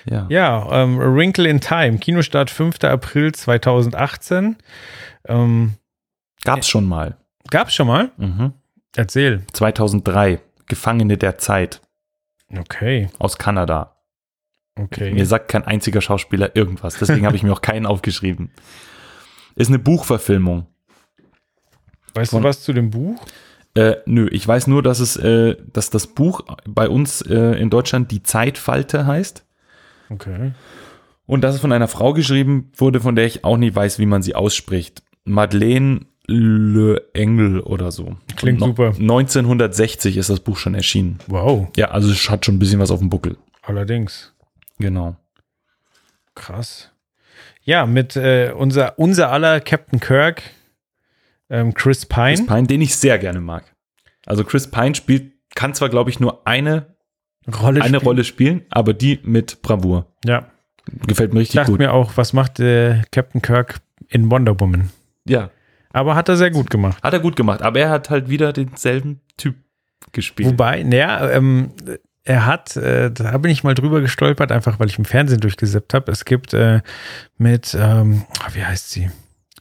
Ja. 0.09 0.25
Ja, 0.29 0.83
ähm, 0.83 0.99
A 0.99 1.13
Wrinkle 1.13 1.47
in 1.49 1.59
Time, 1.61 1.97
Kinostart 1.97 2.49
5. 2.49 2.83
April 2.83 3.33
2018. 3.33 4.55
Ähm, 5.25 5.73
Gab's 6.43 6.67
schon 6.69 6.85
mal. 6.85 7.17
gab's 7.49 7.73
schon 7.73 7.87
mal? 7.87 8.11
Mhm. 8.17 8.53
Erzähl. 8.95 9.43
2003. 9.53 10.39
Gefangene 10.67 11.17
der 11.17 11.37
Zeit 11.37 11.81
Okay, 12.57 13.09
aus 13.19 13.37
Kanada. 13.37 13.97
okay. 14.79 15.13
Mir 15.13 15.25
sagt 15.25 15.47
kein 15.49 15.63
einziger 15.65 16.01
Schauspieler 16.01 16.55
irgendwas, 16.55 16.97
deswegen 16.97 17.25
habe 17.25 17.35
ich 17.35 17.43
mir 17.43 17.51
auch 17.53 17.61
keinen 17.61 17.85
aufgeschrieben. 17.85 18.51
Ist 19.55 19.67
eine 19.69 19.79
Buchverfilmung. 19.79 20.67
weißt 22.13 22.31
von- 22.31 22.41
du 22.43 22.47
was 22.49 22.63
zu 22.63 22.73
dem 22.73 22.89
Buch? 22.89 23.19
Äh, 23.75 23.97
nö, 24.05 24.27
ich 24.31 24.47
weiß 24.47 24.67
nur, 24.67 24.81
dass 24.83 24.99
es, 24.99 25.15
äh, 25.17 25.55
dass 25.71 25.89
das 25.89 26.07
Buch 26.07 26.41
bei 26.65 26.89
uns 26.89 27.21
äh, 27.21 27.59
in 27.59 27.69
Deutschland 27.69 28.11
die 28.11 28.23
Zeitfalte 28.23 29.05
heißt 29.05 29.45
Okay. 30.09 30.51
und 31.25 31.41
dass 31.41 31.55
es 31.55 31.61
von 31.61 31.71
einer 31.71 31.87
Frau 31.87 32.13
geschrieben 32.13 32.71
wurde, 32.75 32.99
von 33.01 33.15
der 33.15 33.25
ich 33.25 33.43
auch 33.43 33.57
nicht 33.57 33.75
weiß, 33.75 33.99
wie 33.99 34.05
man 34.05 34.21
sie 34.21 34.35
ausspricht. 34.35 35.03
Madeleine 35.25 36.01
Le 36.29 37.01
Engel 37.13 37.61
oder 37.61 37.91
so. 37.91 38.17
Klingt 38.35 38.61
Und 38.61 38.69
super. 38.69 38.87
1960 38.97 40.17
ist 40.17 40.29
das 40.29 40.39
Buch 40.41 40.57
schon 40.57 40.75
erschienen. 40.75 41.19
Wow, 41.27 41.67
Ja, 41.77 41.91
also 41.91 42.09
es 42.11 42.29
hat 42.29 42.45
schon 42.45 42.55
ein 42.55 42.59
bisschen 42.59 42.79
was 42.79 42.91
auf 42.91 42.99
dem 42.99 43.09
Buckel. 43.09 43.37
allerdings. 43.61 44.33
Genau. 44.79 45.15
Krass. 46.35 46.91
Ja, 47.63 47.85
mit 47.85 48.15
äh, 48.15 48.53
unser, 48.55 48.97
unser 48.99 49.31
aller 49.31 49.59
Captain 49.59 49.99
Kirk, 49.99 50.43
ähm, 51.49 51.73
Chris 51.73 52.05
Pine. 52.05 52.35
Chris 52.35 52.45
Pine, 52.45 52.67
den 52.67 52.81
ich 52.81 52.95
sehr 52.95 53.17
gerne 53.17 53.41
mag. 53.41 53.63
Also 54.25 54.43
Chris 54.43 54.69
Pine 54.69 54.95
spielt, 54.95 55.33
kann 55.55 55.73
zwar, 55.73 55.89
glaube 55.89 56.09
ich, 56.09 56.19
nur 56.19 56.45
eine, 56.47 56.95
Rolle 57.47 57.81
eine 57.81 57.89
spielt- 57.97 58.05
Rolle 58.05 58.23
spielen, 58.23 58.61
aber 58.69 58.93
die 58.93 59.19
mit 59.23 59.61
Bravour. 59.61 60.07
Ja, 60.25 60.47
Gefällt 61.05 61.33
mir 61.33 61.39
ich 61.41 61.47
richtig 61.49 61.55
dachte 61.59 61.71
gut. 61.71 61.79
mir 61.79 61.91
auch, 61.93 62.15
was 62.15 62.31
macht 62.33 62.59
äh, 62.61 63.01
Captain 63.11 63.41
Kirk 63.41 63.79
in 64.07 64.31
Wonder 64.31 64.57
Woman? 64.59 64.89
Ja, 65.25 65.49
Aber 65.91 66.15
hat 66.15 66.29
er 66.29 66.37
sehr 66.37 66.51
gut 66.51 66.69
gemacht. 66.69 67.03
hat 67.03 67.11
er 67.13 67.19
gut 67.19 67.35
gemacht. 67.35 67.61
Aber 67.61 67.79
er 67.79 67.89
hat 67.89 68.09
halt 68.09 68.29
wieder 68.29 68.53
denselben 68.53 69.19
Typ 69.35 69.55
gespielt. 70.13 70.47
Wobei, 70.49 70.83
naja, 70.83 71.29
ähm, 71.31 71.71
er 72.23 72.45
hat, 72.45 72.75
äh, 72.77 73.11
da 73.11 73.37
bin 73.37 73.51
ich 73.51 73.63
mal 73.65 73.73
drüber 73.73 73.99
gestolpert, 73.99 74.51
einfach 74.51 74.79
weil 74.79 74.87
ich 74.87 74.97
im 74.97 75.03
Fernsehen 75.05 75.39
durchgesippt 75.41 75.93
habe. 75.93 76.09
Es 76.11 76.23
gibt 76.25 76.53
äh, 76.53 76.81
mit, 77.37 77.75
ähm, 77.77 78.23
ah, 78.39 78.49
wie 78.53 78.63
heißt 78.63 78.89
sie? 78.91 79.09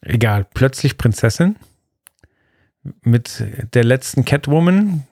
Egal, 0.02 0.46
plötzlich 0.54 0.96
Prinzessin. 0.98 1.56
mit 3.02 3.42
der 3.74 3.82
letzten 3.84 4.24
Catwoman. 4.24 5.04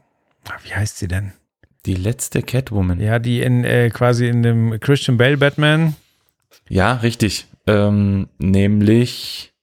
Ah, 0.48 0.52
Wie 0.62 0.74
heißt 0.74 0.98
sie 0.98 1.08
denn? 1.08 1.32
Die 1.86 1.94
letzte 1.94 2.42
Catwoman. 2.42 3.00
Ja, 3.00 3.18
die 3.18 3.42
in 3.42 3.64
äh, 3.64 3.90
quasi 3.90 4.26
in 4.28 4.42
dem 4.42 4.80
Christian 4.80 5.16
Bale 5.16 5.36
Batman. 5.36 5.94
Ja, 6.68 6.94
richtig. 6.94 7.46
Ähm, 7.66 8.28
nämlich 8.38 9.54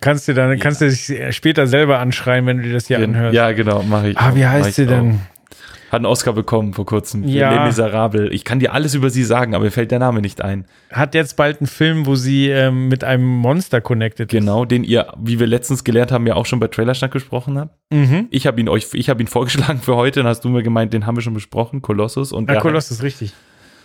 Kannst 0.00 0.26
du 0.26 0.32
dann, 0.32 0.58
kannst 0.58 0.80
du 0.80 0.88
dich 0.88 1.36
später 1.36 1.66
selber 1.66 1.98
anschreien, 1.98 2.46
wenn 2.46 2.58
du 2.58 2.62
dir 2.62 2.72
das 2.72 2.86
hier 2.86 2.98
anhörst. 2.98 3.34
Ja, 3.34 3.52
genau, 3.52 3.82
mache 3.82 4.10
ich. 4.10 4.18
Ah, 4.18 4.34
wie 4.34 4.46
heißt 4.46 4.74
sie 4.74 4.86
denn? 4.86 5.20
Hat 5.92 5.98
einen 5.98 6.06
Oscar 6.06 6.32
bekommen 6.32 6.72
vor 6.72 6.86
kurzem. 6.86 7.22
Ja. 7.28 7.50
Les 7.66 7.66
Miserables. 7.76 8.30
Ich 8.32 8.44
kann 8.44 8.58
dir 8.58 8.72
alles 8.72 8.94
über 8.94 9.10
sie 9.10 9.24
sagen, 9.24 9.54
aber 9.54 9.64
mir 9.64 9.70
fällt 9.70 9.90
der 9.90 9.98
Name 9.98 10.22
nicht 10.22 10.40
ein. 10.42 10.64
Hat 10.90 11.14
jetzt 11.14 11.36
bald 11.36 11.60
einen 11.60 11.66
Film, 11.66 12.06
wo 12.06 12.14
sie 12.14 12.48
ähm, 12.48 12.88
mit 12.88 13.04
einem 13.04 13.26
Monster 13.26 13.82
connected 13.82 14.30
Genau, 14.30 14.64
den 14.64 14.84
ihr, 14.84 15.12
wie 15.22 15.38
wir 15.38 15.46
letztens 15.46 15.84
gelernt 15.84 16.10
haben, 16.10 16.26
ja 16.26 16.34
auch 16.34 16.46
schon 16.46 16.60
bei 16.60 16.68
Trailerschnack 16.68 17.10
gesprochen 17.12 17.58
habt. 17.58 17.76
ist. 17.90 17.98
Mhm. 18.10 18.26
Ich 18.30 18.46
habe 18.46 18.58
ihn 18.58 18.70
euch, 18.70 18.88
ich 18.94 19.10
habe 19.10 19.22
ihn 19.22 19.26
vorgeschlagen 19.28 19.80
für 19.80 19.94
heute, 19.96 20.20
dann 20.20 20.26
hast 20.28 20.40
du 20.44 20.48
mir 20.48 20.62
gemeint, 20.62 20.94
den 20.94 21.04
haben 21.06 21.16
wir 21.16 21.20
schon 21.22 21.34
besprochen, 21.34 21.82
Kolossus. 21.82 22.32
Und 22.32 22.48
Ja, 22.48 22.54
der- 22.54 22.62
Koloss 22.62 22.90
ist 22.90 23.02
richtig. 23.02 23.34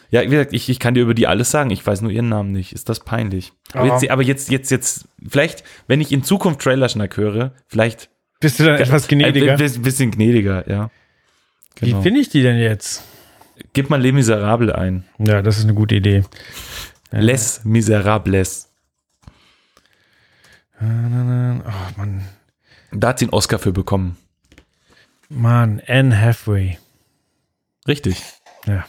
Ja, 0.10 0.22
wie 0.22 0.28
gesagt, 0.28 0.54
ich, 0.54 0.70
ich 0.70 0.80
kann 0.80 0.94
dir 0.94 1.02
über 1.02 1.14
die 1.14 1.28
alles 1.28 1.52
sagen. 1.52 1.70
Ich 1.72 1.86
weiß 1.86 2.02
nur 2.02 2.12
ihren 2.12 2.30
Namen 2.30 2.54
nicht. 2.54 2.72
Ist 2.72 2.88
das 2.88 3.02
peinlich? 3.02 3.52
Aber, 3.74 3.82
Aber- 3.92 4.00
jetzt, 4.02 4.10
aber 4.10 4.22
jetzt, 4.24 4.50
jetzt, 4.50 4.72
jetzt, 4.72 5.10
vielleicht, 5.28 5.66
wenn 5.88 6.00
ich 6.00 6.14
in 6.14 6.24
Zukunft 6.24 6.62
Trailerschnack 6.62 7.18
höre, 7.18 7.52
vielleicht 7.68 8.10
Bist 8.40 8.58
du 8.62 8.64
dann 8.64 8.76
etwas 8.80 9.10
gnädiger? 9.10 9.54
Ein 9.58 9.82
bisschen 9.82 10.12
gnädiger, 10.12 10.64
ja. 10.72 10.90
Genau. 11.80 12.00
Wie 12.00 12.04
finde 12.04 12.20
ich 12.20 12.30
die 12.30 12.42
denn 12.42 12.58
jetzt? 12.58 13.04
Gib 13.74 13.90
mal 13.90 14.02
Les 14.02 14.12
Miserables 14.12 14.74
ein. 14.74 15.04
Ja, 15.20 15.42
das 15.42 15.58
ist 15.58 15.64
eine 15.64 15.74
gute 15.74 15.96
Idee. 15.96 16.24
Les 17.12 17.64
Miserables. 17.64 18.70
Oh 20.80 20.84
Mann. 20.84 22.28
Da 22.92 23.10
hat 23.10 23.20
sie 23.20 23.26
einen 23.26 23.34
Oscar 23.34 23.60
für 23.60 23.72
bekommen. 23.72 24.18
Mann, 25.30 25.82
Anne 25.88 26.20
Hathaway. 26.20 26.78
Richtig. 27.88 28.22
Ja. 28.66 28.86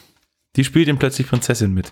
Die 0.57 0.65
spielt 0.65 0.89
in 0.89 0.99
Plötzlich 0.99 1.29
Prinzessin 1.29 1.73
mit. 1.73 1.91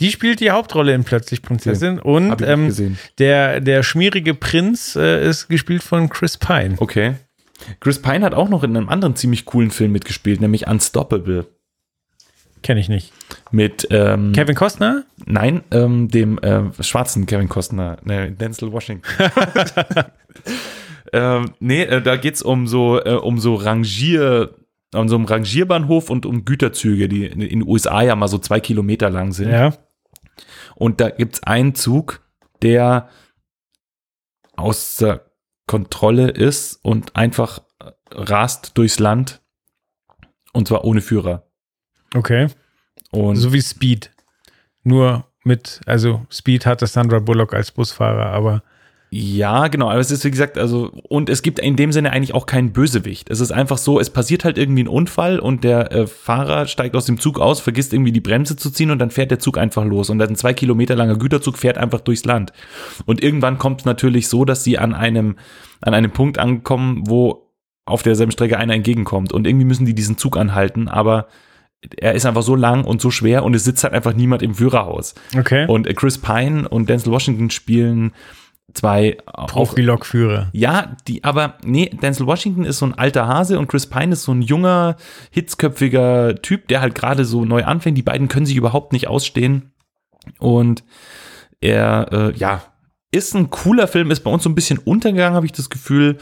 Die 0.00 0.10
spielt 0.10 0.40
die 0.40 0.50
Hauptrolle 0.50 0.94
in 0.94 1.04
Plötzlich 1.04 1.42
Prinzessin 1.42 1.98
und 1.98 2.40
ich 2.40 2.46
nicht 2.46 2.78
ähm, 2.80 2.98
der, 3.18 3.60
der 3.60 3.82
schmierige 3.82 4.34
Prinz 4.34 4.94
äh, 4.94 5.26
ist 5.26 5.48
gespielt 5.48 5.82
von 5.82 6.10
Chris 6.10 6.36
Pine. 6.36 6.74
Okay. 6.78 7.14
Chris 7.80 8.00
Pine 8.00 8.24
hat 8.24 8.34
auch 8.34 8.48
noch 8.48 8.62
in 8.62 8.76
einem 8.76 8.88
anderen 8.88 9.16
ziemlich 9.16 9.44
coolen 9.44 9.70
Film 9.70 9.92
mitgespielt, 9.92 10.40
nämlich 10.40 10.66
Unstoppable. 10.66 11.46
Kenne 12.62 12.80
ich 12.80 12.88
nicht. 12.88 13.12
Mit, 13.50 13.86
ähm, 13.90 14.32
Kevin 14.32 14.54
Costner? 14.54 15.04
nein, 15.24 15.62
ähm, 15.70 16.08
dem 16.08 16.38
äh, 16.38 16.64
schwarzen 16.82 17.26
Kevin 17.26 17.48
Costner, 17.48 17.98
ne, 18.02 18.32
Denzel 18.32 18.72
Washington. 18.72 19.08
ähm, 21.12 21.54
nee, 21.60 21.82
äh, 21.82 22.02
da 22.02 22.16
geht's 22.16 22.42
um 22.42 22.66
so, 22.66 23.00
äh, 23.00 23.14
um 23.14 23.38
so 23.38 23.54
Rangier, 23.54 24.54
um 24.94 25.08
so 25.08 25.16
einen 25.16 25.26
Rangierbahnhof 25.26 26.10
und 26.10 26.26
um 26.26 26.44
Güterzüge, 26.44 27.08
die 27.08 27.26
in 27.26 27.40
den 27.40 27.66
USA 27.66 28.02
ja 28.02 28.16
mal 28.16 28.28
so 28.28 28.38
zwei 28.38 28.60
Kilometer 28.60 29.10
lang 29.10 29.32
sind. 29.32 29.50
Ja. 29.50 29.74
Und 30.74 31.00
da 31.00 31.10
gibt's 31.10 31.42
einen 31.42 31.74
Zug, 31.74 32.20
der 32.62 33.08
außer 34.56 35.25
Kontrolle 35.66 36.30
ist 36.30 36.78
und 36.82 37.16
einfach 37.16 37.60
äh, 37.80 37.90
rast 38.10 38.76
durchs 38.78 38.98
Land. 38.98 39.42
Und 40.52 40.68
zwar 40.68 40.84
ohne 40.84 41.00
Führer. 41.00 41.50
Okay. 42.14 42.48
Und 43.10 43.36
So 43.36 43.52
wie 43.52 43.62
Speed. 43.62 44.10
Nur 44.82 45.26
mit, 45.44 45.80
also 45.86 46.26
Speed 46.30 46.66
hatte 46.66 46.86
Sandra 46.86 47.18
Bullock 47.18 47.54
als 47.54 47.70
Busfahrer, 47.70 48.26
aber 48.26 48.62
ja, 49.10 49.68
genau. 49.68 49.88
Aber 49.88 50.00
es 50.00 50.10
ist 50.10 50.24
wie 50.24 50.30
gesagt, 50.30 50.58
also, 50.58 50.90
und 51.08 51.30
es 51.30 51.42
gibt 51.42 51.60
in 51.60 51.76
dem 51.76 51.92
Sinne 51.92 52.12
eigentlich 52.12 52.34
auch 52.34 52.46
keinen 52.46 52.72
Bösewicht. 52.72 53.30
Es 53.30 53.40
ist 53.40 53.52
einfach 53.52 53.78
so, 53.78 54.00
es 54.00 54.10
passiert 54.10 54.44
halt 54.44 54.58
irgendwie 54.58 54.82
ein 54.82 54.88
Unfall 54.88 55.38
und 55.38 55.62
der 55.62 55.92
äh, 55.92 56.06
Fahrer 56.06 56.66
steigt 56.66 56.96
aus 56.96 57.06
dem 57.06 57.18
Zug 57.18 57.38
aus, 57.38 57.60
vergisst 57.60 57.92
irgendwie 57.92 58.12
die 58.12 58.20
Bremse 58.20 58.56
zu 58.56 58.70
ziehen 58.70 58.90
und 58.90 58.98
dann 58.98 59.10
fährt 59.10 59.30
der 59.30 59.38
Zug 59.38 59.58
einfach 59.58 59.84
los. 59.84 60.10
Und 60.10 60.18
dann 60.18 60.30
ein 60.30 60.36
zwei 60.36 60.54
Kilometer 60.54 60.96
langer 60.96 61.16
Güterzug 61.16 61.56
fährt 61.56 61.78
einfach 61.78 62.00
durchs 62.00 62.24
Land. 62.24 62.52
Und 63.04 63.22
irgendwann 63.22 63.58
kommt 63.58 63.80
es 63.80 63.84
natürlich 63.84 64.28
so, 64.28 64.44
dass 64.44 64.64
sie 64.64 64.78
an 64.78 64.92
einem, 64.92 65.36
an 65.80 65.94
einem 65.94 66.10
Punkt 66.10 66.38
ankommen, 66.38 67.04
wo 67.06 67.52
auf 67.84 68.02
derselben 68.02 68.32
Strecke 68.32 68.58
einer 68.58 68.74
entgegenkommt. 68.74 69.32
Und 69.32 69.46
irgendwie 69.46 69.66
müssen 69.66 69.86
die 69.86 69.94
diesen 69.94 70.18
Zug 70.18 70.36
anhalten, 70.36 70.88
aber 70.88 71.28
er 71.98 72.14
ist 72.14 72.26
einfach 72.26 72.42
so 72.42 72.56
lang 72.56 72.84
und 72.84 73.00
so 73.00 73.10
schwer 73.12 73.44
und 73.44 73.54
es 73.54 73.62
sitzt 73.62 73.84
halt 73.84 73.94
einfach 73.94 74.14
niemand 74.14 74.42
im 74.42 74.54
Führerhaus. 74.54 75.14
okay. 75.38 75.66
Und 75.68 75.86
Chris 75.94 76.18
Pine 76.18 76.68
und 76.68 76.88
Denzel 76.88 77.12
Washington 77.12 77.50
spielen 77.50 78.12
zwei 78.74 79.18
auch, 79.26 79.46
Profi-Lokführer. 79.46 80.50
ja, 80.52 80.96
die, 81.06 81.24
aber 81.24 81.54
nee, 81.64 81.88
Denzel 81.88 82.26
Washington 82.26 82.64
ist 82.64 82.78
so 82.78 82.86
ein 82.86 82.94
alter 82.94 83.26
Hase 83.26 83.58
und 83.58 83.68
Chris 83.68 83.86
Pine 83.86 84.12
ist 84.12 84.24
so 84.24 84.32
ein 84.32 84.42
junger, 84.42 84.96
hitzköpfiger 85.30 86.36
Typ, 86.42 86.68
der 86.68 86.80
halt 86.80 86.94
gerade 86.94 87.24
so 87.24 87.44
neu 87.44 87.64
anfängt. 87.64 87.96
Die 87.96 88.02
beiden 88.02 88.28
können 88.28 88.46
sich 88.46 88.56
überhaupt 88.56 88.92
nicht 88.92 89.08
ausstehen. 89.08 89.72
Und 90.38 90.84
er, 91.60 92.08
äh, 92.12 92.36
ja, 92.36 92.62
ist 93.12 93.34
ein 93.34 93.50
cooler 93.50 93.88
Film, 93.88 94.10
ist 94.10 94.20
bei 94.20 94.30
uns 94.30 94.42
so 94.42 94.50
ein 94.50 94.54
bisschen 94.54 94.78
untergegangen, 94.78 95.36
habe 95.36 95.46
ich 95.46 95.52
das 95.52 95.70
Gefühl. 95.70 96.18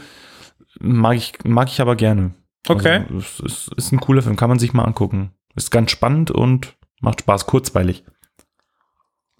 Mag 0.79 1.15
ich, 1.17 1.33
mag 1.43 1.69
ich 1.69 1.81
aber 1.81 1.95
gerne. 1.95 2.33
Okay. 2.67 3.05
Also, 3.09 3.17
es 3.17 3.39
ist, 3.39 3.73
ist 3.75 3.91
ein 3.91 3.99
cooler 3.99 4.21
Film, 4.21 4.35
kann 4.35 4.49
man 4.49 4.59
sich 4.59 4.73
mal 4.73 4.83
angucken. 4.83 5.31
Ist 5.55 5.71
ganz 5.71 5.91
spannend 5.91 6.31
und 6.31 6.75
macht 7.01 7.21
Spaß, 7.21 7.45
kurzweilig. 7.45 8.03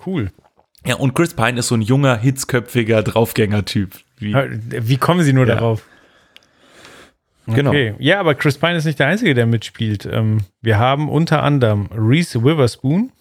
Cool. 0.06 0.32
Ja, 0.86 0.96
und 0.96 1.14
Chris 1.16 1.34
Pine 1.34 1.60
ist 1.60 1.68
so 1.70 1.76
ein 1.76 1.82
junger, 1.82 2.18
hitzköpfiger 2.18 3.02
Draufgänger-Typ. 3.04 3.92
Wie, 4.18 4.34
Wie 4.36 4.98
kommen 4.98 5.24
sie 5.24 5.34
nur 5.34 5.48
Ja. 5.48 5.56
darauf? 5.56 5.84
Genau. 7.48 7.70
Okay. 7.70 7.94
Ja, 8.00 8.20
aber 8.20 8.34
Chris 8.36 8.58
Pine 8.58 8.76
ist 8.76 8.86
nicht 8.86 8.98
der 9.00 9.08
Einzige, 9.08 9.34
der 9.36 9.46
mitspielt. 9.46 10.08
Ähm, 10.12 10.42
wir 10.62 10.80
haben 10.80 11.10
unter 11.10 11.44
anderem 11.44 11.88
Reese 11.96 12.44
Witherspoon 12.44 13.12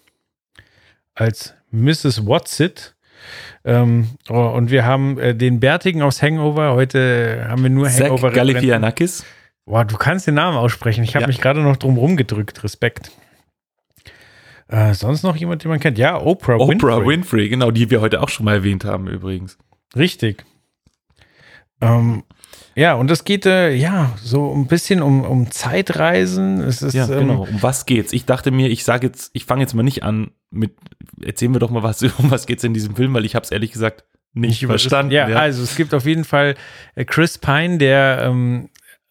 als 1.13 1.53
Mrs. 1.71 2.25
Watsit. 2.25 2.95
Ähm, 3.63 4.09
oh, 4.29 4.35
und 4.47 4.71
wir 4.71 4.85
haben 4.85 5.19
äh, 5.19 5.35
den 5.35 5.59
Bärtigen 5.59 6.01
aus 6.01 6.21
Hangover. 6.21 6.73
Heute 6.73 7.45
haben 7.49 7.63
wir 7.63 7.69
nur 7.69 7.87
Zach 7.89 8.05
Hangover. 8.05 8.31
Galifianakis. 8.31 9.25
Boah, 9.65 9.85
du 9.85 9.95
kannst 9.97 10.27
den 10.27 10.35
Namen 10.35 10.57
aussprechen. 10.57 11.03
Ich 11.03 11.15
habe 11.15 11.23
Ja. 11.23 11.27
mich 11.27 11.41
gerade 11.41 11.61
noch 11.61 11.77
drum 11.77 11.97
rumgedrückt. 11.97 12.63
Respekt. 12.63 13.11
Äh, 14.67 14.93
sonst 14.93 15.23
noch 15.23 15.35
jemand, 15.35 15.63
den 15.63 15.69
man 15.69 15.79
kennt? 15.79 15.97
Ja, 15.97 16.19
Oprah, 16.19 16.55
Oprah 16.55 16.67
Winfrey. 16.69 17.05
Winfrey. 17.07 17.49
genau, 17.49 17.71
die 17.71 17.89
wir 17.91 18.01
heute 18.01 18.21
auch 18.21 18.29
schon 18.29 18.45
mal 18.45 18.55
erwähnt 18.55 18.83
haben 18.85 19.07
übrigens. 19.07 19.57
Richtig. 19.95 20.43
Ähm, 21.81 22.23
ja, 22.75 22.93
und 22.95 23.09
es 23.11 23.23
geht 23.23 23.45
äh, 23.45 23.73
ja 23.73 24.13
so 24.21 24.53
ein 24.53 24.67
bisschen 24.67 25.01
um, 25.01 25.23
um 25.23 25.51
Zeitreisen. 25.51 26.61
Es 26.61 26.81
ist, 26.81 26.93
Ja, 26.93 27.07
ähm, 27.09 27.19
genau. 27.27 27.41
Um 27.43 27.61
was 27.61 27.85
geht's? 27.85 28.11
Ich 28.13 28.25
dachte 28.25 28.51
mir, 28.51 28.69
ich 28.69 28.83
sage 28.83 29.07
jetzt, 29.07 29.29
ich 29.33 29.45
fange 29.45 29.61
jetzt 29.61 29.73
mal 29.73 29.83
nicht 29.83 30.03
an 30.03 30.31
mit, 30.51 30.73
erzählen 31.23 31.53
wir 31.53 31.59
doch 31.59 31.69
mal 31.69 31.83
was, 31.83 32.01
um 32.19 32.31
was 32.31 32.45
geht's 32.47 32.63
in 32.63 32.73
diesem 32.73 32.95
Film, 32.95 33.13
weil 33.13 33.25
ich 33.25 33.35
habe 33.35 33.43
es 33.43 33.51
ehrlich 33.51 33.71
gesagt 33.71 34.03
nicht, 34.33 34.61
über- 34.63 34.73
verstanden. 34.73 35.13
Ja, 35.13 35.25
also 35.27 35.63
es 35.63 35.75
gibt 35.75 35.93
auf 35.93 36.05
jeden 36.05 36.25
Fall 36.25 36.55
äh, 36.95 37.05
Chris 37.05 37.37
Pine, 37.37 37.77
der 37.77 38.19
ähm, 38.23 38.69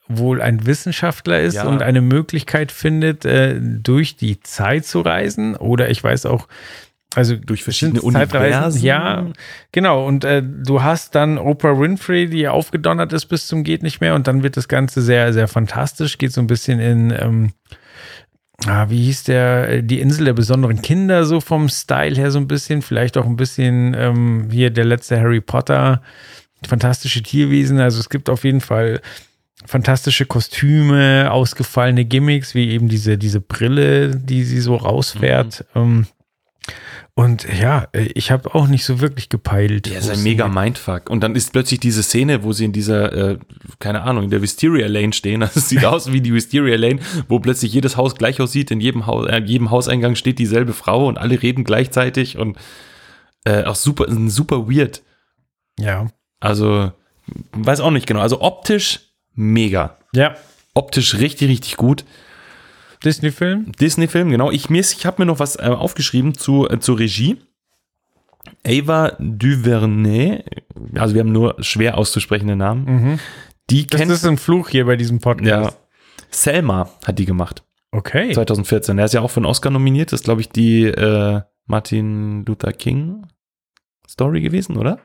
wohl 0.09 0.43
ein 0.43 0.67
Wissenschaftler 0.67 1.41
ist 1.41 1.55
Ja. 1.55 1.65
und 1.65 1.83
eine 1.83 2.01
Möglichkeit 2.01 2.73
findet, 2.73 3.25
äh, 3.25 3.59
durch 3.61 4.17
die 4.17 4.41
Zeit 4.41 4.85
zu 4.85 5.01
reisen. 5.01 5.57
Oder 5.57 5.91
ich 5.91 6.03
weiß 6.03 6.27
auch, 6.27 6.47
also 7.15 7.37
Durch 7.37 7.63
verschiedene 7.63 8.01
Zeitreisen. 8.01 8.83
Ja, 8.83 9.27
genau. 9.71 10.05
Und 10.05 10.25
äh, 10.25 10.43
du 10.43 10.83
hast 10.83 11.15
dann 11.15 11.39
Oprah 11.39 11.79
Winfrey, 11.79 12.29
die 12.29 12.49
aufgedonnert 12.49 13.13
ist 13.13 13.27
bis 13.27 13.47
zum 13.47 13.63
geht 13.63 13.83
nicht 13.85 14.01
mehr. 14.01 14.15
Und 14.17 14.27
dann 14.27 14.43
wird 14.43 14.57
das 14.57 14.67
Ganze 14.67 15.01
sehr, 15.01 15.33
sehr 15.33 15.47
fantastisch. 15.47 16.19
Geht 16.19 16.33
so 16.33 16.41
ein 16.41 16.49
bisschen 16.49 16.81
in 16.81 17.15
ähm, 17.17 17.53
ah, 18.67 18.87
wie 18.89 19.05
hieß 19.05 19.25
der, 19.25 19.69
äh, 19.69 19.83
die 19.83 20.01
Insel 20.01 20.25
der 20.25 20.33
besonderen 20.33 20.83
Kinder, 20.83 21.25
so 21.25 21.41
vom 21.41 21.69
Style 21.69 22.17
her 22.17 22.31
so 22.31 22.39
ein 22.39 22.49
bisschen, 22.49 22.83
vielleicht 22.83 23.17
auch 23.17 23.27
ein 23.27 23.37
bisschen 23.37 23.95
ähm, 23.97 24.49
hier 24.51 24.71
der 24.71 24.85
letzte 24.85 25.19
Harry 25.19 25.41
Potter, 25.41 26.03
fantastische 26.67 27.23
Tierwesen. 27.23 27.79
Also 27.79 28.01
es 28.01 28.11
gibt 28.11 28.29
auf 28.29 28.45
jeden 28.45 28.61
Fall 28.61 29.01
fantastische 29.67 30.27
Kostüme, 30.27 31.31
ausgefallene 31.31 32.05
Gimmicks, 32.05 32.55
wie 32.55 32.71
eben 32.71 32.89
diese, 32.89 33.19
diese 33.19 33.41
Brille, 33.41 34.17
die 34.17 34.45
sie 34.45 34.61
so 34.61 34.77
rausfährt. 34.77 35.65
Ähm, 35.75 36.07
und 37.17 37.47
ja, 37.61 37.87
ich 37.93 38.33
habe 38.33 38.57
auch 38.57 38.67
nicht 38.67 38.85
so 38.85 39.01
wirklich 39.01 39.29
gepeilt. 39.29 39.89
Wo 39.89 39.97
ist 39.97 40.11
ein 40.11 40.23
mega. 40.25 40.49
Mindfuck. 40.49 41.09
Und 41.09 41.23
dann 41.23 41.37
ist 41.37 41.53
plötzlich 41.53 41.79
diese 41.79 42.03
Szene, 42.03 42.43
wo 42.43 42.53
sie 42.53 42.65
in 42.65 42.73
dieser, 42.73 43.13
äh, 43.13 43.39
keine 43.79 44.03
Ahnung, 44.03 44.25
in 44.25 44.31
der 44.31 44.43
Wisteria 44.43 44.89
Lane 44.89 45.13
stehen. 45.13 45.41
Das 45.55 45.69
sieht 45.69 45.85
aus 45.85 46.13
wie 46.13 46.21
die 46.21 46.35
Wisteria 46.35 46.77
Lane, 46.77 46.99
wo 47.29 47.39
plötzlich 47.39 47.73
jedes 47.73 47.97
Haus 47.97 48.17
gleich 48.17 48.41
aussieht. 48.41 48.73
In 48.73 48.81
jedem, 48.81 49.07
Haus, 49.07 49.29
äh, 49.29 49.41
jedem 49.45 49.71
Hauseingang 49.71 50.17
steht 50.17 50.41
dieselbe 50.41 50.73
Frau 50.73 51.07
und 51.07 51.17
alle 51.17 51.41
reden 51.41 51.63
gleichzeitig 51.63 52.37
und 52.37 52.59
äh, 53.45 53.63
auch 53.63 53.77
super, 53.77 54.07
super 54.29 54.69
weird. 54.69 55.03
Ja. 55.79 56.09
Also, 56.41 56.91
weiß 57.53 57.79
auch 57.79 57.93
nicht 57.93 58.09
genau. 58.09 58.21
Also 58.21 58.41
optisch 58.41 59.14
mega. 59.35 59.97
Ja. 60.15 60.37
Optisch 60.75 61.19
richtig, 61.19 61.49
richtig 61.49 61.77
gut. 61.77 62.05
Disney-Film? 63.05 63.73
Disney-Film, 63.73 64.31
genau. 64.31 64.51
Ich, 64.51 64.71
ich 64.71 65.07
habe 65.07 65.23
mir 65.23 65.27
noch 65.27 65.39
was 65.39 65.57
äh, 65.57 65.63
aufgeschrieben 65.63 66.35
zu, 66.35 66.69
äh, 66.69 66.81
zur 66.81 66.99
Regie. 66.99 67.37
Ava 68.67 69.17
DuVernay, 69.19 70.45
also 70.95 71.15
wir 71.15 71.21
haben 71.21 71.33
nur 71.33 71.57
schwer 71.61 71.97
auszusprechende 71.99 72.57
Namen. 72.57 72.85
Mhm. 72.85 73.21
Die 73.71 73.87
Das 73.87 74.01
kennt, 74.01 74.11
ist 74.11 74.27
ein 74.27 74.37
Fluch 74.37 74.69
hier 74.69 74.87
bei 74.87 74.97
diesem 74.97 75.17
ja, 75.17 75.23
Podcast. 75.23 75.79
Selma 76.31 76.91
hat 77.07 77.19
die 77.19 77.25
gemacht. 77.25 77.63
Okay. 77.91 78.33
2014. 78.33 78.99
Er 78.99 79.05
ist 79.05 79.15
ja 79.15 79.21
auch 79.21 79.31
für 79.31 79.39
einen 79.39 79.47
Oscar 79.47 79.71
nominiert. 79.71 80.13
Das 80.13 80.21
ist, 80.21 80.25
glaube 80.25 80.41
ich, 80.41 80.49
die 80.49 80.85
äh, 80.85 81.43
Martin 81.67 82.45
Luther 82.45 82.73
King 82.73 83.27
Story 84.09 84.41
gewesen, 84.41 84.77
oder? 84.77 84.99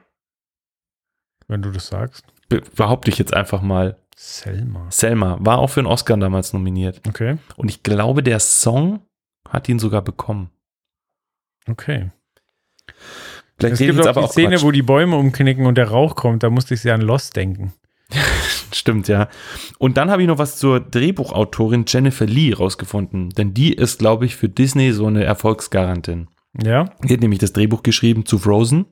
Wenn 1.48 1.62
du 1.62 1.72
das 1.72 1.88
sagst. 1.88 2.26
Be 2.50 2.62
behaupte 2.76 3.12
ich 3.12 3.18
jetzt 3.18 3.34
einfach 3.34 3.62
mal. 3.62 3.98
Selma. 4.22 4.86
Selma 4.90 5.38
war 5.40 5.60
auch 5.60 5.70
für 5.70 5.80
einen 5.80 5.88
Oscar 5.88 6.18
damals 6.18 6.52
nominiert. 6.52 7.02
Okay. 7.08 7.38
Und 7.56 7.70
ich 7.70 7.84
glaube, 7.84 8.22
der 8.22 8.42
Song 8.42 9.00
hat 9.48 9.70
ihn 9.70 9.80
sogar 9.80 10.02
bekommen. 10.02 10.50
Okay. 11.70 12.12
Vielleicht 13.58 13.74
Es 13.76 13.80
gibt 13.80 14.02
auch 14.02 14.08
aber 14.08 14.20
die 14.20 14.28
auch 14.28 14.32
Szene, 14.32 14.50
Quatsch. 14.56 14.64
wo 14.64 14.72
die 14.72 14.82
Bäume 14.82 15.16
umknicken 15.16 15.66
und 15.66 15.76
der 15.78 15.88
Rauch 15.90 16.18
kommt. 16.18 16.44
Da 16.44 16.50
musste 16.50 16.74
ich 16.74 16.82
sehr 16.82 16.96
an 16.96 17.02
Lost 17.02 17.38
denken. 17.38 17.72
Stimmt, 18.74 19.08
ja. 19.08 19.30
Und 19.78 19.96
dann 19.96 20.12
habe 20.12 20.22
ich 20.22 20.28
noch 20.28 20.38
was 20.38 20.58
zur 20.58 20.82
Drehbuchautorin 20.82 21.86
Jennifer 21.88 22.26
Lee 22.26 22.52
rausgefunden. 22.54 23.30
Denn 23.30 23.54
die 23.54 23.74
ist, 23.74 24.00
glaube 24.00 24.26
ich, 24.26 24.36
für 24.36 24.50
Disney 24.50 24.92
so 24.92 25.06
eine 25.06 25.24
Erfolgsgarantin. 25.24 26.28
Ja? 26.62 26.90
Die 27.06 27.14
hat 27.14 27.22
nämlich 27.22 27.40
das 27.40 27.54
Drehbuch 27.54 27.84
geschrieben 27.84 28.26
zu 28.26 28.38
Frozen 28.38 28.86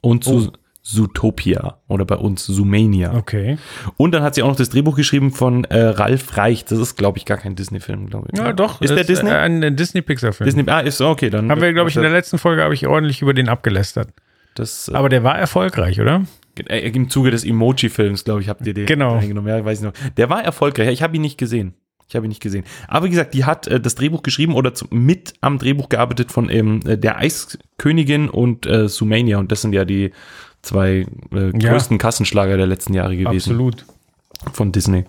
und 0.00 0.24
zu 0.24 0.48
Oh. 0.48 0.52
Zootopia 0.82 1.78
oder 1.88 2.04
bei 2.04 2.16
uns 2.16 2.46
Zoomania. 2.46 3.14
Okay. 3.14 3.58
Und 3.96 4.12
dann 4.12 4.22
hat 4.22 4.34
sie 4.34 4.42
auch 4.42 4.48
noch 4.48 4.56
das 4.56 4.70
Drehbuch 4.70 4.96
geschrieben 4.96 5.30
von 5.32 5.64
äh, 5.64 5.78
Ralf 5.80 6.36
Reich. 6.36 6.64
Das 6.64 6.78
ist, 6.78 6.96
glaube 6.96 7.18
ich, 7.18 7.24
gar 7.26 7.38
kein 7.38 7.54
Disney-Film, 7.54 8.06
glaube 8.08 8.28
ich. 8.32 8.38
Ja, 8.38 8.52
doch. 8.52 8.80
Ist 8.80 8.94
der 8.94 9.04
Disney? 9.04 9.30
Ein 9.30 9.62
ein 9.62 9.76
Disney-Pixar-Film. 9.76 10.46
Disney? 10.46 10.64
Ah, 10.68 10.80
ist 10.80 11.00
okay. 11.00 11.30
Dann 11.30 11.50
Haben 11.50 11.60
wir, 11.60 11.72
glaube 11.72 11.90
ich, 11.90 11.96
in 11.96 12.02
der 12.02 12.10
letzten 12.10 12.38
Folge 12.38 12.62
habe 12.62 12.74
ich 12.74 12.86
ordentlich 12.86 13.20
über 13.22 13.34
den 13.34 13.48
abgelästert. 13.48 14.08
das, 14.54 14.88
äh, 14.88 14.94
Aber 14.94 15.08
der 15.08 15.22
war 15.22 15.38
erfolgreich, 15.38 16.00
oder? 16.00 16.24
äh, 16.68 16.88
im 16.90 17.08
Zuge 17.10 17.30
des 17.30 17.44
Emoji-Films, 17.44 18.24
glaube 18.24 18.40
ich, 18.40 18.48
habt 18.48 18.66
ihr 18.66 18.74
den 18.74 18.86
Genau. 18.86 19.14
reingenommen. 19.16 19.48
Ja, 19.54 19.64
weiß 19.64 19.78
ich 19.78 19.84
noch. 19.84 19.92
Der 20.16 20.28
war 20.30 20.42
erfolgreich. 20.44 20.88
Ich 20.88 21.02
habe 21.02 21.14
ihn 21.16 21.22
nicht 21.22 21.38
gesehen. 21.38 21.74
Ich 22.08 22.16
habe 22.16 22.26
ihn 22.26 22.30
nicht 22.30 22.42
gesehen. 22.42 22.64
Aber 22.88 23.06
wie 23.06 23.10
gesagt, 23.10 23.34
die 23.34 23.44
hat 23.44 23.68
äh, 23.68 23.78
das 23.80 23.94
Drehbuch 23.94 24.22
geschrieben 24.24 24.54
oder 24.54 24.74
zu, 24.74 24.86
mit 24.90 25.34
am 25.42 25.58
Drehbuch 25.58 25.88
gearbeitet 25.88 26.32
von 26.32 26.50
ähm, 26.50 26.80
äh, 26.84 26.98
der 26.98 27.18
Eiskönigin 27.18 28.28
und 28.28 28.66
äh, 28.66 28.88
Sumania. 28.88 29.38
Und 29.38 29.52
das 29.52 29.62
sind 29.62 29.72
ja 29.74 29.84
die 29.84 30.10
zwei 30.62 31.06
äh, 31.32 31.50
Ja. 31.58 31.72
größten 31.72 31.98
Kassenschlager 31.98 32.56
der 32.56 32.66
letzten 32.66 32.94
Jahre 32.94 33.16
gewesen 33.16 33.50
Absolut. 33.52 33.84
von 34.52 34.72
Disney. 34.72 35.04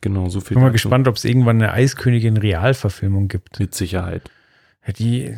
Genau, 0.00 0.28
so 0.28 0.40
viel. 0.40 0.54
Bin 0.54 0.62
mal 0.62 0.68
dazu. 0.68 0.72
gespannt, 0.74 1.08
ob 1.08 1.16
es 1.16 1.24
irgendwann 1.24 1.56
eine 1.60 1.72
Eiskönigin-Realverfilmung 1.72 3.28
gibt. 3.28 3.58
Mit 3.58 3.74
Sicherheit. 3.74 4.30
Ja, 4.86 4.92
Die, 4.92 5.34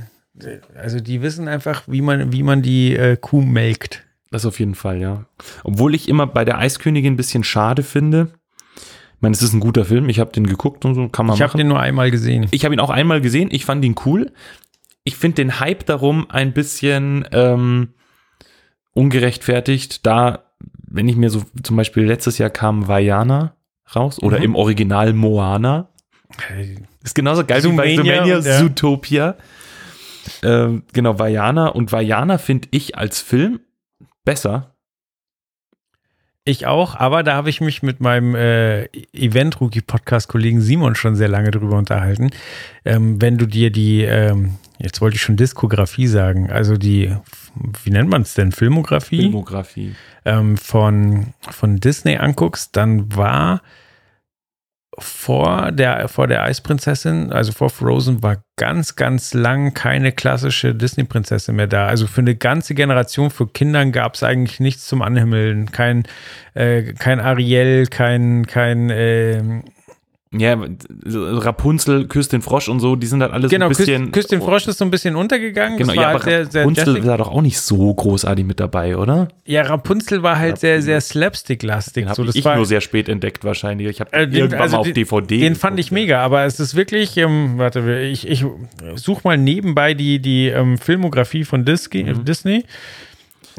also 0.76 1.00
die 1.00 1.22
wissen 1.22 1.48
einfach, 1.48 1.82
wie 1.86 2.02
man, 2.02 2.32
wie 2.32 2.42
man 2.42 2.62
die 2.62 2.94
äh, 2.94 3.16
Kuh 3.16 3.40
melkt. 3.42 4.04
Das 4.30 4.46
auf 4.46 4.60
jeden 4.60 4.74
Fall, 4.74 5.00
ja. 5.00 5.24
Obwohl 5.64 5.94
ich 5.94 6.08
immer 6.08 6.26
bei 6.26 6.44
der 6.44 6.58
Eiskönigin 6.58 7.14
ein 7.14 7.16
bisschen 7.16 7.42
schade 7.42 7.82
finde. 7.82 8.28
Ich 8.76 9.22
meine, 9.22 9.34
es 9.34 9.42
ist 9.42 9.52
ein 9.52 9.60
guter 9.60 9.84
Film. 9.84 10.08
Ich 10.08 10.20
habe 10.20 10.30
den 10.32 10.46
geguckt 10.46 10.84
und 10.84 10.94
so, 10.94 11.08
kann 11.08 11.26
man 11.26 11.36
Ich 11.36 11.42
habe 11.42 11.56
den 11.58 11.68
nur 11.68 11.80
einmal 11.80 12.10
gesehen. 12.10 12.46
Ich 12.52 12.64
habe 12.64 12.74
ihn 12.74 12.80
auch 12.80 12.90
einmal 12.90 13.20
gesehen. 13.20 13.48
Ich 13.50 13.64
fand 13.64 13.84
ihn 13.84 13.94
cool. 14.06 14.32
Ich 15.04 15.16
finde 15.16 15.36
den 15.36 15.58
Hype 15.60 15.84
darum 15.86 16.30
ein 16.30 16.52
bisschen 16.52 17.26
ähm, 17.32 17.88
ungerechtfertigt, 18.94 20.04
da, 20.06 20.44
wenn 20.86 21.08
ich 21.08 21.16
mir 21.16 21.30
so 21.30 21.42
zum 21.62 21.76
Beispiel 21.76 22.04
letztes 22.04 22.38
Jahr 22.38 22.50
kam 22.50 22.88
Vajana 22.88 23.54
raus 23.94 24.22
oder 24.22 24.38
Mhm. 24.38 24.44
im 24.44 24.54
Original 24.56 25.12
Moana. 25.12 25.88
Ist 27.02 27.14
genauso 27.14 27.44
geil 27.44 27.62
wie 27.64 27.72
bei 27.72 27.98
und 27.98 28.06
der- 28.06 28.42
Zootopia. 28.42 29.36
Ähm, 30.42 30.82
genau, 30.92 31.18
Vajana. 31.18 31.68
Und 31.68 31.92
Vajana 31.92 32.38
finde 32.38 32.68
ich 32.72 32.96
als 32.96 33.20
Film 33.20 33.60
besser. 34.24 34.74
Ich 36.44 36.66
auch, 36.66 36.94
aber 36.94 37.22
da 37.22 37.34
habe 37.34 37.50
ich 37.50 37.60
mich 37.60 37.82
mit 37.82 38.00
meinem 38.00 38.34
äh, 38.34 38.84
Event-Rookie-Podcast-Kollegen 39.12 40.60
Simon 40.60 40.94
schon 40.94 41.14
sehr 41.14 41.28
lange 41.28 41.50
drüber 41.50 41.76
unterhalten. 41.76 42.30
Ähm, 42.84 43.20
wenn 43.20 43.36
du 43.38 43.46
dir 43.46 43.70
die, 43.70 44.02
ähm, 44.02 44.54
jetzt 44.80 45.00
wollte 45.00 45.16
ich 45.16 45.22
schon 45.22 45.36
Diskografie 45.36 46.06
sagen, 46.06 46.50
also 46.50 46.76
die, 46.76 47.14
wie 47.84 47.90
nennt 47.90 48.08
man 48.08 48.22
es 48.22 48.34
denn, 48.34 48.52
Filmografie 48.52 49.22
Filmografie. 49.22 49.94
ähm, 50.24 50.56
von, 50.56 51.34
von 51.40 51.76
Disney 51.76 52.16
anguckst, 52.16 52.76
dann 52.76 53.14
war 53.14 53.62
vor 54.98 55.72
der, 55.72 56.08
vor 56.08 56.26
der 56.26 56.42
Eisprinzessin, 56.42 57.32
also 57.32 57.52
vor 57.52 57.70
Frozen, 57.70 58.22
war 58.22 58.42
ganz, 58.56 58.96
ganz 58.96 59.34
lang 59.34 59.72
keine 59.72 60.12
klassische 60.12 60.74
Disney-Prinzessin 60.74 61.56
mehr 61.56 61.68
da. 61.68 61.86
Also 61.86 62.06
für 62.06 62.20
eine 62.20 62.34
ganze 62.34 62.74
Generation, 62.74 63.30
für 63.30 63.46
Kindern 63.46 63.92
gab 63.92 64.14
es 64.14 64.22
eigentlich 64.22 64.60
nichts 64.60 64.86
zum 64.86 65.00
Anhimmeln. 65.00 65.70
Kein, 65.70 66.04
äh, 66.54 66.92
kein 66.94 67.20
Ariel, 67.20 67.86
kein, 67.86 68.46
kein, 68.46 68.90
ähm, 68.90 69.64
Ja, 70.32 70.56
Rapunzel, 71.06 72.06
Küss 72.06 72.28
den 72.28 72.40
Frosch 72.40 72.68
und 72.68 72.78
so, 72.78 72.94
die 72.94 73.08
sind 73.08 73.20
halt 73.20 73.32
alle 73.32 73.48
genau, 73.48 73.66
so 73.66 73.70
ein 73.74 73.76
bisschen. 73.76 74.12
Küss 74.12 74.28
den 74.28 74.40
Frosch 74.40 74.68
ist 74.68 74.78
so 74.78 74.84
ein 74.84 74.90
bisschen 74.92 75.16
untergegangen. 75.16 75.76
Genau, 75.76 75.92
ja, 75.92 76.06
halt 76.06 76.14
aber 76.16 76.24
sehr, 76.24 76.46
sehr 76.46 76.62
Rapunzel 76.62 76.86
jazzig. 76.94 77.06
war 77.08 77.18
doch 77.18 77.28
auch 77.32 77.42
nicht 77.42 77.58
so 77.58 77.92
großartig 77.92 78.44
mit 78.44 78.60
dabei, 78.60 78.96
oder? 78.96 79.26
Ja, 79.44 79.62
Rapunzel 79.62 80.22
war 80.22 80.38
halt 80.38 80.58
sehr, 80.60 80.82
sehr 80.82 81.00
slapstick-lastig. 81.00 82.04
Den 82.04 82.14
So, 82.14 82.18
habe 82.18 82.26
das 82.28 82.36
ich 82.36 82.44
war, 82.44 82.54
nur 82.54 82.64
sehr 82.66 82.80
spät 82.80 83.08
entdeckt 83.08 83.42
wahrscheinlich. 83.44 83.88
Ich 83.88 84.00
habe 84.00 84.12
Äh, 84.12 84.22
irgendwann 84.26 84.60
also 84.60 84.76
mal 84.76 84.80
auf 84.82 84.86
den- 84.86 84.94
DVD. 84.94 85.38
Den 85.40 85.56
fand 85.56 85.80
ich 85.80 85.90
mega, 85.90 86.20
aber 86.22 86.44
es 86.44 86.60
ist 86.60 86.76
wirklich, 86.76 87.16
ähm, 87.16 87.54
warte, 87.58 87.98
ich, 88.00 88.28
ich 88.28 88.44
suche 88.94 89.22
mal 89.24 89.36
nebenbei 89.36 89.94
die, 89.94 90.20
die 90.20 90.46
ähm, 90.46 90.78
Filmografie 90.78 91.42
von 91.44 91.64
Disney. 91.64 92.04
Mhm. 92.04 92.24
Disney. 92.24 92.64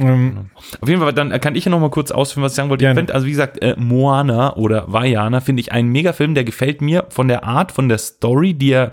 Ähm, 0.01 0.49
Auf 0.79 0.89
jeden 0.89 1.01
Fall, 1.01 1.13
dann 1.13 1.29
kann 1.41 1.55
ich 1.55 1.65
ja 1.65 1.71
noch 1.71 1.79
mal 1.79 1.89
kurz 1.89 2.11
ausführen, 2.11 2.43
was 2.43 2.53
ich 2.53 2.55
sagen 2.55 2.69
wollte. 2.69 2.83
Ich 2.83 2.87
Gerne. 2.87 2.99
finde, 2.99 3.13
also 3.13 3.27
wie 3.27 3.31
gesagt, 3.31 3.61
äh, 3.61 3.75
Moana 3.77 4.55
oder 4.55 4.91
Vajana 4.91 5.41
finde 5.41 5.61
ich 5.61 5.71
einen 5.71 5.89
Megafilm, 5.89 6.33
der 6.35 6.43
gefällt 6.43 6.81
mir 6.81 7.05
von 7.09 7.27
der 7.27 7.43
Art, 7.43 7.71
von 7.71 7.89
der 7.89 7.97
Story, 7.97 8.53
die 8.53 8.71
er 8.71 8.91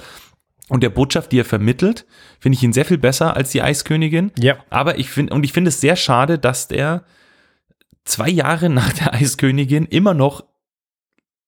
und 0.68 0.82
der 0.82 0.90
Botschaft, 0.90 1.32
die 1.32 1.40
er 1.40 1.44
vermittelt, 1.44 2.04
finde 2.40 2.56
ich 2.56 2.62
ihn 2.62 2.74
sehr 2.74 2.84
viel 2.84 2.98
besser 2.98 3.34
als 3.36 3.50
die 3.50 3.62
Eiskönigin. 3.62 4.32
ja, 4.38 4.56
Aber 4.68 4.98
ich 4.98 5.08
finde, 5.10 5.34
und 5.34 5.44
ich 5.44 5.52
finde 5.52 5.70
es 5.70 5.80
sehr 5.80 5.96
schade, 5.96 6.38
dass 6.38 6.68
der 6.68 7.04
zwei 8.04 8.28
Jahre 8.28 8.68
nach 8.68 8.92
der 8.92 9.14
Eiskönigin 9.14 9.86
immer 9.86 10.14
noch 10.14 10.44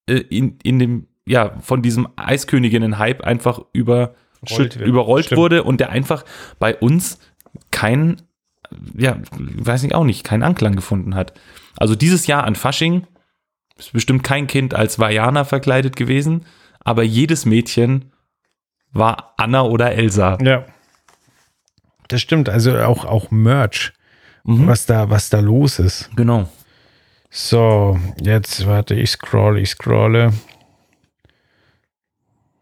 äh, 0.06 0.14
in, 0.14 0.58
in 0.62 0.78
dem, 0.78 1.06
ja, 1.26 1.58
von 1.60 1.82
diesem 1.82 2.08
Eisköniginnen-Hype 2.16 3.22
einfach 3.22 3.60
über, 3.72 4.14
überrollt 4.82 5.26
Stimmt. 5.26 5.38
wurde 5.38 5.62
und 5.64 5.80
der 5.80 5.90
einfach 5.90 6.24
bei 6.58 6.74
uns 6.76 7.18
keinen, 7.70 8.22
ja, 8.96 9.16
weiß 9.36 9.82
ich 9.84 9.94
auch 9.94 10.04
nicht, 10.04 10.24
keinen 10.24 10.42
Anklang 10.42 10.74
gefunden 10.76 11.14
hat. 11.14 11.32
Also 11.76 11.94
dieses 11.94 12.26
Jahr 12.26 12.44
an 12.44 12.54
Fasching 12.56 13.06
ist 13.76 13.92
bestimmt 13.92 14.22
kein 14.24 14.46
Kind 14.46 14.74
als 14.74 14.98
Vajana 14.98 15.44
verkleidet 15.44 15.96
gewesen, 15.96 16.44
aber 16.80 17.02
jedes 17.02 17.46
Mädchen 17.46 18.12
war 18.92 19.34
Anna 19.36 19.62
oder 19.62 19.92
Elsa. 19.92 20.38
ja. 20.42 20.64
Das 22.08 22.20
stimmt, 22.20 22.48
also 22.48 22.76
auch, 22.78 23.04
auch 23.04 23.30
Merch, 23.30 23.92
Mhm. 24.42 24.66
was, 24.66 24.84
da, 24.86 25.10
was 25.10 25.30
da 25.30 25.38
los 25.38 25.78
ist. 25.78 26.10
Genau. 26.16 26.48
So, 27.30 28.00
jetzt 28.20 28.66
warte, 28.66 28.94
ich 28.96 29.10
scrolle, 29.10 29.60
ich 29.60 29.70
scrolle. 29.70 30.32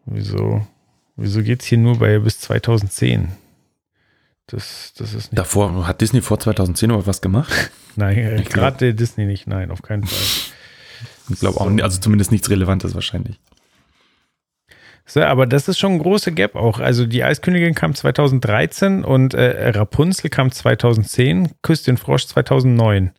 Wieso? 0.05 0.67
Wieso 1.17 1.43
geht's 1.43 1.65
hier 1.67 1.79
nur 1.79 1.99
bei 1.99 2.19
bis 2.19 2.41
2010? 2.41 3.29
Das, 4.49 4.95
das 4.97 5.13
ist 5.13 5.31
nicht. 5.31 5.39
Davor 5.39 5.87
hat 5.87 6.01
Disney 6.01 6.23
vor 6.23 6.41
2010 6.41 6.91
aber 6.91 7.07
was 7.07 7.21
gemacht. 7.21 7.71
Nein, 7.97 8.17
äh, 8.17 8.43
gerade 8.43 8.95
Disney 8.95 9.25
nicht, 9.25 9.49
nein, 9.49 9.73
auf 9.73 9.83
keinen 9.83 10.05
Fall. 10.05 10.53
Ich 11.31 11.41
glaube 11.41 11.61
auch, 11.61 11.69
nicht, 11.69 11.83
also 11.83 12.01
zumindest 12.01 12.31
nichts 12.31 12.49
Relevantes 12.49 12.95
wahrscheinlich. 12.95 13.41
So, 15.05 15.23
aber 15.23 15.47
das 15.47 15.69
ist 15.69 15.79
schon 15.79 15.93
ein 15.93 15.99
großer 15.99 16.31
Gap 16.31 16.55
auch. 16.55 16.79
Also 16.79 17.07
die 17.07 17.25
Eiskönigin 17.25 17.75
kam 17.75 17.95
2013 17.95 19.05
und 19.05 19.35
äh, 19.35 19.71
Rapunzel 19.71 20.31
kam 20.31 20.53
2010, 20.53 21.55
Küss 21.63 21.83
den 21.83 21.97
Frosch 21.97 22.27
2009. 22.27 23.13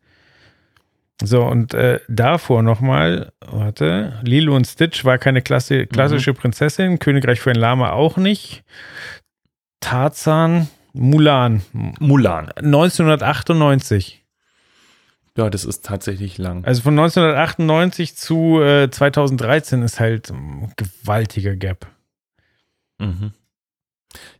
So, 1.22 1.44
und 1.44 1.74
äh, 1.74 2.00
davor 2.08 2.64
nochmal, 2.64 3.34
warte, 3.42 4.20
Lilo 4.24 4.56
und 4.56 4.66
Stitch 4.66 5.04
war 5.04 5.18
keine 5.18 5.42
Klassi 5.42 5.88
klassische 5.88 6.34
Prinzessin, 6.34 7.00
Königreich 7.00 7.42
für 7.42 7.50
ein 7.50 7.58
Lama 7.58 7.92
auch 7.92 8.16
nicht. 8.16 8.64
Tarzan, 9.82 10.70
Mulan, 10.94 11.62
Mulan. 12.00 12.50
1998. 12.58 14.24
Ja, 15.38 15.50
das 15.50 15.64
ist 15.64 15.86
tatsächlich 15.86 16.38
lang. 16.38 16.66
Also 16.66 16.82
von 16.82 16.98
1998 17.00 18.16
zu 18.16 18.60
äh, 18.62 18.90
2013 18.90 19.84
ist 19.84 20.00
halt 20.00 20.30
ein 20.32 20.74
gewaltiger 20.76 21.56
Gap. 21.56 21.88
Mhm. 22.98 23.32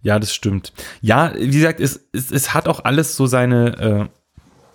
Ja, 0.02 0.20
das 0.20 0.34
stimmt. 0.34 0.74
Ja, 1.00 1.34
wie 1.38 1.48
gesagt, 1.52 1.80
es, 1.80 2.08
es, 2.12 2.32
es 2.32 2.54
hat 2.54 2.68
auch 2.68 2.84
alles 2.84 3.16
so 3.16 3.28
seine, 3.28 4.10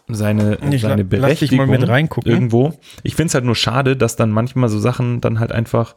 äh, 0.09 0.13
seine, 0.13 0.55
Ich 0.71 0.83
la- 0.83 0.91
seine 0.91 1.03
lass 1.03 1.09
dich 1.11 1.51
Berechtigung. 1.51 1.67
mal 1.67 1.79
mit 1.79 1.89
reingucken. 1.89 2.31
Irgendwo. 2.31 2.79
Ich 3.03 3.17
finde 3.17 3.29
es 3.29 3.35
halt 3.35 3.45
nur 3.45 3.57
schade, 3.57 3.97
dass 3.97 4.17
dann 4.17 4.31
manchmal 4.31 4.69
so 4.69 4.79
Sachen 4.79 5.21
dann 5.21 5.41
halt 5.41 5.51
einfach 5.53 5.97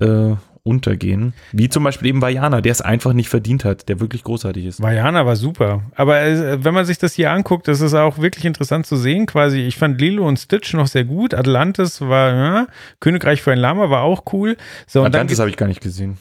äh, 0.00 0.34
untergehen. 0.70 1.34
Wie 1.52 1.68
zum 1.68 1.82
Beispiel 1.82 2.08
eben 2.08 2.22
Vajana, 2.22 2.60
der 2.60 2.72
es 2.72 2.80
einfach 2.80 3.12
nicht 3.12 3.28
verdient 3.28 3.64
hat, 3.64 3.88
der 3.88 3.98
wirklich 3.98 4.22
großartig 4.22 4.64
ist. 4.64 4.80
Vajana 4.80 5.26
war 5.26 5.36
super. 5.36 5.82
Aber 5.96 6.22
äh, 6.22 6.64
wenn 6.64 6.72
man 6.72 6.84
sich 6.84 6.98
das 6.98 7.14
hier 7.14 7.32
anguckt, 7.32 7.66
das 7.68 7.80
ist 7.80 7.94
auch 7.94 8.18
wirklich 8.18 8.44
interessant 8.44 8.86
zu 8.86 8.96
sehen. 8.96 9.26
Quasi, 9.26 9.60
ich 9.60 9.76
fand 9.76 10.00
Lilo 10.00 10.26
und 10.26 10.38
Stitch 10.38 10.72
noch 10.74 10.86
sehr 10.86 11.04
gut. 11.04 11.34
Atlantis 11.34 12.00
war, 12.00 12.32
ja, 12.32 12.66
Königreich 13.00 13.42
für 13.42 13.52
ein 13.52 13.58
Lama 13.58 13.90
war 13.90 14.02
auch 14.02 14.22
cool. 14.32 14.56
So, 14.86 15.02
Atlantis 15.02 15.40
habe 15.40 15.50
ich 15.50 15.56
gar 15.56 15.66
nicht 15.66 15.80
gesehen. 15.80 16.16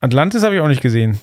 Atlantis 0.00 0.44
habe 0.44 0.54
ich 0.54 0.60
auch 0.60 0.68
nicht 0.68 0.82
gesehen. 0.82 1.18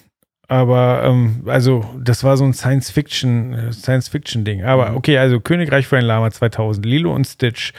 Aber 0.51 1.03
ähm, 1.05 1.43
also 1.45 1.85
das 1.97 2.25
war 2.25 2.35
so 2.35 2.43
ein 2.43 2.53
Science-Fiction, 2.53 3.53
äh, 3.53 3.71
Science-Fiction-Ding. 3.71 4.65
Aber 4.65 4.97
okay, 4.97 5.17
also 5.17 5.39
Königreich 5.39 5.87
für 5.87 5.97
ein 5.97 6.03
Lama 6.03 6.29
2000, 6.29 6.85
Lilo 6.85 7.15
und 7.15 7.25
Stitch 7.25 7.71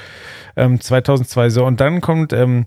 ähm, 0.57 0.81
2002 0.81 1.51
so. 1.51 1.67
Und 1.67 1.81
dann 1.81 2.01
kommt 2.01 2.33
ähm, 2.33 2.65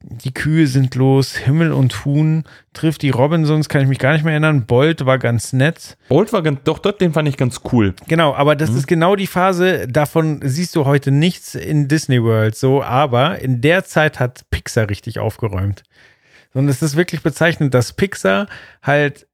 die 0.00 0.32
Kühe 0.32 0.66
sind 0.66 0.94
los, 0.94 1.34
Himmel 1.36 1.72
und 1.72 2.04
Huhn 2.04 2.44
trifft 2.72 3.02
die 3.02 3.10
Robinsons, 3.10 3.68
kann 3.68 3.82
ich 3.82 3.88
mich 3.88 3.98
gar 3.98 4.12
nicht 4.12 4.24
mehr 4.24 4.32
erinnern. 4.32 4.64
Bolt 4.64 5.04
war 5.04 5.18
ganz 5.18 5.52
nett. 5.52 5.96
Bolt 6.08 6.32
war 6.32 6.42
ganz, 6.42 6.60
doch, 6.64 6.78
dort, 6.78 7.00
den 7.00 7.12
fand 7.12 7.28
ich 7.28 7.36
ganz 7.36 7.60
cool. 7.72 7.94
Genau, 8.06 8.34
aber 8.34 8.54
das 8.54 8.70
ist 8.70 8.86
genau 8.86 9.16
die 9.16 9.26
Phase, 9.26 9.88
davon 9.88 10.40
siehst 10.44 10.76
du 10.76 10.84
heute 10.84 11.10
nichts 11.10 11.54
in 11.56 11.88
Disney 11.88 12.22
World 12.22 12.54
so, 12.54 12.82
aber 12.82 13.40
in 13.40 13.60
der 13.60 13.84
Zeit 13.84 14.20
hat 14.20 14.48
Pixar 14.50 14.88
richtig 14.88 15.18
aufgeräumt. 15.18 15.82
Und 16.54 16.68
es 16.68 16.80
ist 16.80 16.96
wirklich 16.96 17.22
bezeichnend, 17.22 17.74
dass 17.74 17.92
Pixar 17.92 18.46
halt 18.82 19.26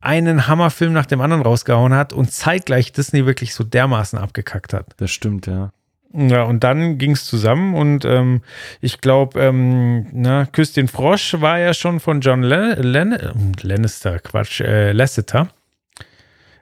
einen 0.00 0.46
Hammerfilm 0.46 0.92
nach 0.92 1.06
dem 1.06 1.20
anderen 1.20 1.42
rausgehauen 1.42 1.94
hat 1.94 2.12
und 2.12 2.32
zeitgleich 2.32 2.92
Disney 2.92 3.26
wirklich 3.26 3.54
so 3.54 3.64
dermaßen 3.64 4.18
abgekackt 4.18 4.72
hat. 4.72 4.94
Das 4.96 5.10
stimmt, 5.10 5.46
ja. 5.46 5.72
Ja, 6.12 6.44
und 6.44 6.64
dann 6.64 6.98
ging 6.98 7.12
es 7.12 7.24
zusammen 7.24 7.74
und 7.74 8.04
ähm, 8.04 8.42
ich 8.80 9.00
glaube, 9.00 9.40
ähm, 9.40 10.06
na, 10.12 10.46
Küss 10.46 10.72
den 10.72 10.88
Frosch 10.88 11.40
war 11.40 11.58
ja 11.58 11.74
schon 11.74 12.00
von 12.00 12.20
John 12.20 12.42
Len 12.42 12.82
Len 12.82 13.54
Lannister, 13.60 14.18
Quatsch, 14.20 14.60
äh, 14.60 14.92
Lasseter 14.92 15.48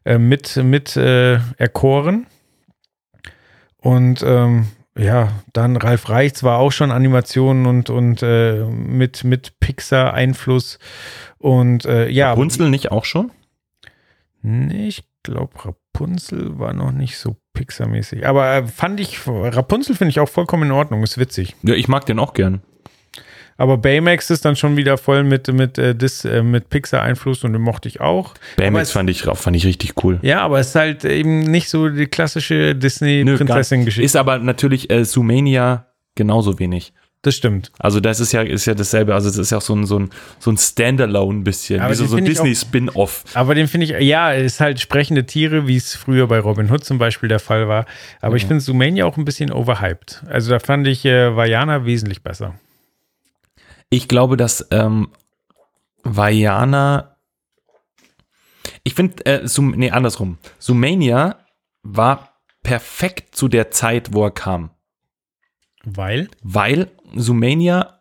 äh, 0.04 0.18
mit, 0.18 0.56
mit 0.56 0.96
äh, 0.96 1.38
erkoren. 1.56 2.26
Und 3.78 4.22
ähm, 4.22 4.68
ja, 4.96 5.32
dann 5.52 5.76
Ralf 5.76 6.08
Reichts 6.08 6.42
war 6.42 6.58
auch 6.58 6.72
schon 6.72 6.90
Animationen 6.90 7.66
und, 7.66 7.90
und 7.90 8.22
äh, 8.22 8.64
mit, 8.64 9.24
mit 9.24 9.60
Pixar-Einfluss. 9.60 10.78
Und 11.38 11.84
äh, 11.84 12.08
ja. 12.08 12.30
Rapunzel 12.30 12.70
nicht 12.70 12.92
auch 12.92 13.04
schon? 13.04 13.30
Nee, 14.40 14.88
ich 14.88 15.04
glaube, 15.22 15.52
Rapunzel 15.64 16.58
war 16.58 16.72
noch 16.72 16.92
nicht 16.92 17.18
so 17.18 17.36
Pixar-mäßig. 17.54 18.26
Aber 18.26 18.52
äh, 18.52 18.66
fand 18.66 19.00
ich, 19.00 19.20
Rapunzel 19.26 19.94
finde 19.94 20.10
ich 20.10 20.20
auch 20.20 20.28
vollkommen 20.28 20.64
in 20.64 20.72
Ordnung, 20.72 21.02
ist 21.02 21.18
witzig. 21.18 21.56
Ja, 21.62 21.74
ich 21.74 21.88
mag 21.88 22.04
den 22.06 22.18
auch 22.18 22.34
gern. 22.34 22.62
Aber 23.56 23.78
Baymax 23.78 24.30
ist 24.30 24.44
dann 24.44 24.56
schon 24.56 24.76
wieder 24.76 24.98
voll 24.98 25.22
mit, 25.22 25.52
mit, 25.52 25.78
äh, 25.78 25.94
Dis, 25.94 26.24
äh, 26.24 26.42
mit 26.42 26.70
Pixar-Einfluss 26.70 27.44
und 27.44 27.52
den 27.52 27.62
mochte 27.62 27.88
ich 27.88 28.00
auch. 28.00 28.34
Baymax 28.56 28.88
es, 28.88 28.92
fand 28.92 29.08
ich, 29.10 29.22
fand 29.22 29.56
ich 29.56 29.64
richtig 29.64 30.02
cool. 30.02 30.18
Ja, 30.22 30.40
aber 30.40 30.58
es 30.58 30.68
ist 30.68 30.74
halt 30.74 31.04
eben 31.04 31.40
nicht 31.40 31.68
so 31.68 31.88
die 31.88 32.06
klassische 32.06 32.74
Disney-Prinzessin-Geschichte. 32.74 34.04
Ist 34.04 34.16
aber 34.16 34.38
natürlich 34.38 34.90
äh, 34.90 35.04
Sumania 35.04 35.86
genauso 36.16 36.58
wenig. 36.58 36.92
Das 37.24 37.34
stimmt. 37.34 37.72
Also 37.78 38.00
das 38.00 38.20
ist 38.20 38.32
ja, 38.32 38.42
ist 38.42 38.66
ja 38.66 38.74
dasselbe. 38.74 39.14
Also 39.14 39.30
das 39.30 39.38
ist 39.38 39.50
ja 39.50 39.56
auch 39.56 39.62
so 39.62 39.74
ein, 39.74 39.86
so 39.86 39.98
ein, 39.98 40.10
so 40.38 40.50
ein 40.50 40.58
Standalone 40.58 41.40
bisschen. 41.40 41.80
Aber 41.80 41.92
wie 41.92 41.94
so, 41.94 42.04
so 42.04 42.18
ein 42.18 42.24
Disney-Spin-Off. 42.26 43.24
Aber 43.32 43.54
den 43.54 43.66
finde 43.66 43.86
ich, 43.86 44.06
ja, 44.06 44.34
es 44.34 44.54
ist 44.54 44.60
halt 44.60 44.78
sprechende 44.78 45.24
Tiere, 45.24 45.66
wie 45.66 45.76
es 45.76 45.94
früher 45.94 46.26
bei 46.26 46.38
Robin 46.38 46.70
Hood 46.70 46.84
zum 46.84 46.98
Beispiel 46.98 47.30
der 47.30 47.38
Fall 47.38 47.66
war. 47.66 47.86
Aber 48.20 48.36
ich 48.36 48.44
finde 48.44 48.60
Sumania 48.60 49.06
auch 49.06 49.16
ein 49.16 49.24
bisschen 49.24 49.50
overhyped. 49.50 50.22
Also 50.28 50.50
da 50.50 50.58
fand 50.58 50.86
ich 50.86 51.06
äh, 51.06 51.34
Vajana 51.34 51.86
wesentlich 51.86 52.22
besser. 52.22 52.56
Ich 53.88 54.06
glaube, 54.06 54.36
dass 54.36 54.68
ähm, 54.70 55.08
Vajana. 56.02 57.16
Ich 58.82 58.92
finde, 58.92 59.24
äh, 59.24 59.48
nee, 59.60 59.90
andersrum. 59.90 60.36
Sumania 60.58 61.38
war 61.82 62.34
perfekt 62.62 63.34
zu 63.34 63.48
der 63.48 63.70
Zeit, 63.70 64.12
wo 64.12 64.24
er 64.24 64.30
kam. 64.30 64.73
Weil? 65.84 66.28
Weil 66.42 66.90
Sumania 67.14 68.00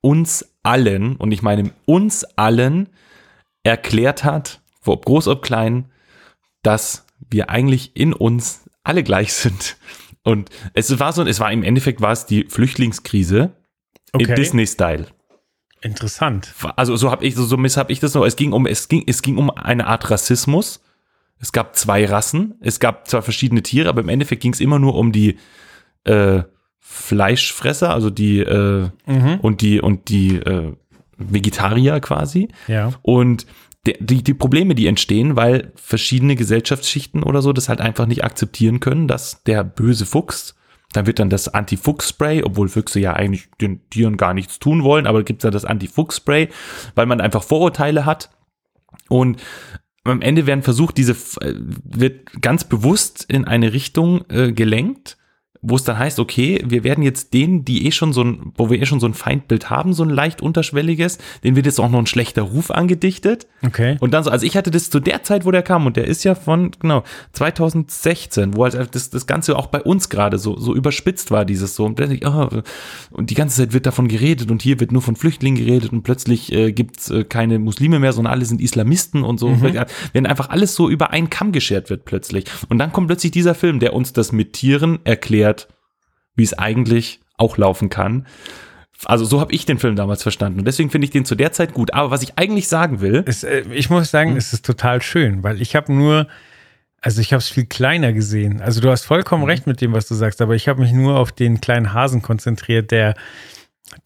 uns 0.00 0.54
allen, 0.62 1.16
und 1.16 1.32
ich 1.32 1.42
meine 1.42 1.72
uns 1.86 2.24
allen, 2.36 2.88
erklärt 3.62 4.24
hat, 4.24 4.60
ob 4.84 5.04
groß, 5.04 5.28
ob 5.28 5.42
klein, 5.42 5.90
dass 6.62 7.06
wir 7.30 7.50
eigentlich 7.50 7.96
in 7.96 8.12
uns 8.12 8.68
alle 8.82 9.02
gleich 9.02 9.32
sind. 9.34 9.76
Und 10.24 10.50
es 10.74 10.98
war 10.98 11.12
so, 11.12 11.24
es 11.24 11.40
war 11.40 11.52
im 11.52 11.62
Endeffekt 11.62 12.00
war 12.00 12.12
es 12.12 12.26
die 12.26 12.44
Flüchtlingskrise 12.48 13.52
Okay. 14.14 14.24
in 14.24 14.34
Disney-Style. 14.34 15.06
Interessant. 15.80 16.54
Also 16.76 16.94
so 16.96 17.10
habe 17.10 17.24
ich 17.24 17.34
so, 17.34 17.44
so 17.44 17.56
habe 17.56 17.92
ich 17.92 17.98
das 17.98 18.14
noch. 18.14 18.24
Es 18.24 18.36
ging 18.36 18.52
um 18.52 18.66
es 18.66 18.88
ging 18.88 19.04
es 19.06 19.22
ging 19.22 19.38
um 19.38 19.50
eine 19.50 19.86
Art 19.86 20.10
Rassismus. 20.10 20.80
Es 21.38 21.50
gab 21.50 21.74
zwei 21.76 22.04
Rassen. 22.04 22.54
Es 22.60 22.78
gab 22.78 23.08
zwar 23.08 23.22
verschiedene 23.22 23.62
Tiere, 23.62 23.88
aber 23.88 24.02
im 24.02 24.08
Endeffekt 24.08 24.42
ging 24.42 24.52
es 24.52 24.60
immer 24.60 24.78
nur 24.78 24.94
um 24.94 25.12
die 25.12 25.38
äh, 26.04 26.42
Fleischfresser, 26.84 27.94
also 27.94 28.10
die 28.10 28.40
äh, 28.40 28.88
Mhm. 29.06 29.38
und 29.40 29.62
die 29.62 29.80
und 29.80 30.08
die 30.08 30.36
äh, 30.36 30.72
Vegetarier 31.16 32.00
quasi. 32.00 32.48
Ja. 32.66 32.90
Und 33.02 33.46
der, 33.86 33.94
die, 34.00 34.22
die 34.22 34.34
Probleme, 34.34 34.74
die 34.74 34.88
entstehen, 34.88 35.36
weil 35.36 35.72
verschiedene 35.76 36.36
Gesellschaftsschichten 36.36 37.22
oder 37.22 37.40
so 37.40 37.52
das 37.52 37.68
halt 37.68 37.80
einfach 37.80 38.06
nicht 38.06 38.24
akzeptieren 38.24 38.80
können, 38.80 39.08
dass 39.08 39.42
der 39.44 39.64
böse 39.64 40.06
Fuchs, 40.06 40.54
dann 40.92 41.06
wird 41.06 41.18
dann 41.20 41.30
das 41.30 41.48
Anti-Fuchs-Spray, 41.48 42.42
obwohl 42.42 42.68
Füchse 42.68 43.00
ja 43.00 43.14
eigentlich 43.14 43.48
den 43.60 43.88
Tieren 43.88 44.16
gar 44.16 44.34
nichts 44.34 44.58
tun 44.58 44.82
wollen, 44.82 45.06
aber 45.06 45.22
gibt 45.22 45.42
es 45.42 45.44
ja 45.44 45.50
das 45.50 45.64
Anti-Fuchs-Spray, 45.64 46.48
weil 46.94 47.06
man 47.06 47.20
einfach 47.20 47.42
Vorurteile 47.42 48.04
hat. 48.04 48.30
Und 49.08 49.40
am 50.04 50.20
Ende 50.20 50.46
werden 50.46 50.62
versucht, 50.62 50.98
diese 50.98 51.12
äh, 51.40 51.54
wird 51.56 52.42
ganz 52.42 52.64
bewusst 52.64 53.24
in 53.28 53.46
eine 53.46 53.72
Richtung 53.72 54.24
äh, 54.28 54.52
gelenkt, 54.52 55.16
wo 55.62 55.76
es 55.76 55.84
dann 55.84 55.96
heißt, 55.96 56.18
okay, 56.18 56.60
wir 56.66 56.82
werden 56.82 57.04
jetzt 57.04 57.32
denen, 57.32 57.64
die 57.64 57.86
eh 57.86 57.92
schon 57.92 58.12
so 58.12 58.24
ein, 58.24 58.52
wo 58.56 58.68
wir 58.68 58.82
eh 58.82 58.86
schon 58.86 58.98
so 58.98 59.06
ein 59.06 59.14
Feindbild 59.14 59.70
haben, 59.70 59.92
so 59.92 60.02
ein 60.02 60.10
leicht 60.10 60.42
unterschwelliges, 60.42 61.18
denen 61.44 61.54
wird 61.54 61.66
jetzt 61.66 61.78
auch 61.78 61.88
noch 61.88 62.00
ein 62.00 62.06
schlechter 62.06 62.42
Ruf 62.42 62.72
angedichtet. 62.72 63.46
Okay. 63.64 63.96
Und 64.00 64.12
dann 64.12 64.24
so, 64.24 64.30
also 64.30 64.44
ich 64.44 64.56
hatte 64.56 64.72
das 64.72 64.90
zu 64.90 64.98
der 64.98 65.22
Zeit, 65.22 65.44
wo 65.44 65.52
der 65.52 65.62
kam, 65.62 65.86
und 65.86 65.96
der 65.96 66.08
ist 66.08 66.24
ja 66.24 66.34
von, 66.34 66.72
genau, 66.80 67.04
2016, 67.32 68.56
wo 68.56 68.64
halt 68.64 68.94
das, 68.96 69.10
das 69.10 69.28
Ganze 69.28 69.56
auch 69.56 69.68
bei 69.68 69.80
uns 69.80 70.08
gerade 70.08 70.36
so, 70.38 70.58
so 70.58 70.74
überspitzt 70.74 71.30
war, 71.30 71.44
dieses 71.44 71.76
so. 71.76 71.84
Und, 71.84 71.94
plötzlich, 71.94 72.26
ah, 72.26 72.50
und 73.12 73.30
die 73.30 73.34
ganze 73.34 73.58
Zeit 73.58 73.72
wird 73.72 73.86
davon 73.86 74.08
geredet 74.08 74.50
und 74.50 74.62
hier 74.62 74.80
wird 74.80 74.90
nur 74.90 75.02
von 75.02 75.14
Flüchtlingen 75.14 75.64
geredet 75.64 75.92
und 75.92 76.02
plötzlich 76.02 76.52
äh, 76.52 76.72
gibt's 76.72 77.08
äh, 77.08 77.22
keine 77.22 77.60
Muslime 77.60 78.00
mehr, 78.00 78.12
sondern 78.12 78.32
alle 78.32 78.44
sind 78.46 78.60
Islamisten 78.60 79.22
und 79.22 79.38
so. 79.38 79.46
Und 79.46 79.62
wenn 80.12 80.26
einfach 80.26 80.50
alles 80.50 80.74
so 80.74 80.90
über 80.90 81.10
einen 81.10 81.30
Kamm 81.30 81.52
geschert 81.52 81.88
wird 81.88 82.04
plötzlich. 82.04 82.46
Und 82.68 82.78
dann 82.78 82.92
kommt 82.92 83.06
plötzlich 83.06 83.30
dieser 83.30 83.54
Film, 83.54 83.78
der 83.78 83.92
uns 83.92 84.12
das 84.12 84.32
mit 84.32 84.54
Tieren 84.54 84.98
erklärt, 85.04 85.51
wie 86.34 86.42
es 86.42 86.54
eigentlich 86.54 87.20
auch 87.36 87.56
laufen 87.56 87.88
kann. 87.88 88.26
Also 89.04 89.24
so 89.24 89.40
habe 89.40 89.52
ich 89.52 89.66
den 89.66 89.78
Film 89.78 89.96
damals 89.96 90.22
verstanden 90.22 90.60
und 90.60 90.64
deswegen 90.64 90.90
finde 90.90 91.06
ich 91.06 91.10
den 91.10 91.24
zu 91.24 91.34
der 91.34 91.52
Zeit 91.52 91.74
gut. 91.74 91.92
Aber 91.92 92.10
was 92.10 92.22
ich 92.22 92.38
eigentlich 92.38 92.68
sagen 92.68 93.00
will, 93.00 93.24
Es, 93.26 93.42
äh, 93.42 93.64
ich 93.72 93.90
muss 93.90 94.10
sagen, 94.10 94.36
es 94.36 94.52
ist 94.52 94.64
total 94.64 95.02
schön, 95.02 95.42
weil 95.42 95.60
ich 95.60 95.74
habe 95.74 95.92
nur, 95.92 96.28
also 97.00 97.20
ich 97.20 97.32
habe 97.32 97.38
es 97.40 97.48
viel 97.48 97.66
kleiner 97.66 98.12
gesehen. 98.12 98.60
Also 98.60 98.80
du 98.80 98.90
hast 98.90 99.04
vollkommen 99.04 99.44
recht 99.44 99.66
mit 99.66 99.80
dem, 99.80 99.92
was 99.92 100.06
du 100.06 100.14
sagst, 100.14 100.40
aber 100.40 100.54
ich 100.54 100.68
habe 100.68 100.80
mich 100.80 100.92
nur 100.92 101.18
auf 101.18 101.32
den 101.32 101.60
kleinen 101.60 101.92
Hasen 101.92 102.22
konzentriert, 102.22 102.92
der, 102.92 103.14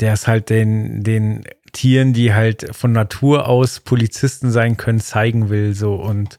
der 0.01 0.15
es 0.15 0.27
halt 0.27 0.49
den, 0.49 1.03
den 1.03 1.45
Tieren, 1.73 2.15
die 2.15 2.33
halt 2.33 2.75
von 2.75 2.93
Natur 2.93 3.49
aus 3.49 3.81
Polizisten 3.81 4.51
sein 4.51 4.79
können, 4.79 5.01
zeigen 5.01 5.51
will. 5.51 5.75
So 5.75 5.97
und 5.97 6.39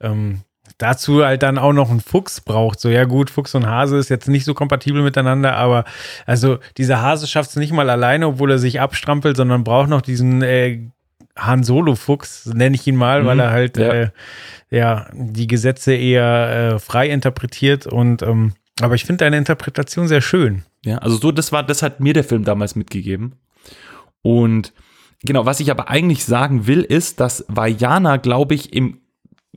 ähm, 0.00 0.42
dazu 0.78 1.24
halt 1.24 1.42
dann 1.42 1.58
auch 1.58 1.72
noch 1.72 1.90
ein 1.90 2.00
Fuchs 2.00 2.40
braucht. 2.40 2.80
So, 2.80 2.88
ja 2.88 3.04
gut, 3.04 3.30
Fuchs 3.30 3.54
und 3.54 3.66
Hase 3.66 3.98
ist 3.98 4.08
jetzt 4.08 4.28
nicht 4.28 4.44
so 4.44 4.54
kompatibel 4.54 5.02
miteinander, 5.02 5.56
aber 5.56 5.84
also 6.24 6.58
dieser 6.76 7.02
Hase 7.02 7.26
schafft 7.26 7.50
es 7.50 7.56
nicht 7.56 7.72
mal 7.72 7.90
alleine, 7.90 8.28
obwohl 8.28 8.52
er 8.52 8.58
sich 8.58 8.80
abstrampelt, 8.80 9.36
sondern 9.36 9.64
braucht 9.64 9.88
noch 9.90 10.00
diesen 10.02 10.42
äh, 10.42 10.88
Han 11.36 11.62
Solo-Fuchs, 11.64 12.46
nenne 12.46 12.76
ich 12.76 12.86
ihn 12.86 12.96
mal, 12.96 13.24
weil 13.26 13.34
Mhm, 13.34 13.40
er 13.40 13.50
halt 13.50 13.76
ja. 13.76 13.92
äh, 13.92 14.10
ja 14.70 15.06
die 15.12 15.46
Gesetze 15.46 15.94
eher 15.94 16.72
äh, 16.74 16.78
frei 16.78 17.08
interpretiert 17.10 17.86
und 17.86 18.22
ähm, 18.22 18.54
aber 18.80 18.94
ich 18.94 19.04
finde 19.04 19.24
deine 19.24 19.38
Interpretation 19.38 20.06
sehr 20.06 20.20
schön. 20.20 20.62
Ja, 20.84 20.98
also 20.98 21.16
so, 21.16 21.32
das 21.32 21.50
war, 21.50 21.64
das 21.64 21.82
hat 21.82 21.98
mir 21.98 22.14
der 22.14 22.22
Film 22.22 22.44
damals 22.44 22.76
mitgegeben. 22.76 23.32
Und 24.22 24.72
genau, 25.24 25.46
was 25.46 25.58
ich 25.58 25.70
aber 25.72 25.88
eigentlich 25.90 26.24
sagen 26.24 26.68
will, 26.68 26.82
ist, 26.82 27.18
dass 27.18 27.44
Vajana, 27.48 28.18
glaube 28.18 28.54
ich, 28.54 28.72
im, 28.72 29.00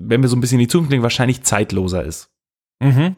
wenn 0.07 0.21
wir 0.21 0.29
so 0.29 0.35
ein 0.35 0.41
bisschen 0.41 0.59
in 0.59 0.65
die 0.65 0.67
Zukunft 0.67 0.91
denken, 0.91 1.03
wahrscheinlich 1.03 1.43
zeitloser 1.43 2.03
ist. 2.03 2.29
Mhm. 2.79 3.15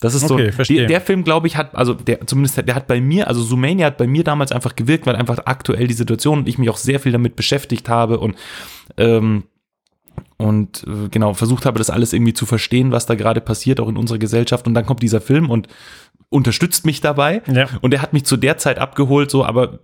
Das 0.00 0.14
ist 0.14 0.30
Okay, 0.30 0.46
so, 0.50 0.52
verstehe. 0.52 0.86
der 0.86 1.00
Film, 1.00 1.24
glaube 1.24 1.46
ich, 1.46 1.56
hat, 1.56 1.74
also 1.74 1.94
der, 1.94 2.26
zumindest, 2.26 2.66
der 2.66 2.74
hat 2.74 2.86
bei 2.86 3.00
mir, 3.00 3.28
also 3.28 3.42
Sumania 3.42 3.86
hat 3.86 3.96
bei 3.96 4.06
mir 4.06 4.24
damals 4.24 4.52
einfach 4.52 4.76
gewirkt, 4.76 5.06
weil 5.06 5.16
einfach 5.16 5.38
aktuell 5.46 5.86
die 5.86 5.94
Situation 5.94 6.40
und 6.40 6.48
ich 6.48 6.58
mich 6.58 6.68
auch 6.68 6.76
sehr 6.76 7.00
viel 7.00 7.12
damit 7.12 7.36
beschäftigt 7.36 7.88
habe 7.88 8.18
und, 8.18 8.36
ähm, 8.98 9.44
und 10.36 10.84
äh, 10.86 11.08
genau, 11.10 11.32
versucht 11.34 11.64
habe, 11.64 11.78
das 11.78 11.90
alles 11.90 12.12
irgendwie 12.12 12.34
zu 12.34 12.44
verstehen, 12.44 12.92
was 12.92 13.06
da 13.06 13.14
gerade 13.14 13.40
passiert, 13.40 13.80
auch 13.80 13.88
in 13.88 13.96
unserer 13.96 14.18
Gesellschaft. 14.18 14.66
Und 14.66 14.74
dann 14.74 14.84
kommt 14.84 15.02
dieser 15.02 15.20
Film 15.20 15.48
und 15.48 15.68
unterstützt 16.28 16.84
mich 16.84 17.00
dabei. 17.00 17.42
Ja. 17.50 17.68
Und 17.80 17.94
er 17.94 18.02
hat 18.02 18.12
mich 18.12 18.24
zu 18.24 18.36
der 18.36 18.58
Zeit 18.58 18.78
abgeholt, 18.78 19.30
so, 19.30 19.44
aber 19.44 19.78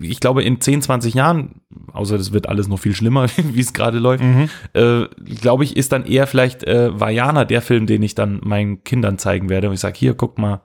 ich 0.00 0.20
glaube, 0.20 0.42
in 0.42 0.60
10, 0.60 0.82
20 0.82 1.14
Jahren, 1.14 1.60
außer 1.92 2.18
das 2.18 2.32
wird 2.32 2.48
alles 2.48 2.68
noch 2.68 2.78
viel 2.78 2.94
schlimmer, 2.94 3.26
wie 3.36 3.60
es 3.60 3.72
gerade 3.72 3.98
läuft, 3.98 4.22
Mhm. 4.24 4.48
äh, 4.74 5.04
glaube 5.40 5.64
ich, 5.64 5.76
ist 5.76 5.92
dann 5.92 6.04
eher 6.06 6.26
vielleicht 6.26 6.64
äh, 6.64 6.98
Vajana 6.98 7.44
der 7.44 7.62
Film, 7.62 7.86
den 7.86 8.02
ich 8.02 8.14
dann 8.14 8.40
meinen 8.42 8.84
Kindern 8.84 9.18
zeigen 9.18 9.48
werde. 9.48 9.68
Und 9.68 9.74
ich 9.74 9.80
sage, 9.80 9.98
hier, 9.98 10.14
guck 10.14 10.38
mal, 10.38 10.60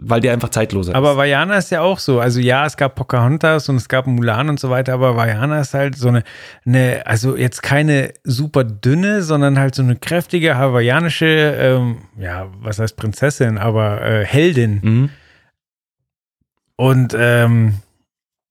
weil 0.00 0.20
der 0.20 0.32
einfach 0.32 0.50
zeitloser 0.50 0.94
Aber 0.94 1.12
ist. 1.12 1.16
Vajana 1.16 1.56
ist 1.56 1.70
ja 1.70 1.80
auch 1.80 1.98
so. 1.98 2.20
Also 2.20 2.38
ja, 2.40 2.64
es 2.66 2.76
gab 2.76 2.94
Pocahontas 2.94 3.68
und 3.68 3.76
es 3.76 3.88
gab 3.88 4.06
Mulan 4.06 4.48
und 4.48 4.60
so 4.60 4.70
weiter, 4.70 4.94
aber 4.94 5.16
Vajana 5.16 5.60
ist 5.60 5.74
halt 5.74 5.96
so 5.96 6.08
eine, 6.08 6.22
eine 6.64 7.02
also 7.04 7.36
jetzt 7.36 7.62
keine 7.64 8.12
super 8.22 8.62
dünne, 8.64 9.22
sondern 9.22 9.58
halt 9.58 9.74
so 9.74 9.82
eine 9.82 9.96
kräftige 9.96 10.56
hawaiianische, 10.56 11.26
ähm, 11.26 11.98
ja, 12.16 12.46
was 12.60 12.78
heißt 12.78 12.96
Prinzessin, 12.96 13.58
aber 13.58 14.00
äh, 14.02 14.24
Heldin. 14.24 14.80
Mhm. 14.82 15.10
Und 16.78 17.14
ähm, 17.18 17.74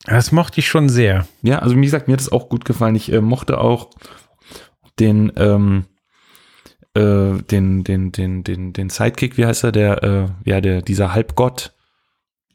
das 0.06 0.34
mochte 0.34 0.60
ich 0.60 0.68
schon 0.68 0.90
sehr. 0.90 1.26
Ja, 1.41 1.60
also 1.60 1.78
wie 1.78 1.82
gesagt, 1.82 2.08
mir 2.08 2.14
hat 2.14 2.20
es 2.20 2.32
auch 2.32 2.49
gut 2.49 2.66
gefallen. 2.66 2.95
Ich 2.95 3.12
äh, 3.12 3.22
mochte 3.22 3.58
auch 3.58 3.90
den, 4.99 5.32
ähm, 5.38 5.86
äh, 6.94 7.41
den, 7.49 7.86
den, 7.86 8.12
den, 8.12 8.44
den, 8.44 8.74
den 8.74 8.90
Sidekick, 8.90 9.38
wie 9.38 9.45
heißt 9.45 9.64
er, 9.64 9.72
der, 9.72 10.04
äh, 10.04 10.28
ja, 10.44 10.60
der, 10.60 10.82
dieser 10.82 11.14
Halbgott. 11.14 11.74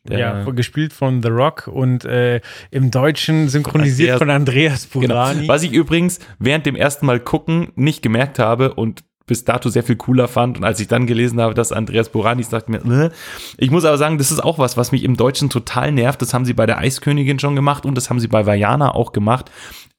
Der, 0.05 0.19
ja, 0.19 0.45
gespielt 0.51 0.93
von 0.93 1.23
The 1.23 1.29
Rock 1.29 1.69
und 1.69 2.05
äh, 2.05 2.41
im 2.71 2.91
Deutschen 2.91 3.49
synchronisiert 3.49 4.11
Andreas- 4.11 4.19
von 4.19 4.31
Andreas 4.31 4.89
genau. 4.91 5.07
Burani. 5.15 5.49
Was 5.49 5.63
ich 5.63 5.73
übrigens 5.73 6.19
während 6.39 6.67
dem 6.67 6.75
ersten 6.75 7.07
Mal 7.07 7.21
gucken 7.21 7.69
nicht 7.77 8.03
gemerkt 8.03 8.41
habe 8.41 8.75
und 8.75 9.05
bis 9.33 9.45
dato 9.45 9.71
sehr 9.71 9.83
viel 9.83 9.97
cooler 9.97 10.29
fand. 10.29 10.59
Und 10.59 10.65
als 10.65 10.79
ich 10.79 10.89
dann 10.89 11.07
gelesen 11.07 11.41
habe, 11.41 11.55
dass 11.55 11.73
Andreas 11.73 12.11
Boranis 12.11 12.51
dachte 12.51 12.71
mir, 12.71 13.05
äh. 13.05 13.11
ich 13.57 13.71
muss 13.71 13.87
aber 13.87 13.97
sagen, 13.97 14.19
das 14.19 14.31
ist 14.31 14.41
auch 14.45 14.59
was, 14.59 14.77
was 14.77 14.93
mich 14.93 15.05
im 15.05 15.17
Deutschen 15.17 15.49
total 15.49 15.91
nervt. 15.91 16.21
Das 16.21 16.35
haben 16.35 16.45
sie 16.45 16.53
bei 16.53 16.67
der 16.67 16.79
Eiskönigin 16.79 17.39
schon 17.39 17.57
gemacht 17.57 17.87
und 17.87 17.95
das 17.95 18.11
haben 18.11 18.21
sie 18.21 18.29
bei 18.29 18.45
Vajana 18.45 18.95
auch 18.95 19.13
gemacht. 19.13 19.51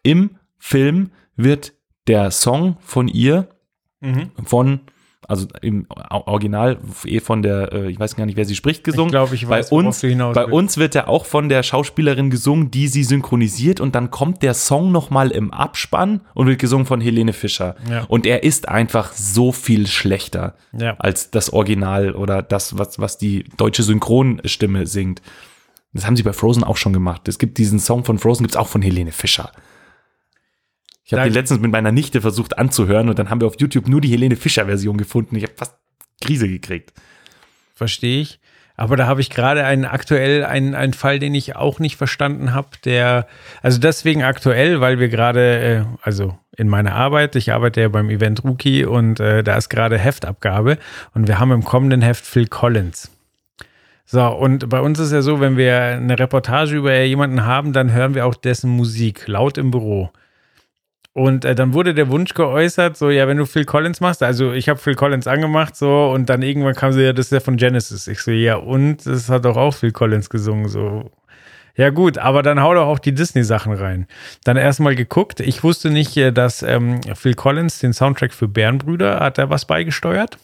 Im 0.03 0.37
Film 0.59 1.09
wird 1.35 1.73
der 2.07 2.29
Song 2.31 2.77
von 2.81 3.07
ihr 3.07 3.49
Mhm. 4.03 4.31
von, 4.43 4.81
also 5.27 5.47
im 5.61 5.85
Original 6.09 6.77
eh 7.05 7.19
von 7.19 7.41
der, 7.41 7.71
äh, 7.73 7.89
ich 7.89 7.99
weiß 7.99 8.15
gar 8.15 8.25
nicht, 8.25 8.35
wer 8.37 8.45
sie 8.45 8.55
spricht, 8.55 8.83
gesungen. 8.83 9.07
Ich 9.07 9.11
glaube, 9.11 9.35
ich 9.35 9.47
weiß, 9.47 9.69
bei 9.69 9.75
uns, 9.75 10.01
bei 10.01 10.45
uns 10.45 10.77
wird 10.77 10.95
er 10.95 11.07
auch 11.09 11.25
von 11.25 11.49
der 11.49 11.63
Schauspielerin 11.63 12.29
gesungen, 12.29 12.71
die 12.71 12.87
sie 12.87 13.03
synchronisiert 13.03 13.79
und 13.79 13.95
dann 13.95 14.11
kommt 14.11 14.41
der 14.43 14.53
Song 14.53 14.91
nochmal 14.91 15.31
im 15.31 15.51
Abspann 15.51 16.21
und 16.33 16.47
wird 16.47 16.59
gesungen 16.59 16.85
von 16.85 17.01
Helene 17.01 17.33
Fischer. 17.33 17.75
Ja. 17.89 18.05
Und 18.07 18.25
er 18.25 18.43
ist 18.43 18.69
einfach 18.69 19.13
so 19.13 19.51
viel 19.51 19.87
schlechter 19.87 20.55
Ja. 20.77 20.95
als 20.99 21.31
das 21.31 21.51
Original 21.51 22.13
oder 22.15 22.41
das, 22.41 22.77
was, 22.77 22.99
was 22.99 23.17
die 23.17 23.45
deutsche 23.57 23.83
Synchronstimme 23.83 24.87
singt. 24.87 25.21
Das 25.93 26.05
haben 26.07 26.15
sie 26.15 26.23
bei 26.23 26.33
Frozen 26.33 26.63
auch 26.63 26.77
schon 26.77 26.93
gemacht. 26.93 27.27
Es 27.27 27.37
gibt 27.37 27.57
diesen 27.57 27.79
Song 27.79 28.03
von 28.03 28.17
Frozen, 28.17 28.43
gibt's 28.43 28.57
auch 28.57 28.67
von 28.67 28.81
Helene 28.81 29.11
Fischer. 29.11 29.51
Ich 31.05 31.13
habe 31.13 31.23
den 31.23 31.33
letztens 31.33 31.59
mit 31.59 31.71
meiner 31.71 31.91
Nichte 31.91 32.21
versucht 32.21 32.57
anzuhören 32.57 33.09
und 33.09 33.19
dann 33.19 33.29
haben 33.29 33.41
wir 33.41 33.47
auf 33.47 33.59
YouTube 33.59 33.87
nur 33.87 34.01
die 34.01 34.09
Helene 34.09 34.35
Fischer-Version 34.35 34.97
gefunden. 34.97 35.35
Ich 35.35 35.43
habe 35.43 35.53
fast 35.55 35.75
Krise 36.21 36.47
gekriegt. 36.47 36.93
Verstehe 37.75 38.21
ich. 38.21 38.39
Aber 38.75 38.95
da 38.95 39.05
habe 39.05 39.21
ich 39.21 39.29
gerade 39.29 39.65
einen 39.65 39.85
aktuell 39.85 40.43
einen, 40.43 40.73
einen 40.73 40.93
Fall, 40.93 41.19
den 41.19 41.35
ich 41.35 41.55
auch 41.55 41.79
nicht 41.79 41.95
verstanden 41.95 42.53
habe, 42.53 42.69
der, 42.85 43.27
also 43.61 43.79
deswegen 43.79 44.23
aktuell, 44.23 44.81
weil 44.81 44.99
wir 44.99 45.09
gerade, 45.09 45.59
äh, 45.59 45.83
also 46.01 46.37
in 46.57 46.69
meiner 46.69 46.95
Arbeit, 46.95 47.35
ich 47.35 47.51
arbeite 47.51 47.81
ja 47.81 47.89
beim 47.89 48.09
Event 48.09 48.43
Rookie 48.43 48.85
und 48.85 49.19
äh, 49.19 49.43
da 49.43 49.57
ist 49.57 49.69
gerade 49.69 49.99
Heftabgabe 49.99 50.79
und 51.13 51.27
wir 51.27 51.39
haben 51.39 51.51
im 51.51 51.63
kommenden 51.63 52.01
Heft 52.01 52.25
Phil 52.25 52.47
Collins. 52.47 53.11
So, 54.05 54.25
und 54.27 54.69
bei 54.69 54.81
uns 54.81 54.99
ist 54.99 55.11
ja 55.11 55.21
so, 55.21 55.39
wenn 55.39 55.55
wir 55.55 55.79
eine 55.79 56.17
Reportage 56.17 56.75
über 56.75 56.99
jemanden 57.01 57.45
haben, 57.45 57.73
dann 57.73 57.91
hören 57.91 58.15
wir 58.15 58.25
auch 58.25 58.35
dessen 58.35 58.69
Musik 58.69 59.27
laut 59.27 59.57
im 59.57 59.69
Büro. 59.71 60.11
Und 61.13 61.45
äh, 61.45 61.53
dann 61.53 61.73
wurde 61.73 61.93
der 61.93 62.09
Wunsch 62.09 62.33
geäußert, 62.33 62.97
so, 62.97 63.11
ja, 63.11 63.27
wenn 63.27 63.37
du 63.37 63.45
Phil 63.45 63.65
Collins 63.65 64.01
machst, 64.01 64.23
also 64.23 64.51
ich 64.51 64.67
habe 64.67 64.79
Phil 64.79 64.95
Collins 64.95 65.27
angemacht, 65.27 65.75
so, 65.75 66.09
und 66.11 66.27
dann 66.27 66.41
irgendwann 66.41 66.73
kam 66.73 66.91
sie, 66.91 67.03
ja, 67.03 67.13
das 67.13 67.27
ist 67.27 67.31
ja 67.31 67.39
von 67.39 67.55
Genesis. 67.55 68.07
Ich 68.07 68.21
so, 68.21 68.31
ja, 68.31 68.55
und 68.55 69.05
das 69.05 69.29
hat 69.29 69.45
doch 69.45 69.55
auch 69.55 69.75
Phil 69.75 69.91
Collins 69.91 70.29
gesungen, 70.29 70.67
so. 70.67 71.11
Ja, 71.75 71.89
gut, 71.91 72.17
aber 72.17 72.43
dann 72.43 72.61
hau 72.61 72.73
doch 72.73 72.85
auch 72.85 72.99
die 72.99 73.13
Disney-Sachen 73.13 73.73
rein. 73.73 74.07
Dann 74.43 74.57
erstmal 74.57 74.95
geguckt. 74.95 75.39
Ich 75.39 75.63
wusste 75.63 75.89
nicht, 75.89 76.15
äh, 76.17 76.31
dass 76.31 76.63
ähm, 76.63 77.01
Phil 77.15 77.35
Collins 77.35 77.79
den 77.79 77.93
Soundtrack 77.93 78.33
für 78.33 78.47
Bärenbrüder, 78.47 79.19
hat 79.19 79.37
er 79.37 79.49
was 79.49 79.65
beigesteuert? 79.65 80.37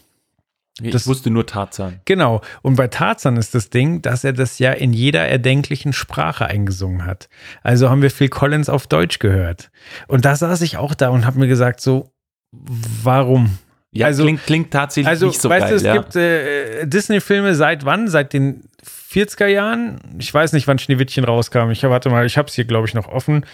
Ich 0.82 0.92
Das- 0.92 1.08
wusste 1.08 1.30
nur 1.30 1.46
Tarzan. 1.46 2.00
Genau. 2.06 2.42
Und 2.62 2.76
bei 2.76 2.88
Tarzan 2.88 3.38
ist 3.38 3.56
das 3.56 3.70
Ding, 3.70 4.02
dass 4.02 4.24
er 4.24 4.34
das 4.34 4.60
ja 4.60 4.72
in 4.72 4.94
jeder 4.94 5.28
erdenklichen 5.28 5.94
Sprache 5.94 6.46
eingesungen 6.46 7.06
hat. 7.06 7.30
Also 7.64 7.90
haben 7.90 8.02
wir 8.02 8.12
Phil 8.12 8.30
Collins 8.30 8.70
auf 8.70 8.88
Deutsch 8.88 9.20
gehört. 9.20 9.72
Und 10.08 10.26
da 10.26 10.36
saß 10.36 10.62
ich 10.62 10.78
auch 10.78 10.94
da 10.94 11.10
und 11.10 11.26
habe 11.26 11.40
mir 11.40 11.48
gesagt, 11.48 11.82
so, 11.82 12.12
warum? 12.52 13.58
Ja, 13.92 14.06
Also- 14.08 14.24
klingt, 14.24 14.44
klingt 14.46 14.72
tatsächlich 14.72 15.08
Also, 15.08 15.28
nicht 15.28 15.42
so 15.42 15.50
weißt 15.50 15.62
geil. 15.62 15.70
du, 15.72 15.76
es 15.76 15.84
ja. 15.84 15.94
gibt 15.98 16.16
äh, 16.16 16.86
Disney-Filme 16.86 17.56
seit 17.56 17.86
wann? 17.86 18.08
Seit 18.08 18.34
den 18.34 18.64
40er 19.12 19.48
Jahren? 19.48 20.00
Ich 20.20 20.32
weiß 20.34 20.54
nicht, 20.54 20.68
wann 20.68 20.78
Schneewittchen 20.78 21.24
rauskam. 21.24 21.72
Ich 21.72 21.82
warte 21.84 22.10
mal, 22.10 22.26
ich 22.26 22.38
habe 22.38 22.48
es 22.48 22.54
hier, 22.54 22.66
glaube 22.66 22.88
ich, 22.88 22.94
noch 22.94 23.08
offen. 23.08 23.46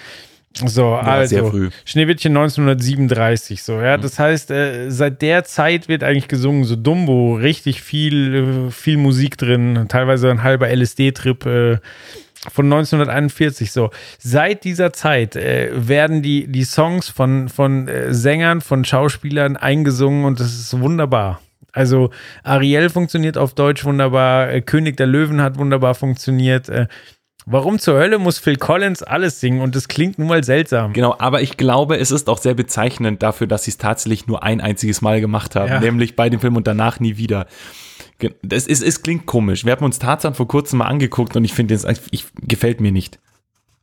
So, 0.63 0.93
also 0.93 1.35
sehr 1.35 1.45
früh. 1.45 1.69
Schneewittchen 1.83 2.35
1937, 2.35 3.61
so, 3.61 3.81
ja. 3.81 3.97
Das 3.97 4.19
heißt, 4.19 4.51
äh, 4.51 4.89
seit 4.89 5.21
der 5.21 5.43
Zeit 5.43 5.89
wird 5.89 6.01
eigentlich 6.01 6.29
gesungen, 6.29 6.63
so 6.63 6.77
Dumbo, 6.77 7.35
richtig 7.35 7.81
viel, 7.81 8.67
äh, 8.67 8.71
viel 8.71 8.97
Musik 8.97 9.37
drin, 9.37 9.87
teilweise 9.89 10.31
ein 10.31 10.43
halber 10.43 10.69
LSD-Trip 10.69 11.45
äh, 11.45 11.77
von 12.49 12.65
1941, 12.65 13.71
so. 13.71 13.89
Seit 14.17 14.63
dieser 14.63 14.93
Zeit 14.93 15.35
äh, 15.35 15.71
werden 15.73 16.21
die, 16.21 16.47
die 16.47 16.63
Songs 16.63 17.09
von, 17.09 17.49
von 17.49 17.89
äh, 17.89 18.13
Sängern, 18.13 18.61
von 18.61 18.85
Schauspielern 18.85 19.57
eingesungen 19.57 20.23
und 20.23 20.39
das 20.39 20.53
ist 20.53 20.79
wunderbar. 20.79 21.41
Also 21.73 22.11
Ariel 22.43 22.89
funktioniert 22.89 23.37
auf 23.37 23.53
Deutsch 23.53 23.83
wunderbar, 23.83 24.49
äh, 24.49 24.61
König 24.61 24.95
der 24.95 25.07
Löwen 25.07 25.41
hat 25.41 25.57
wunderbar 25.57 25.95
funktioniert. 25.95 26.69
Warum 27.47 27.77
zur 27.77 27.95
Hölle 27.99 28.17
muss 28.17 28.39
Phil 28.39 28.55
Collins 28.55 29.03
alles 29.03 29.39
singen 29.39 29.61
und 29.61 29.75
das 29.75 29.87
klingt 29.87 30.17
nun 30.17 30.27
mal 30.27 30.43
seltsam? 30.43 30.93
Genau, 30.93 31.15
aber 31.19 31.41
ich 31.41 31.57
glaube, 31.57 31.97
es 31.97 32.09
ist 32.09 32.27
auch 32.27 32.39
sehr 32.39 32.55
bezeichnend 32.55 33.21
dafür, 33.21 33.45
dass 33.45 33.65
sie 33.65 33.71
es 33.71 33.77
tatsächlich 33.77 34.25
nur 34.25 34.41
ein 34.43 34.61
einziges 34.61 35.01
Mal 35.01 35.21
gemacht 35.21 35.55
haben, 35.55 35.69
Ja. 35.69 35.79
nämlich 35.79 36.15
bei 36.15 36.29
dem 36.29 36.39
Film 36.39 36.55
und 36.55 36.65
danach 36.65 36.99
nie 36.99 37.17
wieder. 37.17 37.45
Das 38.41 38.65
ist, 38.65 38.81
es 38.81 39.03
klingt 39.03 39.25
komisch. 39.27 39.65
Wir 39.65 39.73
haben 39.73 39.85
uns 39.85 39.99
Tarzan 39.99 40.33
vor 40.33 40.47
kurzem 40.47 40.79
mal 40.79 40.85
angeguckt 40.85 41.35
und 41.35 41.45
ich 41.45 41.53
finde 41.53 41.75
es, 41.75 41.85
ich, 42.11 42.25
gefällt 42.41 42.81
mir 42.81 42.91
nicht. 42.91 43.19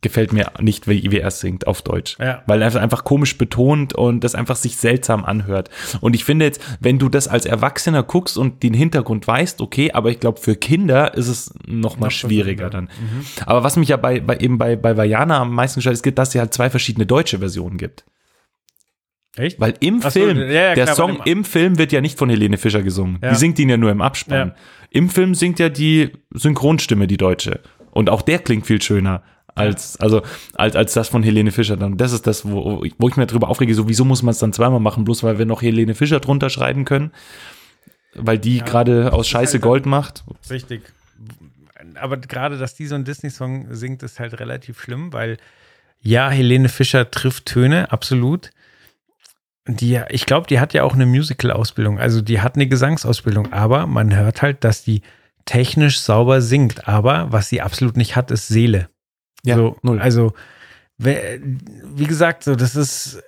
Gefällt 0.03 0.33
mir 0.33 0.51
nicht, 0.61 0.89
wie, 0.89 1.13
wie 1.13 1.19
er 1.19 1.31
singt 1.31 1.69
auf 1.69 1.81
Deutsch. 1.81 2.17
Ja. 2.19 2.43
Weil 2.47 2.61
er 2.61 2.69
es 2.69 2.75
einfach 2.75 3.05
komisch 3.05 3.39
betont 3.39 3.95
und 3.95 4.25
das 4.25 4.35
einfach 4.35 4.57
sich 4.57 4.77
seltsam 4.77 5.25
anhört. 5.25 5.71
Und 6.01 6.15
ich 6.15 6.25
finde 6.25 6.45
jetzt, 6.45 6.61
wenn 6.81 6.99
du 6.99 7.09
das 7.09 7.29
als 7.29 7.47
Erwachsener 7.47 8.03
guckst 8.03 8.37
und 8.37 8.65
den 8.65 8.75
Hintergrund 8.75 9.29
weißt, 9.29 9.61
okay, 9.61 9.93
aber 9.93 10.11
ich 10.11 10.19
glaube, 10.19 10.41
für 10.41 10.57
Kinder 10.57 11.15
ist 11.15 11.29
es 11.29 11.55
noch 11.67 11.99
mal 11.99 12.07
Noch 12.07 12.11
schwieriger 12.13 12.69
dann. 12.69 12.91
Aber 13.47 13.63
was 13.63 13.77
mich 13.77 13.91
ja 13.91 13.97
bei, 13.97 14.19
bei 14.19 14.39
eben 14.39 14.59
bei, 14.59 14.75
bei 14.75 14.97
Vajana 14.97 15.39
am 15.39 15.55
meisten 15.55 15.81
stört, 15.81 15.95
ist, 15.95 16.19
dass 16.19 16.35
es 16.35 16.41
halt 16.41 16.53
zwei 16.53 16.69
verschiedene 16.69 17.07
deutsche 17.07 17.39
Versionen 17.39 17.79
gibt. 17.79 18.05
Echt? 19.37 19.61
Weil 19.61 19.75
im 19.81 20.03
so, 20.03 20.11
Film, 20.11 20.37
ja, 20.37 20.45
ja, 20.45 20.75
der 20.75 20.85
klar, 20.85 20.97
Song 20.97 21.21
im 21.25 21.45
Film 21.45 21.79
wird 21.79 21.93
ja 21.93 22.01
nicht 22.01 22.19
von 22.19 22.29
Helene 22.29 22.59
Fischer 22.59 22.83
gesungen. 22.83 23.19
Ja. 23.23 23.31
Die 23.31 23.37
singt 23.37 23.59
ihn 23.59 23.69
ja 23.69 23.77
nur 23.77 23.91
im 23.91 24.03
Abspann. 24.03 24.55
Im 24.91 25.09
Film 25.09 25.35
singt 25.35 25.59
ja 25.59 25.69
die 25.69 26.11
Synchronstimme, 26.33 27.07
die 27.07 27.17
deutsche. 27.17 27.61
Und 27.93 28.11
auch 28.11 28.23
der 28.23 28.41
klingt 28.41 28.67
viel 28.67 28.83
schöner 28.83 29.23
als, 29.55 30.01
also, 30.01 30.23
als, 30.55 30.77
als 30.77 30.95
das 30.95 31.09
von 31.09 31.23
Helene 31.23 31.53
Fischer 31.53 31.77
dann. 31.77 31.97
Das 31.97 32.13
ist 32.13 32.27
das, 32.27 32.49
wo, 32.49 32.85
wo 32.99 33.09
ich 33.09 33.17
mir 33.17 33.27
drüber 33.27 33.49
aufrege, 33.49 33.75
so 33.75 33.89
wieso 33.89 34.05
muss 34.05 34.23
man 34.23 34.33
es 34.33 34.39
dann 34.39 34.53
zweimal 34.53 34.81
machen, 34.81 35.05
bloß 35.05 35.23
weil 35.23 35.39
wir 35.39 35.47
noch 35.47 35.63
Helene 35.63 35.95
Fischer 35.95 36.21
drunter 36.21 36.51
schreiben 36.51 36.85
können. 36.85 37.13
Weil 38.15 38.39
die 38.39 38.59
gerade 38.59 39.13
aus 39.13 39.29
Scheiße 39.29 39.55
halt 39.55 39.63
Gold 39.63 39.87
macht. 39.87 40.25
Richtig. 40.51 40.83
Aber 41.95 42.17
gerade, 42.17 42.59
dass 42.59 42.75
die 42.75 42.87
so 42.87 42.95
einen 42.95 43.05
Disney-Song 43.05 43.75
singt, 43.75 44.03
ist 44.03 44.21
halt 44.21 44.39
relativ 44.39 44.81
schlimm, 44.81 45.13
weil 45.13 45.39
ja, 46.01 46.31
Helene 46.31 46.69
Fischer 46.69 47.11
trifft 47.11 47.47
Töne, 47.47 47.93
absolut. 47.93 48.51
Die, 49.69 50.01
ich 50.09 50.27
glaube, 50.27 50.49
die 50.49 50.59
hat 50.59 50.75
ja 50.75 50.83
auch 50.83 50.95
eine 50.95 51.07
Musical-Ausbildung, 51.07 52.01
also 52.01 52.21
die 52.21 52.41
hat 52.41 52.57
eine 52.57 52.67
Gesangsausbildung, 52.67 53.53
aber 53.53 53.87
man 53.87 54.15
hört 54.15 54.43
halt, 54.43 54.65
dass 54.65 54.83
die 54.83 55.03
technisch 55.45 56.01
sauber 56.01 56.43
singt, 56.43 56.89
aber 56.89 57.31
was 57.31 57.49
sie 57.49 57.63
absolut 57.63 57.97
nicht 57.97 58.17
hat, 58.17 58.33
ist 58.33 58.49
Seele. 58.49 58.89
Ja, 59.45 59.57
so, 59.57 59.77
null. 59.83 60.01
Also, 60.01 60.35
wie 60.99 62.05
gesagt, 62.05 62.45
so, 62.45 62.55
das 62.55 62.77
ist, 62.77 63.23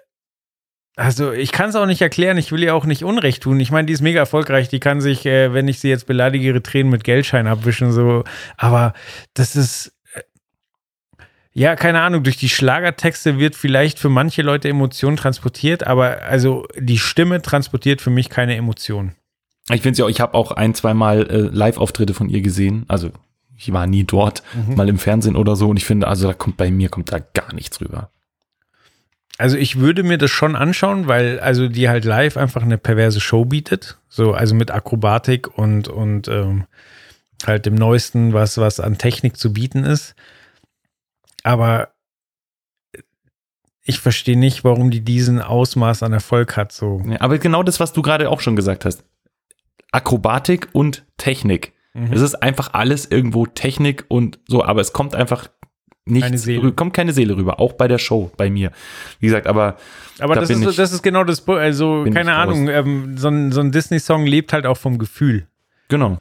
also 0.96 1.32
ich 1.32 1.50
kann 1.50 1.70
es 1.70 1.76
auch 1.76 1.86
nicht 1.86 2.02
erklären, 2.02 2.38
ich 2.38 2.52
will 2.52 2.62
ihr 2.62 2.74
auch 2.74 2.84
nicht 2.84 3.02
Unrecht 3.02 3.42
tun. 3.42 3.58
Ich 3.58 3.72
meine, 3.72 3.86
die 3.86 3.92
ist 3.92 4.00
mega 4.00 4.20
erfolgreich, 4.20 4.68
die 4.68 4.80
kann 4.80 5.00
sich, 5.00 5.26
äh, 5.26 5.52
wenn 5.52 5.66
ich 5.66 5.80
sie 5.80 5.88
jetzt 5.88 6.06
beleidige, 6.06 6.46
ihre 6.46 6.62
Tränen 6.62 6.90
mit 6.90 7.02
Geldschein 7.02 7.48
abwischen, 7.48 7.90
so, 7.90 8.22
aber 8.56 8.94
das 9.34 9.56
ist, 9.56 9.92
äh, 10.14 10.22
ja, 11.52 11.74
keine 11.74 12.00
Ahnung, 12.00 12.22
durch 12.22 12.36
die 12.36 12.48
Schlagertexte 12.48 13.38
wird 13.38 13.56
vielleicht 13.56 13.98
für 13.98 14.08
manche 14.08 14.42
Leute 14.42 14.68
Emotion 14.68 15.16
transportiert, 15.16 15.84
aber 15.84 16.22
also 16.22 16.64
die 16.78 16.98
Stimme 16.98 17.42
transportiert 17.42 18.00
für 18.00 18.10
mich 18.10 18.28
keine 18.30 18.54
Emotion. 18.54 19.16
Ich 19.70 19.80
finde 19.80 19.98
ja, 19.98 20.08
ich 20.08 20.20
habe 20.20 20.34
auch 20.34 20.52
ein, 20.52 20.74
zwei 20.74 20.94
Mal 20.94 21.26
äh, 21.28 21.38
Live-Auftritte 21.38 22.14
von 22.14 22.28
ihr 22.28 22.42
gesehen. 22.42 22.84
Also 22.86 23.10
ich 23.56 23.72
war 23.72 23.86
nie 23.86 24.04
dort, 24.04 24.42
Mhm. 24.54 24.74
mal 24.74 24.88
im 24.88 24.98
Fernsehen 24.98 25.36
oder 25.36 25.56
so. 25.56 25.68
Und 25.70 25.76
ich 25.76 25.84
finde, 25.84 26.08
also 26.08 26.26
da 26.28 26.34
kommt 26.34 26.56
bei 26.56 26.70
mir 26.70 26.88
kommt 26.88 27.12
da 27.12 27.18
gar 27.18 27.52
nichts 27.54 27.80
rüber. 27.80 28.10
Also 29.38 29.56
ich 29.56 29.80
würde 29.80 30.02
mir 30.04 30.18
das 30.18 30.30
schon 30.30 30.54
anschauen, 30.54 31.08
weil 31.08 31.40
also 31.40 31.68
die 31.68 31.88
halt 31.88 32.04
live 32.04 32.36
einfach 32.36 32.62
eine 32.62 32.78
perverse 32.78 33.20
Show 33.20 33.44
bietet. 33.44 33.98
So, 34.08 34.32
also 34.32 34.54
mit 34.54 34.70
Akrobatik 34.70 35.58
und, 35.58 35.88
und 35.88 36.28
ähm, 36.28 36.64
halt 37.44 37.66
dem 37.66 37.74
Neuesten, 37.74 38.32
was, 38.32 38.58
was 38.58 38.78
an 38.80 38.96
Technik 38.96 39.36
zu 39.36 39.52
bieten 39.52 39.84
ist. 39.84 40.14
Aber 41.42 41.88
ich 43.82 43.98
verstehe 43.98 44.38
nicht, 44.38 44.64
warum 44.64 44.90
die 44.90 45.02
diesen 45.02 45.42
Ausmaß 45.42 46.02
an 46.04 46.12
Erfolg 46.12 46.56
hat. 46.56 46.72
So. 46.72 47.02
Ja, 47.06 47.20
aber 47.20 47.38
genau 47.38 47.62
das, 47.62 47.80
was 47.80 47.92
du 47.92 48.02
gerade 48.02 48.30
auch 48.30 48.40
schon 48.40 48.56
gesagt 48.56 48.84
hast. 48.84 49.04
Akrobatik 49.92 50.68
und 50.72 51.04
Technik. 51.18 51.72
Mhm. 51.94 52.12
Es 52.12 52.20
ist 52.20 52.34
einfach 52.42 52.74
alles 52.74 53.06
irgendwo 53.10 53.46
Technik 53.46 54.04
und 54.08 54.38
so, 54.48 54.64
aber 54.64 54.80
es 54.80 54.92
kommt 54.92 55.14
einfach 55.14 55.48
nichts, 56.06 56.26
Keine 56.26 56.36
kommt 56.72 56.92
keine 56.92 57.12
Seele 57.12 57.36
rüber, 57.36 57.60
auch 57.60 57.72
bei 57.74 57.88
der 57.88 57.98
Show, 57.98 58.30
bei 58.36 58.50
mir. 58.50 58.72
Wie 59.20 59.26
gesagt, 59.26 59.46
aber 59.46 59.76
Aber 60.18 60.34
Da 60.34 60.40
das 60.42 60.50
ist, 60.50 60.60
ich- 60.70 60.76
das 60.76 60.92
ist 60.92 61.02
genau 61.02 61.24
das, 61.24 61.46
also 61.48 62.04
keine. 62.12 62.34
Ahnung, 62.34 62.68
ähm, 62.68 63.16
so 63.16 63.28
ein, 63.28 63.52
so 63.52 63.60
ein 63.60 63.72
Disney-Song 63.72 64.26
lebt 64.26 64.52
halt 64.52 64.66
auch 64.66 64.76
vom 64.76 64.98
Gefühl. 64.98 65.46
genau, 65.88 66.18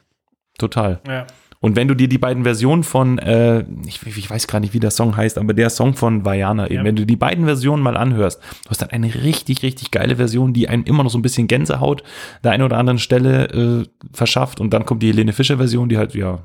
total. 0.58 1.00
Ja. 1.06 1.26
Und 1.64 1.76
wenn 1.76 1.88
du 1.88 1.94
dir 1.94 2.08
die 2.08 2.18
beiden 2.18 2.42
Versionen 2.44 2.82
von, 2.82 3.18
äh, 3.18 3.64
ich, 3.86 4.02
ich 4.06 4.28
weiß 4.28 4.46
gar 4.48 4.60
nicht, 4.60 4.74
wie 4.74 4.80
der 4.80 4.90
Song 4.90 5.16
heißt, 5.16 5.38
aber 5.38 5.54
der 5.54 5.70
Song 5.70 5.94
von 5.94 6.22
Vajana 6.22 6.66
eben, 6.66 6.74
Ja. 6.74 6.84
wenn 6.84 6.94
du 6.94 7.06
die 7.06 7.16
beiden 7.16 7.46
Versionen 7.46 7.82
mal 7.82 7.96
anhörst, 7.96 8.38
du 8.64 8.68
hast 8.70 8.82
dann 8.82 8.90
eine 8.90 9.14
richtig, 9.14 9.62
richtig 9.62 9.90
geile 9.90 10.16
Version, 10.16 10.52
die 10.52 10.68
einen 10.68 10.84
immer 10.84 11.02
noch 11.04 11.10
so 11.10 11.16
ein 11.16 11.22
bisschen 11.22 11.46
Gänsehaut 11.46 12.02
der 12.42 12.52
einen 12.52 12.64
oder 12.64 12.76
anderen 12.76 12.98
Stelle 12.98 13.46
äh, 13.48 13.88
verschafft 14.12 14.60
und 14.60 14.74
dann 14.74 14.84
kommt 14.84 15.02
die 15.02 15.06
Helene 15.08 15.32
Fischer 15.32 15.56
Version, 15.56 15.88
die 15.88 15.96
halt, 15.96 16.14
ja, 16.14 16.42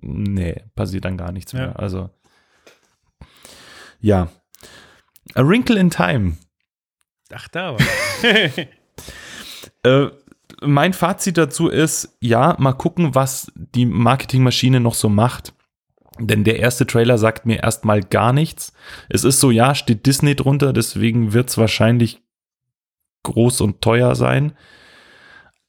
nee, 0.00 0.62
passiert 0.76 1.06
dann 1.06 1.16
gar 1.16 1.32
nichts 1.32 1.50
Ja. 1.50 1.58
mehr. 1.58 1.80
Also, 1.80 2.10
ja. 4.00 4.28
A 5.34 5.42
Wrinkle 5.44 5.80
in 5.80 5.90
Time. 5.90 6.36
Ach, 7.32 7.48
da 7.48 7.72
war. 7.72 7.78
Äh, 9.82 10.06
mein 10.62 10.92
Fazit 10.92 11.38
dazu 11.38 11.68
ist, 11.68 12.16
ja, 12.20 12.56
mal 12.58 12.72
gucken, 12.72 13.14
was 13.14 13.52
die 13.54 13.86
Marketingmaschine 13.86 14.80
noch 14.80 14.94
so 14.94 15.08
macht. 15.08 15.54
Denn 16.18 16.44
der 16.44 16.58
erste 16.58 16.86
Trailer 16.86 17.18
sagt 17.18 17.44
mir 17.44 17.62
erstmal 17.62 18.00
gar 18.00 18.32
nichts. 18.32 18.72
Es 19.08 19.24
ist 19.24 19.38
so, 19.38 19.50
ja, 19.50 19.74
steht 19.74 20.06
Disney 20.06 20.34
drunter, 20.34 20.72
deswegen 20.72 21.34
wird 21.34 21.50
es 21.50 21.58
wahrscheinlich 21.58 22.22
groß 23.22 23.60
und 23.60 23.82
teuer 23.82 24.14
sein. 24.14 24.52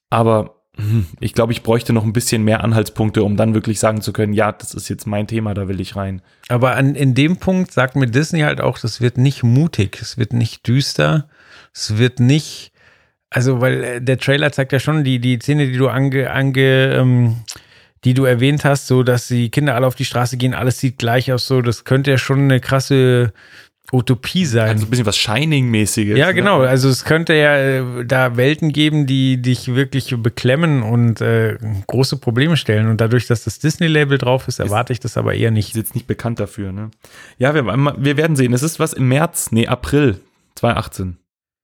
Aber 0.10 0.58
hm, 0.78 1.08
ich 1.20 1.34
glaube, 1.34 1.52
ich 1.52 1.64
bräuchte 1.64 1.92
noch 1.92 2.04
ein 2.04 2.14
bisschen 2.14 2.44
mehr 2.44 2.64
Anhaltspunkte, 2.64 3.24
um 3.24 3.36
dann 3.36 3.54
wirklich 3.54 3.80
sagen 3.80 4.02
zu 4.02 4.14
können, 4.14 4.34
ja, 4.34 4.52
das 4.52 4.74
ist 4.74 4.90
jetzt 4.90 5.08
mein 5.08 5.28
Thema, 5.28 5.54
da 5.54 5.68
will 5.68 5.82
ich 5.82 5.96
rein. 5.96 6.22
Aber 6.50 6.76
an, 6.76 6.96
in 6.96 7.16
dem 7.16 7.38
Punkt 7.38 7.72
sagt 7.72 7.96
mir 7.96 8.08
Disney 8.08 8.42
halt 8.42 8.62
auch, 8.62 8.78
das 8.78 9.02
wird 9.02 9.18
nicht 9.18 9.44
mutig, 9.44 10.00
es 10.02 10.18
wird 10.18 10.34
nicht 10.34 10.68
düster, 10.68 11.28
es 11.74 11.98
wird 11.98 12.20
nicht, 12.20 12.72
also 13.38 13.62
weil 13.62 13.84
äh, 13.84 14.02
der 14.02 14.18
Trailer 14.18 14.52
zeigt 14.52 14.72
ja 14.72 14.80
schon 14.80 15.04
die, 15.04 15.20
die 15.20 15.38
Szene, 15.38 15.68
die 15.68 15.78
du 15.78 15.90
ange, 15.90 16.32
ange 16.32 16.96
ähm, 16.96 17.36
die 18.04 18.16
du 18.16 18.26
erwähnt 18.26 18.66
hast, 18.66 18.88
so 18.88 19.04
dass 19.04 19.28
die 19.28 19.52
Kinder 19.52 19.76
alle 19.76 19.86
auf 19.86 19.94
die 19.94 20.06
Straße 20.06 20.38
gehen, 20.38 20.56
alles 20.56 20.80
sieht 20.80 20.98
gleich 20.98 21.32
aus, 21.32 21.46
so 21.46 21.62
das 21.62 21.84
könnte 21.84 22.10
ja 22.10 22.18
schon 22.18 22.40
eine 22.40 22.60
krasse 22.60 23.34
Utopie 23.92 24.46
sein. 24.46 24.70
Also 24.70 24.88
ein 24.88 24.90
bisschen 24.90 25.06
was 25.06 25.18
Shining-mäßiges. 25.18 26.18
ja, 26.18 26.28
ne? 26.28 26.34
genau. 26.34 26.62
Also 26.62 26.90
es 26.90 27.06
könnte 27.06 27.36
ja 27.36 27.58
äh, 27.58 28.06
da 28.06 28.38
Welten 28.38 28.74
geben, 28.74 29.06
die 29.06 29.40
dich 29.40 29.76
wirklich 29.76 30.14
beklemmen 30.18 30.82
und 30.82 31.22
äh, 31.22 31.58
große 31.86 32.18
Probleme 32.18 32.58
stellen. 32.58 32.88
Und 32.88 33.00
dadurch, 33.00 33.28
dass 33.28 33.44
das 33.44 33.60
Disney-Label 33.60 34.18
drauf 34.18 34.48
ist, 34.48 34.60
erwarte 34.60 34.94
ich 34.94 35.00
das 35.00 35.16
aber 35.16 35.36
eher 35.36 35.52
nicht. 35.52 35.70
ist 35.70 35.76
jetzt 35.76 35.96
nicht 35.96 36.08
bekannt 36.08 36.40
dafür, 36.40 36.72
ne? 36.72 36.90
Ja, 37.38 37.54
wir, 37.54 37.66
wir 37.66 38.18
werden 38.18 38.36
sehen. 38.36 38.52
Es 38.52 38.64
ist 38.64 38.80
was 38.80 38.94
im 38.94 39.08
März, 39.08 39.52
nee, 39.52 39.68
April 39.68 40.20
2018. 40.56 41.18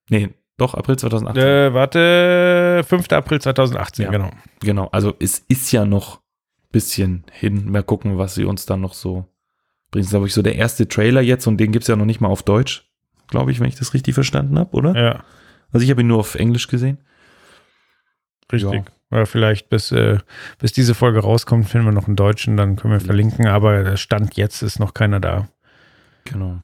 Nee, 0.10 0.30
doch, 0.58 0.74
April 0.76 0.98
2018. 0.98 1.44
Äh, 1.44 1.74
warte, 1.74 2.84
5. 2.88 3.12
April 3.12 3.42
2018, 3.42 4.06
Ja. 4.06 4.12
genau. 4.12 4.30
Genau, 4.62 4.88
also 4.92 5.14
es 5.20 5.40
ist 5.48 5.72
ja 5.72 5.86
noch 5.86 6.18
ein 6.18 6.72
bisschen 6.72 7.24
hin. 7.32 7.72
Mal 7.72 7.84
gucken, 7.84 8.18
was 8.18 8.36
sie 8.36 8.46
uns 8.46 8.66
dann 8.66 8.82
noch 8.82 8.94
so 8.94 9.26
bringen. 9.92 10.04
Das 10.04 10.06
ist, 10.06 10.10
glaube 10.12 10.28
ich, 10.28 10.34
so 10.34 10.42
der 10.42 10.56
erste 10.56 10.88
Trailer 10.88 11.22
jetzt 11.22 11.48
und 11.48 11.58
den 11.58 11.72
gibt 11.72 11.84
es 11.84 11.88
ja 11.88 11.96
noch 11.96 12.06
nicht 12.06 12.22
mal 12.22 12.28
auf 12.30 12.44
Deutsch, 12.44 12.88
glaube 13.28 13.52
ich, 13.52 13.60
wenn 13.60 13.68
ich 13.68 13.76
das 13.76 13.94
richtig 13.94 14.14
verstanden 14.14 14.58
habe, 14.60 14.76
oder? 14.76 14.96
Ja, 14.96 15.24
Also 15.72 15.84
ich 15.84 15.90
habe 15.92 16.02
ihn 16.02 16.08
nur 16.08 16.20
auf 16.20 16.36
Englisch 16.36 16.68
gesehen. 16.68 17.00
richtig. 18.52 18.84
Ja. 19.12 19.26
vielleicht 19.26 19.70
bis, 19.70 19.92
äh, 19.92 20.18
bis 20.60 20.72
diese 20.74 20.96
Folge 20.96 21.20
rauskommt, 21.20 21.68
finden 21.70 21.86
wir 21.88 21.92
noch 21.92 22.08
einen 22.08 22.16
Deutschen, 22.16 22.58
dann 22.58 22.76
können 22.76 22.94
wir 22.94 23.00
verlinken, 23.00 23.46
aber 23.48 23.84
der 23.84 23.98
Stand 23.98 24.36
jetzt 24.38 24.62
ist 24.64 24.80
noch 24.80 24.94
keiner 24.96 25.20
da. 25.20 25.48
Genau. 26.26 26.60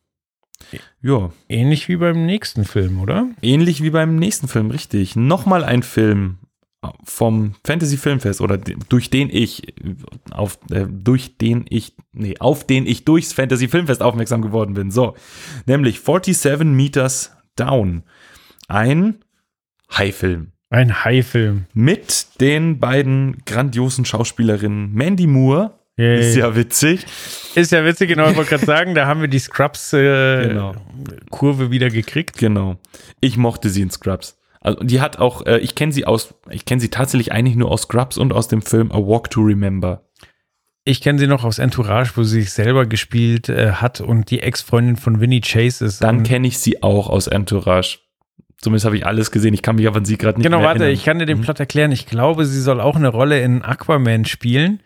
Ja, 1.01 1.31
Ähnlich 1.47 1.87
wie 1.87 1.95
beim 1.95 2.25
nächsten 2.25 2.65
Film, 2.65 2.99
oder? 2.99 3.29
ähnlich 3.41 3.81
wie 3.81 3.89
beim 3.89 4.15
nächsten 4.17 4.47
Film, 4.47 4.69
richtig. 4.71 5.15
Nochmal 5.15 5.63
ein 5.63 5.83
Film 5.83 6.37
vom 7.03 7.55
Fantasy 7.65 7.97
Filmfest 7.97 8.39
oder 8.39 8.57
de- 8.57 8.77
durch 8.87 9.09
den 9.09 9.29
ich 9.29 9.73
auf 10.31 10.57
äh, 10.71 10.85
durch 10.89 11.37
den 11.37 11.65
ich 11.69 11.93
nee 12.13 12.37
auf 12.39 12.65
den 12.65 12.87
ich 12.87 13.03
durchs 13.03 13.33
Fantasy 13.33 13.67
Filmfest 13.67 14.01
aufmerksam 14.01 14.41
geworden 14.41 14.75
bin 14.75 14.89
so 14.89 15.13
nämlich 15.65 15.99
47 15.99 16.65
Meters 16.65 17.35
Down 17.57 18.03
ein 18.69 19.15
High-Film 19.91 20.53
Ein 20.69 21.03
Hai-Film. 21.03 21.65
mit 21.73 22.27
den 22.39 22.79
beiden 22.79 23.39
grandiosen 23.45 24.05
Schauspielerinnen 24.05 24.93
Mandy 24.93 25.27
Moore 25.27 25.78
Yay. 25.99 26.19
ist 26.21 26.35
ja 26.35 26.55
witzig 26.55 27.05
Ist 27.55 27.71
ja 27.71 27.83
witzig, 27.83 28.07
genau, 28.09 28.29
ich 28.29 28.35
wollte 28.37 28.51
gerade 28.51 28.65
sagen, 28.65 28.95
da 28.95 29.05
haben 29.07 29.21
wir 29.21 29.27
die 29.27 29.39
Scrubs-Kurve 29.39 30.47
Genau. 30.47 31.71
wieder 31.71 31.89
gekriegt. 31.89 32.37
Genau. 32.37 32.77
Ich 33.19 33.37
mochte 33.37 33.69
sie 33.69 33.81
in 33.81 33.89
Scrubs. 33.91 34.37
Also 34.61 34.83
die 34.83 34.99
hat 35.01 35.19
auch, 35.19 35.45
äh, 35.45 35.57
ich 35.59 35.75
kenne 35.75 35.91
sie 35.93 36.05
aus, 36.05 36.33
ich 36.49 36.65
kenne 36.65 36.81
sie 36.81 36.89
tatsächlich 36.89 37.31
eigentlich 37.31 37.55
nur 37.55 37.71
aus 37.71 37.83
Scrubs 37.83 38.17
und 38.17 38.33
aus 38.33 38.47
dem 38.49 38.61
Film 38.61 38.91
A 38.91 38.97
Walk 38.97 39.29
to 39.29 39.41
Remember. 39.41 40.03
Ich 40.85 41.01
kenne 41.01 41.19
sie 41.19 41.27
noch 41.27 41.43
aus 41.43 41.59
Entourage, 41.59 42.11
wo 42.15 42.23
sie 42.23 42.41
sich 42.41 42.51
selber 42.51 42.85
gespielt 42.85 43.47
äh, 43.49 43.73
hat 43.73 44.01
und 44.01 44.31
die 44.31 44.41
Ex-Freundin 44.41 44.95
von 44.97 45.19
Winnie 45.21 45.41
Chase 45.41 45.85
ist. 45.85 46.03
Dann 46.03 46.23
kenne 46.23 46.47
ich 46.47 46.57
sie 46.57 46.81
auch 46.83 47.09
aus 47.09 47.27
Entourage. 47.27 47.99
Zumindest 48.57 48.85
habe 48.85 48.97
ich 48.97 49.05
alles 49.05 49.31
gesehen. 49.31 49.53
Ich 49.53 49.61
kann 49.61 49.75
mich 49.77 49.87
aber 49.87 49.97
an 49.97 50.05
sie 50.05 50.17
gerade 50.17 50.37
nicht 50.39 50.43
Genau, 50.45 50.57
mehr 50.59 50.67
warte, 50.67 50.79
erinnern. 50.83 50.97
ich 50.97 51.05
kann 51.05 51.19
dir 51.19 51.25
den 51.25 51.37
Mhm. 51.37 51.43
Plot 51.43 51.59
erklären. 51.61 51.91
Ich 51.93 52.05
glaube, 52.07 52.45
sie 52.45 52.59
soll 52.59 52.81
auch 52.81 52.95
eine 52.97 53.07
Rolle 53.09 53.39
in 53.41 53.61
Aquaman 53.61 54.25
spielen. 54.25 54.81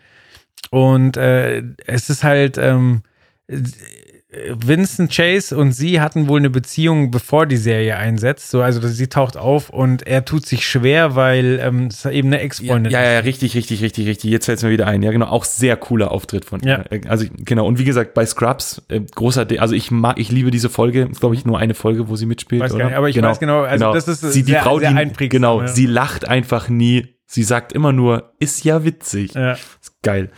Und 0.70 1.16
äh, 1.16 1.62
es 1.86 2.10
ist 2.10 2.24
halt, 2.24 2.58
ähm, 2.58 3.02
Vincent 4.48 5.12
Chase 5.14 5.56
und 5.56 5.70
sie 5.72 6.00
hatten 6.00 6.26
wohl 6.26 6.40
eine 6.40 6.50
Beziehung, 6.50 7.12
bevor 7.12 7.46
die 7.46 7.56
Serie 7.56 7.96
einsetzt. 7.96 8.50
So, 8.50 8.62
also 8.62 8.80
sie 8.88 9.06
taucht 9.06 9.36
auf 9.36 9.70
und 9.70 10.06
er 10.08 10.24
tut 10.24 10.44
sich 10.44 10.66
schwer, 10.66 11.14
weil 11.14 11.60
ähm, 11.62 11.86
es 11.86 12.04
eben 12.04 12.28
eine 12.28 12.38
Ja, 12.38 12.42
Ex-Freundin 12.42 12.92
ja, 12.92 13.12
ja, 13.12 13.18
richtig, 13.20 13.54
richtig, 13.54 13.80
richtig, 13.82 14.08
richtig. 14.08 14.30
Jetzt 14.32 14.46
fällt 14.46 14.58
es 14.58 14.64
mir 14.64 14.70
wieder 14.70 14.88
ein. 14.88 15.02
Ja, 15.02 15.12
genau. 15.12 15.26
Auch 15.26 15.44
sehr 15.44 15.76
cooler 15.76 16.10
Auftritt 16.10 16.44
von 16.44 16.60
Ja. 16.64 16.82
ihr. 16.90 17.02
Also, 17.08 17.26
genau. 17.36 17.64
Und 17.66 17.78
wie 17.78 17.84
gesagt, 17.84 18.14
bei 18.14 18.26
Scrubs, 18.26 18.82
äh, 18.88 19.00
großer, 19.14 19.44
De 19.44 19.60
also 19.60 19.74
ich 19.76 19.92
mag, 19.92 20.18
ich 20.18 20.32
liebe 20.32 20.50
diese 20.50 20.68
Folge. 20.68 21.02
Ist, 21.12 21.20
glaube 21.20 21.36
ich, 21.36 21.44
nur 21.44 21.58
eine 21.60 21.74
Folge, 21.74 22.08
wo 22.08 22.16
sie 22.16 22.26
mitspielt. 22.26 22.60
Weiß 22.60 22.70
gar 22.72 22.76
oder? 22.76 22.84
nicht, 22.86 22.96
aber 22.96 23.08
ich 23.08 23.22
weiß 23.22 23.38
genau, 23.38 23.62
also 23.62 23.92
das 23.92 24.08
ist 24.08 24.20
sie, 24.32 24.42
die 24.42 24.50
sehr- 24.52 24.62
Frau, 24.62 24.80
sehr 24.80 24.92
die, 24.92 25.28
genau, 25.28 25.60
ja. 25.60 25.68
sie 25.68 25.86
lacht 25.86 26.26
einfach 26.26 26.68
nie. 26.68 27.13
Sie 27.26 27.42
sagt 27.42 27.72
immer 27.72 27.92
nur, 27.92 28.32
ist 28.38 28.64
ja 28.64 28.84
witzig. 28.84 29.34
Ja. 29.34 29.52
Ist 29.52 30.00
geil. 30.02 30.30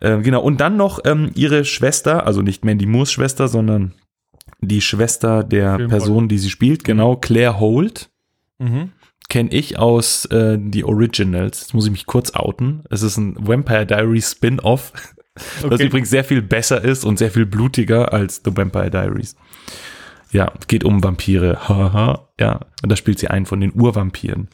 Ähm, 0.00 0.22
genau. 0.22 0.40
Und 0.42 0.60
dann 0.60 0.76
noch 0.76 1.00
ähm, 1.04 1.30
ihre 1.34 1.64
Schwester, 1.64 2.26
also 2.26 2.42
nicht 2.42 2.64
Mandy 2.64 2.86
Moores 2.86 3.12
Schwester, 3.12 3.46
sondern 3.48 3.92
die 4.60 4.80
Schwester 4.80 5.44
der 5.44 5.76
Filmrolle. 5.76 5.88
Person, 5.88 6.28
die 6.28 6.38
sie 6.38 6.50
spielt, 6.50 6.84
genau, 6.84 7.16
Claire 7.16 7.58
Holt 7.60 8.10
Mhm. 8.58 8.90
kenne 9.30 9.50
ich 9.52 9.78
aus 9.78 10.26
äh, 10.26 10.58
die 10.60 10.84
Originals. 10.84 11.60
Jetzt 11.60 11.72
muss 11.74 11.86
ich 11.86 11.90
mich 11.92 12.04
kurz 12.06 12.34
outen. 12.34 12.82
Es 12.90 13.02
ist 13.02 13.16
ein 13.16 13.36
Vampire 13.38 13.86
Diaries 13.86 14.32
Spin-off, 14.32 14.92
das 15.62 15.64
Okay. 15.72 15.86
übrigens 15.86 16.10
sehr 16.10 16.24
viel 16.24 16.42
besser 16.42 16.82
ist 16.84 17.04
und 17.04 17.18
sehr 17.18 17.30
viel 17.30 17.46
blutiger 17.46 18.12
als 18.12 18.42
The 18.44 18.54
Vampire 18.54 18.90
Diaries. 18.90 19.34
Ja, 20.32 20.52
geht 20.68 20.84
um 20.84 21.02
Vampire. 21.02 21.68
Haha. 21.68 22.28
ja, 22.38 22.60
und 22.82 22.90
da 22.92 22.96
spielt 22.96 23.18
sie 23.18 23.28
einen 23.28 23.46
von 23.46 23.60
den 23.60 23.72
Urvampiren. 23.74 24.48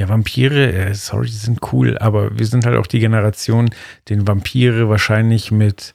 Ja, 0.00 0.08
Vampire, 0.08 0.72
äh, 0.72 0.94
sorry, 0.94 1.26
die 1.26 1.32
sind 1.32 1.58
cool, 1.74 1.98
aber 1.98 2.38
wir 2.38 2.46
sind 2.46 2.64
halt 2.64 2.78
auch 2.78 2.86
die 2.86 3.00
Generation, 3.00 3.68
den 4.08 4.26
Vampire 4.26 4.88
wahrscheinlich 4.88 5.52
mit 5.52 5.94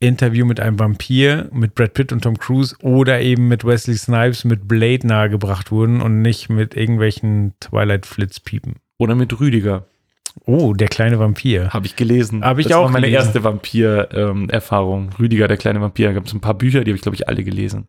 Interview 0.00 0.44
mit 0.44 0.60
einem 0.60 0.78
Vampir, 0.78 1.48
mit 1.50 1.74
Brad 1.74 1.94
Pitt 1.94 2.12
und 2.12 2.20
Tom 2.24 2.36
Cruise 2.38 2.76
oder 2.82 3.22
eben 3.22 3.48
mit 3.48 3.64
Wesley 3.64 3.96
Snipes 3.96 4.44
mit 4.44 4.68
Blade 4.68 5.06
nahegebracht 5.06 5.70
wurden 5.72 6.02
und 6.02 6.20
nicht 6.20 6.50
mit 6.50 6.76
irgendwelchen 6.76 7.54
Twilight-Flitzpiepen. 7.60 8.74
Oder 8.98 9.14
mit 9.14 9.40
Rüdiger, 9.40 9.86
Oh, 10.44 10.74
der 10.74 10.88
kleine 10.88 11.18
Vampir. 11.18 11.70
habe 11.70 11.86
ich 11.86 11.96
gelesen. 11.96 12.44
Hab 12.44 12.58
ich 12.58 12.66
das 12.66 12.76
auch 12.76 12.82
war 12.84 12.90
meine 12.90 13.06
gelesen. 13.06 13.28
erste 13.28 13.44
Vampir-Erfahrung. 13.44 15.08
Rüdiger, 15.18 15.48
der 15.48 15.56
kleine 15.56 15.80
Vampir. 15.80 16.08
Da 16.08 16.12
gab 16.12 16.26
es 16.26 16.34
ein 16.34 16.42
paar 16.42 16.52
Bücher, 16.52 16.84
die 16.84 16.90
habe 16.90 16.96
ich, 16.96 17.02
glaube 17.02 17.16
ich, 17.16 17.26
alle 17.26 17.42
gelesen. 17.42 17.88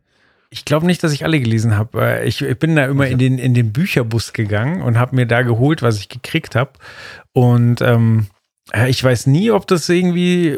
Ich 0.49 0.65
glaube 0.65 0.85
nicht, 0.85 1.03
dass 1.03 1.11
ich 1.11 1.25
alle 1.25 1.39
gelesen 1.39 1.75
habe. 1.75 2.21
Ich, 2.25 2.41
ich 2.41 2.59
bin 2.59 2.75
da 2.75 2.85
immer 2.85 3.07
in 3.07 3.17
den, 3.17 3.37
in 3.37 3.53
den 3.53 3.73
Bücherbus 3.73 4.33
gegangen 4.33 4.81
und 4.81 4.97
habe 4.97 5.15
mir 5.15 5.25
da 5.25 5.41
geholt, 5.41 5.81
was 5.81 5.99
ich 5.99 6.07
gekriegt 6.07 6.55
habe. 6.55 6.71
Und 7.33 7.81
ähm, 7.81 8.27
ich 8.87 9.03
weiß 9.03 9.27
nie, 9.27 9.51
ob 9.51 9.67
das 9.67 9.89
irgendwie 9.89 10.57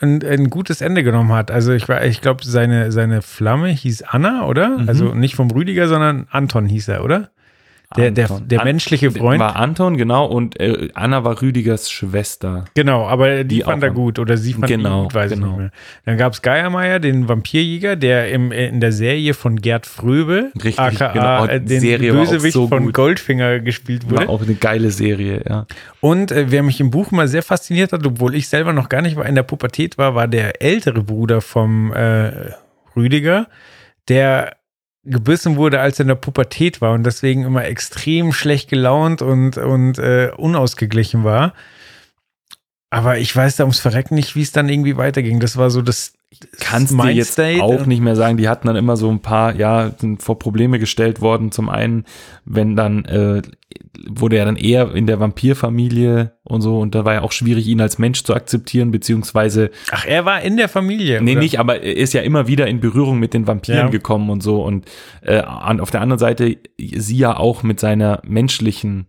ein, 0.00 0.22
ein 0.22 0.50
gutes 0.50 0.80
Ende 0.80 1.02
genommen 1.02 1.32
hat. 1.32 1.50
Also 1.50 1.72
ich 1.72 1.88
war, 1.88 2.04
ich 2.04 2.20
glaube, 2.20 2.44
seine, 2.44 2.92
seine 2.92 3.22
Flamme 3.22 3.68
hieß 3.68 4.02
Anna, 4.02 4.46
oder? 4.46 4.78
Mhm. 4.78 4.88
Also 4.88 5.14
nicht 5.14 5.34
vom 5.34 5.50
Rüdiger, 5.50 5.88
sondern 5.88 6.28
Anton 6.30 6.66
hieß 6.66 6.88
er, 6.88 7.04
oder? 7.04 7.30
Der, 7.96 8.10
der, 8.10 8.28
der 8.40 8.60
An- 8.60 8.64
menschliche 8.66 9.12
Freund. 9.12 9.38
War 9.38 9.54
Anton, 9.54 9.96
genau, 9.96 10.26
und 10.26 10.58
äh, 10.58 10.88
Anna 10.94 11.22
war 11.22 11.40
Rüdigers 11.40 11.88
Schwester. 11.90 12.64
Genau, 12.74 13.06
aber 13.06 13.44
die, 13.44 13.58
Die 13.58 13.62
fand 13.62 13.80
er 13.82 13.90
gut 13.90 14.18
oder 14.18 14.36
sie 14.36 14.54
fand 14.54 14.66
Genau, 14.66 15.00
ihn 15.00 15.02
gut, 15.04 15.14
weiß 15.14 15.30
ich 15.30 15.36
genau. 15.38 15.50
nicht 15.52 15.58
mehr. 15.58 15.70
Dann 16.04 16.16
gab 16.18 16.32
es 16.32 16.42
Geiermeier, 16.42 16.98
den 16.98 17.28
Vampirjäger, 17.28 17.94
der 17.94 18.30
im, 18.32 18.50
äh, 18.50 18.66
in 18.66 18.80
der 18.80 18.90
Serie 18.90 19.34
von 19.34 19.56
Gerd 19.60 19.86
Fröbe, 19.86 20.50
Richtig, 20.56 20.80
aka 20.80 21.12
genau. 21.12 21.44
Äh, 21.46 21.60
den 21.60 21.80
Serie 21.80 22.12
Bösewicht 22.12 22.54
so 22.54 22.66
von 22.66 22.86
gut. 22.86 22.94
Goldfinger 22.94 23.60
gespielt 23.60 24.10
wurde. 24.10 24.26
War 24.26 24.30
auch 24.30 24.42
eine 24.42 24.54
geile 24.54 24.90
Serie, 24.90 25.42
ja. 25.48 25.66
Und 26.00 26.32
äh, 26.32 26.46
wer 26.50 26.64
mich 26.64 26.80
im 26.80 26.90
Buch 26.90 27.12
mal 27.12 27.28
sehr 27.28 27.44
fasziniert 27.44 27.92
hat, 27.92 28.04
obwohl 28.04 28.34
ich 28.34 28.48
selber 28.48 28.72
noch 28.72 28.88
gar 28.88 29.00
nicht 29.02 29.16
in 29.16 29.34
der 29.36 29.44
Pubertät 29.44 29.96
war, 29.96 30.16
war 30.16 30.26
der 30.26 30.60
ältere 30.60 31.04
Bruder 31.04 31.40
vom 31.40 31.92
äh, 31.92 32.32
Rüdiger, 32.96 33.46
der 34.08 34.55
gebissen 35.06 35.56
wurde, 35.56 35.80
als 35.80 35.98
er 35.98 36.02
in 36.02 36.08
der 36.08 36.14
Pubertät 36.16 36.80
war 36.80 36.92
und 36.92 37.04
deswegen 37.04 37.44
immer 37.44 37.64
extrem 37.64 38.32
schlecht 38.32 38.68
gelaunt 38.68 39.22
und, 39.22 39.56
und 39.56 39.98
äh, 39.98 40.30
unausgeglichen 40.36 41.24
war. 41.24 41.54
Aber 42.90 43.18
ich 43.18 43.34
weiß 43.34 43.56
da 43.56 43.64
ums 43.64 43.78
Verrecken 43.78 44.14
nicht, 44.14 44.36
wie 44.36 44.42
es 44.42 44.52
dann 44.52 44.68
irgendwie 44.68 44.96
weiterging. 44.96 45.40
Das 45.40 45.56
war 45.56 45.70
so 45.70 45.82
das 45.82 46.14
Kannst 46.60 46.92
du 46.92 46.96
jetzt 47.08 47.38
Mindstate. 47.38 47.62
auch 47.62 47.86
nicht 47.86 48.00
mehr 48.00 48.16
sagen. 48.16 48.36
Die 48.36 48.48
hatten 48.48 48.66
dann 48.66 48.76
immer 48.76 48.96
so 48.96 49.10
ein 49.10 49.20
paar, 49.20 49.54
ja, 49.56 49.92
sind 49.98 50.22
vor 50.22 50.38
Probleme 50.38 50.78
gestellt 50.78 51.20
worden. 51.20 51.50
Zum 51.52 51.68
einen, 51.68 52.04
wenn 52.44 52.76
dann, 52.76 53.04
äh, 53.04 53.42
wurde 54.08 54.36
er 54.36 54.44
dann 54.44 54.56
eher 54.56 54.94
in 54.94 55.06
der 55.06 55.18
Vampirfamilie 55.20 56.32
und 56.44 56.60
so. 56.60 56.78
Und 56.78 56.94
da 56.94 57.04
war 57.04 57.14
ja 57.14 57.22
auch 57.22 57.32
schwierig, 57.32 57.66
ihn 57.66 57.80
als 57.80 57.98
Mensch 57.98 58.22
zu 58.24 58.34
akzeptieren, 58.34 58.90
beziehungsweise 58.90 59.70
Ach, 59.90 60.04
er 60.06 60.24
war 60.24 60.42
in 60.42 60.56
der 60.56 60.68
Familie. 60.68 61.20
Nee, 61.22 61.32
oder? 61.32 61.40
nicht, 61.40 61.58
aber 61.58 61.82
er 61.82 61.96
ist 61.96 62.12
ja 62.12 62.20
immer 62.22 62.46
wieder 62.46 62.66
in 62.66 62.80
Berührung 62.80 63.18
mit 63.18 63.34
den 63.34 63.46
Vampiren 63.46 63.78
Ja. 63.86 63.88
gekommen 63.88 64.30
und 64.30 64.42
so. 64.42 64.62
Und 64.62 64.86
äh, 65.22 65.38
an, 65.38 65.80
auf 65.80 65.90
der 65.90 66.02
anderen 66.02 66.18
Seite 66.18 66.56
sie 66.78 67.16
ja 67.16 67.36
auch 67.36 67.62
mit 67.62 67.80
seiner 67.80 68.20
menschlichen 68.26 69.06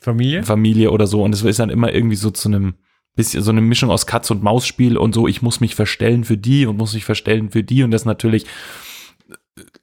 Familie? 0.00 0.42
Familie 0.42 0.90
oder 0.90 1.06
so. 1.06 1.22
Und 1.22 1.34
es 1.34 1.42
ist 1.42 1.60
dann 1.60 1.70
immer 1.70 1.92
irgendwie 1.92 2.16
so 2.16 2.30
zu 2.30 2.48
einem 2.48 2.74
bisschen 3.20 3.42
so 3.42 3.50
eine 3.50 3.60
Mischung 3.60 3.90
aus 3.90 4.06
Katz- 4.06 4.30
und 4.30 4.42
Maus-Spiel 4.42 4.96
und 4.96 5.14
so, 5.14 5.28
ich 5.28 5.42
muss 5.42 5.60
mich 5.60 5.74
verstellen 5.74 6.24
für 6.24 6.38
die 6.38 6.64
und 6.66 6.78
muss 6.78 6.94
mich 6.94 7.04
verstellen 7.04 7.50
für 7.50 7.62
die. 7.62 7.82
Und 7.82 7.90
das 7.90 8.06
natürlich 8.06 8.46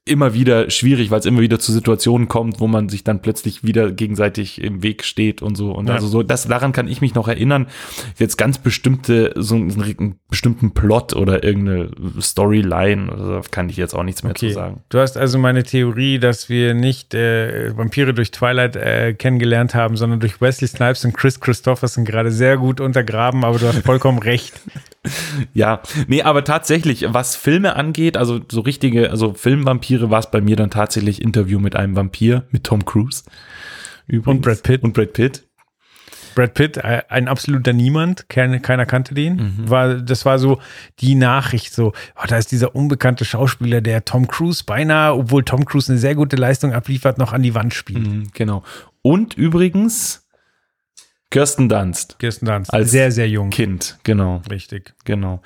immer 0.08 0.34
wieder 0.34 0.70
schwierig, 0.70 1.12
weil 1.12 1.20
es 1.20 1.26
immer 1.26 1.42
wieder 1.42 1.60
zu 1.60 1.72
Situationen 1.72 2.28
kommt, 2.28 2.60
wo 2.60 2.68
man 2.68 2.90
sich 2.90 3.04
dann 3.04 3.22
plötzlich 3.22 3.64
wieder 3.64 3.92
gegenseitig 3.92 4.62
im 4.62 4.84
Weg 4.84 5.04
steht 5.04 5.42
und 5.42 5.56
so. 5.56 5.72
Und 5.72 5.88
Ja. 5.88 5.96
also 5.96 6.08
so, 6.08 6.24
das, 6.24 6.48
daran 6.48 6.72
kann 6.72 6.88
ich 6.88 7.02
mich 7.02 7.16
noch 7.16 7.28
erinnern. 7.28 7.68
Jetzt 8.18 8.38
ganz 8.38 8.58
bestimmte, 8.58 9.34
so 9.36 9.56
einen, 9.56 9.82
einen 9.82 10.16
bestimmten 10.30 10.72
Plot 10.74 11.16
oder 11.16 11.44
irgendeine 11.44 11.90
Storyline, 12.22 13.12
oder 13.12 13.26
so, 13.26 13.42
kann 13.52 13.70
ich 13.70 13.78
jetzt 13.78 13.94
auch 13.96 14.04
nichts 14.04 14.24
mehr 14.24 14.32
Okay. 14.32 14.50
zu 14.50 14.54
sagen. 14.54 14.82
Du 14.90 15.00
hast 15.00 15.18
also 15.18 15.38
meine 15.40 15.64
Theorie, 15.64 16.20
dass 16.20 16.50
wir 16.50 16.74
nicht 16.74 17.14
äh, 17.14 17.76
Vampire 17.76 18.14
durch 18.14 18.32
Twilight 18.32 18.76
äh, 18.76 19.14
kennengelernt 19.14 19.74
haben, 19.76 19.98
sondern 19.98 20.20
durch 20.20 20.40
Wesley 20.42 20.68
Snipes 20.68 21.04
und 21.06 21.14
Chris 21.16 21.40
Christopherson 21.40 22.06
gerade 22.06 22.32
sehr 22.32 22.58
gut 22.58 22.80
untergraben, 22.82 23.44
aber 23.44 23.58
du 23.60 23.68
hast 23.68 23.80
vollkommen 23.80 24.20
recht. 24.28 24.54
Ja, 25.54 25.82
nee, 26.08 26.22
aber 26.22 26.44
tatsächlich, 26.44 27.06
was 27.08 27.36
Filme 27.38 27.76
angeht, 27.78 28.18
also 28.18 28.40
so 28.52 28.60
richtige, 28.62 29.10
also 29.10 29.34
Filmvampire 29.34 29.97
war 30.02 30.20
es 30.20 30.32
bei 30.32 30.42
mir 30.42 30.56
dann 30.56 30.70
tatsächlich 30.70 31.22
Interview 31.22 31.60
mit 31.60 31.76
einem 31.76 31.96
Vampir, 31.96 32.46
mit 32.52 32.64
Tom 32.64 32.86
Cruise. 32.86 33.24
Übrigens. 34.08 34.28
Und 34.28 34.42
Brad 34.42 34.64
Pitt. 34.64 34.84
Und 34.84 34.94
Brad 34.94 35.14
Pitt. 35.14 35.44
Brad 36.36 36.54
Pitt, 36.54 36.78
äh, 36.78 37.02
ein 37.10 37.28
absoluter 37.28 37.74
Niemand, 37.74 38.30
keiner, 38.30 38.60
keiner 38.60 38.86
kannte 38.86 39.16
den. 39.16 39.68
War, 39.70 39.96
das 39.96 40.24
war 40.24 40.38
so 40.38 40.60
die 41.00 41.16
Nachricht, 41.16 41.74
so, 41.74 41.94
oh, 42.16 42.28
da 42.28 42.38
ist 42.38 42.52
dieser 42.52 42.76
unbekannte 42.76 43.26
Schauspieler, 43.26 43.82
der 43.82 44.06
Tom 44.06 44.28
Cruise 44.28 44.64
beinahe, 44.64 45.16
obwohl 45.16 45.44
Tom 45.44 45.66
Cruise 45.66 45.92
eine 45.92 46.00
sehr 46.00 46.14
gute 46.14 46.36
Leistung 46.36 46.74
abliefert, 46.74 47.18
noch 47.18 47.34
an 47.34 47.42
die 47.42 47.56
Wand 47.56 47.74
spielt. 47.74 48.08
Mhm, 48.08 48.28
genau. 48.34 48.64
Und 49.02 49.34
übrigens 49.34 50.28
Kirsten 51.32 51.70
Dunst 51.70 52.20
Kirsten 52.20 52.46
Dunst, 52.46 52.72
Als 52.72 52.92
sehr, 52.92 53.12
sehr 53.12 53.28
jung. 53.28 53.50
Kind, 53.50 53.98
genau, 54.04 54.44
Richtig. 54.50 54.94
genau. 55.06 55.42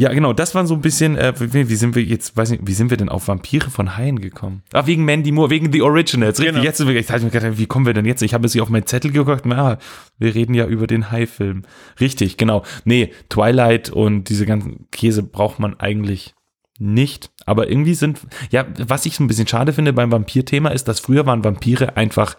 Ja, 0.00 0.12
genau, 0.12 0.32
das 0.32 0.54
war 0.54 0.64
so 0.64 0.74
ein 0.74 0.80
bisschen, 0.80 1.16
äh, 1.16 1.34
wie, 1.38 1.68
wie 1.68 1.74
sind 1.74 1.96
wir 1.96 2.04
jetzt, 2.04 2.36
weiß 2.36 2.50
nicht, 2.50 2.62
wie 2.64 2.72
sind 2.72 2.88
wir 2.90 2.96
denn 2.96 3.08
auf 3.08 3.26
Vampire 3.26 3.68
von 3.68 3.96
Haien 3.96 4.20
gekommen? 4.20 4.62
Ach, 4.72 4.86
wegen 4.86 5.04
Mandy 5.04 5.32
Moore, 5.32 5.50
wegen 5.50 5.72
The 5.72 5.82
Originals, 5.82 6.38
richtig, 6.38 6.54
Genau. 6.54 6.64
jetzt 6.64 6.78
sind 6.78 6.86
wir, 6.86 6.94
ich 6.94 7.10
hab 7.10 7.20
mir 7.20 7.30
gedacht, 7.30 7.58
wie 7.58 7.66
kommen 7.66 7.84
wir 7.84 7.94
denn 7.94 8.04
jetzt? 8.04 8.22
Ich 8.22 8.32
habe 8.32 8.46
es 8.46 8.52
hier 8.52 8.62
auf 8.62 8.68
meinen 8.68 8.86
Zettel 8.86 9.10
geguckt, 9.10 9.44
na, 9.44 9.78
wir 10.16 10.36
reden 10.36 10.54
ja 10.54 10.66
über 10.66 10.86
den 10.86 11.10
Hai-Film. 11.10 11.64
Richtig, 12.00 12.36
genau. 12.36 12.62
Nee, 12.84 13.12
Twilight 13.28 13.90
und 13.90 14.28
diese 14.28 14.46
ganzen 14.46 14.86
Käse 14.92 15.24
braucht 15.24 15.58
man 15.58 15.78
eigentlich 15.80 16.36
nicht, 16.78 17.32
aber 17.44 17.68
irgendwie 17.68 17.94
sind, 17.94 18.20
ja, 18.52 18.66
was 18.78 19.04
ich 19.04 19.16
so 19.16 19.24
ein 19.24 19.26
bisschen 19.26 19.48
schade 19.48 19.72
finde 19.72 19.92
beim 19.92 20.12
Vampir-Thema 20.12 20.68
ist, 20.68 20.86
dass 20.86 21.00
früher 21.00 21.26
waren 21.26 21.42
Vampire 21.42 21.96
einfach 21.96 22.36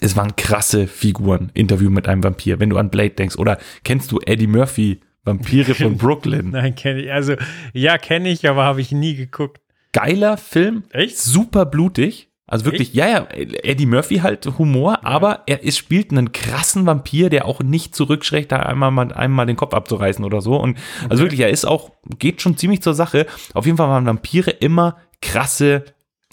es 0.00 0.16
waren 0.16 0.34
krasse 0.36 0.86
Figuren. 0.86 1.50
Interview 1.54 1.90
mit 1.90 2.08
einem 2.08 2.24
Vampir, 2.24 2.58
wenn 2.58 2.70
du 2.70 2.76
an 2.76 2.90
Blade 2.90 3.10
denkst. 3.10 3.36
Oder 3.36 3.58
kennst 3.84 4.10
du 4.10 4.18
Eddie 4.24 4.48
Murphy, 4.48 5.00
Vampire 5.26 5.74
von 5.74 5.96
Brooklyn? 5.98 6.50
Nein, 6.50 6.74
kenne 6.74 7.02
ich. 7.02 7.12
Also, 7.12 7.34
ja, 7.72 7.98
kenne 7.98 8.30
ich, 8.30 8.48
aber 8.48 8.64
habe 8.64 8.80
ich 8.80 8.92
nie 8.92 9.16
geguckt. 9.16 9.60
Geiler 9.92 10.36
Film. 10.36 10.84
Echt? 10.90 11.18
Super 11.18 11.66
blutig. 11.66 12.30
Also 12.48 12.64
wirklich, 12.64 12.90
Echt? 12.90 12.94
ja, 12.94 13.08
ja, 13.08 13.26
Eddie 13.32 13.86
Murphy 13.86 14.18
halt 14.18 14.46
Humor, 14.56 15.04
aber 15.04 15.42
er 15.46 15.64
ist, 15.64 15.78
spielt 15.78 16.12
einen 16.12 16.30
krassen 16.30 16.86
Vampir, 16.86 17.28
der 17.28 17.44
auch 17.44 17.60
nicht 17.60 17.96
zurückschreckt, 17.96 18.52
da 18.52 18.60
einmal 18.60 18.92
mal, 18.92 19.12
einmal 19.12 19.46
den 19.46 19.56
Kopf 19.56 19.74
abzureißen 19.74 20.24
oder 20.24 20.40
so. 20.40 20.54
Und 20.54 20.78
also 21.08 21.24
wirklich, 21.24 21.40
er 21.40 21.50
ist 21.50 21.64
auch, 21.64 21.90
geht 22.20 22.40
schon 22.40 22.56
ziemlich 22.56 22.82
zur 22.82 22.94
Sache. 22.94 23.26
Auf 23.52 23.66
jeden 23.66 23.78
Fall 23.78 23.88
waren 23.88 24.06
Vampire 24.06 24.50
immer 24.50 24.96
krasse 25.20 25.86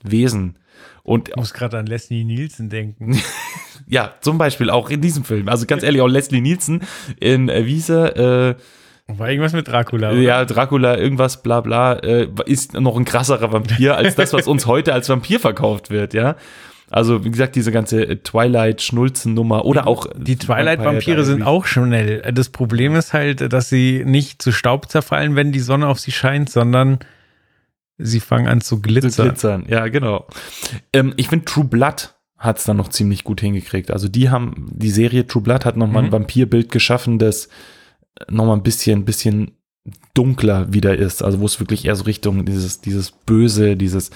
Wesen. 0.03 0.59
Und 1.01 1.29
Ich 1.29 1.35
muss 1.35 1.53
gerade 1.53 1.79
an 1.79 1.87
Leslie 1.87 2.23
Nielsen 2.23 2.69
denken. 2.69 3.19
ja, 3.87 4.13
zum 4.21 4.37
Beispiel 4.37 4.69
auch 4.69 4.91
in 4.91 5.01
diesem 5.01 5.23
Film. 5.23 5.49
Also 5.49 5.65
ganz 5.65 5.81
ehrlich, 5.81 6.01
auch 6.01 6.07
Leslie 6.07 6.41
Nielsen 6.41 6.83
in 7.19 7.49
äh, 7.49 7.65
Wiese, 7.65 8.57
War 9.07 9.29
irgendwas 9.29 9.53
mit 9.53 9.67
Dracula. 9.67 10.11
oder? 10.11 10.19
ja, 10.19 10.45
Dracula, 10.45 10.97
irgendwas, 10.97 11.43
bla 11.43 11.61
bla, 11.61 11.93
äh, 11.93 12.27
ist 12.45 12.73
noch 12.73 12.95
ein 12.97 13.05
krasserer 13.05 13.51
Vampir 13.51 13.97
als 13.97 14.15
das, 14.15 14.31
was 14.33 14.47
uns 14.47 14.65
heute 14.65 14.93
als 14.93 15.09
Vampir 15.09 15.39
verkauft 15.39 15.89
wird, 15.89 16.13
ja. 16.13 16.35
Also, 16.89 17.25
wie 17.25 17.31
gesagt, 17.31 17.55
diese 17.55 17.71
ganze 17.71 18.03
äh, 18.05 18.17
Twilight-Schnulzen-Nummer 18.17 19.65
oder 19.65 19.87
auch. 19.87 20.07
Die 20.15 20.37
Twilight-Vampire 20.37 21.23
sind 21.23 21.43
auch 21.43 21.65
schnell. 21.65 22.21
Das 22.33 22.49
Problem 22.49 22.95
ist 22.95 23.13
halt, 23.13 23.51
dass 23.51 23.69
sie 23.69 24.03
nicht 24.05 24.41
zu 24.41 24.51
Staub 24.51 24.89
zerfallen, 24.89 25.35
wenn 25.35 25.51
die 25.51 25.59
Sonne 25.59 25.87
auf 25.87 25.99
sie 25.99 26.11
scheint, 26.11 26.49
sondern 26.49 26.99
sie 27.97 28.19
fangen 28.19 28.47
an 28.47 28.61
zu 28.61 28.75
zu 28.75 28.81
glitzern. 28.81 29.27
glitzern. 29.29 29.65
Ja, 29.67 29.87
genau. 29.87 30.27
Ähm, 30.93 31.13
ich 31.17 31.29
finde, 31.29 31.45
True 31.45 31.65
Blood 31.65 32.13
hat 32.37 32.59
es 32.59 32.65
dann 32.65 32.77
noch 32.77 32.89
ziemlich 32.89 33.23
gut 33.23 33.41
hingekriegt. 33.41 33.89
Also, 33.91 34.07
die 34.07 34.29
haben, 34.29 34.69
die 34.71 34.91
Serie 34.91 35.25
True 35.25 35.41
Blood 35.43 35.65
hat 35.65 35.77
nochmal 35.77 36.03
Mhm. 36.03 36.07
ein 36.09 36.11
Vampirbild 36.13 36.71
geschaffen, 36.71 37.17
das 37.17 37.49
nochmal 38.29 38.55
ein 38.57 38.63
bisschen, 38.63 39.05
bisschen 39.05 39.51
dunkler 40.13 40.71
wieder 40.73 40.95
ist. 40.97 41.21
Also, 41.23 41.39
wo 41.39 41.45
es 41.45 41.59
wirklich 41.59 41.85
eher 41.85 41.95
so 41.95 42.03
Richtung 42.05 42.45
dieses, 42.45 42.81
dieses 42.81 43.11
Böse, 43.11 43.75
dieses 43.75 44.11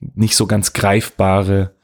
nicht 0.00 0.36
so 0.36 0.46
ganz 0.46 0.72
greifbare, 0.72 1.74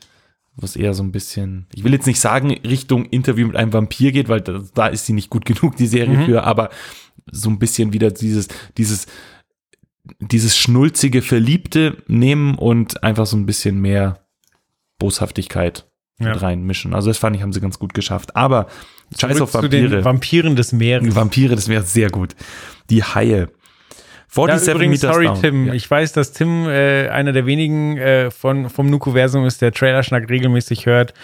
wo 0.57 0.65
es 0.65 0.77
eher 0.77 0.95
so 0.95 1.03
ein 1.03 1.13
bisschen, 1.13 1.67
ich 1.75 1.85
will 1.85 1.93
jetzt 1.93 2.07
nicht 2.07 2.21
sagen, 2.21 2.51
Richtung 2.67 3.05
Interview 3.07 3.47
mit 3.47 3.57
einem 3.57 3.73
Vampir 3.73 4.13
geht, 4.13 4.29
weil 4.29 4.41
da, 4.41 4.63
da 4.75 4.87
ist 4.89 5.07
sie 5.07 5.13
nicht 5.13 5.31
gut 5.31 5.45
genug, 5.47 5.77
die 5.77 5.87
Serie 5.87 6.19
Mhm. 6.19 6.25
für, 6.27 6.45
aber 6.45 6.71
so 7.31 7.51
ein 7.51 7.59
bisschen 7.59 7.93
wieder 7.93 8.11
dieses, 8.11 8.49
dieses, 8.77 9.07
dieses 10.21 10.57
schnulzige 10.57 11.23
Verliebte 11.23 11.99
nehmen 12.09 12.57
und 12.57 13.03
einfach 13.05 13.27
so 13.27 13.37
ein 13.37 13.47
bisschen 13.47 13.81
mehr 13.81 14.25
Boshaftigkeit 14.99 15.87
Ja. 16.19 16.33
reinmischen. 16.33 16.95
Also 16.95 17.09
das 17.11 17.19
fand 17.19 17.37
ich, 17.37 17.43
haben 17.43 17.53
sie 17.53 17.61
ganz 17.61 17.79
gut 17.79 17.95
geschafft. 17.95 18.37
Aber 18.37 18.67
scheiß 19.19 19.37
Zurück 19.37 19.55
auf 19.55 19.61
zu 19.61 19.69
den 19.69 19.85
Vampire. 19.85 20.05
Vampiren 20.05 20.57
des 20.57 20.73
Meeres. 20.73 21.15
Vampire, 21.15 21.55
das 21.55 21.69
wäre 21.69 21.83
sehr 21.83 22.11
gut. 22.11 22.35
Die 22.91 23.03
Haie. 23.03 23.49
Ja, 24.37 24.59
47 24.59 24.75
übrigens, 24.75 25.03
Meters 25.03 25.15
sorry, 25.15 25.27
down. 25.27 25.41
Tim. 25.41 25.67
Ja. 25.67 25.75
Ich 25.75 25.91
weiß, 25.91 26.13
dass 26.13 26.33
Tim 26.33 26.67
äh, 26.69 27.09
einer 27.09 27.33
der 27.33 27.47
wenigen 27.47 27.97
äh, 27.97 28.31
von, 28.31 28.71
vom 28.71 28.89
Nukuversum 28.89 29.45
ist, 29.45 29.61
der 29.61 29.73
Trailerschnack 29.73 30.29
regelmäßig 30.31 30.87
hört 30.87 31.15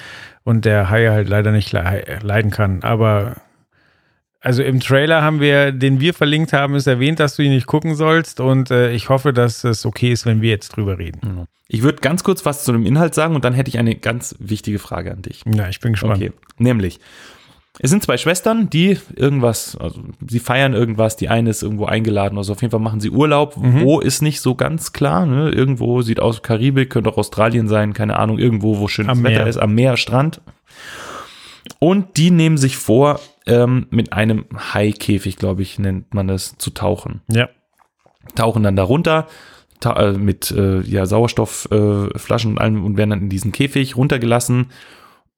und 0.42 0.64
der 0.64 0.90
Haie 0.90 1.12
halt 1.12 1.28
leider 1.28 1.52
nicht 1.52 1.72
le 1.72 2.20
leiden 2.22 2.50
kann. 2.50 2.82
Aber 2.82 3.36
also 4.40 4.62
im 4.62 4.80
Trailer 4.80 5.22
haben 5.22 5.40
wir, 5.40 5.72
den 5.72 6.00
wir 6.00 6.14
verlinkt 6.14 6.52
haben, 6.52 6.74
ist 6.74 6.86
erwähnt, 6.86 7.18
dass 7.20 7.36
du 7.36 7.42
ihn 7.42 7.50
nicht 7.50 7.66
gucken 7.66 7.94
sollst 7.96 8.38
und 8.38 8.70
äh, 8.70 8.92
ich 8.92 9.08
hoffe, 9.08 9.32
dass 9.32 9.64
es 9.64 9.84
okay 9.84 10.12
ist, 10.12 10.24
wenn 10.24 10.40
wir 10.40 10.50
jetzt 10.50 10.76
drüber 10.76 10.98
reden. 10.98 11.46
Ich 11.68 11.82
würde 11.82 12.00
ganz 12.00 12.22
kurz 12.22 12.44
was 12.44 12.62
zu 12.62 12.70
dem 12.70 12.86
Inhalt 12.86 13.14
sagen 13.14 13.34
und 13.34 13.44
dann 13.44 13.54
hätte 13.54 13.68
ich 13.70 13.78
eine 13.78 13.96
ganz 13.96 14.36
wichtige 14.38 14.78
Frage 14.78 15.10
an 15.10 15.22
dich. 15.22 15.42
Ja, 15.52 15.68
ich 15.68 15.80
bin 15.80 15.94
gespannt. 15.94 16.16
Okay, 16.16 16.32
nämlich, 16.58 17.00
es 17.78 17.90
sind 17.90 18.02
zwei 18.02 18.16
Schwestern, 18.16 18.70
die 18.70 18.98
irgendwas, 19.14 19.76
also 19.76 20.00
sie 20.26 20.38
feiern 20.38 20.72
irgendwas, 20.72 21.16
die 21.16 21.28
eine 21.28 21.50
ist 21.50 21.62
irgendwo 21.62 21.84
eingeladen, 21.84 22.38
also 22.38 22.52
auf 22.52 22.62
jeden 22.62 22.70
Fall 22.70 22.80
machen 22.80 23.00
sie 23.00 23.10
Urlaub. 23.10 23.56
Mhm. 23.56 23.82
Wo 23.82 24.00
ist 24.00 24.22
nicht 24.22 24.40
so 24.40 24.54
ganz 24.54 24.92
klar, 24.92 25.26
ne? 25.26 25.50
Irgendwo 25.50 26.00
sieht 26.02 26.20
aus 26.20 26.42
Karibik, 26.42 26.90
könnte 26.90 27.10
auch 27.10 27.18
Australien 27.18 27.68
sein, 27.68 27.92
keine 27.92 28.18
Ahnung, 28.18 28.38
irgendwo, 28.38 28.78
wo 28.78 28.88
schönes 28.88 29.10
Am 29.10 29.24
Wetter 29.24 29.40
Meer. 29.40 29.46
ist, 29.46 29.58
am 29.58 29.74
Meer, 29.74 29.96
Strand. 29.96 30.40
Und 31.78 32.16
die 32.16 32.30
nehmen 32.30 32.56
sich 32.56 32.76
vor, 32.76 33.20
ähm, 33.46 33.86
mit 33.90 34.12
einem 34.12 34.46
Haikäfig, 34.56 35.36
glaube 35.36 35.62
ich, 35.62 35.78
nennt 35.78 36.14
man 36.14 36.28
das, 36.28 36.56
zu 36.56 36.70
tauchen. 36.70 37.20
Ja. 37.30 37.48
Tauchen 38.34 38.62
dann 38.62 38.76
darunter 38.76 39.26
ta 39.80 39.92
äh, 39.92 40.12
mit 40.12 40.50
äh, 40.50 40.80
ja, 40.80 41.04
Sauerstoffflaschen 41.04 42.50
äh, 42.50 42.54
und 42.54 42.58
allem 42.58 42.84
und 42.84 42.96
werden 42.96 43.10
dann 43.10 43.20
in 43.22 43.28
diesen 43.28 43.52
Käfig 43.52 43.96
runtergelassen 43.96 44.68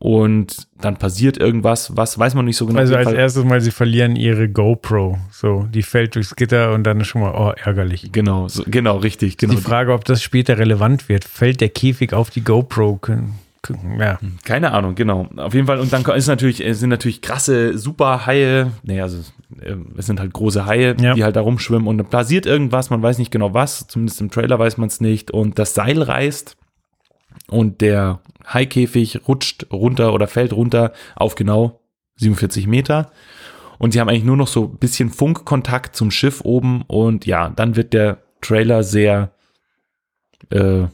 und 0.00 0.68
dann 0.80 0.96
passiert 0.96 1.38
irgendwas, 1.38 1.96
was 1.96 2.18
weiß 2.18 2.34
man 2.34 2.44
nicht 2.44 2.56
so 2.56 2.66
genau. 2.66 2.78
Also 2.78 2.94
als 2.94 3.12
erstes 3.12 3.44
mal, 3.44 3.60
sie 3.60 3.72
verlieren 3.72 4.14
ihre 4.14 4.48
GoPro. 4.48 5.18
So, 5.32 5.66
die 5.74 5.82
fällt 5.82 6.14
durchs 6.14 6.36
Gitter 6.36 6.72
und 6.72 6.84
dann 6.84 7.00
ist 7.00 7.08
schon 7.08 7.22
mal, 7.22 7.34
oh, 7.34 7.52
ärgerlich. 7.64 8.10
Genau, 8.12 8.46
so, 8.46 8.62
genau, 8.66 8.98
richtig, 8.98 9.38
genau. 9.38 9.54
Die 9.54 9.60
Frage, 9.60 9.92
ob 9.92 10.04
das 10.04 10.22
später 10.22 10.56
relevant 10.58 11.08
wird. 11.08 11.24
Fällt 11.24 11.60
der 11.60 11.68
Käfig 11.70 12.12
auf 12.12 12.30
die 12.30 12.42
GoPro? 12.42 13.00
Ja. 13.98 14.18
Keine 14.44 14.70
Ahnung, 14.72 14.94
genau. 14.94 15.28
Auf 15.36 15.52
jeden 15.52 15.66
Fall. 15.66 15.80
Und 15.80 15.92
dann 15.92 16.04
ist 16.04 16.28
natürlich, 16.28 16.64
es 16.64 16.78
sind 16.78 16.90
natürlich 16.90 17.20
krasse 17.20 17.76
Superhaie. 17.76 18.70
Nee, 18.84 19.00
also 19.00 19.18
äh, 19.60 19.74
es 19.96 20.06
sind 20.06 20.20
halt 20.20 20.32
große 20.32 20.64
Haie, 20.64 20.94
Ja. 21.00 21.14
die 21.14 21.24
halt 21.24 21.34
da 21.34 21.40
rumschwimmen 21.40 21.88
und 21.88 21.98
dann 21.98 22.06
passiert 22.08 22.46
irgendwas, 22.46 22.90
man 22.90 23.02
weiß 23.02 23.18
nicht 23.18 23.32
genau 23.32 23.52
was, 23.52 23.88
zumindest 23.88 24.20
im 24.20 24.30
Trailer 24.30 24.60
weiß 24.60 24.76
man 24.78 24.86
es 24.88 25.00
nicht. 25.00 25.32
Und 25.32 25.58
das 25.58 25.74
Seil 25.74 26.00
reißt 26.00 26.56
und 27.48 27.80
der 27.80 28.20
Haikäfig 28.48 29.28
rutscht 29.28 29.66
runter 29.72 30.12
oder 30.12 30.26
fällt 30.26 30.52
runter 30.52 30.92
auf 31.16 31.34
genau 31.34 31.80
47 32.16 32.66
Meter. 32.66 33.10
Und 33.78 33.92
sie 33.92 34.00
haben 34.00 34.08
eigentlich 34.08 34.24
nur 34.24 34.36
noch 34.36 34.48
so 34.48 34.64
ein 34.64 34.78
bisschen 34.78 35.10
Funkkontakt 35.10 35.94
zum 35.94 36.10
Schiff 36.10 36.40
oben 36.44 36.82
und 36.88 37.26
ja, 37.26 37.48
dann 37.50 37.76
wird 37.76 37.92
der 37.92 38.18
Trailer 38.40 38.82
sehr 38.82 39.32
äh, 40.50 40.86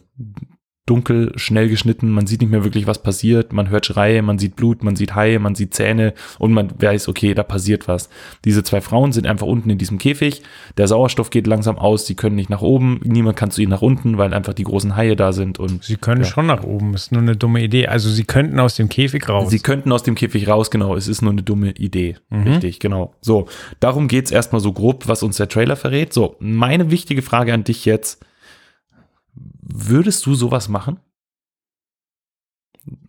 dunkel, 0.87 1.33
schnell 1.37 1.69
geschnitten, 1.71 2.11
man 2.11 2.27
sieht 2.27 2.43
nicht 2.43 2.51
mehr 2.51 2.63
wirklich, 2.63 2.87
was 2.87 3.03
passiert, 3.03 3.55
man 3.55 3.71
hört 3.71 3.87
Schreie, 3.87 4.21
man 4.21 4.39
sieht 4.39 4.55
Blut, 4.55 4.85
man 4.85 4.97
sieht 4.97 5.15
Haie, 5.15 5.39
man 5.39 5.55
sieht 5.55 5.73
Zähne 5.73 6.13
und 6.39 6.53
man 6.53 6.71
weiß, 6.79 7.09
okay, 7.09 7.33
da 7.33 7.43
passiert 7.43 7.89
was. 7.89 8.11
Diese 8.45 8.63
zwei 8.63 8.83
Frauen 8.83 9.13
sind 9.13 9.27
einfach 9.27 9.47
unten 9.47 9.71
in 9.71 9.79
diesem 9.79 9.97
Käfig, 9.99 10.43
der 10.77 10.87
Sauerstoff 10.87 11.31
geht 11.31 11.47
langsam 11.47 11.79
aus, 11.79 12.07
sie 12.07 12.15
können 12.17 12.37
nicht 12.37 12.51
nach 12.51 12.61
oben, 12.61 13.01
niemand 13.03 13.37
kann 13.37 13.51
zu 13.51 13.63
ihnen 13.63 13.71
nach 13.71 13.81
unten, 13.81 14.19
weil 14.19 14.35
einfach 14.35 14.53
die 14.53 14.65
großen 14.65 14.95
Haie 14.95 15.17
da 15.17 15.33
sind 15.33 15.59
und 15.59 15.83
Sie 15.85 15.97
können 15.97 16.21
Ja. 16.23 16.27
schon 16.27 16.47
nach 16.47 16.65
oben, 16.65 16.93
ist 16.93 17.13
nur 17.13 17.23
eine 17.23 17.37
dumme 17.37 17.63
Idee. 17.63 17.87
Also 17.87 18.11
sie 18.11 18.25
könnten 18.25 18.61
aus 18.61 18.75
dem 18.77 18.91
Käfig 18.91 19.27
raus. 19.29 19.51
Sie 19.51 19.61
könnten 19.61 19.91
aus 19.91 20.03
dem 20.03 20.15
Käfig 20.15 20.49
raus, 20.49 20.71
genau. 20.71 20.95
Es 20.97 21.09
ist 21.09 21.23
nur 21.23 21.33
eine 21.33 21.43
dumme 21.43 21.71
Idee. 21.73 22.17
Richtig, 22.31 22.79
genau. 22.79 23.15
So, 23.23 23.47
darum 23.81 24.07
geht's 24.09 24.31
erstmal 24.31 24.61
so 24.61 24.73
grob, 24.73 25.09
was 25.09 25.23
uns 25.23 25.39
der 25.39 25.49
Trailer 25.49 25.77
verrät. 25.77 26.13
So, 26.13 26.37
meine 26.41 26.91
wichtige 26.91 27.23
Frage 27.23 27.55
an 27.55 27.65
dich 27.65 27.85
jetzt. 27.87 28.25
Würdest 29.35 30.25
du 30.27 30.35
sowas 30.35 30.69
machen? 30.69 30.99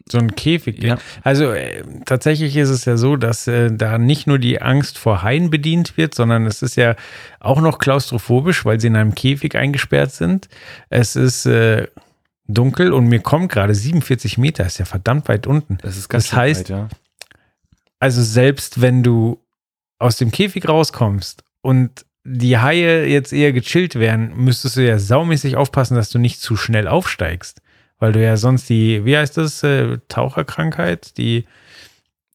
so 0.07 0.19
ein 0.19 0.35
Käfig. 0.35 0.83
Ja. 0.83 0.99
Also 1.23 1.51
äh, 1.51 1.83
tatsächlich 2.05 2.55
ist 2.55 2.69
es 2.69 2.85
ja 2.85 2.95
so, 2.95 3.15
dass 3.15 3.47
äh, 3.47 3.71
da 3.75 3.97
nicht 3.97 4.27
nur 4.27 4.37
die 4.37 4.61
Angst 4.61 4.99
vor 4.99 5.23
Haien 5.23 5.49
bedient 5.49 5.97
wird, 5.97 6.13
sondern 6.13 6.45
es 6.45 6.61
ist 6.61 6.75
ja 6.75 6.95
auch 7.39 7.59
noch 7.59 7.79
klaustrophobisch, 7.79 8.65
weil 8.65 8.79
sie 8.79 8.85
in 8.87 8.95
einem 8.95 9.15
Käfig 9.15 9.55
eingesperrt 9.55 10.11
sind. 10.11 10.47
Es 10.89 11.15
ist 11.15 11.47
äh, 11.47 11.87
dunkel 12.47 12.93
und 12.93 13.07
mir 13.07 13.19
kommt 13.19 13.51
gerade 13.51 13.73
47 13.73 14.37
Meter, 14.37 14.63
ist 14.67 14.77
ja 14.77 14.85
verdammt 14.85 15.27
weit 15.27 15.47
unten. 15.47 15.79
Das 15.81 15.97
ist 15.97 16.13
Das 16.13 16.27
schön 16.27 16.37
heißt- 16.39 16.59
weit, 16.59 16.69
ja. 16.69 16.87
Also 17.97 18.21
selbst 18.21 18.81
wenn 18.81 19.01
du 19.01 19.41
aus 19.97 20.17
dem 20.17 20.29
Käfig 20.31 20.69
rauskommst 20.69 21.43
und 21.61 22.04
die 22.27 22.57
Haie 22.57 23.05
jetzt 23.05 23.31
eher 23.31 23.53
gechillt 23.53 23.95
wären, 23.95 24.35
müsstest 24.35 24.77
du 24.77 24.85
ja 24.85 24.97
saumäßig 24.97 25.55
aufpassen, 25.55 25.95
dass 25.95 26.09
du 26.09 26.17
nicht 26.19 26.41
zu 26.41 26.55
schnell 26.55 26.87
aufsteigst. 26.87 27.61
Weil 27.99 28.11
du 28.11 28.21
ja 28.21 28.35
sonst 28.35 28.67
die, 28.69 29.05
wie 29.05 29.15
heißt 29.15 29.37
das, 29.37 29.63
äh, 29.63 29.99
Taucherkrankheit, 30.09 31.17
die, 31.17 31.45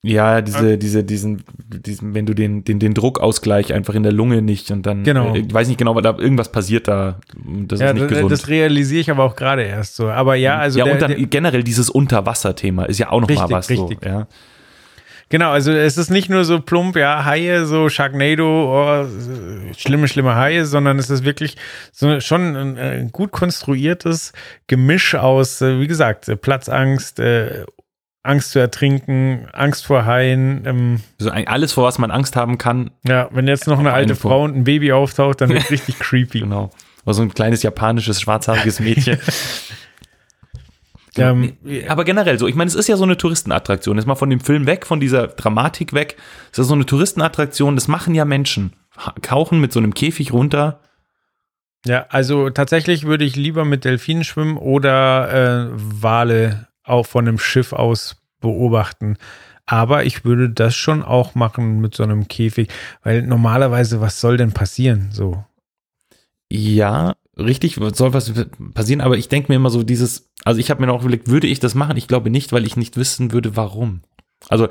Ja, 0.02 0.40
diese, 0.40 0.78
diese, 0.78 1.04
diesen, 1.04 1.42
diesen, 1.58 2.14
wenn 2.14 2.24
du 2.24 2.32
den, 2.32 2.64
den, 2.64 2.78
den 2.78 2.94
Druckausgleich 2.94 3.74
einfach 3.74 3.94
in 3.94 4.02
der 4.02 4.12
Lunge 4.12 4.40
nicht 4.40 4.70
und 4.70 4.86
dann, 4.86 5.04
Genau. 5.04 5.34
äh, 5.34 5.40
ich 5.40 5.52
weiß 5.52 5.68
nicht 5.68 5.76
genau, 5.76 5.90
aber 5.90 6.00
da 6.00 6.16
irgendwas 6.16 6.50
passiert 6.50 6.88
da. 6.88 7.18
Das 7.44 7.80
ja, 7.80 7.88
ist 7.88 7.94
nicht 7.94 8.04
das, 8.04 8.10
gesund. 8.10 8.32
das 8.32 8.48
realisiere 8.48 9.00
ich 9.02 9.10
aber 9.10 9.24
auch 9.24 9.36
gerade 9.36 9.64
erst 9.64 9.96
so. 9.96 10.08
Aber 10.08 10.36
ja, 10.36 10.56
also 10.58 10.78
ja, 10.78 10.86
der, 10.86 10.94
und 10.94 11.02
dann 11.02 11.10
der, 11.10 11.26
generell 11.26 11.62
dieses 11.62 11.90
Unterwasserthema 11.90 12.84
ist 12.84 12.98
ja 12.98 13.10
auch 13.10 13.20
noch 13.20 13.28
mal 13.28 13.34
Richtig, 13.40 13.50
was. 13.56 13.66
So, 13.66 13.84
richtig. 13.86 14.08
ja. 14.08 14.26
Genau, 15.30 15.50
also 15.50 15.72
es 15.72 15.96
ist 15.96 16.10
nicht 16.10 16.28
nur 16.28 16.44
so 16.44 16.60
plump, 16.60 16.96
ja, 16.96 17.24
Haie, 17.24 17.64
so 17.64 17.88
Sharknado, 17.88 18.44
oh, 18.44 19.06
schlimme, 19.76 20.06
schlimme 20.08 20.34
Haie, 20.34 20.66
sondern 20.66 20.98
es 20.98 21.08
ist 21.08 21.24
wirklich 21.24 21.56
so 21.92 22.20
schon 22.20 22.56
ein, 22.56 22.76
äh, 22.76 23.08
gut 23.10 23.32
konstruiertes 23.32 24.32
Gemisch 24.66 25.14
aus, 25.14 25.62
äh, 25.62 25.80
wie 25.80 25.86
gesagt, 25.86 26.28
äh, 26.28 26.36
Platzangst, 26.36 27.18
äh, 27.20 27.64
Angst 28.22 28.50
zu 28.50 28.58
ertrinken, 28.58 29.48
Angst 29.52 29.86
vor 29.86 30.04
Haien. 30.04 30.62
Ähm, 30.66 31.00
Also 31.18 31.30
alles, 31.30 31.72
vor 31.72 31.84
was 31.84 31.98
man 31.98 32.10
Angst 32.10 32.36
haben 32.36 32.58
kann, 32.58 32.90
ja, 33.02 33.28
wenn 33.32 33.48
jetzt 33.48 33.66
noch 33.66 33.78
eine 33.78 33.94
alte 33.94 34.14
Frau 34.14 34.44
und 34.44 34.54
ein 34.56 34.64
Baby 34.64 34.92
auftaucht, 34.92 35.40
dann 35.40 35.48
wird 35.48 35.62
es 35.62 35.70
richtig 35.70 35.98
creepy. 35.98 36.40
Genau. 36.40 36.70
War 37.04 37.14
so 37.14 37.22
ein 37.22 37.32
kleines 37.32 37.62
japanisches, 37.62 38.20
schwarzhaariges 38.20 38.80
Mädchen. 38.80 39.18
Ähm, 41.16 41.56
Aber 41.88 42.04
generell 42.04 42.38
so, 42.38 42.46
ich 42.46 42.54
meine, 42.54 42.68
es 42.68 42.74
ist 42.74 42.88
ja 42.88 42.96
so 42.96 43.04
eine 43.04 43.16
Touristenattraktion. 43.16 43.96
Jetzt 43.96 44.06
mal 44.06 44.14
von 44.14 44.30
dem 44.30 44.40
Film 44.40 44.66
weg, 44.66 44.86
von 44.86 45.00
dieser 45.00 45.28
Dramatik 45.28 45.92
weg. 45.92 46.16
Es 46.52 46.58
ist 46.58 46.68
so 46.68 46.74
eine 46.74 46.86
Touristenattraktion, 46.86 47.74
das 47.74 47.88
machen 47.88 48.14
ja 48.14 48.24
Menschen. 48.24 48.74
Kauchen 49.22 49.60
mit 49.60 49.72
so 49.72 49.80
einem 49.80 49.94
Käfig 49.94 50.32
runter. 50.32 50.80
Ja, 51.86 52.06
also 52.10 52.50
tatsächlich 52.50 53.04
würde 53.04 53.24
ich 53.24 53.36
lieber 53.36 53.64
mit 53.64 53.84
Delfinen 53.84 54.24
schwimmen 54.24 54.58
oder 54.58 55.32
äh, 55.32 55.70
Wale 55.72 56.68
auch 56.84 57.06
von 57.06 57.26
einem 57.26 57.38
Schiff 57.38 57.72
aus 57.72 58.16
beobachten. 58.40 59.16
Aber 59.66 60.04
ich 60.04 60.24
würde 60.24 60.50
das 60.50 60.74
schon 60.74 61.02
auch 61.02 61.34
machen 61.34 61.80
mit 61.80 61.94
so 61.94 62.02
einem 62.02 62.28
Käfig, 62.28 62.68
weil 63.02 63.22
normalerweise, 63.22 64.00
was 64.00 64.20
soll 64.20 64.36
denn 64.36 64.52
passieren? 64.52 65.10
So. 65.12 65.44
Ja, 66.50 67.14
richtig, 67.36 67.78
soll 67.94 68.12
was 68.12 68.32
passieren, 68.74 69.00
aber 69.00 69.16
ich 69.16 69.28
denke 69.28 69.50
mir 69.50 69.56
immer 69.56 69.70
so 69.70 69.82
dieses, 69.82 70.30
also 70.44 70.60
ich 70.60 70.70
habe 70.70 70.84
mir 70.84 70.92
auch 70.92 71.02
überlegt, 71.02 71.28
würde 71.28 71.46
ich 71.46 71.60
das 71.60 71.74
machen? 71.74 71.96
Ich 71.96 72.08
glaube 72.08 72.30
nicht, 72.30 72.52
weil 72.52 72.66
ich 72.66 72.76
nicht 72.76 72.96
wissen 72.96 73.32
würde, 73.32 73.56
warum. 73.56 74.02
Also 74.48 74.68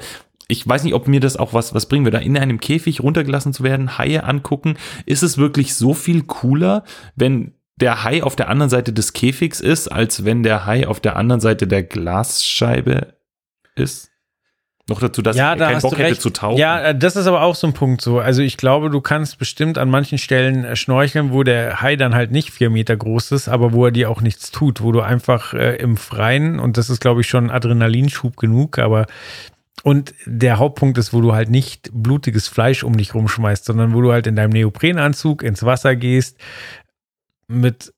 ich 0.48 0.68
weiß 0.68 0.84
nicht, 0.84 0.95
ob 0.95 1.07
mir 1.07 1.19
das 1.19 1.38
auch 1.38 1.53
was, 1.53 1.73
was 1.73 1.88
bringen 1.88 2.06
würde, 2.06 2.18
da 2.18 2.23
in 2.23 2.38
einem 2.38 2.60
Käfig 2.60 3.02
runtergelassen 3.02 3.53
zu 3.53 3.64
werden, 3.64 3.98
Haie 3.98 4.23
angucken. 4.23 4.77
Ist 5.06 5.22
es 5.22 5.38
wirklich 5.38 5.76
so 5.76 5.94
viel 5.94 6.23
cooler, 6.23 6.84
wenn 7.15 7.53
der 7.76 8.03
Hai 8.03 8.23
auf 8.23 8.36
der 8.36 8.49
anderen 8.49 8.69
Seite 8.69 8.91
des 8.91 9.14
Käfigs 9.14 9.61
ist, 9.61 9.88
als 9.88 10.26
wenn 10.26 10.44
der 10.44 10.65
Hai 10.65 10.88
auf 10.88 10.99
der 10.99 11.15
anderen 11.15 11.40
Seite 11.40 11.68
der 11.68 11.84
Glasscheibe 11.84 13.14
ist? 13.76 14.09
Noch 14.89 14.99
dazu, 14.99 15.21
dass 15.21 15.37
ja, 15.37 15.53
ich 15.53 15.59
da 15.59 15.69
keinen 15.69 15.81
Bock 15.81 15.97
hätte 15.97 16.19
zu 16.19 16.29
tauchen. 16.29 16.57
Ja, 16.57 16.93
das 16.93 17.15
ist 17.15 17.27
aber 17.27 17.41
auch 17.41 17.55
so 17.55 17.67
ein 17.67 17.73
Punkt 17.73 18.01
so. 18.01 18.19
Also 18.19 18.41
ich 18.41 18.57
glaube, 18.57 18.89
du 18.89 19.01
kannst 19.01 19.37
bestimmt 19.37 19.77
an 19.77 19.89
manchen 19.89 20.17
Stellen 20.17 20.75
schnorcheln, 20.75 21.31
wo 21.31 21.43
der 21.43 21.81
Hai 21.81 21.95
dann 21.95 22.15
halt 22.15 22.31
nicht 22.31 22.51
vier 22.51 22.69
Meter 22.69 22.97
groß 22.97 23.31
ist, 23.31 23.47
aber 23.47 23.73
wo 23.73 23.85
er 23.85 23.91
dir 23.91 24.09
auch 24.09 24.21
nichts 24.21 24.51
tut, 24.51 24.81
wo 24.81 24.91
du 24.91 25.01
einfach 25.01 25.53
äh, 25.53 25.75
im 25.75 25.97
Freien, 25.97 26.59
und 26.59 26.77
das 26.77 26.89
ist, 26.89 26.99
glaube 26.99 27.21
ich, 27.21 27.27
schon 27.27 27.49
Adrenalinschub 27.49 28.37
genug, 28.37 28.79
aber 28.79 29.05
und 29.83 30.13
der 30.25 30.57
Hauptpunkt 30.57 30.97
ist, 30.97 31.13
wo 31.13 31.21
du 31.21 31.33
halt 31.33 31.49
nicht 31.49 31.89
blutiges 31.93 32.47
Fleisch 32.47 32.83
um 32.83 32.97
dich 32.97 33.13
rumschmeißt, 33.13 33.63
sondern 33.63 33.93
wo 33.93 34.01
du 34.01 34.11
halt 34.11 34.27
in 34.27 34.35
deinem 34.35 34.51
Neoprenanzug 34.51 35.41
ins 35.41 35.63
Wasser 35.63 35.95
gehst, 35.95 36.37
mit 37.47 37.93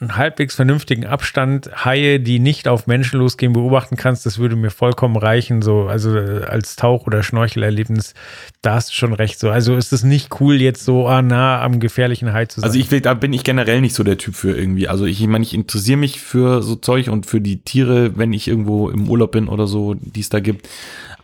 einem 0.00 0.16
halbwegs 0.16 0.54
vernünftigen 0.54 1.06
Abstand 1.06 1.84
Haie, 1.84 2.20
die 2.20 2.38
nicht 2.38 2.68
auf 2.68 2.86
Menschen 2.86 3.18
losgehen, 3.20 3.52
beobachten 3.52 3.96
kannst, 3.96 4.26
das 4.26 4.38
würde 4.38 4.56
mir 4.56 4.70
vollkommen 4.70 5.16
reichen. 5.16 5.62
So, 5.62 5.86
also 5.86 6.16
äh, 6.16 6.44
als 6.44 6.76
Tauch- 6.76 7.06
oder 7.06 7.22
Schnorchelerlebnis, 7.22 8.14
da 8.62 8.74
hast 8.74 8.90
du 8.90 8.94
schon 8.94 9.12
recht. 9.12 9.38
So, 9.38 9.50
also 9.50 9.76
ist 9.76 9.92
es 9.92 10.04
nicht 10.04 10.40
cool, 10.40 10.60
jetzt 10.60 10.84
so 10.84 11.06
ah, 11.06 11.22
nah 11.22 11.62
am 11.62 11.80
gefährlichen 11.80 12.32
Hai 12.32 12.46
zu 12.46 12.60
sein. 12.60 12.68
Also 12.68 12.78
ich 12.78 12.88
da 13.02 13.14
bin 13.14 13.32
ich 13.32 13.44
generell 13.44 13.80
nicht 13.80 13.94
so 13.94 14.02
der 14.02 14.18
Typ 14.18 14.34
für 14.34 14.56
irgendwie. 14.56 14.88
Also 14.88 15.04
ich, 15.04 15.20
ich 15.20 15.28
meine, 15.28 15.44
ich 15.44 15.54
interessiere 15.54 15.98
mich 15.98 16.20
für 16.20 16.62
so 16.62 16.76
Zeug 16.76 17.08
und 17.08 17.26
für 17.26 17.40
die 17.40 17.62
Tiere, 17.62 18.16
wenn 18.16 18.32
ich 18.32 18.48
irgendwo 18.48 18.88
im 18.88 19.08
Urlaub 19.08 19.32
bin 19.32 19.48
oder 19.48 19.66
so, 19.66 19.94
die 19.94 20.20
es 20.20 20.28
da 20.28 20.40
gibt. 20.40 20.68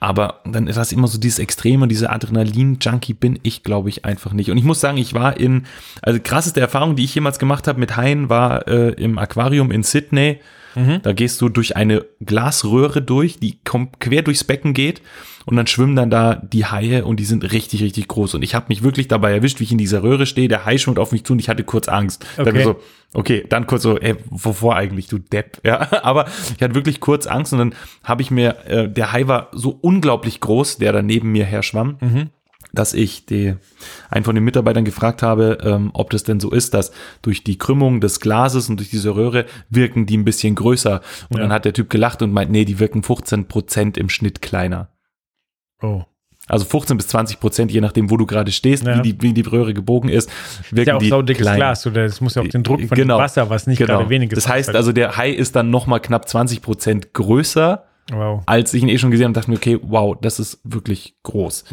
Aber 0.05 0.41
dann 0.45 0.67
ist 0.67 0.77
das 0.77 0.93
immer 0.93 1.09
so 1.09 1.19
dieses 1.19 1.39
Extreme, 1.39 1.89
diese 1.89 2.11
Adrenalin-Junkie 2.11 3.15
bin 3.15 3.39
ich, 3.43 3.63
glaube 3.63 3.89
ich, 3.89 4.05
einfach 4.05 4.35
nicht. 4.35 4.51
Und 4.51 4.59
ich 4.59 4.65
muss 4.65 4.79
sagen, 4.79 4.99
ich 4.99 5.15
war 5.15 5.39
in, 5.39 5.65
also 6.03 6.21
krasseste 6.23 6.61
Erfahrung, 6.61 6.95
die 6.95 7.05
ich 7.05 7.15
jemals 7.15 7.39
gemacht 7.39 7.67
habe 7.67 7.81
mit 7.81 7.97
Haien, 7.97 8.29
war 8.29 8.69
äh, 8.69 8.91
im 9.03 9.17
Aquarium 9.17 9.71
in 9.71 9.83
Sydney. 9.83 10.41
Da 11.03 11.13
gehst 11.13 11.41
du 11.41 11.49
durch 11.49 11.77
eine 11.77 12.05
Glasröhre 12.25 13.01
durch, 13.03 13.39
die 13.39 13.59
kom- 13.65 13.89
quer 14.01 14.23
durchs 14.23 14.45
Becken 14.45 14.75
geht 14.75 15.03
und 15.47 15.57
dann 15.57 15.67
schwimmen 15.67 15.95
dann 15.95 16.11
da 16.11 16.35
die 16.37 16.65
Haie 16.67 17.05
und 17.05 17.21
die 17.21 17.25
sind 17.25 17.51
richtig, 17.53 17.83
richtig 17.83 18.09
groß. 18.09 18.35
Und 18.35 18.43
ich 18.43 18.55
habe 18.55 18.67
mich 18.69 18.83
wirklich 18.83 19.07
dabei 19.09 19.33
erwischt, 19.33 19.61
wie 19.61 19.65
ich 19.65 19.73
in 19.73 19.79
dieser 19.79 20.03
Röhre 20.03 20.27
stehe, 20.27 20.49
der 20.49 20.65
Hai 20.65 20.79
schwimmt 20.79 20.99
auf 20.99 21.13
mich 21.13 21.25
zu 21.25 21.35
und 21.35 21.39
ich 21.39 21.49
hatte 21.49 21.65
kurz 21.65 21.89
Angst. 21.89 22.25
Dann 22.37 22.49
Okay. 22.49 22.65
so, 22.65 22.77
okay, 23.13 23.45
dann 23.49 23.67
kurz 23.67 23.83
so, 23.83 23.99
ey, 23.99 24.15
wovor 24.31 24.77
eigentlich, 24.77 25.07
du 25.07 25.19
Depp? 25.19 25.61
Ja, 25.65 25.89
aber 26.03 26.27
ich 26.57 26.63
hatte 26.63 26.75
wirklich 26.75 27.01
kurz 27.01 27.27
Angst 27.27 27.53
und 27.53 27.59
dann 27.61 27.75
habe 28.03 28.23
ich 28.23 28.31
mir, 28.31 28.57
äh, 28.67 28.89
der 28.89 29.13
Hai 29.13 29.27
war 29.29 29.49
so 29.53 29.79
unglaublich 29.81 30.41
groß, 30.41 30.79
der 30.79 30.93
da 30.93 31.03
neben 31.03 31.31
mir 31.33 31.45
her 31.45 31.63
schwamm 31.63 31.97
dass 32.75 32.93
ich 32.95 33.27
die, 33.27 33.55
einen 34.11 34.25
von 34.25 34.35
den 34.35 34.45
Mitarbeitern 34.45 34.85
gefragt 34.85 35.23
habe, 35.23 35.59
ähm, 35.63 35.91
ob 35.95 36.11
das 36.11 36.25
denn 36.25 36.41
so 36.41 36.51
ist, 36.51 36.75
dass 36.75 36.93
durch 37.23 37.45
die 37.45 37.59
Krümmung 37.59 38.01
des 38.01 38.21
Glases 38.21 38.69
und 38.69 38.79
durch 38.79 38.91
diese 38.91 39.15
Röhre 39.15 39.47
wirken 39.71 40.07
die 40.07 40.17
ein 40.17 40.25
bisschen 40.25 40.55
größer. 40.55 41.01
Und 41.31 41.37
Ja. 41.39 41.43
dann 41.45 41.53
hat 41.53 41.65
der 41.65 41.73
Typ 41.73 41.91
gelacht 41.91 42.23
und 42.23 42.33
meint, 42.33 42.51
nee, 42.51 42.65
die 42.65 42.79
wirken 42.79 43.03
15 43.03 43.47
Prozent 43.49 43.97
im 43.99 44.09
Schnitt 44.09 44.43
kleiner. 44.43 44.89
oh. 45.83 46.03
Also 46.47 46.67
15 46.67 46.99
bis 46.99 47.07
20 47.09 47.41
Prozent, 47.41 47.73
je 47.73 47.81
nachdem, 47.81 48.11
wo 48.11 48.19
du 48.19 48.27
gerade 48.27 48.53
stehst, 48.53 48.85
Ja. 48.85 48.99
wie, 48.99 49.13
die, 49.15 49.23
wie 49.23 49.33
die 49.33 49.41
Röhre 49.41 49.73
gebogen 49.73 50.11
ist, 50.11 50.29
wirken 50.71 50.81
Ist 50.81 50.87
ja 50.89 50.95
auch 50.97 50.99
die 50.99 51.09
so 51.09 51.23
dickes 51.23 51.41
klein. 51.47 51.57
Glas, 51.57 51.87
oder? 51.87 52.03
Das 52.03 52.21
muss 52.21 52.35
ja 52.35 52.43
auch 52.43 52.47
den 52.49 52.63
Druck 52.63 52.83
von 52.83 52.97
Genau. 52.99 53.17
dem 53.17 53.23
Wasser, 53.23 53.49
was 53.49 53.67
nicht 53.67 53.79
Genau. 53.79 53.97
gerade 53.97 54.11
wenig 54.11 54.31
ist. 54.31 54.37
Das 54.37 54.49
heißt 54.49 54.75
also, 54.77 54.93
der 54.93 55.17
Hai 55.17 55.31
ist 55.31 55.57
dann 55.57 55.71
nochmal 55.71 56.01
knapp 56.01 56.29
20 56.29 56.61
Prozent 56.61 57.15
größer, 57.15 57.85
Wow. 58.13 58.43
als 58.45 58.75
ich 58.75 58.83
ihn 58.83 58.91
eh 58.91 58.99
schon 58.99 59.11
gesehen 59.11 59.25
habe 59.25 59.31
und 59.31 59.37
dachte 59.39 59.51
mir, 59.51 59.57
okay, 59.57 59.79
wow, 59.81 60.15
das 60.21 60.39
ist 60.39 60.61
wirklich 60.65 61.15
groß. 61.23 61.65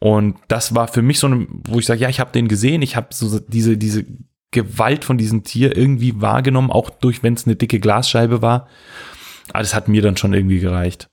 Und 0.00 0.36
das 0.48 0.74
war 0.74 0.88
für 0.88 1.02
mich 1.02 1.18
so 1.18 1.26
eine, 1.26 1.46
wo 1.68 1.78
ich 1.78 1.86
sage, 1.86 2.00
ja, 2.00 2.08
ich 2.08 2.20
habe 2.20 2.32
den 2.32 2.48
gesehen, 2.48 2.80
ich 2.82 2.96
habe 2.96 3.08
so 3.12 3.38
diese, 3.38 3.76
diese 3.76 4.06
Gewalt 4.50 5.04
von 5.04 5.18
diesem 5.18 5.44
Tier 5.44 5.76
irgendwie 5.76 6.20
wahrgenommen, 6.20 6.70
auch 6.70 6.90
durch, 6.90 7.22
wenn 7.22 7.34
es 7.34 7.46
eine 7.46 7.54
dicke 7.54 7.78
Glasscheibe 7.78 8.42
war. 8.42 8.66
Aber 9.50 9.60
das 9.60 9.74
hat 9.74 9.88
mir 9.88 10.02
dann 10.02 10.16
schon 10.16 10.32
irgendwie 10.32 10.58
gereicht. 10.58 11.10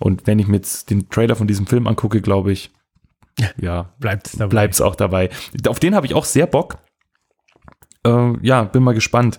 Und 0.00 0.26
wenn 0.26 0.38
ich 0.38 0.48
mir 0.48 0.56
jetzt 0.56 0.90
den 0.90 1.08
Trailer 1.08 1.36
von 1.36 1.46
diesem 1.46 1.66
Film 1.66 1.86
angucke, 1.86 2.20
glaube 2.20 2.52
ich, 2.52 2.70
ja, 3.60 3.94
Bleibt 3.98 4.26
es 4.26 4.32
dabei. 4.32 4.48
bleibt's 4.50 4.80
auch 4.80 4.96
dabei. 4.96 5.30
Auf 5.68 5.78
den 5.78 5.94
habe 5.94 6.06
ich 6.06 6.14
auch 6.14 6.24
sehr 6.24 6.46
Bock. 6.46 6.78
Äh, 8.04 8.32
ja, 8.42 8.64
bin 8.64 8.82
mal 8.82 8.94
gespannt. 8.94 9.38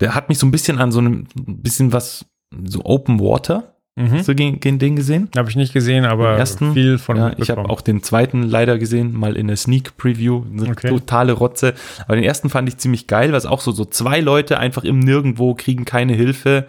Der 0.00 0.14
hat 0.14 0.28
mich 0.28 0.38
so 0.38 0.46
ein 0.46 0.50
bisschen 0.50 0.78
an 0.78 0.92
so 0.92 0.98
einem 0.98 1.26
ein 1.36 1.62
bisschen 1.62 1.92
was 1.92 2.26
so 2.64 2.84
Open 2.84 3.20
Water 3.20 3.76
Mhm. 3.94 4.22
so 4.22 4.34
gegen, 4.34 4.58
gegen 4.60 4.78
den 4.78 4.96
gesehen. 4.96 5.28
Habe 5.36 5.50
ich 5.50 5.56
nicht 5.56 5.74
gesehen, 5.74 6.06
aber 6.06 6.30
Den 6.32 6.38
ersten, 6.38 6.72
viel 6.72 6.96
von 6.96 7.16
ja, 7.18 7.32
ich 7.36 7.50
habe 7.50 7.68
auch 7.68 7.82
den 7.82 8.02
zweiten 8.02 8.42
leider 8.42 8.78
gesehen, 8.78 9.12
mal 9.12 9.36
in 9.36 9.48
der 9.48 9.56
Sneak 9.56 9.98
Preview, 9.98 10.44
eine 10.50 10.70
Okay. 10.70 10.88
totale 10.88 11.32
Rotze. 11.34 11.74
Aber 12.06 12.14
den 12.16 12.24
ersten 12.24 12.48
fand 12.48 12.68
ich 12.70 12.78
ziemlich 12.78 13.06
geil, 13.06 13.32
was 13.32 13.44
auch 13.44 13.60
so 13.60 13.70
so 13.70 13.84
zwei 13.84 14.20
Leute 14.20 14.58
einfach 14.58 14.84
im 14.84 14.98
Nirgendwo 14.98 15.54
kriegen 15.54 15.84
keine 15.84 16.14
Hilfe. 16.14 16.66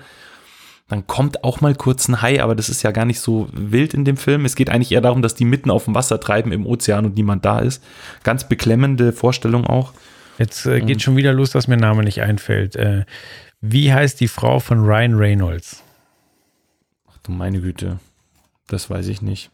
Dann 0.90 1.08
kommt 1.08 1.46
auch 1.46 1.62
mal 1.62 1.74
kurz 1.76 2.10
ein 2.10 2.22
Hai, 2.22 2.44
aber 2.44 2.56
das 2.56 2.68
ist 2.68 2.84
ja 2.84 2.92
gar 2.92 3.06
nicht 3.06 3.22
so 3.22 3.48
wild 3.54 3.94
in 3.94 4.04
dem 4.04 4.18
Film. 4.18 4.44
Es 4.44 4.56
geht 4.56 4.70
eigentlich 4.70 4.92
eher 4.92 5.00
darum, 5.02 5.22
dass 5.22 5.34
die 5.34 5.46
mitten 5.46 5.72
auf 5.72 5.86
dem 5.86 5.96
Wasser 5.96 6.20
treiben 6.20 6.52
im 6.52 6.66
Ozean 6.66 7.06
und 7.06 7.16
niemand 7.16 7.46
da 7.46 7.60
ist. 7.60 7.82
Ganz 8.24 8.50
beklemmende 8.50 9.14
Vorstellung 9.14 9.66
auch. 9.66 9.94
Jetzt 10.40 10.66
äh, 10.66 10.82
geht 10.82 11.02
schon 11.02 11.16
wieder 11.16 11.32
los, 11.32 11.52
dass 11.52 11.70
mir 11.70 11.78
Name 11.78 12.04
nicht 12.04 12.22
einfällt. 12.22 12.76
Äh, 12.76 13.06
wie 13.62 13.94
heißt 13.94 14.20
die 14.20 14.28
Frau 14.28 14.60
von 14.60 14.82
Ryan 14.84 15.14
Reynolds? 15.16 15.82
Meine 17.28 17.62
Güte, 17.62 18.00
das 18.68 18.90
weiß 18.90 19.08
ich 19.08 19.22
nicht. 19.22 19.50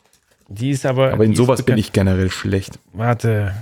Die 0.48 0.72
ist 0.72 0.86
aber. 0.86 1.14
Aber 1.14 1.26
in 1.26 1.36
sowas 1.36 1.64
bin 1.64 1.78
ich 1.78 1.94
generell 1.94 2.32
schlecht. 2.32 2.80
Warte. 2.94 3.54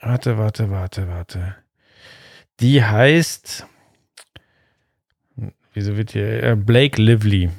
Warte, 0.00 0.38
warte, 0.38 0.70
warte, 0.70 1.08
warte. 1.08 1.56
Die 2.60 2.82
heißt. 2.82 3.66
Wieso 5.74 5.96
wird 5.96 6.12
hier. 6.12 6.42
Äh, 6.42 6.56
Blake 6.56 7.00
Lively. 7.02 7.50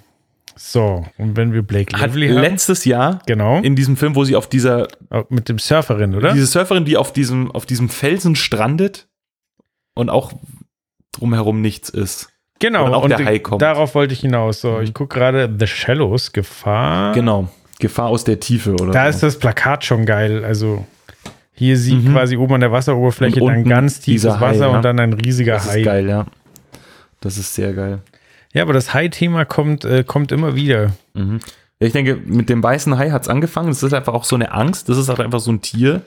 So, 0.57 1.05
und 1.17 1.35
wenn 1.35 1.51
wir 1.51 1.63
Blake 1.63 1.93
Hat 1.99 2.11
Lively 2.11 2.29
haben. 2.29 2.37
letztes 2.39 2.85
Jahr 2.85 3.21
Genau. 3.25 3.59
in 3.61 3.75
diesem 3.75 3.97
Film, 3.97 4.15
wo 4.15 4.23
sie 4.23 4.37
auf 4.37 4.47
dieser 4.47 4.87
Oh, 5.11 5.23
mit 5.29 5.49
dem 5.49 5.59
Surferin, 5.59 6.15
oder? 6.15 6.31
Diese 6.33 6.45
Surferin, 6.47 6.85
die 6.85 6.95
auf 6.95 7.11
diesem, 7.11 7.51
auf 7.51 7.65
diesem 7.65 7.89
Felsen 7.89 8.37
strandet 8.37 9.09
und 9.95 10.09
auch 10.09 10.31
drumherum 11.11 11.59
nichts 11.61 11.89
ist. 11.89 12.29
Genau. 12.59 12.85
und 12.85 12.93
auch 12.93 13.03
und 13.03 13.09
der 13.09 13.25
Hai 13.25 13.39
kommt. 13.39 13.61
darauf 13.61 13.95
wollte 13.95 14.13
ich 14.13 14.19
hinaus. 14.21 14.61
So, 14.61 14.79
ich 14.79 14.93
gucke 14.93 15.15
gerade 15.17 15.53
The 15.57 15.67
Shallows, 15.67 16.31
Gefahr. 16.33 17.13
Genau. 17.13 17.49
Gefahr 17.79 18.07
aus 18.07 18.23
der 18.23 18.39
Tiefe 18.39 18.73
oder 18.73 18.91
Da 18.91 19.07
ist 19.07 19.21
das 19.21 19.37
Plakat 19.37 19.83
schon 19.83 20.05
geil. 20.05 20.45
Also 20.45 20.85
hier 21.53 21.77
sieht 21.77 22.03
Mhm. 22.03 22.13
quasi 22.13 22.37
oben 22.37 22.55
an 22.55 22.61
der 22.61 22.71
Wasseroberfläche 22.71 23.39
dann 23.39 23.63
ganz 23.65 23.99
tiefes 23.99 24.35
Hai, 24.35 24.41
Wasser 24.41 24.67
ja. 24.69 24.75
und 24.75 24.83
dann 24.83 24.99
ein 24.99 25.13
riesiger 25.13 25.53
das 25.55 25.69
Hai. 25.69 25.79
ist 25.79 25.85
geil, 25.85 26.07
ja. 26.09 26.25
Das 27.21 27.37
ist 27.37 27.53
sehr 27.55 27.73
geil. 27.73 27.99
Ja, 28.53 28.61
aber 28.63 28.73
das 28.73 28.93
Hai-Thema 28.93 29.43
kommt, 29.45 29.83
äh, 29.83 30.03
kommt 30.05 30.31
immer 30.31 30.55
wieder. 30.55 30.91
Mhm. 31.13 31.39
Ja, 31.79 31.87
ich 31.87 31.93
denke, 31.93 32.15
mit 32.25 32.47
dem 32.49 32.63
weißen 32.63 32.97
Hai 32.97 33.09
hat 33.09 33.23
es 33.23 33.27
angefangen. 33.27 33.67
Das 33.67 33.83
ist 33.83 33.93
einfach 33.93 34.13
auch 34.13 34.23
so 34.23 34.35
eine 34.35 34.53
Angst. 34.53 34.87
Das 34.87 34.97
ist 34.97 35.09
halt 35.09 35.19
einfach 35.19 35.41
so 35.41 35.51
ein 35.51 35.61
Tier, 35.61 36.01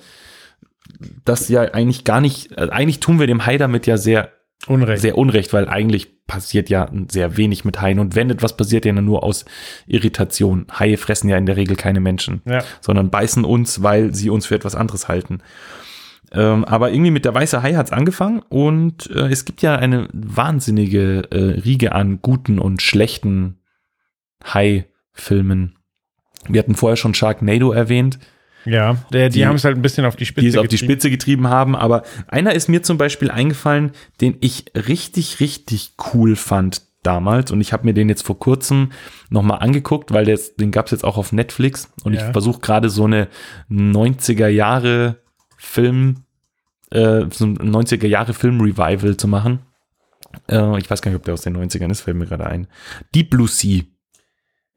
das 1.26 1.48
ja 1.50 1.60
eigentlich 1.62 2.04
gar 2.04 2.20
nicht, 2.22 2.56
also 2.58 2.72
eigentlich 2.72 3.00
tun 3.00 3.20
wir 3.20 3.26
dem 3.26 3.44
Hai 3.44 3.58
damit 3.58 3.86
ja 3.86 3.98
sehr 3.98 4.30
Unrecht. 4.68 5.02
sehr 5.02 5.16
unrecht, 5.18 5.52
weil 5.52 5.68
eigentlich 5.68 6.24
passiert 6.26 6.68
ja 6.70 6.90
sehr 7.10 7.36
wenig 7.36 7.64
mit 7.64 7.80
Haien 7.80 7.98
und 7.98 8.14
wenn 8.14 8.28
etwas 8.30 8.56
passiert, 8.56 8.84
ja 8.84 8.92
nur 8.92 9.22
aus 9.24 9.44
Irritation. 9.86 10.66
Haie 10.78 10.96
fressen 10.98 11.28
ja 11.28 11.36
in 11.38 11.46
der 11.46 11.56
Regel 11.56 11.76
keine 11.76 12.00
Menschen, 12.00 12.42
Ja. 12.44 12.62
sondern 12.80 13.10
beißen 13.10 13.44
uns, 13.44 13.82
weil 13.82 14.14
sie 14.14 14.28
uns 14.30 14.46
für 14.46 14.54
etwas 14.54 14.74
anderes 14.74 15.08
halten. 15.08 15.38
Ähm, 16.30 16.66
aber 16.66 16.90
irgendwie 16.90 17.10
mit 17.10 17.24
der 17.24 17.34
weiße 17.34 17.62
Hai 17.62 17.72
hat's 17.74 17.90
angefangen 17.92 18.42
und 18.50 19.08
äh, 19.10 19.28
es 19.28 19.46
gibt 19.46 19.62
ja 19.62 19.76
eine 19.76 20.08
wahnsinnige 20.12 21.22
äh, 21.30 21.60
Riege 21.60 21.92
an 21.92 22.18
guten 22.20 22.58
und 22.58 22.82
schlechten 22.82 23.56
Hai-Filmen. 24.44 25.76
Wir 26.48 26.60
hatten 26.60 26.74
vorher 26.74 26.96
schon 26.96 27.14
Sharknado 27.14 27.72
erwähnt 27.72 28.18
Ja, 28.68 28.96
der, 29.12 29.28
die, 29.28 29.38
Die- 29.40 29.46
haben 29.46 29.56
es 29.56 29.64
halt 29.64 29.76
ein 29.76 29.82
bisschen 29.82 30.04
auf 30.04 30.16
die 30.16 30.26
Spitze 30.26 30.42
die 30.42 30.48
es 30.48 30.56
auf 30.56 30.66
die 30.68 30.76
getrieben. 30.76 30.92
Spitze 30.92 31.10
getrieben 31.10 31.48
haben. 31.48 31.74
Aber 31.76 32.02
einer 32.28 32.54
ist 32.54 32.68
mir 32.68 32.82
zum 32.82 32.98
Beispiel 32.98 33.30
eingefallen, 33.30 33.92
den 34.20 34.36
ich 34.40 34.66
richtig, 34.74 35.40
richtig 35.40 35.92
cool 36.12 36.36
fand 36.36 36.82
damals. 37.02 37.50
Und 37.50 37.60
ich 37.60 37.72
habe 37.72 37.84
mir 37.84 37.94
den 37.94 38.08
jetzt 38.08 38.22
vor 38.26 38.38
kurzem 38.38 38.90
nochmal 39.30 39.60
angeguckt, 39.60 40.12
weil 40.12 40.24
der, 40.24 40.38
den 40.58 40.70
gab 40.70 40.86
es 40.86 40.90
jetzt 40.92 41.04
auch 41.04 41.16
auf 41.16 41.32
Netflix. 41.32 41.90
Und 42.04 42.12
Ja. 42.14 42.26
ich 42.26 42.32
versuche 42.32 42.60
gerade 42.60 42.90
so 42.90 43.04
eine 43.04 43.28
90er 43.70 44.48
Jahre 44.48 45.16
Film, 45.56 46.24
äh, 46.90 47.24
so 47.30 47.44
ein 47.46 47.56
90er 47.58 48.06
Jahre 48.06 48.34
Film-Revival 48.34 49.16
zu 49.16 49.28
machen. 49.28 49.60
Äh, 50.50 50.78
ich 50.78 50.90
weiß 50.90 51.00
gar 51.02 51.10
nicht, 51.10 51.18
ob 51.18 51.24
der 51.24 51.34
aus 51.34 51.42
den 51.42 51.56
90ern 51.56 51.90
ist, 51.90 52.00
fällt 52.02 52.16
mir 52.16 52.26
gerade 52.26 52.46
ein. 52.46 52.66
Deep 53.14 53.30
Blue 53.30 53.48
Sea. 53.48 53.82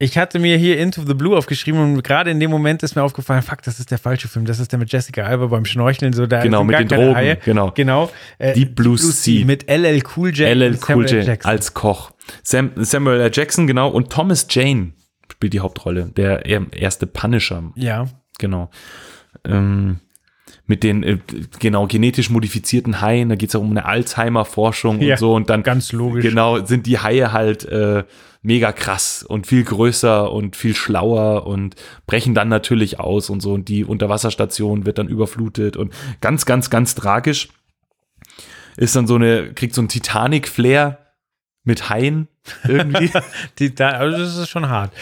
Ich 0.02 0.18
hatte 0.18 0.40
mir 0.40 0.56
hier 0.56 0.78
Into 0.80 1.02
the 1.06 1.14
Blue 1.14 1.36
aufgeschrieben 1.36 1.80
und 1.80 2.02
gerade 2.02 2.30
in 2.32 2.40
dem 2.40 2.50
Moment 2.50 2.82
ist 2.82 2.96
mir 2.96 3.02
aufgefallen, 3.04 3.40
fuck, 3.42 3.62
das 3.62 3.78
ist 3.78 3.92
der 3.92 3.98
falsche 3.98 4.26
Film. 4.26 4.46
Das 4.46 4.58
ist 4.58 4.72
der 4.72 4.78
mit 4.80 4.90
Jessica 4.90 5.22
Alba 5.22 5.46
beim 5.46 5.64
Schnorcheln. 5.64 6.12
So, 6.12 6.26
da 6.26 6.42
Genau, 6.42 6.64
mit 6.64 6.76
den 6.76 6.88
Drogen, 6.88 7.14
Haie. 7.14 7.36
genau. 7.44 7.70
Genau. 7.70 8.10
Äh, 8.38 8.52
Deep 8.54 8.74
Blue 8.74 8.98
Sea. 8.98 9.44
Mit 9.44 9.70
LL 9.70 10.02
Cool 10.16 10.30
J. 10.30 10.48
LL 10.56 10.76
Cool 10.88 11.06
J 11.08 11.24
Jackson. 11.24 11.48
als 11.50 11.72
Koch. 11.74 12.10
Sam, 12.42 12.72
Samuel 12.76 13.20
L. 13.20 13.30
Jackson, 13.32 13.68
genau. 13.68 13.90
Und 13.90 14.10
Thomas 14.10 14.46
Jane 14.50 14.92
spielt 15.30 15.52
die 15.52 15.60
Hauptrolle. 15.60 16.10
Der 16.16 16.46
er- 16.46 16.66
erste 16.72 17.06
Punisher, 17.06 17.62
Ja. 17.76 18.06
genau. 18.40 18.70
Ähm, 19.44 20.00
mit 20.66 20.82
den 20.82 21.02
äh, 21.02 21.18
genau 21.58 21.86
genetisch 21.86 22.30
modifizierten 22.30 23.00
Haien, 23.00 23.28
da 23.28 23.34
geht 23.34 23.48
es 23.48 23.54
auch 23.54 23.60
um 23.60 23.70
eine 23.70 23.84
Alzheimer-Forschung 23.84 25.00
Ja, 25.00 25.14
und 25.14 25.18
so. 25.18 25.34
Und 25.34 25.50
dann 25.50 25.62
ganz 25.62 25.92
logisch. 25.92 26.24
Genau, 26.24 26.64
sind 26.64 26.86
die 26.86 26.98
Haie 26.98 27.32
halt 27.32 27.64
äh, 27.64 28.04
mega 28.42 28.72
krass 28.72 29.22
und 29.22 29.46
viel 29.46 29.64
größer 29.64 30.30
und 30.30 30.56
viel 30.56 30.74
schlauer 30.74 31.46
und 31.46 31.76
brechen 32.06 32.34
dann 32.34 32.48
natürlich 32.48 33.00
aus 33.00 33.30
und 33.30 33.40
so. 33.40 33.52
Und 33.52 33.68
die 33.68 33.84
Unterwasserstation 33.84 34.86
wird 34.86 34.98
dann 34.98 35.08
überflutet 35.08 35.76
und 35.76 35.92
ganz, 36.20 36.46
ganz, 36.46 36.70
ganz 36.70 36.94
tragisch. 36.94 37.48
Ist 38.76 38.96
dann 38.96 39.06
so 39.06 39.16
eine, 39.16 39.52
kriegt 39.52 39.74
so 39.74 39.82
ein 39.82 39.88
Titanic-Flair 39.88 40.98
mit 41.64 41.88
Haien 41.90 42.28
irgendwie. 42.66 43.10
Die, 43.58 43.74
da, 43.74 43.90
also 43.90 44.18
das 44.18 44.36
ist 44.36 44.48
schon 44.48 44.68
hart. 44.68 44.92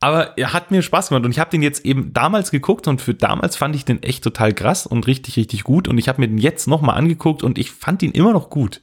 Aber 0.00 0.36
er 0.38 0.52
hat 0.52 0.70
mir 0.70 0.82
Spaß 0.82 1.08
gemacht 1.08 1.24
und 1.24 1.30
ich 1.32 1.38
habe 1.38 1.50
den 1.50 1.62
jetzt 1.62 1.84
eben 1.84 2.12
damals 2.12 2.50
geguckt 2.50 2.88
und 2.88 3.00
für 3.00 3.14
damals 3.14 3.56
fand 3.56 3.74
ich 3.76 3.84
den 3.84 4.02
echt 4.02 4.24
total 4.24 4.52
krass 4.54 4.86
und 4.86 5.06
richtig, 5.06 5.36
richtig 5.36 5.64
gut 5.64 5.88
und 5.88 5.98
ich 5.98 6.08
habe 6.08 6.20
mir 6.20 6.28
den 6.28 6.38
jetzt 6.38 6.66
nochmal 6.68 6.96
angeguckt 6.96 7.42
und 7.42 7.58
ich 7.58 7.70
fand 7.70 8.02
ihn 8.02 8.12
immer 8.12 8.32
noch 8.32 8.50
gut. 8.50 8.80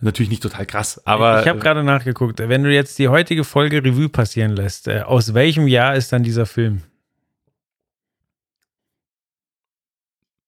Natürlich 0.00 0.30
nicht 0.30 0.42
total 0.42 0.66
krass, 0.66 1.00
aber 1.06 1.42
ich 1.42 1.48
habe 1.48 1.60
gerade 1.60 1.84
nachgeguckt. 1.84 2.40
Wenn 2.40 2.64
du 2.64 2.72
jetzt 2.74 2.98
die 2.98 3.06
heutige 3.08 3.44
Folge 3.44 3.84
Revue 3.84 4.08
passieren 4.08 4.50
lässt, 4.50 4.88
äh, 4.88 5.02
aus 5.02 5.32
welchem 5.32 5.68
Jahr 5.68 5.94
ist 5.94 6.12
dann 6.12 6.24
dieser 6.24 6.44
Film? 6.46 6.82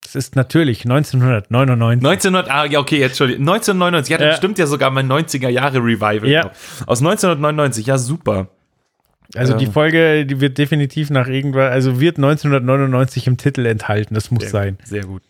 Es 0.04 0.14
ist 0.14 0.36
natürlich 0.36 0.84
1999. 0.84 2.04
1900, 2.04 2.50
ah, 2.50 2.64
ja, 2.66 2.78
okay, 2.78 2.98
jetzt 3.00 3.16
schon. 3.16 3.30
1999, 3.30 4.10
ja, 4.12 4.18
dann 4.18 4.28
Ja. 4.28 4.36
stimmt 4.36 4.58
ja 4.58 4.66
sogar 4.66 4.90
mein 4.90 5.06
90er 5.08 5.48
Jahre 5.48 5.78
Revival. 5.78 6.28
Ja. 6.28 6.50
Aus 6.86 7.00
1999, 7.00 7.86
ja, 7.86 7.98
super. 7.98 8.48
Also 9.34 9.54
die 9.56 9.64
Ähm. 9.66 9.72
Folge, 9.72 10.26
die 10.26 10.40
wird 10.40 10.58
definitiv 10.58 11.10
nach 11.10 11.26
irgendwann, 11.28 11.72
also 11.72 12.00
wird 12.00 12.18
1999 12.18 13.26
im 13.26 13.36
Titel 13.36 13.66
enthalten. 13.66 14.14
Das 14.14 14.30
muss 14.30 14.42
Sehr 14.44 14.50
sein. 14.50 14.76
Gut, 14.78 14.86
sehr 14.86 15.04
gut. 15.04 15.22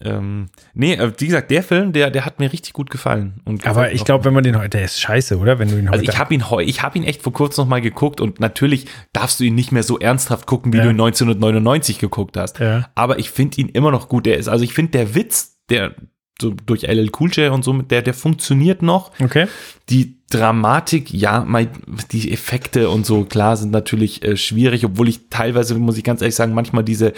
Ähm, 0.00 0.48
nee, 0.74 0.94
äh, 0.94 1.12
wie 1.18 1.26
gesagt, 1.26 1.50
der 1.52 1.62
Film, 1.62 1.92
der, 1.92 2.10
der 2.10 2.26
hat 2.26 2.40
mir 2.40 2.52
richtig 2.52 2.72
gut 2.72 2.90
gefallen. 2.90 3.40
Und 3.44 3.64
Aber 3.66 3.92
ich 3.92 4.04
glaube, 4.04 4.24
wenn 4.24 4.34
man 4.34 4.42
den 4.42 4.56
heute, 4.58 4.70
der 4.70 4.84
ist 4.84 5.00
scheiße, 5.00 5.38
oder? 5.38 5.58
Wenn 5.60 5.68
du 5.70 5.76
ihn 5.78 5.88
heute. 5.88 6.00
Also 6.00 6.12
ich 6.12 6.18
habe 6.18 6.34
ihn 6.34 6.50
heu, 6.50 6.62
ich 6.62 6.82
habe 6.82 6.98
ihn 6.98 7.04
echt 7.04 7.22
vor 7.22 7.32
kurzem 7.32 7.62
noch 7.62 7.68
mal 7.68 7.80
geguckt 7.80 8.20
und 8.20 8.40
natürlich 8.40 8.86
darfst 9.12 9.38
du 9.40 9.44
ihn 9.44 9.54
nicht 9.54 9.70
mehr 9.72 9.84
so 9.84 9.98
ernsthaft 9.98 10.46
gucken, 10.46 10.72
wie 10.72 10.78
Ja. 10.78 10.82
du 10.84 10.90
ihn 10.90 11.00
1999 11.00 12.00
geguckt 12.00 12.36
hast. 12.36 12.58
Ja. 12.58 12.88
Aber 12.96 13.18
ich 13.20 13.30
finde 13.30 13.60
ihn 13.60 13.68
immer 13.68 13.92
noch 13.92 14.08
gut. 14.08 14.26
Der 14.26 14.36
ist, 14.36 14.48
also 14.48 14.64
ich 14.64 14.74
finde 14.74 14.90
der 14.92 15.14
Witz, 15.14 15.58
der 15.70 15.94
so 16.40 16.50
durch 16.50 16.82
LL 16.82 17.10
Cool 17.18 17.30
J 17.30 17.52
und 17.52 17.62
so, 17.64 17.72
der, 17.80 18.02
der 18.02 18.14
funktioniert 18.14 18.82
noch. 18.82 19.12
okay. 19.20 19.46
Die 19.88 20.18
Dramatik, 20.34 21.12
ja, 21.12 21.44
mein, 21.46 21.68
die 22.10 22.32
Effekte 22.32 22.90
und 22.90 23.06
so, 23.06 23.24
klar, 23.24 23.56
sind 23.56 23.70
natürlich 23.70 24.24
äh, 24.24 24.36
schwierig, 24.36 24.84
obwohl 24.84 25.08
ich 25.08 25.28
teilweise, 25.30 25.74
muss 25.76 25.96
ich 25.96 26.02
ganz 26.02 26.22
ehrlich 26.22 26.34
sagen, 26.34 26.54
manchmal 26.54 26.82
diese 26.82 27.12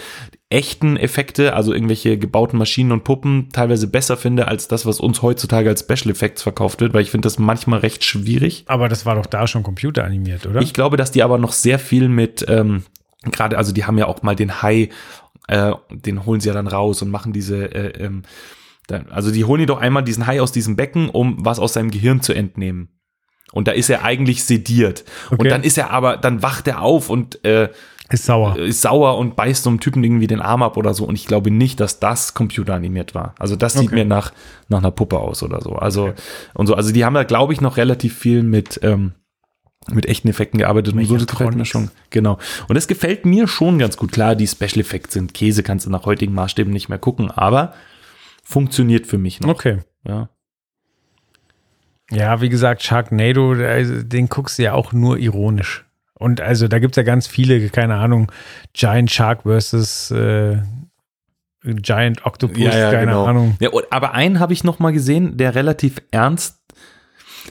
echten 0.49 0.97
Effekte, 0.97 1.53
also 1.53 1.73
irgendwelche 1.73 2.17
gebauten 2.17 2.59
Maschinen 2.59 2.91
und 2.91 3.03
Puppen, 3.03 3.49
teilweise 3.51 3.87
besser 3.87 4.17
finde 4.17 4.47
als 4.47 4.67
das, 4.67 4.85
was 4.85 4.99
uns 4.99 5.23
heutzutage 5.23 5.67
als 5.67 5.81
Special 5.81 6.11
Effects 6.11 6.43
verkauft 6.43 6.79
wird, 6.79 6.93
weil 6.93 7.01
ich 7.01 7.09
finde 7.09 7.25
das 7.25 7.39
manchmal 7.39 7.79
recht 7.79 8.03
schwierig. 8.03 8.65
Aber 8.67 8.87
das 8.87 9.05
war 9.05 9.15
doch 9.15 9.25
da 9.25 9.47
schon 9.47 9.63
computeranimiert, 9.63 10.45
oder? 10.45 10.61
Ich 10.61 10.73
glaube, 10.73 10.95
dass 10.95 11.11
die 11.11 11.23
aber 11.23 11.39
noch 11.39 11.53
sehr 11.53 11.79
viel 11.79 12.09
mit 12.09 12.45
ähm, 12.47 12.83
gerade, 13.23 13.57
also 13.57 13.73
die 13.73 13.85
haben 13.85 13.97
ja 13.97 14.05
auch 14.05 14.21
mal 14.21 14.35
den 14.35 14.61
Hai, 14.61 14.89
äh, 15.47 15.73
den 15.89 16.25
holen 16.25 16.39
sie 16.39 16.49
ja 16.49 16.53
dann 16.53 16.67
raus 16.67 17.01
und 17.01 17.09
machen 17.09 17.33
diese, 17.33 17.73
äh, 17.73 18.03
ähm, 18.03 18.21
also 19.09 19.31
die 19.31 19.43
holen 19.43 19.61
ihn 19.61 19.67
doch 19.67 19.81
einmal 19.81 20.03
diesen 20.03 20.27
Hai 20.27 20.39
aus 20.39 20.51
diesem 20.51 20.75
Becken, 20.75 21.09
um 21.09 21.43
was 21.43 21.59
aus 21.59 21.73
seinem 21.73 21.91
Gehirn 21.91 22.21
zu 22.21 22.33
entnehmen. 22.33 22.89
Und 23.53 23.67
da 23.67 23.71
ist 23.71 23.89
er 23.89 24.03
eigentlich 24.03 24.43
sediert. 24.43 25.05
Und 25.31 25.39
Okay. 25.39 25.49
dann 25.49 25.63
ist 25.63 25.77
er 25.77 25.91
aber, 25.91 26.17
dann 26.17 26.43
wacht 26.43 26.67
er 26.67 26.81
auf 26.81 27.09
und 27.09 27.43
äh, 27.45 27.69
Ist 28.09 28.25
sauer. 28.25 28.57
ist 28.57 28.81
sauer 28.81 29.17
und 29.17 29.35
beißt 29.35 29.63
so 29.63 29.69
einem 29.69 29.79
Typen 29.79 30.03
irgendwie 30.03 30.27
den 30.27 30.41
Arm 30.41 30.63
ab 30.63 30.75
oder 30.77 30.93
so. 30.93 31.05
Und 31.05 31.15
ich 31.15 31.25
glaube 31.27 31.49
nicht, 31.51 31.79
dass 31.79 31.99
das 31.99 32.33
computeranimiert 32.33 33.15
war. 33.15 33.35
Also 33.39 33.55
das 33.55 33.73
sieht 33.73 33.87
Okay. 33.87 33.95
mir 33.95 34.05
nach, 34.05 34.31
nach 34.67 34.79
einer 34.79 34.91
Puppe 34.91 35.19
aus 35.19 35.43
oder 35.43 35.61
so. 35.61 35.73
Also, 35.73 36.13
und 36.53 36.67
so. 36.67 36.75
Also 36.75 36.91
die 36.91 37.05
haben 37.05 37.13
da, 37.13 37.23
glaube 37.23 37.53
ich, 37.53 37.61
noch 37.61 37.77
relativ 37.77 38.17
viel 38.17 38.43
mit, 38.43 38.79
ähm, 38.83 39.13
mit 39.89 40.05
echten 40.07 40.27
Effekten 40.27 40.57
gearbeitet 40.59 40.93
und 40.95 41.05
so, 41.05 41.15
das 41.15 41.27
gefällt 41.27 41.55
mir 41.55 41.63
schon. 41.65 41.89
Genau. 42.09 42.37
Und 42.67 42.75
das 42.75 42.87
gefällt 42.87 43.25
mir 43.25 43.47
schon 43.47 43.79
ganz 43.79 43.95
gut. 43.95 44.11
Klar, 44.11 44.35
die 44.35 44.47
Special 44.47 44.79
Effects 44.81 45.13
sind 45.13 45.33
Käse, 45.33 45.63
kannst 45.63 45.85
du 45.85 45.89
nach 45.89 46.05
heutigen 46.05 46.33
Maßstäben 46.33 46.73
nicht 46.73 46.89
mehr 46.89 46.97
gucken, 46.99 47.31
aber 47.31 47.73
funktioniert 48.43 49.07
für 49.07 49.17
mich 49.17 49.39
noch. 49.39 49.49
Okay. 49.49 49.79
Ja. 50.05 50.29
Ja, 52.11 52.41
wie 52.41 52.49
gesagt, 52.49 52.83
Sharknado, 52.83 53.51
also, 53.51 54.01
den 54.03 54.29
guckst 54.29 54.57
du 54.57 54.63
ja 54.63 54.73
auch 54.73 54.93
nur 54.93 55.17
ironisch. 55.17 55.85
Und 56.13 56.41
also 56.41 56.67
da 56.67 56.79
gibt 56.79 56.93
es 56.93 56.97
ja 56.97 57.03
ganz 57.03 57.27
viele, 57.27 57.69
keine 57.69 57.95
Ahnung, 57.95 58.31
Giant 58.73 59.11
Shark 59.11 59.43
versus 59.43 60.09
äh, 60.09 60.57
Giant 61.63 62.25
Octopus, 62.25 62.63
keine 62.71 63.15
Ahnung. 63.15 63.55
Ja, 63.59 63.69
aber 63.91 64.13
einen 64.13 64.39
habe 64.39 64.53
ich 64.53 64.63
noch 64.63 64.79
mal 64.79 64.93
gesehen, 64.93 65.37
der 65.37 65.53
relativ 65.53 66.01
ernst, 66.11 66.59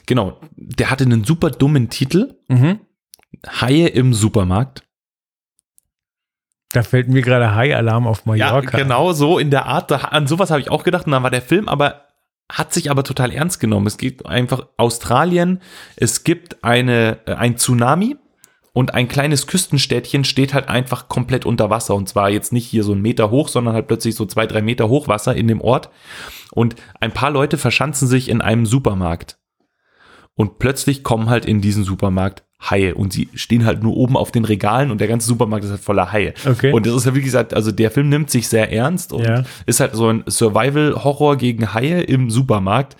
genau, 0.05 0.39
der 0.55 0.89
hatte 0.89 1.05
einen 1.05 1.23
super 1.23 1.49
dummen 1.51 1.89
Titel, 1.89 2.35
Mhm. 2.49 2.79
Haie 3.61 3.87
im 3.87 4.13
Supermarkt. 4.13 4.83
Da 6.71 6.83
fällt 6.83 7.07
mir 7.07 7.21
gerade 7.21 7.55
High-Alarm 7.55 8.07
auf 8.07 8.25
Mallorca. 8.25 8.77
Ja, 8.77 8.83
genau 8.83 9.13
so 9.13 9.37
in 9.39 9.51
der 9.51 9.65
Art. 9.65 9.91
Da, 9.91 9.97
an 9.97 10.27
sowas 10.27 10.49
habe 10.49 10.59
ich 10.59 10.69
auch 10.69 10.83
gedacht. 10.83 11.05
Und 11.05 11.11
dann 11.13 11.23
war 11.23 11.29
der 11.29 11.41
Film 11.41 11.67
aber, 11.69 12.06
hat 12.49 12.73
sich 12.73 12.89
aber 12.89 13.03
total 13.03 13.31
ernst 13.31 13.59
genommen. 13.59 13.87
Es 13.87 13.97
gibt 13.97 14.25
einfach 14.25 14.67
Australien, 14.77 15.61
es 15.95 16.23
gibt 16.23 16.63
eine, 16.63 17.19
äh, 17.25 17.33
ein 17.33 17.57
Tsunami 17.57 18.15
und 18.73 18.93
ein 18.93 19.07
kleines 19.07 19.47
Küstenstädtchen 19.47 20.23
steht 20.23 20.53
halt 20.53 20.69
einfach 20.69 21.07
komplett 21.07 21.45
unter 21.45 21.69
Wasser. 21.69 21.95
Und 21.95 22.07
zwar 22.07 22.29
jetzt 22.29 22.53
nicht 22.53 22.67
hier 22.67 22.83
so 22.83 22.93
ein 22.93 23.01
Meter 23.01 23.31
hoch, 23.31 23.47
sondern 23.47 23.73
halt 23.73 23.87
plötzlich 23.87 24.15
so 24.15 24.25
zwei, 24.25 24.45
drei 24.45 24.61
Meter 24.61 24.87
Hochwasser 24.87 25.35
in 25.35 25.47
dem 25.47 25.61
Ort. 25.61 25.89
Und 26.51 26.75
ein 26.99 27.11
paar 27.11 27.31
Leute 27.31 27.57
verschanzen 27.57 28.07
sich 28.07 28.29
in 28.29 28.39
einem 28.39 28.65
Supermarkt. 28.65 29.39
Und 30.35 30.59
plötzlich 30.59 31.03
kommen 31.03 31.29
halt 31.29 31.45
in 31.45 31.59
diesen 31.59 31.83
Supermarkt 31.83 32.46
Haie 32.59 32.95
und 32.95 33.13
sie 33.13 33.29
stehen 33.35 33.65
halt 33.65 33.83
nur 33.83 33.95
oben 33.95 34.17
auf 34.17 34.31
den 34.31 34.43
Regalen 34.45 34.89
und 34.89 34.99
der 34.99 35.07
ganze 35.07 35.27
Supermarkt 35.27 35.63
ist 35.65 35.71
halt 35.71 35.81
voller 35.81 36.11
Haie. 36.11 36.33
Okay. 36.45 36.71
Und 36.71 36.85
das 36.87 36.95
ist 36.95 37.05
ja 37.05 37.13
wie 37.13 37.21
gesagt, 37.21 37.53
also 37.53 37.71
der 37.71 37.91
Film 37.91 38.09
nimmt 38.09 38.31
sich 38.31 38.47
sehr 38.47 38.71
ernst 38.73 39.13
und 39.13 39.23
Ja. 39.25 39.43
ist 39.67 39.79
halt 39.79 39.93
so 39.95 40.07
ein 40.09 40.23
Survival-Horror 40.27 41.37
gegen 41.37 41.73
Haie 41.73 42.01
im 42.01 42.29
Supermarkt. 42.31 42.95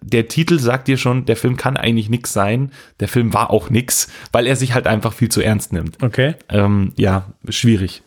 Der 0.00 0.28
Titel 0.28 0.60
sagt 0.60 0.86
dir 0.86 0.96
schon, 0.96 1.24
der 1.24 1.36
Film 1.36 1.56
kann 1.56 1.76
eigentlich 1.76 2.08
nix 2.08 2.32
sein. 2.32 2.70
Der 3.00 3.08
Film 3.08 3.34
war 3.34 3.50
auch 3.50 3.70
nix, 3.70 4.08
weil 4.30 4.46
er 4.46 4.54
sich 4.54 4.74
halt 4.74 4.86
einfach 4.86 5.12
viel 5.12 5.28
zu 5.28 5.40
ernst 5.42 5.72
nimmt. 5.72 6.00
Okay. 6.02 6.36
Ähm, 6.48 6.92
ja, 6.96 7.24
schwierig. 7.48 8.02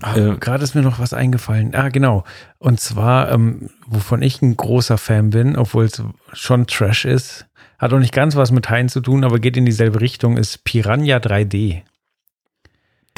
Ah, 0.00 0.16
Äh, 0.16 0.36
Gerade 0.38 0.62
ist 0.64 0.74
mir 0.74 0.82
noch 0.82 0.98
was 1.00 1.12
eingefallen. 1.12 1.74
Ah, 1.74 1.88
genau. 1.88 2.24
Und 2.58 2.80
zwar, 2.80 3.30
ähm, 3.32 3.70
wovon 3.86 4.22
ich 4.22 4.40
ein 4.42 4.56
großer 4.56 4.98
Fan 4.98 5.30
bin, 5.30 5.56
obwohl 5.56 5.84
es 5.84 6.00
schon 6.32 6.66
Trash 6.68 7.04
ist, 7.04 7.46
hat 7.82 7.92
auch 7.92 7.98
nicht 7.98 8.14
ganz 8.14 8.36
was 8.36 8.50
mit 8.52 8.70
Haien 8.70 8.88
zu 8.88 9.00
tun, 9.00 9.24
aber 9.24 9.38
geht 9.38 9.56
in 9.56 9.66
dieselbe 9.66 10.00
Richtung, 10.00 10.36
ist 10.38 10.64
Piranha 10.64 11.16
3D. 11.18 11.82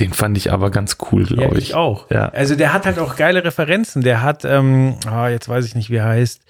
Den 0.01 0.13
fand 0.13 0.37
ich 0.37 0.51
aber 0.51 0.71
ganz 0.71 0.97
cool, 1.13 1.27
Ja, 1.29 1.37
glaube 1.37 1.59
ich. 1.59 1.69
ich. 1.69 1.75
auch. 1.75 2.11
Ja. 2.11 2.31
Also 2.31 2.57
der 2.57 2.73
hat 2.73 2.85
halt 2.87 2.99
auch 2.99 3.15
geile 3.17 3.45
Referenzen. 3.45 4.03
Der 4.03 4.23
hat, 4.23 4.45
ähm, 4.45 4.97
ah, 5.07 5.29
jetzt 5.29 5.49
weiß 5.49 5.67
ich 5.67 5.77
nicht, 5.77 5.91
wie 5.91 5.97
er 5.97 6.07
heißt. 6.07 6.43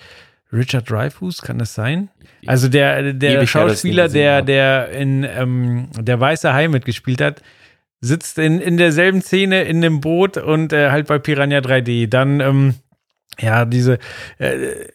Richard 0.53 0.89
Dreyfuss, 0.89 1.43
kann 1.43 1.59
das 1.59 1.75
sein? 1.75 2.09
Also 2.47 2.69
der, 2.69 3.13
der 3.13 3.39
Ewig 3.39 3.51
Schauspieler, 3.51 4.09
der, 4.09 4.41
der 4.43 4.91
in 4.91 5.25
ähm, 5.25 5.89
der 5.99 6.21
Weiße 6.21 6.55
Hai 6.55 6.69
mitgespielt 6.69 7.21
hat, 7.21 7.43
sitzt 8.01 8.39
in, 8.39 8.61
in 8.61 8.77
derselben 8.77 9.21
Szene 9.21 9.65
in 9.65 9.79
einem 9.79 10.01
Boot 10.01 10.37
und 10.37 10.73
äh, 10.73 10.91
halt 10.91 11.09
bei 11.09 11.19
Piranha 11.19 11.59
3D. 11.59 12.07
Dann, 12.07 12.41
ähm, 12.41 12.75
ja, 13.41 13.65
diese, 13.65 13.99
äh, 14.39 14.87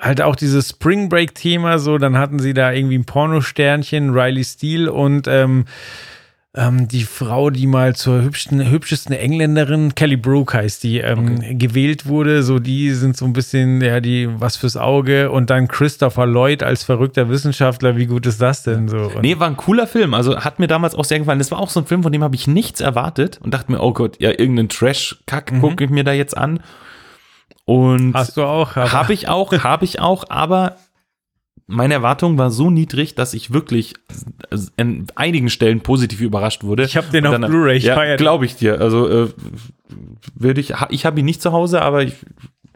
halt 0.00 0.20
auch 0.22 0.34
dieses 0.34 0.70
Spring 0.70 1.08
Break-Thema, 1.08 1.78
so, 1.78 1.98
dann 1.98 2.18
hatten 2.18 2.38
sie 2.38 2.54
da 2.54 2.72
irgendwie 2.72 2.98
ein 2.98 3.04
Pornosternchen, 3.04 4.10
Riley 4.10 4.44
Steele 4.44 4.92
und 4.92 5.28
ähm, 5.28 5.66
ähm, 6.52 6.88
die 6.88 7.04
Frau, 7.04 7.50
die 7.50 7.68
mal 7.68 7.94
zur 7.94 8.22
hübschen, 8.22 8.68
hübschesten 8.68 9.14
Engländerin, 9.14 9.94
Kelly 9.94 10.16
Brook 10.16 10.54
heißt 10.54 10.82
die, 10.82 10.98
ähm, 10.98 11.58
gewählt 11.58 12.06
wurde. 12.06 12.42
So, 12.42 12.58
die 12.58 12.90
sind 12.90 13.16
so 13.16 13.24
ein 13.24 13.32
bisschen, 13.32 13.80
ja, 13.80 14.00
die, 14.00 14.28
was 14.40 14.56
fürs 14.56 14.76
Auge. 14.76 15.30
Und 15.30 15.50
dann 15.50 15.68
Christopher 15.68 16.26
Lloyd 16.26 16.64
als 16.64 16.82
verrückter 16.82 17.28
Wissenschaftler. 17.28 17.96
Wie 17.96 18.06
gut 18.06 18.26
ist 18.26 18.40
das 18.42 18.64
denn 18.64 18.88
so? 18.88 18.96
Und 18.96 19.22
Nee, 19.22 19.38
war 19.38 19.46
ein 19.46 19.56
cooler 19.56 19.86
Film. 19.86 20.12
Also 20.12 20.40
hat 20.40 20.58
mir 20.58 20.66
damals 20.66 20.96
auch 20.96 21.04
sehr 21.04 21.20
gefallen. 21.20 21.38
Das 21.38 21.52
war 21.52 21.60
auch 21.60 21.70
so 21.70 21.80
ein 21.80 21.86
Film, 21.86 22.02
von 22.02 22.10
dem 22.10 22.24
habe 22.24 22.34
ich 22.34 22.48
nichts 22.48 22.80
erwartet 22.80 23.38
und 23.44 23.54
dachte 23.54 23.70
mir, 23.70 23.80
oh 23.80 23.92
Gott, 23.92 24.16
ja, 24.18 24.30
irgendeinen 24.30 24.70
Trash-Kack 24.70 25.60
gucke 25.60 25.84
ich 25.84 25.90
mir 25.90 26.02
da 26.02 26.12
jetzt 26.12 26.36
an. 26.36 26.58
Und 27.70 28.14
hast 28.14 28.36
du 28.36 28.42
auch? 28.42 28.74
Habe 28.74 29.12
ich 29.12 29.28
auch, 29.28 29.52
habe 29.52 29.84
ich 29.84 30.00
auch, 30.00 30.24
aber 30.28 30.74
meine 31.68 31.94
Erwartung 31.94 32.36
war 32.36 32.50
so 32.50 32.68
niedrig, 32.68 33.14
dass 33.14 33.32
ich 33.32 33.52
wirklich 33.52 33.94
an 34.76 35.06
einigen 35.14 35.48
Stellen 35.50 35.80
positiv 35.80 36.20
überrascht 36.20 36.64
wurde. 36.64 36.82
Ich 36.82 36.96
hab 36.96 37.12
den 37.12 37.24
Und 37.28 37.44
auf 37.44 37.48
Blu-ray, 37.48 37.76
ich 37.76 37.84
Ja, 37.84 38.16
glaube 38.16 38.44
ich 38.44 38.56
dir. 38.56 38.80
Also 38.80 39.08
äh, 39.08 39.28
würde 40.34 40.60
ich, 40.60 40.74
ich 40.88 41.06
habe 41.06 41.20
ihn 41.20 41.26
nicht 41.26 41.40
zu 41.40 41.52
Hause, 41.52 41.80
aber 41.82 42.02
ich 42.02 42.14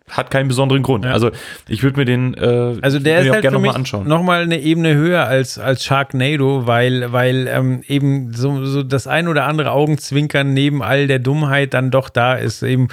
hat 0.09 0.31
keinen 0.31 0.47
besonderen 0.47 0.85
Grund. 0.85 1.07
Ja. 1.07 1.11
Also 1.11 1.33
ich 1.67 1.83
würde 1.83 1.99
mir 1.99 2.05
den, 2.05 2.35
äh, 2.35 2.77
Also 2.83 3.01
der 3.01 3.23
ist 3.23 3.31
halt 3.31 3.43
gerne 3.43 3.49
für 3.49 3.53
noch 3.55 3.61
mal 3.61 3.69
mich 3.69 3.75
anschauen. 3.75 4.07
nochmal 4.07 4.43
eine 4.43 4.61
Ebene 4.61 4.95
höher 4.95 5.27
als, 5.27 5.59
als 5.59 5.85
Sharknado, 5.85 6.69
weil, 6.69 7.11
weil 7.11 7.49
ähm, 7.49 7.83
eben 7.89 8.33
so, 8.33 8.65
so 8.65 8.85
das 8.85 9.09
ein 9.09 9.27
oder 9.27 9.47
andere 9.47 9.73
Augenzwinkern 9.73 10.53
neben 10.55 10.83
all 10.83 11.09
der 11.09 11.19
Dummheit 11.19 11.75
dann 11.75 11.91
doch 11.91 12.11
da 12.11 12.35
ist, 12.35 12.63
eben 12.63 12.89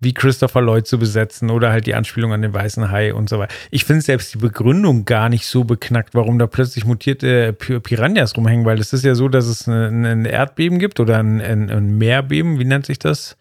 wie 0.00 0.14
Christopher 0.14 0.60
Lloyd 0.60 0.86
zu 0.86 0.98
besetzen 0.98 1.50
oder 1.50 1.72
halt 1.72 1.86
die 1.86 1.94
Anspielung 1.94 2.32
an 2.32 2.42
den 2.42 2.54
weißen 2.54 2.90
Hai 2.90 3.12
und 3.12 3.28
so 3.28 3.38
weiter. 3.38 3.52
Ich 3.70 3.84
finde 3.84 4.02
selbst 4.02 4.32
die 4.32 4.38
Begründung 4.38 5.04
gar 5.04 5.28
nicht 5.28 5.46
so 5.46 5.64
beknackt, 5.64 6.14
warum 6.14 6.38
da 6.38 6.46
plötzlich 6.46 6.84
mutierte 6.84 7.52
Pi- 7.52 7.80
Piranhas 7.80 8.36
rumhängen, 8.36 8.64
weil 8.64 8.78
es 8.78 8.92
ist 8.92 9.04
ja 9.04 9.14
so, 9.14 9.28
dass 9.28 9.46
es 9.46 9.66
ein, 9.66 10.04
Erdbeben 10.24 10.78
gibt 10.78 11.00
oder 11.00 11.18
ein, 11.18 11.40
ein, 11.40 11.68
ein 11.68 11.98
Meerbeben, 11.98 12.60
wie 12.60 12.64
nennt 12.64 12.86
sich 12.86 13.00
das? 13.00 13.36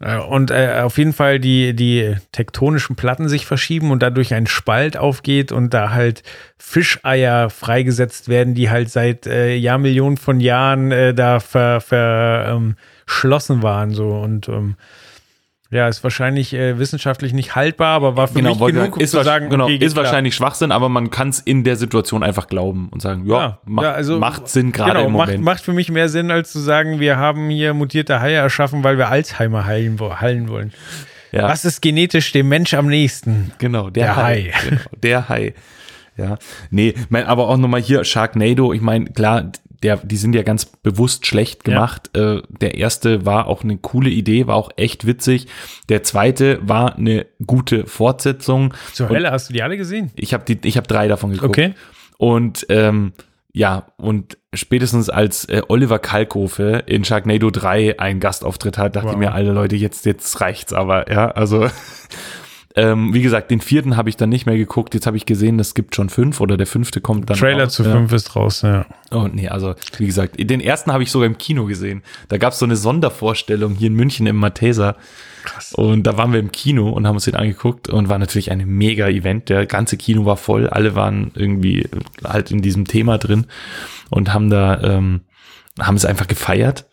Äh, 0.00 0.18
Und 0.18 0.50
äh, 0.50 0.80
auf 0.82 0.98
jeden 0.98 1.14
Fall 1.14 1.40
die, 1.40 1.74
die 1.74 2.16
tektonischen 2.32 2.96
Platten 2.96 3.30
sich 3.30 3.46
verschieben 3.46 3.90
und 3.90 4.02
dadurch 4.02 4.34
ein 4.34 4.46
Spalt 4.46 4.98
aufgeht 4.98 5.52
und 5.52 5.72
da 5.72 5.90
halt 5.90 6.22
Fischeier 6.58 7.48
freigesetzt 7.48 8.28
werden, 8.28 8.54
die 8.54 8.68
halt 8.68 8.90
seit 8.90 9.26
äh, 9.26 9.54
Jahrmillionen 9.54 10.18
von 10.18 10.40
Jahren 10.40 10.92
äh, 10.92 11.14
da 11.14 11.40
ver, 11.40 11.80
ver, 11.80 12.46
ähm, 12.50 12.76
waren. 13.62 13.92
So 13.92 14.10
und 14.18 14.48
ähm, 14.50 14.76
ja, 15.76 15.86
ist 15.88 16.02
wahrscheinlich 16.02 16.52
äh, 16.54 16.78
wissenschaftlich 16.78 17.32
nicht 17.32 17.54
haltbar, 17.54 17.94
aber 17.94 18.16
war 18.16 18.26
für 18.28 18.34
mich 18.34 18.44
Genau, 18.44 18.58
wollte 18.58 18.74
genug, 18.78 18.86
sagen, 18.86 18.94
um 18.94 19.00
ist, 19.04 19.10
zu 19.12 19.22
sagen, 19.22 19.50
genau, 19.50 19.64
okay, 19.64 19.76
ist 19.76 19.92
klar. 19.92 20.04
wahrscheinlich 20.04 20.34
Schwachsinn, 20.34 20.72
aber 20.72 20.88
man 20.88 21.10
kann 21.10 21.28
es 21.28 21.40
in 21.40 21.62
der 21.64 21.76
Situation 21.76 22.22
einfach 22.22 22.46
glauben 22.48 22.88
und 22.90 23.02
sagen, 23.02 23.24
ja, 23.26 23.38
Ja, 23.38 23.58
macht, 23.66 23.84
ja, 23.84 23.92
also- 23.92 24.18
macht 24.18 24.48
Sinn 24.48 24.72
gerade 24.72 24.92
genau, 24.94 25.06
im 25.06 25.12
macht, 25.12 25.26
Moment. 25.28 25.44
macht 25.44 25.60
für 25.62 25.72
mich 25.72 25.90
mehr 25.90 26.08
Sinn, 26.08 26.30
als 26.30 26.50
zu 26.52 26.58
sagen, 26.58 26.98
wir 26.98 27.18
haben 27.18 27.48
hier 27.50 27.74
mutierte 27.74 28.20
Haie 28.20 28.34
erschaffen, 28.36 28.82
weil 28.82 28.98
wir 28.98 29.08
Alzheimer 29.08 29.64
heilen, 29.66 29.98
heilen 30.20 30.48
wollen. 30.48 30.72
ja. 31.32 31.44
Was 31.48 31.64
ist 31.64 31.82
genetisch 31.82 32.32
dem 32.32 32.48
Mensch 32.48 32.74
am 32.74 32.86
nächsten? 32.86 33.52
Genau, 33.58 33.90
der, 33.90 34.04
Der 34.06 34.16
Hai. 34.16 34.52
Hai. 34.54 34.68
Genau, 34.68 34.80
der 35.02 35.28
Hai. 35.28 35.54
Ja, 36.18 36.38
nee, 36.70 36.94
mein, 37.10 37.26
aber 37.26 37.46
auch 37.46 37.58
nochmal 37.58 37.82
hier 37.82 38.02
Sharknado. 38.02 38.72
Ich 38.72 38.80
meine, 38.80 39.04
klar, 39.10 39.52
der, 39.86 39.98
die 39.98 40.16
sind 40.16 40.34
ja 40.34 40.42
ganz 40.42 40.64
bewusst 40.66 41.26
schlecht 41.26 41.66
Ja. 41.66 41.74
gemacht. 41.74 42.16
Äh, 42.16 42.42
der 42.60 42.74
erste 42.74 43.24
war 43.24 43.46
auch 43.46 43.62
eine 43.62 43.76
coole 43.78 44.10
Idee, 44.10 44.46
war 44.46 44.56
auch 44.56 44.70
echt 44.76 45.06
witzig. 45.06 45.46
Der 45.88 46.02
zweite 46.02 46.58
war 46.62 46.96
eine 46.96 47.26
gute 47.46 47.86
Fortsetzung. 47.86 48.74
Zur 48.92 49.08
Und 49.08 49.16
Hölle, 49.16 49.30
hast 49.30 49.48
du 49.48 49.52
die 49.52 49.62
alle 49.62 49.76
gesehen? 49.76 50.10
Ich 50.16 50.34
habe 50.34 50.44
habe 50.76 50.86
drei 50.86 51.08
davon 51.08 51.30
geguckt. 51.30 51.50
Okay. 51.50 51.74
Und 52.18 52.66
ähm, 52.68 53.12
ja, 53.52 53.86
und 53.96 54.36
spätestens 54.52 55.08
als 55.08 55.44
äh, 55.46 55.62
Oliver 55.68 55.98
Kalkofe 55.98 56.82
in 56.86 57.04
Sharknado 57.04 57.50
3 57.50 57.98
einen 57.98 58.20
Gastauftritt 58.20 58.76
hat, 58.76 58.96
dachte 58.96 59.06
Wow. 59.06 59.12
ich 59.14 59.18
mir, 59.18 59.32
alle 59.32 59.52
Leute, 59.52 59.76
jetzt, 59.76 60.04
jetzt 60.04 60.40
reicht's 60.42 60.72
aber, 60.74 61.10
ja, 61.10 61.30
also 61.30 61.66
ähm, 62.76 63.14
wie 63.14 63.22
gesagt, 63.22 63.50
den 63.50 63.62
vierten 63.62 63.96
habe 63.96 64.10
ich 64.10 64.16
dann 64.16 64.28
nicht 64.28 64.44
mehr 64.44 64.58
geguckt, 64.58 64.92
jetzt 64.92 65.06
habe 65.06 65.16
ich 65.16 65.24
gesehen, 65.24 65.58
es 65.58 65.74
gibt 65.74 65.94
schon 65.94 66.10
fünf 66.10 66.42
oder 66.42 66.58
der 66.58 66.66
fünfte 66.66 67.00
kommt 67.00 67.30
dann 67.30 67.38
Trailer 67.38 67.64
raus, 67.64 67.72
zu 67.72 67.84
ja. 67.84 67.92
fünf 67.92 68.12
ist 68.12 68.36
raus, 68.36 68.60
ja. 68.62 68.84
Oh 69.10 69.28
nee, 69.32 69.48
also 69.48 69.74
wie 69.96 70.04
gesagt, 70.04 70.34
den 70.38 70.60
ersten 70.60 70.92
habe 70.92 71.02
ich 71.02 71.10
sogar 71.10 71.26
im 71.26 71.38
Kino 71.38 71.64
gesehen. 71.64 72.02
Da 72.28 72.36
gab 72.36 72.52
es 72.52 72.58
so 72.58 72.66
eine 72.66 72.76
Sondervorstellung 72.76 73.74
hier 73.74 73.86
in 73.86 73.94
München 73.94 74.26
im 74.26 74.36
Matheser. 74.36 74.96
Krass. 75.44 75.72
Und 75.72 76.02
da 76.02 76.18
waren 76.18 76.32
wir 76.32 76.40
im 76.40 76.52
Kino 76.52 76.90
und 76.90 77.06
haben 77.06 77.14
uns 77.14 77.24
den 77.24 77.36
angeguckt 77.36 77.88
und 77.88 78.08
war 78.10 78.18
natürlich 78.18 78.50
ein 78.50 78.66
mega 78.66 79.08
Event. 79.08 79.48
Der 79.48 79.64
ganze 79.64 79.96
Kino 79.96 80.26
war 80.26 80.36
voll, 80.36 80.68
alle 80.68 80.94
waren 80.94 81.30
irgendwie 81.34 81.88
halt 82.24 82.50
in 82.50 82.60
diesem 82.60 82.84
Thema 82.84 83.16
drin 83.16 83.46
und 84.10 84.34
haben 84.34 84.50
da 84.50 84.82
ähm, 84.82 85.22
haben 85.80 85.96
es 85.96 86.04
einfach 86.04 86.26
gefeiert. 86.26 86.85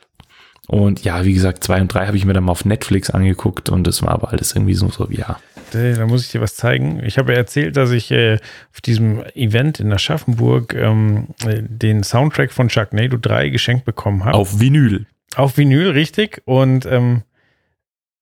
Und 0.67 1.03
ja, 1.03 1.25
wie 1.25 1.33
gesagt, 1.33 1.63
zwei 1.63 1.81
und 1.81 1.93
drei 1.93 2.07
habe 2.07 2.15
ich 2.15 2.25
mir 2.25 2.33
dann 2.33 2.45
mal 2.45 2.51
auf 2.51 2.65
Netflix 2.65 3.09
angeguckt 3.09 3.69
und 3.69 3.85
das 3.85 4.01
war 4.01 4.11
aber 4.11 4.31
alles 4.31 4.55
irgendwie 4.55 4.75
so, 4.75 4.89
so 4.89 5.07
ja. 5.09 5.39
Da 5.71 6.05
muss 6.05 6.23
ich 6.23 6.31
dir 6.31 6.39
was 6.39 6.55
zeigen. 6.55 7.03
Ich 7.03 7.17
habe 7.17 7.31
ja 7.31 7.37
erzählt, 7.39 7.75
dass 7.77 7.89
ich 7.91 8.11
äh, 8.11 8.37
auf 8.71 8.81
diesem 8.81 9.23
Event 9.33 9.79
in 9.79 9.91
Aschaffenburg 9.91 10.75
ähm, 10.75 11.29
äh, 11.45 11.63
den 11.63 12.03
Soundtrack 12.03 12.51
von 12.51 12.69
Sharknado 12.69 13.17
3 13.17 13.49
geschenkt 13.49 13.83
bekommen 13.83 14.23
habe. 14.23 14.37
Auf 14.37 14.59
Vinyl. 14.59 15.07
Auf 15.35 15.57
Vinyl, 15.57 15.89
richtig. 15.89 16.43
Und 16.45 16.85
ähm, 16.85 17.23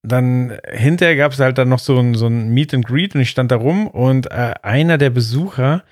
dann 0.02 0.58
hinterher 0.72 1.16
gab 1.16 1.34
es 1.34 1.40
halt 1.40 1.58
dann 1.58 1.70
noch 1.70 1.80
so 1.80 2.00
ein, 2.00 2.16
so 2.16 2.28
ein 2.28 2.50
Meet 2.50 2.74
and 2.74 2.86
Greet 2.86 3.16
und 3.16 3.22
ich 3.22 3.30
stand 3.30 3.52
da 3.52 3.58
rum 3.58 3.88
und 3.88 4.32
äh, 4.32 4.54
einer 4.64 4.98
der 4.98 5.10
Besucher 5.10 5.84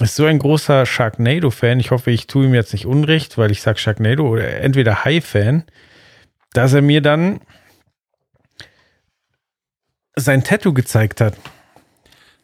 ist 0.00 0.16
so 0.16 0.24
ein 0.24 0.38
großer 0.38 0.86
Sharknado-Fan. 0.86 1.80
Ich 1.80 1.90
hoffe, 1.90 2.10
ich 2.10 2.26
tue 2.26 2.46
ihm 2.46 2.54
jetzt 2.54 2.72
nicht 2.72 2.86
Unrecht, 2.86 3.36
weil 3.36 3.50
ich 3.50 3.60
sage 3.60 3.78
Sharknado 3.78 4.26
oder 4.26 4.60
entweder 4.60 5.04
High-Fan, 5.04 5.64
dass 6.52 6.72
er 6.72 6.82
mir 6.82 7.00
dann 7.00 7.40
sein 10.16 10.44
Tattoo 10.44 10.72
gezeigt 10.72 11.20
hat. 11.20 11.36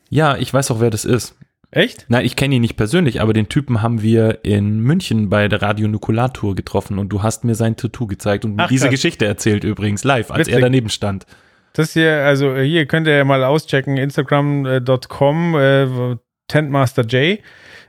Ja, 0.09 0.37
ich 0.37 0.53
weiß 0.53 0.71
auch, 0.71 0.81
wer 0.81 0.91
das 0.91 1.05
ist. 1.05 1.37
Echt? 1.73 2.07
Nein, 2.09 2.25
ich 2.25 2.37
kenne 2.37 2.55
ihn 2.55 2.63
nicht 2.63 2.77
persönlich, 2.77 3.21
aber 3.21 3.33
den 3.33 3.49
Typen 3.49 3.83
haben 3.83 4.01
wir 4.01 4.45
in 4.45 4.81
München 4.81 5.29
bei 5.29 5.49
der 5.49 5.61
Radio 5.61 5.89
Nukular-Tour 5.89 6.55
getroffen 6.55 6.99
und 6.99 7.09
du 7.09 7.23
hast 7.23 7.45
mir 7.45 7.55
sein 7.55 7.77
Tattoo 7.77 8.07
gezeigt 8.07 8.45
und 8.45 8.55
mir 8.55 8.63
Ach, 8.65 8.69
diese 8.69 8.85
krass. 8.85 8.93
Geschichte 8.93 9.27
erzählt 9.27 9.65
übrigens 9.65 10.05
live, 10.05 10.31
als 10.31 10.41
Witzig. 10.41 10.55
er 10.55 10.61
daneben 10.61 10.89
stand. 10.89 11.27
Das 11.73 11.93
hier, 11.93 12.25
also 12.25 12.55
äh, 12.55 12.65
hier 12.67 12.87
könnt 12.87 13.07
ihr 13.09 13.23
mal 13.25 13.45
auschecken, 13.45 13.99
instagram.com, 13.99 15.55
äh, 15.57 16.17
Tentmaster 16.49 17.03
J. 17.03 17.41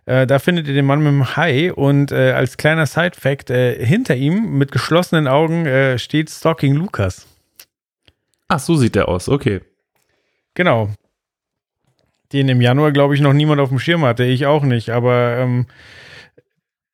Äh, 0.07 0.25
da 0.25 0.39
findet 0.39 0.67
ihr 0.67 0.73
den 0.73 0.85
Mann 0.85 0.99
mit 0.99 1.09
dem 1.09 1.35
Hai 1.35 1.71
und 1.73 2.13
äh, 2.13 2.31
als 2.31 2.55
kleiner 2.55 2.85
Side-Fact, 2.85 3.49
äh, 3.49 3.85
hinter 3.85 4.15
ihm 4.15 4.57
mit 4.57 4.71
geschlossenen 4.71 5.27
Augen 5.27 5.65
äh, 5.65 5.99
steht 5.99 6.29
Stalking 6.29 6.73
Lukas. 6.75 7.27
Ach, 8.47 8.59
so 8.59 8.77
sieht 8.77 8.95
er 8.95 9.09
aus, 9.09 9.27
okay. 9.27 9.59
Genau. 10.53 10.89
Den 12.31 12.47
im 12.47 12.61
Januar, 12.61 12.93
glaube 12.93 13.15
ich, 13.15 13.21
noch 13.21 13.33
niemand 13.33 13.59
auf 13.59 13.67
dem 13.67 13.79
Schirm 13.79 14.05
hatte. 14.05 14.23
Ich 14.23 14.45
auch 14.45 14.63
nicht, 14.63 14.91
aber 14.91 15.37
ähm, 15.39 15.65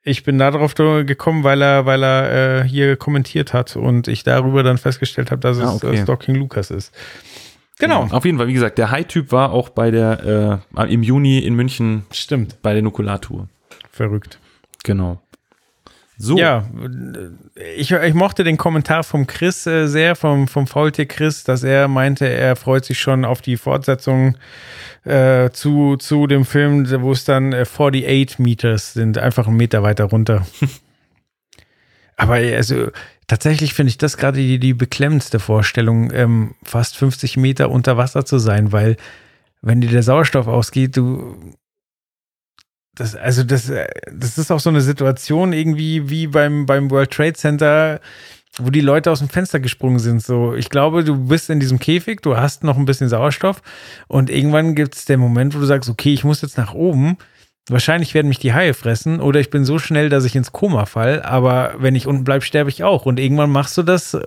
ich 0.01 0.23
bin 0.23 0.39
da 0.39 0.49
drauf 0.49 0.73
gekommen, 0.73 1.43
weil 1.43 1.61
er, 1.61 1.85
weil 1.85 2.03
er 2.03 2.63
äh, 2.63 2.67
hier 2.67 2.97
kommentiert 2.97 3.53
hat 3.53 3.75
und 3.75 4.07
ich 4.07 4.23
darüber 4.23 4.63
dann 4.63 4.79
festgestellt 4.79 5.29
habe, 5.29 5.39
dass 5.41 5.57
es 5.57 5.63
Ah, 5.63 5.75
okay. 5.75 5.95
äh, 5.95 6.01
Stalking 6.01 6.33
Lukas 6.35 6.71
ist. 6.71 6.91
Genau. 7.79 8.07
Auf 8.11 8.25
jeden 8.25 8.37
Fall, 8.37 8.47
wie 8.47 8.53
gesagt, 8.53 8.77
der 8.77 8.91
High-Typ 8.91 9.31
war 9.31 9.51
auch 9.51 9.69
bei 9.69 9.91
der, 9.91 10.61
äh, 10.75 10.93
im 10.93 11.03
Juni 11.03 11.39
in 11.39 11.55
München 11.55 12.05
Stimmt. 12.11 12.61
bei 12.61 12.73
der 12.73 12.81
Nukular-Tour. 12.81 13.47
Verrückt. 13.91 14.39
Genau. 14.83 15.21
So. 16.17 16.37
Ja, 16.37 16.65
ich, 17.75 17.91
ich 17.91 18.13
mochte 18.13 18.43
den 18.43 18.57
Kommentar 18.57 19.03
vom 19.03 19.25
Chris 19.25 19.65
äh, 19.65 19.87
sehr, 19.87 20.15
vom, 20.15 20.47
vom 20.47 20.67
Faultier 20.67 21.07
Chris, 21.07 21.43
dass 21.43 21.63
er 21.63 21.87
meinte, 21.87 22.27
er 22.27 22.55
freut 22.55 22.85
sich 22.85 22.99
schon 22.99 23.25
auf 23.25 23.41
die 23.41 23.57
Fortsetzung 23.57 24.37
äh, 25.05 25.49
zu, 25.49 25.97
zu 25.97 26.27
dem 26.27 26.45
Film, 26.45 26.89
wo 27.01 27.11
es 27.11 27.25
dann 27.25 27.51
äh, 27.51 27.65
48 27.65 28.39
Meters 28.39 28.93
sind, 28.93 29.17
einfach 29.17 29.47
einen 29.47 29.57
Meter 29.57 29.81
weiter 29.83 30.05
runter. 30.05 30.45
Aber 32.17 32.39
äh, 32.39 32.55
also 32.55 32.89
tatsächlich 33.27 33.73
finde 33.73 33.89
ich 33.89 33.97
das 33.97 34.17
gerade 34.17 34.37
die, 34.37 34.59
die 34.59 34.73
beklemmendste 34.73 35.39
Vorstellung, 35.39 36.11
ähm, 36.11 36.55
fast 36.63 36.97
50 36.97 37.37
Meter 37.37 37.69
unter 37.69 37.97
Wasser 37.97 38.25
zu 38.25 38.37
sein, 38.39 38.71
weil 38.71 38.97
wenn 39.61 39.81
dir 39.81 39.89
der 39.89 40.03
Sauerstoff 40.03 40.47
ausgeht, 40.47 40.97
du 40.97 41.37
das, 42.95 43.15
also 43.15 43.43
das, 43.43 43.69
äh, 43.69 43.87
das 44.11 44.37
ist 44.37 44.51
auch 44.51 44.59
so 44.59 44.69
eine 44.69 44.81
Situation 44.81 45.53
irgendwie 45.53 46.09
wie 46.09 46.27
beim, 46.27 46.65
beim 46.65 46.91
World 46.91 47.11
Trade 47.11 47.33
Center, 47.33 47.99
wo 48.57 48.69
die 48.69 48.81
Leute 48.81 49.09
aus 49.09 49.19
dem 49.19 49.29
Fenster 49.29 49.59
gesprungen 49.59 49.99
sind. 49.99 50.21
So, 50.21 50.53
ich 50.53 50.69
glaube, 50.69 51.03
du 51.03 51.27
bist 51.27 51.49
in 51.49 51.59
diesem 51.59 51.79
Käfig, 51.79 52.21
du 52.21 52.37
hast 52.37 52.63
noch 52.63 52.77
ein 52.77 52.85
bisschen 52.85 53.09
Sauerstoff 53.09 53.61
und 54.07 54.29
irgendwann 54.29 54.75
gibt 54.75 54.95
es 54.95 55.05
den 55.05 55.19
Moment, 55.19 55.55
wo 55.55 55.59
du 55.59 55.65
sagst, 55.65 55.89
okay, 55.89 56.13
ich 56.13 56.23
muss 56.23 56.41
jetzt 56.41 56.57
nach 56.57 56.73
oben. 56.73 57.17
Wahrscheinlich 57.69 58.13
werden 58.13 58.27
mich 58.27 58.39
die 58.39 58.53
Haie 58.53 58.73
fressen 58.73 59.21
oder 59.21 59.39
ich 59.39 59.49
bin 59.49 59.63
so 59.63 59.79
schnell, 59.79 60.09
dass 60.09 60.25
ich 60.25 60.35
ins 60.35 60.51
Koma 60.51 60.85
fall, 60.85 61.21
aber 61.21 61.75
wenn 61.77 61.95
ich 61.95 62.07
unten 62.07 62.25
bleibe, 62.25 62.43
sterbe 62.43 62.69
ich 62.69 62.83
auch. 62.83 63.05
Und 63.05 63.19
irgendwann 63.19 63.51
machst 63.51 63.77
du 63.77 63.83
das 63.83 64.17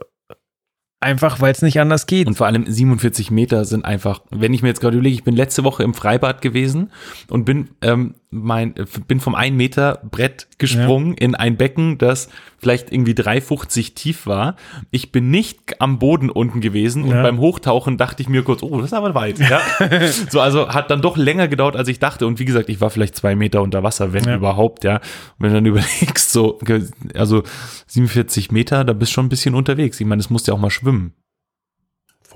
einfach, 1.00 1.40
weil 1.40 1.52
es 1.52 1.62
nicht 1.62 1.78
anders 1.80 2.06
geht. 2.06 2.26
Und 2.26 2.36
vor 2.36 2.46
allem 2.46 2.66
47 2.66 3.30
Meter 3.30 3.64
sind 3.64 3.84
einfach, 3.84 4.22
wenn 4.30 4.54
ich 4.54 4.62
mir 4.62 4.68
jetzt 4.68 4.80
gerade 4.80 4.96
überlege, 4.96 5.16
ich 5.16 5.24
bin 5.24 5.36
letzte 5.36 5.64
Woche 5.64 5.82
im 5.82 5.94
Freibad 5.94 6.40
gewesen 6.40 6.90
und 7.28 7.44
bin, 7.44 7.70
ähm, 7.82 8.14
mein, 8.30 8.76
äh, 8.76 8.84
bin 9.06 9.20
vom 9.20 9.34
1 9.34 9.56
Meter 9.56 10.00
Brett 10.10 10.48
gesprungen 10.58 11.14
in 11.14 11.34
ein 11.34 11.56
Becken, 11.56 11.96
das 11.98 12.28
vielleicht 12.58 12.92
irgendwie 12.92 13.12
3,50 13.14 13.94
tief 13.94 14.26
war. 14.26 14.56
Ich 14.90 15.12
bin 15.12 15.30
nicht 15.30 15.80
am 15.80 15.98
Boden 15.98 16.28
unten 16.30 16.60
gewesen 16.60 17.04
und 17.04 17.10
Ja. 17.10 17.22
beim 17.22 17.38
Hochtauchen 17.38 17.96
dachte 17.98 18.22
ich 18.22 18.28
mir 18.28 18.42
kurz, 18.42 18.62
oh, 18.62 18.76
das 18.78 18.86
ist 18.86 18.92
aber 18.94 19.14
weit. 19.14 19.38
Ja. 19.38 19.60
so, 20.30 20.40
also 20.40 20.68
hat 20.70 20.90
dann 20.90 21.02
doch 21.02 21.16
länger 21.16 21.48
gedauert, 21.48 21.76
als 21.76 21.88
ich 21.88 21.98
dachte. 21.98 22.26
Und 22.26 22.38
wie 22.38 22.44
gesagt, 22.44 22.68
ich 22.68 22.80
war 22.80 22.90
vielleicht 22.90 23.14
zwei 23.16 23.36
Meter 23.36 23.62
unter 23.62 23.82
Wasser, 23.82 24.12
wenn 24.12 24.24
Ja. 24.24 24.36
überhaupt, 24.36 24.84
ja. 24.84 24.96
Und 24.96 25.02
wenn 25.38 25.50
du 25.50 25.54
dann 25.56 25.66
überlegst, 25.66 26.32
so, 26.32 26.58
also 27.14 27.42
47 27.86 28.50
Meter, 28.50 28.84
da 28.84 28.92
bist 28.92 29.12
du 29.12 29.14
schon 29.14 29.26
ein 29.26 29.30
bisschen 29.30 29.54
unterwegs. 29.54 30.00
Ich 30.00 30.06
meine, 30.06 30.20
es 30.20 30.30
musst 30.30 30.48
ja 30.48 30.54
auch 30.54 30.58
mal 30.58 30.70
schwimmen. 30.70 31.12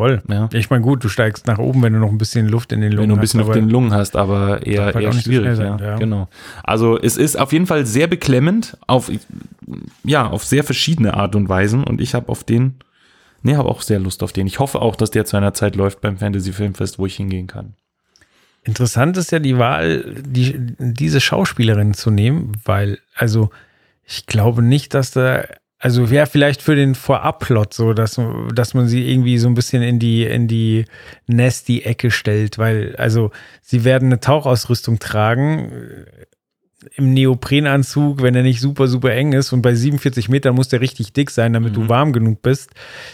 Voll. 0.01 0.23
Ja. 0.31 0.49
Ich 0.55 0.71
meine, 0.71 0.81
gut, 0.81 1.05
du 1.05 1.11
steigst 1.11 1.47
nach 1.47 1.59
oben, 1.59 1.83
wenn 1.83 1.93
du 1.93 1.99
noch 1.99 2.09
ein 2.09 2.17
bisschen 2.17 2.49
Luft 2.49 2.73
in 2.73 2.81
den 2.81 2.91
Lungen 2.91 3.03
Wenn 3.03 3.09
du 3.11 3.17
ein 3.17 3.21
bisschen 3.21 3.41
hast. 3.41 3.49
auf 3.49 3.55
den 3.55 3.69
Lungen 3.69 3.93
hast, 3.93 4.17
aber 4.17 4.67
eher, 4.67 4.87
halt 4.87 4.97
eher 4.97 5.13
so 5.13 5.19
schwierig. 5.19 5.55
schnell 5.55 5.67
ja. 5.67 5.77
sein, 5.77 5.87
ja. 5.87 5.99
Genau. 5.99 6.27
Also 6.65 6.99
es 6.99 7.19
ist 7.19 7.39
auf 7.39 7.53
jeden 7.53 7.67
Fall 7.67 7.85
sehr 7.85 8.07
beklemmend 8.07 8.79
auf 8.87 9.11
ja 10.03 10.27
auf 10.27 10.43
sehr 10.43 10.65
verschiedene 10.65 11.13
Art 11.13 11.37
und 11.37 11.51
Weisen 11.51 11.85
und 11.85 12.01
ich 12.01 12.15
habe 12.15 12.31
auf 12.31 12.45
den 12.45 12.77
nee 13.43 13.57
habe 13.57 13.69
auch 13.69 13.83
sehr 13.83 13.99
Lust 13.99 14.23
auf 14.23 14.33
den. 14.33 14.47
Ich 14.47 14.59
hoffe 14.59 14.81
auch, 14.81 14.97
dass 14.97 15.11
der 15.11 15.27
zu 15.27 15.37
einer 15.37 15.53
Zeit 15.53 15.77
läuft 15.77 16.01
beim 16.01 16.17
Fantasy 16.17 16.55
Filmfest, 16.55 16.99
wo 16.99 17.05
ich 17.05 17.17
hingehen 17.17 17.47
kann. 17.47 17.75
Interessant 18.63 19.19
ist 19.19 19.33
ja 19.33 19.39
die 19.39 19.59
Wahl, 19.59 20.15
die, 20.19 20.55
diese 20.79 21.21
Schauspielerin 21.21 21.93
zu 21.93 22.11
nehmen, 22.11 22.53
weil, 22.65 23.01
also, 23.15 23.51
ich 24.07 24.25
glaube 24.25 24.63
nicht, 24.63 24.95
dass 24.95 25.11
da, 25.11 25.45
also 25.81 26.11
wäre 26.11 26.27
vielleicht 26.27 26.61
für 26.61 26.77
den 26.77 26.95
Vorabplot 26.95 27.73
so, 27.73 27.95
dass, 27.95 28.21
dass 28.55 28.75
man 28.75 28.87
sie 28.87 29.11
irgendwie 29.11 29.39
so 29.39 29.49
ein 29.49 29.55
bisschen 29.55 29.83
in 29.83 29.99
die, 29.99 30.25
in 30.25 30.47
die 30.47 30.85
Nasty-Ecke 31.27 32.11
stellt, 32.11 32.59
weil, 32.59 32.95
also, 32.97 33.31
sie 33.63 33.83
werden 33.83 34.09
eine 34.09 34.21
Tauchausrüstung 34.21 34.99
tragen, 34.99 35.73
äh, 35.73 36.27
im 36.97 37.13
Neoprenanzug, 37.13 38.23
wenn 38.23 38.35
er 38.35 38.43
nicht 38.43 38.61
super, 38.61 38.89
super 38.89 39.13
eng 39.13 39.33
ist 39.33 39.53
und 39.53 39.61
bei 39.61 39.75
47 39.75 40.31
Metern 40.31 40.55
muss 40.55 40.69
der 40.69 40.81
richtig 40.81 41.13
dick 41.13 41.31
sein, 41.31 41.53
damit 41.53 41.77
du 41.77 41.89
warm 41.91 42.13
genug 42.13 42.41
bist. 42.41 42.71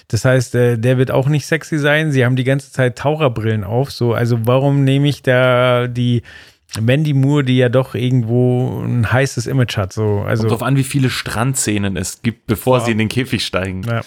Das 0.07 0.25
heißt, 0.25 0.55
äh, 0.55 0.79
der 0.79 0.99
wird 0.99 1.11
auch 1.11 1.29
nicht 1.29 1.47
sexy 1.47 1.79
sein. 1.79 2.13
Sie 2.13 2.25
haben 2.25 2.37
die 2.37 2.45
ganze 2.45 2.71
Zeit 2.71 2.97
Taucherbrillen 2.97 3.65
auf. 3.65 3.91
So, 3.91 4.15
also 4.15 4.39
warum 4.45 4.85
nehme 4.85 5.09
ich 5.09 5.23
da 5.23 5.89
die 5.89 6.23
Mandy 6.81 7.15
Moore, 7.15 7.45
die 7.45 7.57
ja 7.57 7.69
doch 7.69 7.95
irgendwo 7.95 8.83
ein 8.85 9.11
heißes 9.11 9.47
Image 9.47 9.77
hat? 9.77 9.93
So, 9.93 10.21
also 10.27 10.43
Kommt 10.43 10.53
drauf 10.53 10.63
an, 10.67 10.77
wie 10.77 10.85
viele 10.85 11.11
Strandszenen 11.11 11.97
es 11.97 12.23
gibt, 12.23 12.47
bevor 12.47 12.79
Ja. 12.79 12.85
sie 12.85 12.93
in 12.93 12.99
den 12.99 13.09
Käfig 13.09 13.45
steigen. 13.45 13.83
ja. 13.83 14.03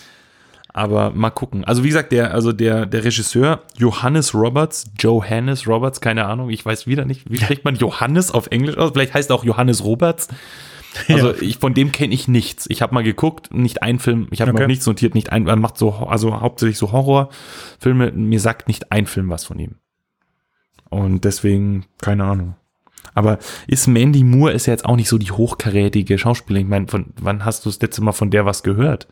Aber 0.72 1.10
mal 1.12 1.32
gucken. 1.32 1.64
Also 1.66 1.84
wie 1.84 1.88
gesagt, 1.88 2.12
der, 2.12 2.32
also 2.34 2.52
der, 2.54 2.86
der 2.86 3.04
Regisseur 3.04 3.64
Johannes 3.78 4.36
Roberts, 4.36 4.86
Johannes 5.00 5.68
Roberts, 5.68 6.00
keine 6.00 6.26
Ahnung, 6.26 6.52
ich 6.52 6.64
weiß 6.64 6.86
wieder 6.86 7.06
nicht, 7.06 7.30
wie 7.30 7.40
spricht 7.40 7.66
man 7.66 7.76
Johannes 7.76 8.30
auf 8.32 8.48
Englisch 8.52 8.78
aus? 8.78 8.91
Vielleicht 8.94 9.16
heißt 9.16 9.32
er 9.32 9.36
auch 9.36 9.44
Johannes 9.44 9.84
Roberts. 9.84 10.28
Also 11.08 11.36
ich, 11.40 11.58
von 11.60 11.76
dem 11.76 11.91
kenne 11.91 12.16
ich 12.16 12.28
nichts. 12.28 12.66
Ich 12.68 12.82
habe 12.82 12.96
mal 12.96 13.04
geguckt, 13.04 13.54
nicht 13.54 13.84
ein 13.84 14.00
Film, 14.00 14.28
ich 14.32 14.41
habe 14.41 14.52
Okay. 14.52 14.62
noch 14.62 14.68
nichts 14.68 14.88
notiert, 14.88 15.14
nicht 15.14 15.32
ein, 15.32 15.46
er 15.48 15.56
macht 15.56 15.78
so, 15.78 15.91
also 15.94 16.41
hauptsächlich 16.41 16.80
so 16.80 16.91
Horrorfilme. 16.91 18.12
Mir 18.12 18.40
sagt 18.40 18.68
nicht 18.68 18.91
ein 18.91 19.06
Film 19.06 19.30
was 19.30 19.46
von 19.46 19.60
ihm. 19.60 19.76
Und 20.90 21.26
deswegen, 21.26 21.86
keine 22.02 22.24
Ahnung. 22.24 22.56
Aber 23.20 23.38
ist 23.68 23.88
Mandy 23.88 24.24
Moore 24.24 24.54
ist 24.54 24.66
ja 24.66 24.74
jetzt 24.74 24.86
auch 24.86 24.96
nicht 24.96 25.10
so 25.10 25.18
die 25.18 25.32
hochkarätige 25.32 26.18
Schauspielerin. 26.18 26.66
Ich 26.66 26.70
meine, 26.70 26.88
von 26.88 27.08
wann 27.22 27.46
hast 27.46 27.66
du 27.66 27.70
das 27.70 27.80
letzte 27.82 28.02
Mal 28.02 28.14
von 28.14 28.32
der 28.32 28.46
was 28.46 28.64
gehört? 28.64 29.08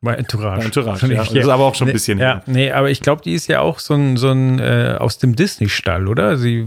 Bei 0.00 0.14
Entourage. 0.14 0.58
Bei 0.60 0.64
Entourage, 0.64 1.00
Schon 1.00 1.10
ja. 1.12 1.18
Das 1.24 1.32
ist 1.32 1.48
aber 1.48 1.64
auch 1.64 1.74
schon 1.74 1.86
ein 1.86 1.90
Nee, 1.90 1.92
bisschen 1.92 2.18
Ja, 2.18 2.26
her. 2.34 2.42
nee, 2.46 2.72
aber 2.72 2.90
ich 2.90 3.00
glaube, 3.02 3.22
die 3.22 3.34
ist 3.34 3.46
ja 3.48 3.60
auch 3.60 3.78
so 3.78 3.94
ein, 3.94 4.16
so 4.16 4.30
ein 4.30 4.58
äh, 4.58 4.96
aus 4.98 5.18
dem 5.18 5.36
Disney-Stall, 5.36 6.08
oder? 6.08 6.36
Sie, 6.38 6.66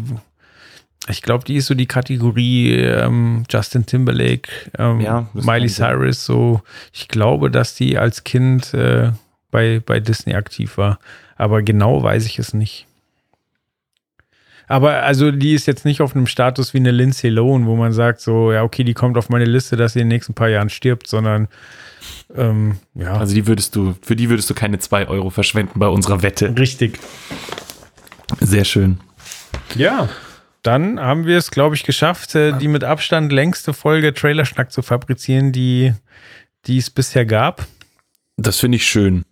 ich 1.09 1.21
glaube, 1.21 1.43
die 1.43 1.55
ist 1.57 1.65
so 1.65 1.73
die 1.75 1.85
Kategorie 1.85 2.73
ähm, 2.75 3.43
Justin 3.49 3.85
Timberlake, 3.85 4.49
ähm, 4.77 5.01
Ja, 5.01 5.27
Miley. 5.33 5.67
Cyrus, 5.67 6.23
so. 6.25 6.61
Ich 6.93 7.09
glaube, 7.09 7.51
dass 7.51 7.75
die 7.75 7.97
als 7.97 8.23
Kind 8.23 8.73
äh, 8.73 9.11
bei, 9.51 9.81
bei 9.85 9.99
Disney 9.99 10.33
aktiv 10.35 10.77
war. 10.77 10.99
Aber 11.35 11.61
genau 11.61 12.01
weiß 12.03 12.25
ich 12.27 12.39
es 12.39 12.53
nicht. 12.53 12.87
Aber 14.67 15.03
also 15.03 15.31
die 15.31 15.53
ist 15.53 15.67
jetzt 15.67 15.85
nicht 15.85 16.01
auf 16.01 16.15
einem 16.15 16.27
Status 16.27 16.73
wie 16.73 16.77
eine 16.77 16.91
Lindsay 16.91 17.29
Lohan, 17.29 17.65
wo 17.65 17.75
man 17.75 17.93
sagt 17.93 18.21
so, 18.21 18.51
ja, 18.51 18.63
okay, 18.63 18.83
die 18.83 18.93
kommt 18.93 19.17
auf 19.17 19.29
meine 19.29 19.45
Liste, 19.45 19.77
dass 19.77 19.93
sie 19.93 19.99
in 19.99 20.05
den 20.05 20.15
nächsten 20.15 20.33
paar 20.33 20.49
Jahren 20.49 20.69
stirbt, 20.69 21.07
sondern 21.07 21.47
ähm, 22.35 22.77
ja. 22.93 23.17
Also 23.17 23.33
die 23.33 23.47
würdest 23.47 23.75
du, 23.75 23.95
für 24.01 24.15
die 24.15 24.29
würdest 24.29 24.49
du 24.49 24.53
keine 24.53 24.79
zwei 24.79 25.07
Euro 25.07 25.29
verschwenden 25.29 25.79
bei 25.79 25.87
unserer 25.87 26.21
Wette. 26.21 26.55
Richtig. 26.57 26.99
Sehr 28.39 28.65
schön. 28.65 28.99
Ja. 29.75 30.09
Dann 30.61 30.99
haben 30.99 31.27
wir 31.27 31.37
es, 31.37 31.51
glaube 31.51 31.75
ich, 31.75 31.83
geschafft, 31.83 32.33
äh, 32.33 32.57
die 32.57 32.67
mit 32.67 32.83
Abstand 32.83 33.31
längste 33.31 33.73
Folge 33.73 34.13
Trailerschnack 34.13 34.71
zu 34.71 34.81
fabrizieren, 34.81 35.51
die 35.51 35.93
die 36.65 36.77
es 36.77 36.89
bisher 36.89 37.25
gab. 37.25 37.67
Das 38.37 38.59
finde 38.59 38.77
ich 38.77 38.87
schön, 38.87 39.23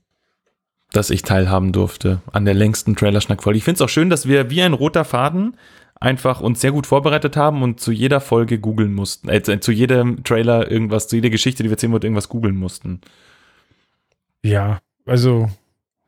dass 0.93 1.09
ich 1.09 1.23
teilhaben 1.23 1.73
durfte 1.73 2.21
an 2.31 2.45
der 2.45 2.53
längsten 2.53 2.95
Trailerschnack-Folge. 2.95 3.57
Ich 3.57 3.63
finde 3.63 3.75
es 3.75 3.81
auch 3.81 3.89
schön, 3.89 4.09
dass 4.09 4.27
wir 4.27 4.49
wie 4.49 4.61
ein 4.61 4.73
roter 4.73 5.03
Faden 5.03 5.57
einfach 5.99 6.41
uns 6.41 6.61
sehr 6.61 6.71
gut 6.71 6.87
vorbereitet 6.87 7.35
haben 7.35 7.63
und 7.63 7.79
zu 7.79 7.91
jeder 7.91 8.21
Folge 8.21 8.59
googeln 8.59 8.93
mussten. 8.93 9.29
Äh, 9.29 9.41
zu 9.41 9.71
jedem 9.71 10.23
Trailer 10.23 10.69
irgendwas, 10.69 11.07
zu 11.07 11.15
jeder 11.15 11.29
Geschichte, 11.29 11.63
die 11.63 11.69
wir 11.69 11.73
erzählen 11.73 11.91
wollten, 11.91 12.05
irgendwas 12.05 12.29
googeln 12.29 12.55
mussten. 12.55 13.01
Ja, 14.43 14.79
also 15.05 15.49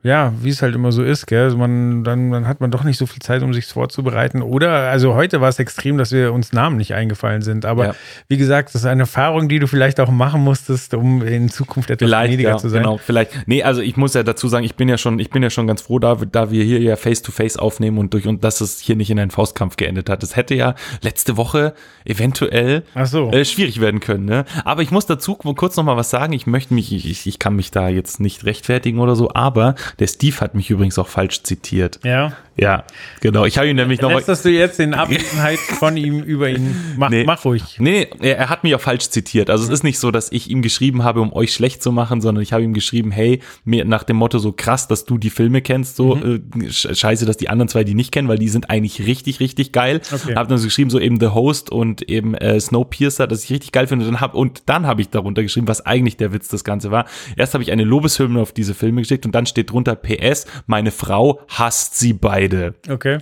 ja, 0.06 0.34
wie 0.40 0.50
es 0.50 0.62
halt 0.62 0.76
immer 0.76 0.92
so 0.92 1.04
ist, 1.04 1.26
gell? 1.26 1.46
Also 1.46 1.58
man, 1.58 2.04
dann, 2.04 2.30
dann 2.30 2.48
hat 2.48 2.62
man 2.62 2.70
doch 2.70 2.84
nicht 2.84 2.98
so 2.98 3.08
viel 3.08 3.22
Zeit, 3.24 3.42
um 3.42 3.56
sich 3.56 3.66
vorzubereiten. 3.66 4.44
Oder, 4.44 4.70
also 4.92 5.16
heute 5.16 5.42
war 5.42 5.50
es 5.50 5.58
extrem, 5.58 5.98
dass 5.98 6.12
wir 6.12 6.32
uns 6.32 6.54
Namen 6.54 6.78
nicht 6.78 6.94
eingefallen 6.94 7.42
sind. 7.42 7.66
Aber 7.66 7.86
Ja. 7.88 7.96
wie 8.28 8.38
gesagt, 8.38 8.70
das 8.76 8.84
ist 8.84 8.86
eine 8.86 9.02
Erfahrung, 9.02 9.50
die 9.50 9.58
du 9.58 9.66
vielleicht 9.66 10.00
auch 10.00 10.12
machen 10.12 10.42
musstest, 10.44 10.94
um 10.94 11.24
in 11.24 11.50
Zukunft 11.50 11.90
etwas 11.90 12.08
Vielleicht, 12.08 12.30
gnädiger 12.30 12.50
ja, 12.52 12.58
zu 12.58 12.70
sein. 12.70 12.84
genau, 12.84 12.98
vielleicht. 13.00 13.48
Nee, 13.48 13.64
also 13.64 13.82
ich 13.82 13.98
muss 13.98 14.14
ja 14.14 14.22
dazu 14.22 14.48
sagen, 14.48 14.64
ich 14.64 14.76
bin 14.76 14.88
ja 14.90 15.00
schon, 15.00 15.18
ich 15.18 15.32
bin 15.32 15.42
ja 15.42 15.50
schon 15.50 15.66
ganz 15.66 15.82
froh, 15.82 15.98
da, 15.98 16.14
da 16.16 16.52
wir 16.52 16.64
hier 16.64 16.80
ja 16.82 16.98
face-to-face 16.98 17.58
aufnehmen 17.58 17.98
und 17.98 18.14
durch 18.14 18.28
und 18.28 18.44
dass 18.44 18.62
es 18.62 18.80
hier 18.80 18.96
nicht 18.96 19.10
in 19.10 19.20
einen 19.20 19.32
Faustkampf 19.32 19.76
geendet 19.76 20.08
hat. 20.10 20.22
Es 20.22 20.36
hätte 20.36 20.54
ja 20.54 20.76
letzte 21.02 21.36
Woche 21.36 21.74
eventuell 22.06 22.84
so. 23.06 23.32
äh, 23.32 23.44
schwierig 23.44 23.82
werden 23.82 24.00
können, 24.00 24.26
ne? 24.26 24.46
Aber 24.64 24.82
ich 24.84 24.92
muss 24.92 25.06
dazu 25.08 25.36
kurz 25.36 25.76
noch 25.78 25.84
mal 25.84 25.98
was 25.98 26.10
sagen. 26.12 26.34
Ich 26.34 26.46
möchte 26.46 26.74
mich, 26.76 26.94
ich, 26.94 27.26
ich 27.26 27.40
kann 27.40 27.56
mich 27.56 27.72
da 27.72 27.90
jetzt 27.90 28.20
nicht 28.20 28.46
rechtfertigen 28.46 29.00
oder 29.00 29.16
so, 29.16 29.32
aber 29.34 29.74
der 30.00 30.08
Steve 30.08 30.36
hat 30.42 30.56
mich 30.56 30.70
übrigens 30.70 30.98
auch 31.00 31.08
falsch 31.08 31.44
zitiert. 31.44 32.00
Ja. 32.04 32.34
Ja, 32.58 32.86
genau. 33.20 33.44
Ich 33.44 33.58
habe 33.58 33.68
ihn 33.68 33.76
nämlich 33.76 34.00
noch 34.00 34.10
mal. 34.10 34.24
Lässt 34.26 34.46
du 34.46 34.50
jetzt 34.50 34.80
in 34.80 34.94
Abwesenheit 34.94 35.60
von 35.60 35.98
ihm 35.98 36.22
über 36.24 36.50
ihn? 36.50 36.74
Mach, 36.98 37.10
Nee. 37.10 37.26
mach 37.26 37.44
ruhig. 37.44 37.64
Nee, 37.80 38.08
er, 38.22 38.38
er 38.38 38.50
hat 38.50 38.64
mich 38.64 38.74
auch 38.76 38.80
falsch 38.80 39.10
zitiert. 39.10 39.50
Also 39.50 39.66
es 39.66 39.70
ist 39.70 39.84
nicht 39.84 40.00
so, 40.00 40.10
dass 40.10 40.32
ich 40.32 40.50
ihm 40.50 40.62
geschrieben 40.62 41.04
habe, 41.04 41.20
um 41.20 41.34
euch 41.34 41.54
schlecht 41.54 41.84
zu 41.84 41.92
machen, 41.92 42.22
sondern 42.22 42.42
ich 42.42 42.54
habe 42.54 42.64
ihm 42.64 42.74
geschrieben, 42.74 43.12
hey, 43.12 43.42
mir 43.66 43.84
nach 43.84 44.04
dem 44.04 44.16
Motto 44.16 44.38
so 44.40 44.54
krass, 44.54 44.88
dass 44.88 45.04
du 45.04 45.18
die 45.18 45.32
Filme 45.32 45.62
kennst, 45.62 45.98
so 45.98 46.16
äh, 46.16 46.40
sch- 46.68 46.96
scheiße, 46.96 47.26
dass 47.26 47.36
die 47.36 47.50
anderen 47.50 47.68
zwei 47.68 47.84
die 47.84 47.94
nicht 47.94 48.14
kennen, 48.14 48.30
weil 48.30 48.38
die 48.38 48.48
sind 48.48 48.70
eigentlich 48.70 49.06
richtig, 49.06 49.42
richtig 49.42 49.74
geil. 49.74 50.00
Okay. 50.14 50.36
Hab 50.36 50.48
dann 50.48 50.58
so 50.58 50.64
geschrieben, 50.64 50.90
so 50.90 51.00
eben 51.00 51.20
The 51.20 51.28
Host 51.28 51.70
und 51.74 52.04
eben 52.10 52.36
äh, 52.36 52.58
Snowpiercer, 52.58 53.28
dass 53.28 53.44
ich 53.44 53.50
richtig 53.52 53.74
geil 53.74 53.88
finde. 53.88 54.06
Und 54.06 54.14
dann 54.14 54.22
hab, 54.22 54.34
und 54.34 54.64
dann 54.68 54.88
habe 54.88 55.02
ich 55.02 55.10
darunter 55.10 55.44
geschrieben, 55.44 55.68
was 55.68 55.86
eigentlich 55.86 56.16
der 56.16 56.32
Witz 56.32 56.48
des 56.48 56.64
Ganze 56.64 56.90
war. 56.90 57.06
Erst 57.36 57.54
habe 57.54 57.64
ich 57.66 57.72
eine 57.74 57.84
Lobeshymne 57.84 58.40
auf 58.40 58.54
diese 58.54 58.74
Filme 58.74 59.02
geschickt 59.02 59.26
und 59.26 59.36
dann 59.36 59.46
steht 59.46 59.72
drunter 59.72 59.85
PS, 59.94 60.48
meine 60.66 60.90
Frau 60.90 61.42
hasst 61.48 62.00
sie 62.00 62.14
beide 62.14 62.74
Okay. 62.90 63.20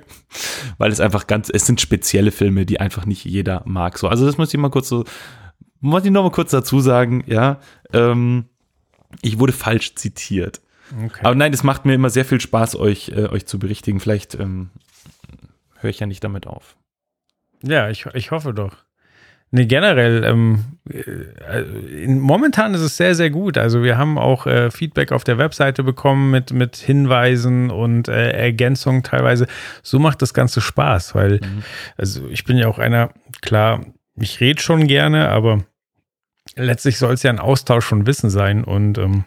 weil 0.78 0.92
es 0.94 1.02
einfach 1.02 1.28
ganz, 1.28 1.50
es 1.50 1.66
sind 1.66 1.82
spezielle 1.82 2.32
Filme, 2.32 2.66
die 2.66 2.80
einfach 2.80 3.06
nicht 3.06 3.26
jeder 3.26 3.62
mag. 3.66 3.98
So, 3.98 4.08
also 4.08 4.26
das 4.26 4.38
muss 4.38 4.54
ich 4.54 4.60
mal 4.60 4.70
kurz 4.70 4.88
so, 4.88 5.04
muss 5.82 6.06
ich 6.06 6.12
noch 6.12 6.24
mal 6.24 6.32
kurz 6.32 6.52
dazu 6.52 6.80
sagen, 6.80 7.26
ja, 7.28 7.60
ähm, 7.92 8.46
ich 9.22 9.40
wurde 9.40 9.52
falsch 9.52 9.96
zitiert. 9.96 10.62
okay. 11.06 11.20
Aber 11.24 11.36
nein, 11.36 11.52
es 11.54 11.64
macht 11.64 11.84
mir 11.86 11.94
immer 11.94 12.10
sehr 12.10 12.24
viel 12.24 12.40
Spaß, 12.40 12.78
euch, 12.78 13.10
äh, 13.10 13.28
euch 13.28 13.46
zu 13.46 13.60
berichtigen. 13.60 14.00
Vielleicht 14.00 14.36
ähm, 14.36 14.70
höre 15.80 15.90
ich 15.90 16.00
ja 16.00 16.08
nicht 16.08 16.24
damit 16.24 16.48
auf. 16.48 16.78
Ja, 17.62 17.90
ich, 17.90 18.06
ich 18.14 18.32
hoffe 18.32 18.54
doch. 18.54 18.78
Nee, 19.56 19.68
generell, 19.68 20.24
ähm, 20.24 20.66
äh, 20.90 21.62
in, 22.04 22.20
momentan 22.20 22.74
ist 22.74 22.82
es 22.82 22.98
sehr, 22.98 23.14
sehr 23.14 23.30
gut. 23.30 23.56
Also 23.56 23.84
wir 23.84 24.00
haben 24.00 24.18
auch 24.18 24.48
äh, 24.48 24.72
Feedback 24.72 25.12
auf 25.12 25.24
der 25.24 25.38
Webseite 25.38 25.84
bekommen 25.84 26.32
mit, 26.32 26.52
mit 26.52 26.76
Hinweisen 26.78 27.70
und 27.70 28.08
äh, 28.08 28.32
Ergänzungen 28.32 29.04
teilweise. 29.04 29.46
So 29.84 30.00
macht 30.00 30.24
das 30.24 30.34
Ganze 30.34 30.60
Spaß, 30.60 31.14
weil, 31.14 31.40
also 31.98 32.28
ich 32.30 32.46
bin 32.46 32.58
ja 32.58 32.68
auch 32.68 32.80
einer, 32.80 33.12
klar, 33.44 33.86
ich 34.16 34.40
rede 34.40 34.60
schon 34.60 34.88
gerne, 34.88 35.30
aber 35.30 35.64
letztlich 36.56 36.98
soll 36.98 37.14
es 37.14 37.22
ja 37.22 37.30
ein 37.30 37.40
Austausch 37.40 37.86
von 37.86 38.08
Wissen 38.08 38.32
sein 38.32 38.64
und 38.64 38.98
ähm, 38.98 39.26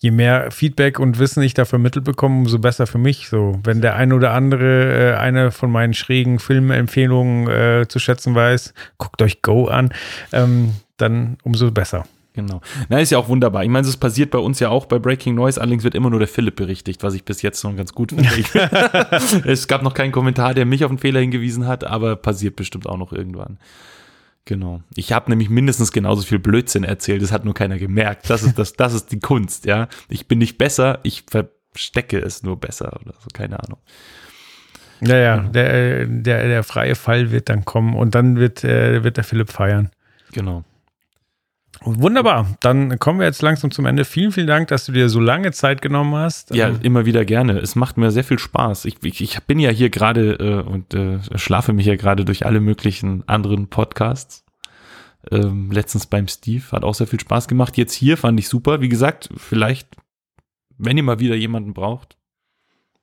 je 0.00 0.10
mehr 0.10 0.50
Feedback 0.50 0.98
und 0.98 1.18
Wissen 1.18 1.42
ich 1.42 1.54
da 1.54 1.64
vermittelt 1.64 2.04
bekomme, 2.04 2.38
umso 2.38 2.58
besser 2.58 2.86
für 2.86 2.98
mich. 2.98 3.28
So, 3.28 3.58
wenn 3.64 3.80
der 3.80 3.96
ein 3.96 4.12
oder 4.12 4.32
andere 4.32 5.12
äh, 5.12 5.16
eine 5.16 5.50
von 5.50 5.70
meinen 5.70 5.94
schrägen 5.94 6.38
Filmempfehlungen 6.38 7.48
äh, 7.48 7.88
zu 7.88 7.98
schätzen 7.98 8.34
weiß, 8.34 8.74
guckt 8.98 9.20
euch 9.22 9.42
Go 9.42 9.66
an, 9.66 9.90
ähm, 10.32 10.74
dann 10.96 11.38
umso 11.42 11.70
besser. 11.70 12.04
Genau. 12.36 12.60
Na, 12.90 13.00
ist 13.00 13.10
ja 13.10 13.18
auch 13.18 13.28
wunderbar. 13.28 13.64
Ich 13.64 13.70
meine, 13.70 13.88
es 13.88 13.96
passiert 13.96 14.30
bei 14.30 14.38
uns 14.38 14.60
ja 14.60 14.68
auch 14.68 14.84
bei 14.84 14.98
Breaking 14.98 15.34
Noise, 15.34 15.58
allerdings 15.58 15.84
wird 15.84 15.94
immer 15.94 16.10
nur 16.10 16.18
der 16.18 16.28
Philipp 16.28 16.56
berichtigt, 16.56 17.02
was 17.02 17.14
ich 17.14 17.24
bis 17.24 17.40
jetzt 17.40 17.62
schon 17.62 17.78
ganz 17.78 17.94
gut 17.94 18.12
finde. 18.12 18.28
Es 19.46 19.66
gab 19.66 19.82
noch 19.82 19.94
keinen 19.94 20.12
Kommentar, 20.12 20.52
der 20.52 20.66
mich 20.66 20.84
auf 20.84 20.90
einen 20.90 20.98
Fehler 20.98 21.20
hingewiesen 21.20 21.66
hat, 21.66 21.84
aber 21.84 22.14
passiert 22.14 22.54
bestimmt 22.54 22.86
auch 22.86 22.98
noch 22.98 23.12
irgendwann. 23.12 23.58
Genau. 24.46 24.80
Ich 24.94 25.12
habe 25.12 25.28
nämlich 25.28 25.50
mindestens 25.50 25.90
genauso 25.90 26.22
viel 26.22 26.38
Blödsinn 26.38 26.84
erzählt, 26.84 27.20
das 27.20 27.32
hat 27.32 27.44
nur 27.44 27.52
keiner 27.52 27.78
gemerkt. 27.78 28.30
Das 28.30 28.44
ist 28.44 28.56
das, 28.58 28.74
das 28.74 28.94
ist 28.94 29.10
die 29.10 29.18
Kunst, 29.18 29.66
ja. 29.66 29.88
Ich 30.08 30.28
bin 30.28 30.38
nicht 30.38 30.56
besser, 30.56 31.00
ich 31.02 31.24
verstecke 31.28 32.18
es 32.18 32.44
nur 32.44 32.58
besser 32.58 32.98
oder 33.02 33.14
so, 33.18 33.26
keine 33.32 33.60
Ahnung. 33.60 33.78
Ja, 35.00 35.16
ja, 35.16 35.38
der, 35.38 35.74
äh, 35.74 36.06
der, 36.08 36.46
der 36.46 36.62
freie 36.62 36.94
Fall 36.94 37.32
wird 37.32 37.48
dann 37.48 37.64
kommen 37.64 37.96
und 37.96 38.14
dann 38.14 38.36
wird, 38.36 38.62
äh, 38.62 39.02
wird 39.02 39.16
der 39.16 39.24
Philipp 39.24 39.50
feiern. 39.50 39.90
Genau. 40.32 40.64
Wunderbar, 41.88 42.56
dann 42.60 42.98
kommen 42.98 43.20
wir 43.20 43.26
jetzt 43.26 43.42
langsam 43.42 43.70
zum 43.70 43.86
Ende. 43.86 44.04
Vielen, 44.04 44.32
vielen 44.32 44.48
Dank, 44.48 44.66
dass 44.68 44.86
du 44.86 44.92
dir 44.92 45.08
so 45.08 45.20
lange 45.20 45.52
Zeit 45.52 45.80
genommen 45.80 46.16
hast. 46.16 46.52
Ja, 46.52 46.68
Ähm, 46.68 46.80
immer 46.82 47.06
wieder 47.06 47.24
gerne. 47.24 47.58
Es 47.60 47.76
macht 47.76 47.96
mir 47.96 48.10
sehr 48.10 48.24
viel 48.24 48.40
Spaß. 48.40 48.86
Ich, 48.86 48.96
ich, 49.04 49.20
ich 49.20 49.40
bin 49.44 49.60
ja 49.60 49.70
hier 49.70 49.88
gerade 49.88 50.32
äh, 50.34 50.68
und 50.68 50.94
äh, 50.94 51.20
schlafe 51.36 51.72
mich 51.72 51.86
ja 51.86 51.94
gerade 51.94 52.24
durch 52.24 52.44
alle 52.44 52.58
möglichen 52.58 53.26
anderen 53.28 53.68
Podcasts. 53.68 54.44
Ähm, 55.30 55.70
letztens 55.70 56.06
beim 56.06 56.26
Steve 56.26 56.64
hat 56.72 56.82
auch 56.82 56.94
sehr 56.94 57.06
viel 57.06 57.20
Spaß 57.20 57.46
gemacht. 57.46 57.76
Jetzt 57.76 57.94
hier 57.94 58.16
fand 58.16 58.40
ich 58.40 58.48
super. 58.48 58.80
Wie 58.80 58.88
gesagt, 58.88 59.28
vielleicht, 59.36 59.88
wenn 60.78 60.96
ihr 60.96 61.04
mal 61.04 61.20
wieder 61.20 61.36
jemanden 61.36 61.72
braucht, 61.72 62.16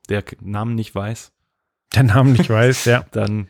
der 0.09 0.25
Namen 0.41 0.75
nicht 0.75 0.93
weiß, 0.93 1.31
der 1.95 2.03
Namen 2.03 2.33
nicht 2.33 2.49
weiß, 2.49 2.83
ja. 2.85 3.05
dann 3.11 3.47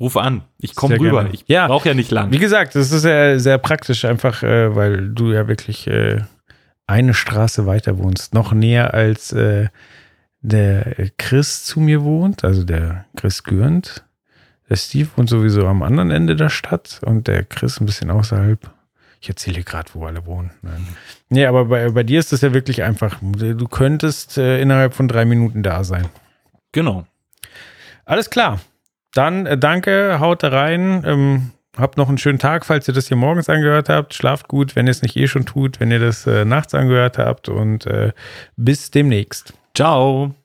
ruf 0.00 0.16
an. 0.16 0.42
Ich 0.58 0.74
komme 0.74 0.98
rüber. 0.98 1.22
gerne. 1.22 1.30
Ich 1.34 1.44
Ja. 1.46 1.66
brauche 1.66 1.88
ja 1.88 1.94
nicht 1.94 2.10
lang. 2.10 2.30
Wie 2.32 2.38
gesagt, 2.38 2.74
das 2.74 2.92
ist 2.92 3.02
sehr, 3.02 3.38
sehr 3.40 3.58
praktisch, 3.58 4.04
einfach, 4.04 4.42
äh, 4.42 4.74
weil 4.74 5.08
du 5.10 5.32
ja 5.32 5.48
wirklich 5.48 5.86
äh, 5.86 6.22
eine 6.86 7.14
Straße 7.14 7.66
weiter 7.66 7.98
wohnst. 7.98 8.34
Noch 8.34 8.52
näher 8.52 8.94
als 8.94 9.32
äh, 9.32 9.68
der 10.40 11.10
Chris 11.18 11.64
zu 11.64 11.80
mir 11.80 12.02
wohnt, 12.04 12.44
also 12.44 12.64
der 12.64 13.06
Chris 13.16 13.42
Gürnt. 13.44 14.04
Der 14.70 14.76
Steve 14.76 15.08
wohnt 15.16 15.28
sowieso 15.28 15.66
am 15.66 15.82
anderen 15.82 16.10
Ende 16.10 16.36
der 16.36 16.48
Stadt 16.50 17.00
und 17.04 17.26
der 17.26 17.42
Chris 17.44 17.80
ein 17.80 17.86
bisschen 17.86 18.10
außerhalb. 18.10 18.70
Ich 19.20 19.28
erzähle 19.28 19.62
gerade, 19.64 19.90
wo 19.94 20.06
alle 20.06 20.24
wohnen. 20.26 20.50
Nein. 20.62 20.86
Nee, 21.28 21.46
aber 21.46 21.64
bei, 21.64 21.90
bei 21.90 22.02
dir 22.04 22.20
ist 22.20 22.32
das 22.32 22.42
ja 22.42 22.54
wirklich 22.54 22.84
einfach. 22.84 23.18
Du 23.20 23.66
könntest 23.66 24.38
äh, 24.38 24.60
innerhalb 24.60 24.94
von 24.94 25.08
drei 25.08 25.24
Minuten 25.24 25.62
da 25.64 25.82
sein. 25.82 26.06
Genau. 26.70 27.04
Alles 28.04 28.30
klar. 28.30 28.60
Dann 29.18 29.46
äh, 29.46 29.58
danke, 29.58 30.20
haut 30.20 30.44
da 30.44 30.48
rein. 30.50 31.02
Ähm, 31.04 31.50
habt 31.76 31.96
noch 31.96 32.08
einen 32.08 32.18
schönen 32.18 32.38
Tag, 32.38 32.64
falls 32.64 32.86
ihr 32.86 32.94
das 32.94 33.08
hier 33.08 33.16
morgens 33.16 33.48
angehört 33.48 33.88
habt. 33.88 34.14
Schlaft 34.14 34.46
gut, 34.46 34.76
wenn 34.76 34.86
ihr 34.86 34.92
es 34.92 35.02
nicht 35.02 35.16
eh 35.16 35.26
schon 35.26 35.44
tut, 35.44 35.80
wenn 35.80 35.90
ihr 35.90 35.98
das 35.98 36.24
äh, 36.28 36.44
nachts 36.44 36.72
angehört 36.72 37.18
habt. 37.18 37.48
Und 37.48 37.84
äh, 37.86 38.12
bis 38.54 38.92
demnächst. 38.92 39.54
Ciao. 39.74 40.36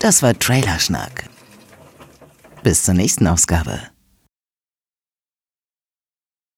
Das 0.00 0.22
war 0.22 0.38
Trailerschnack. 0.38 1.30
Bis 2.62 2.84
zur 2.84 2.92
nächsten 2.92 3.26
Ausgabe. 3.26 3.80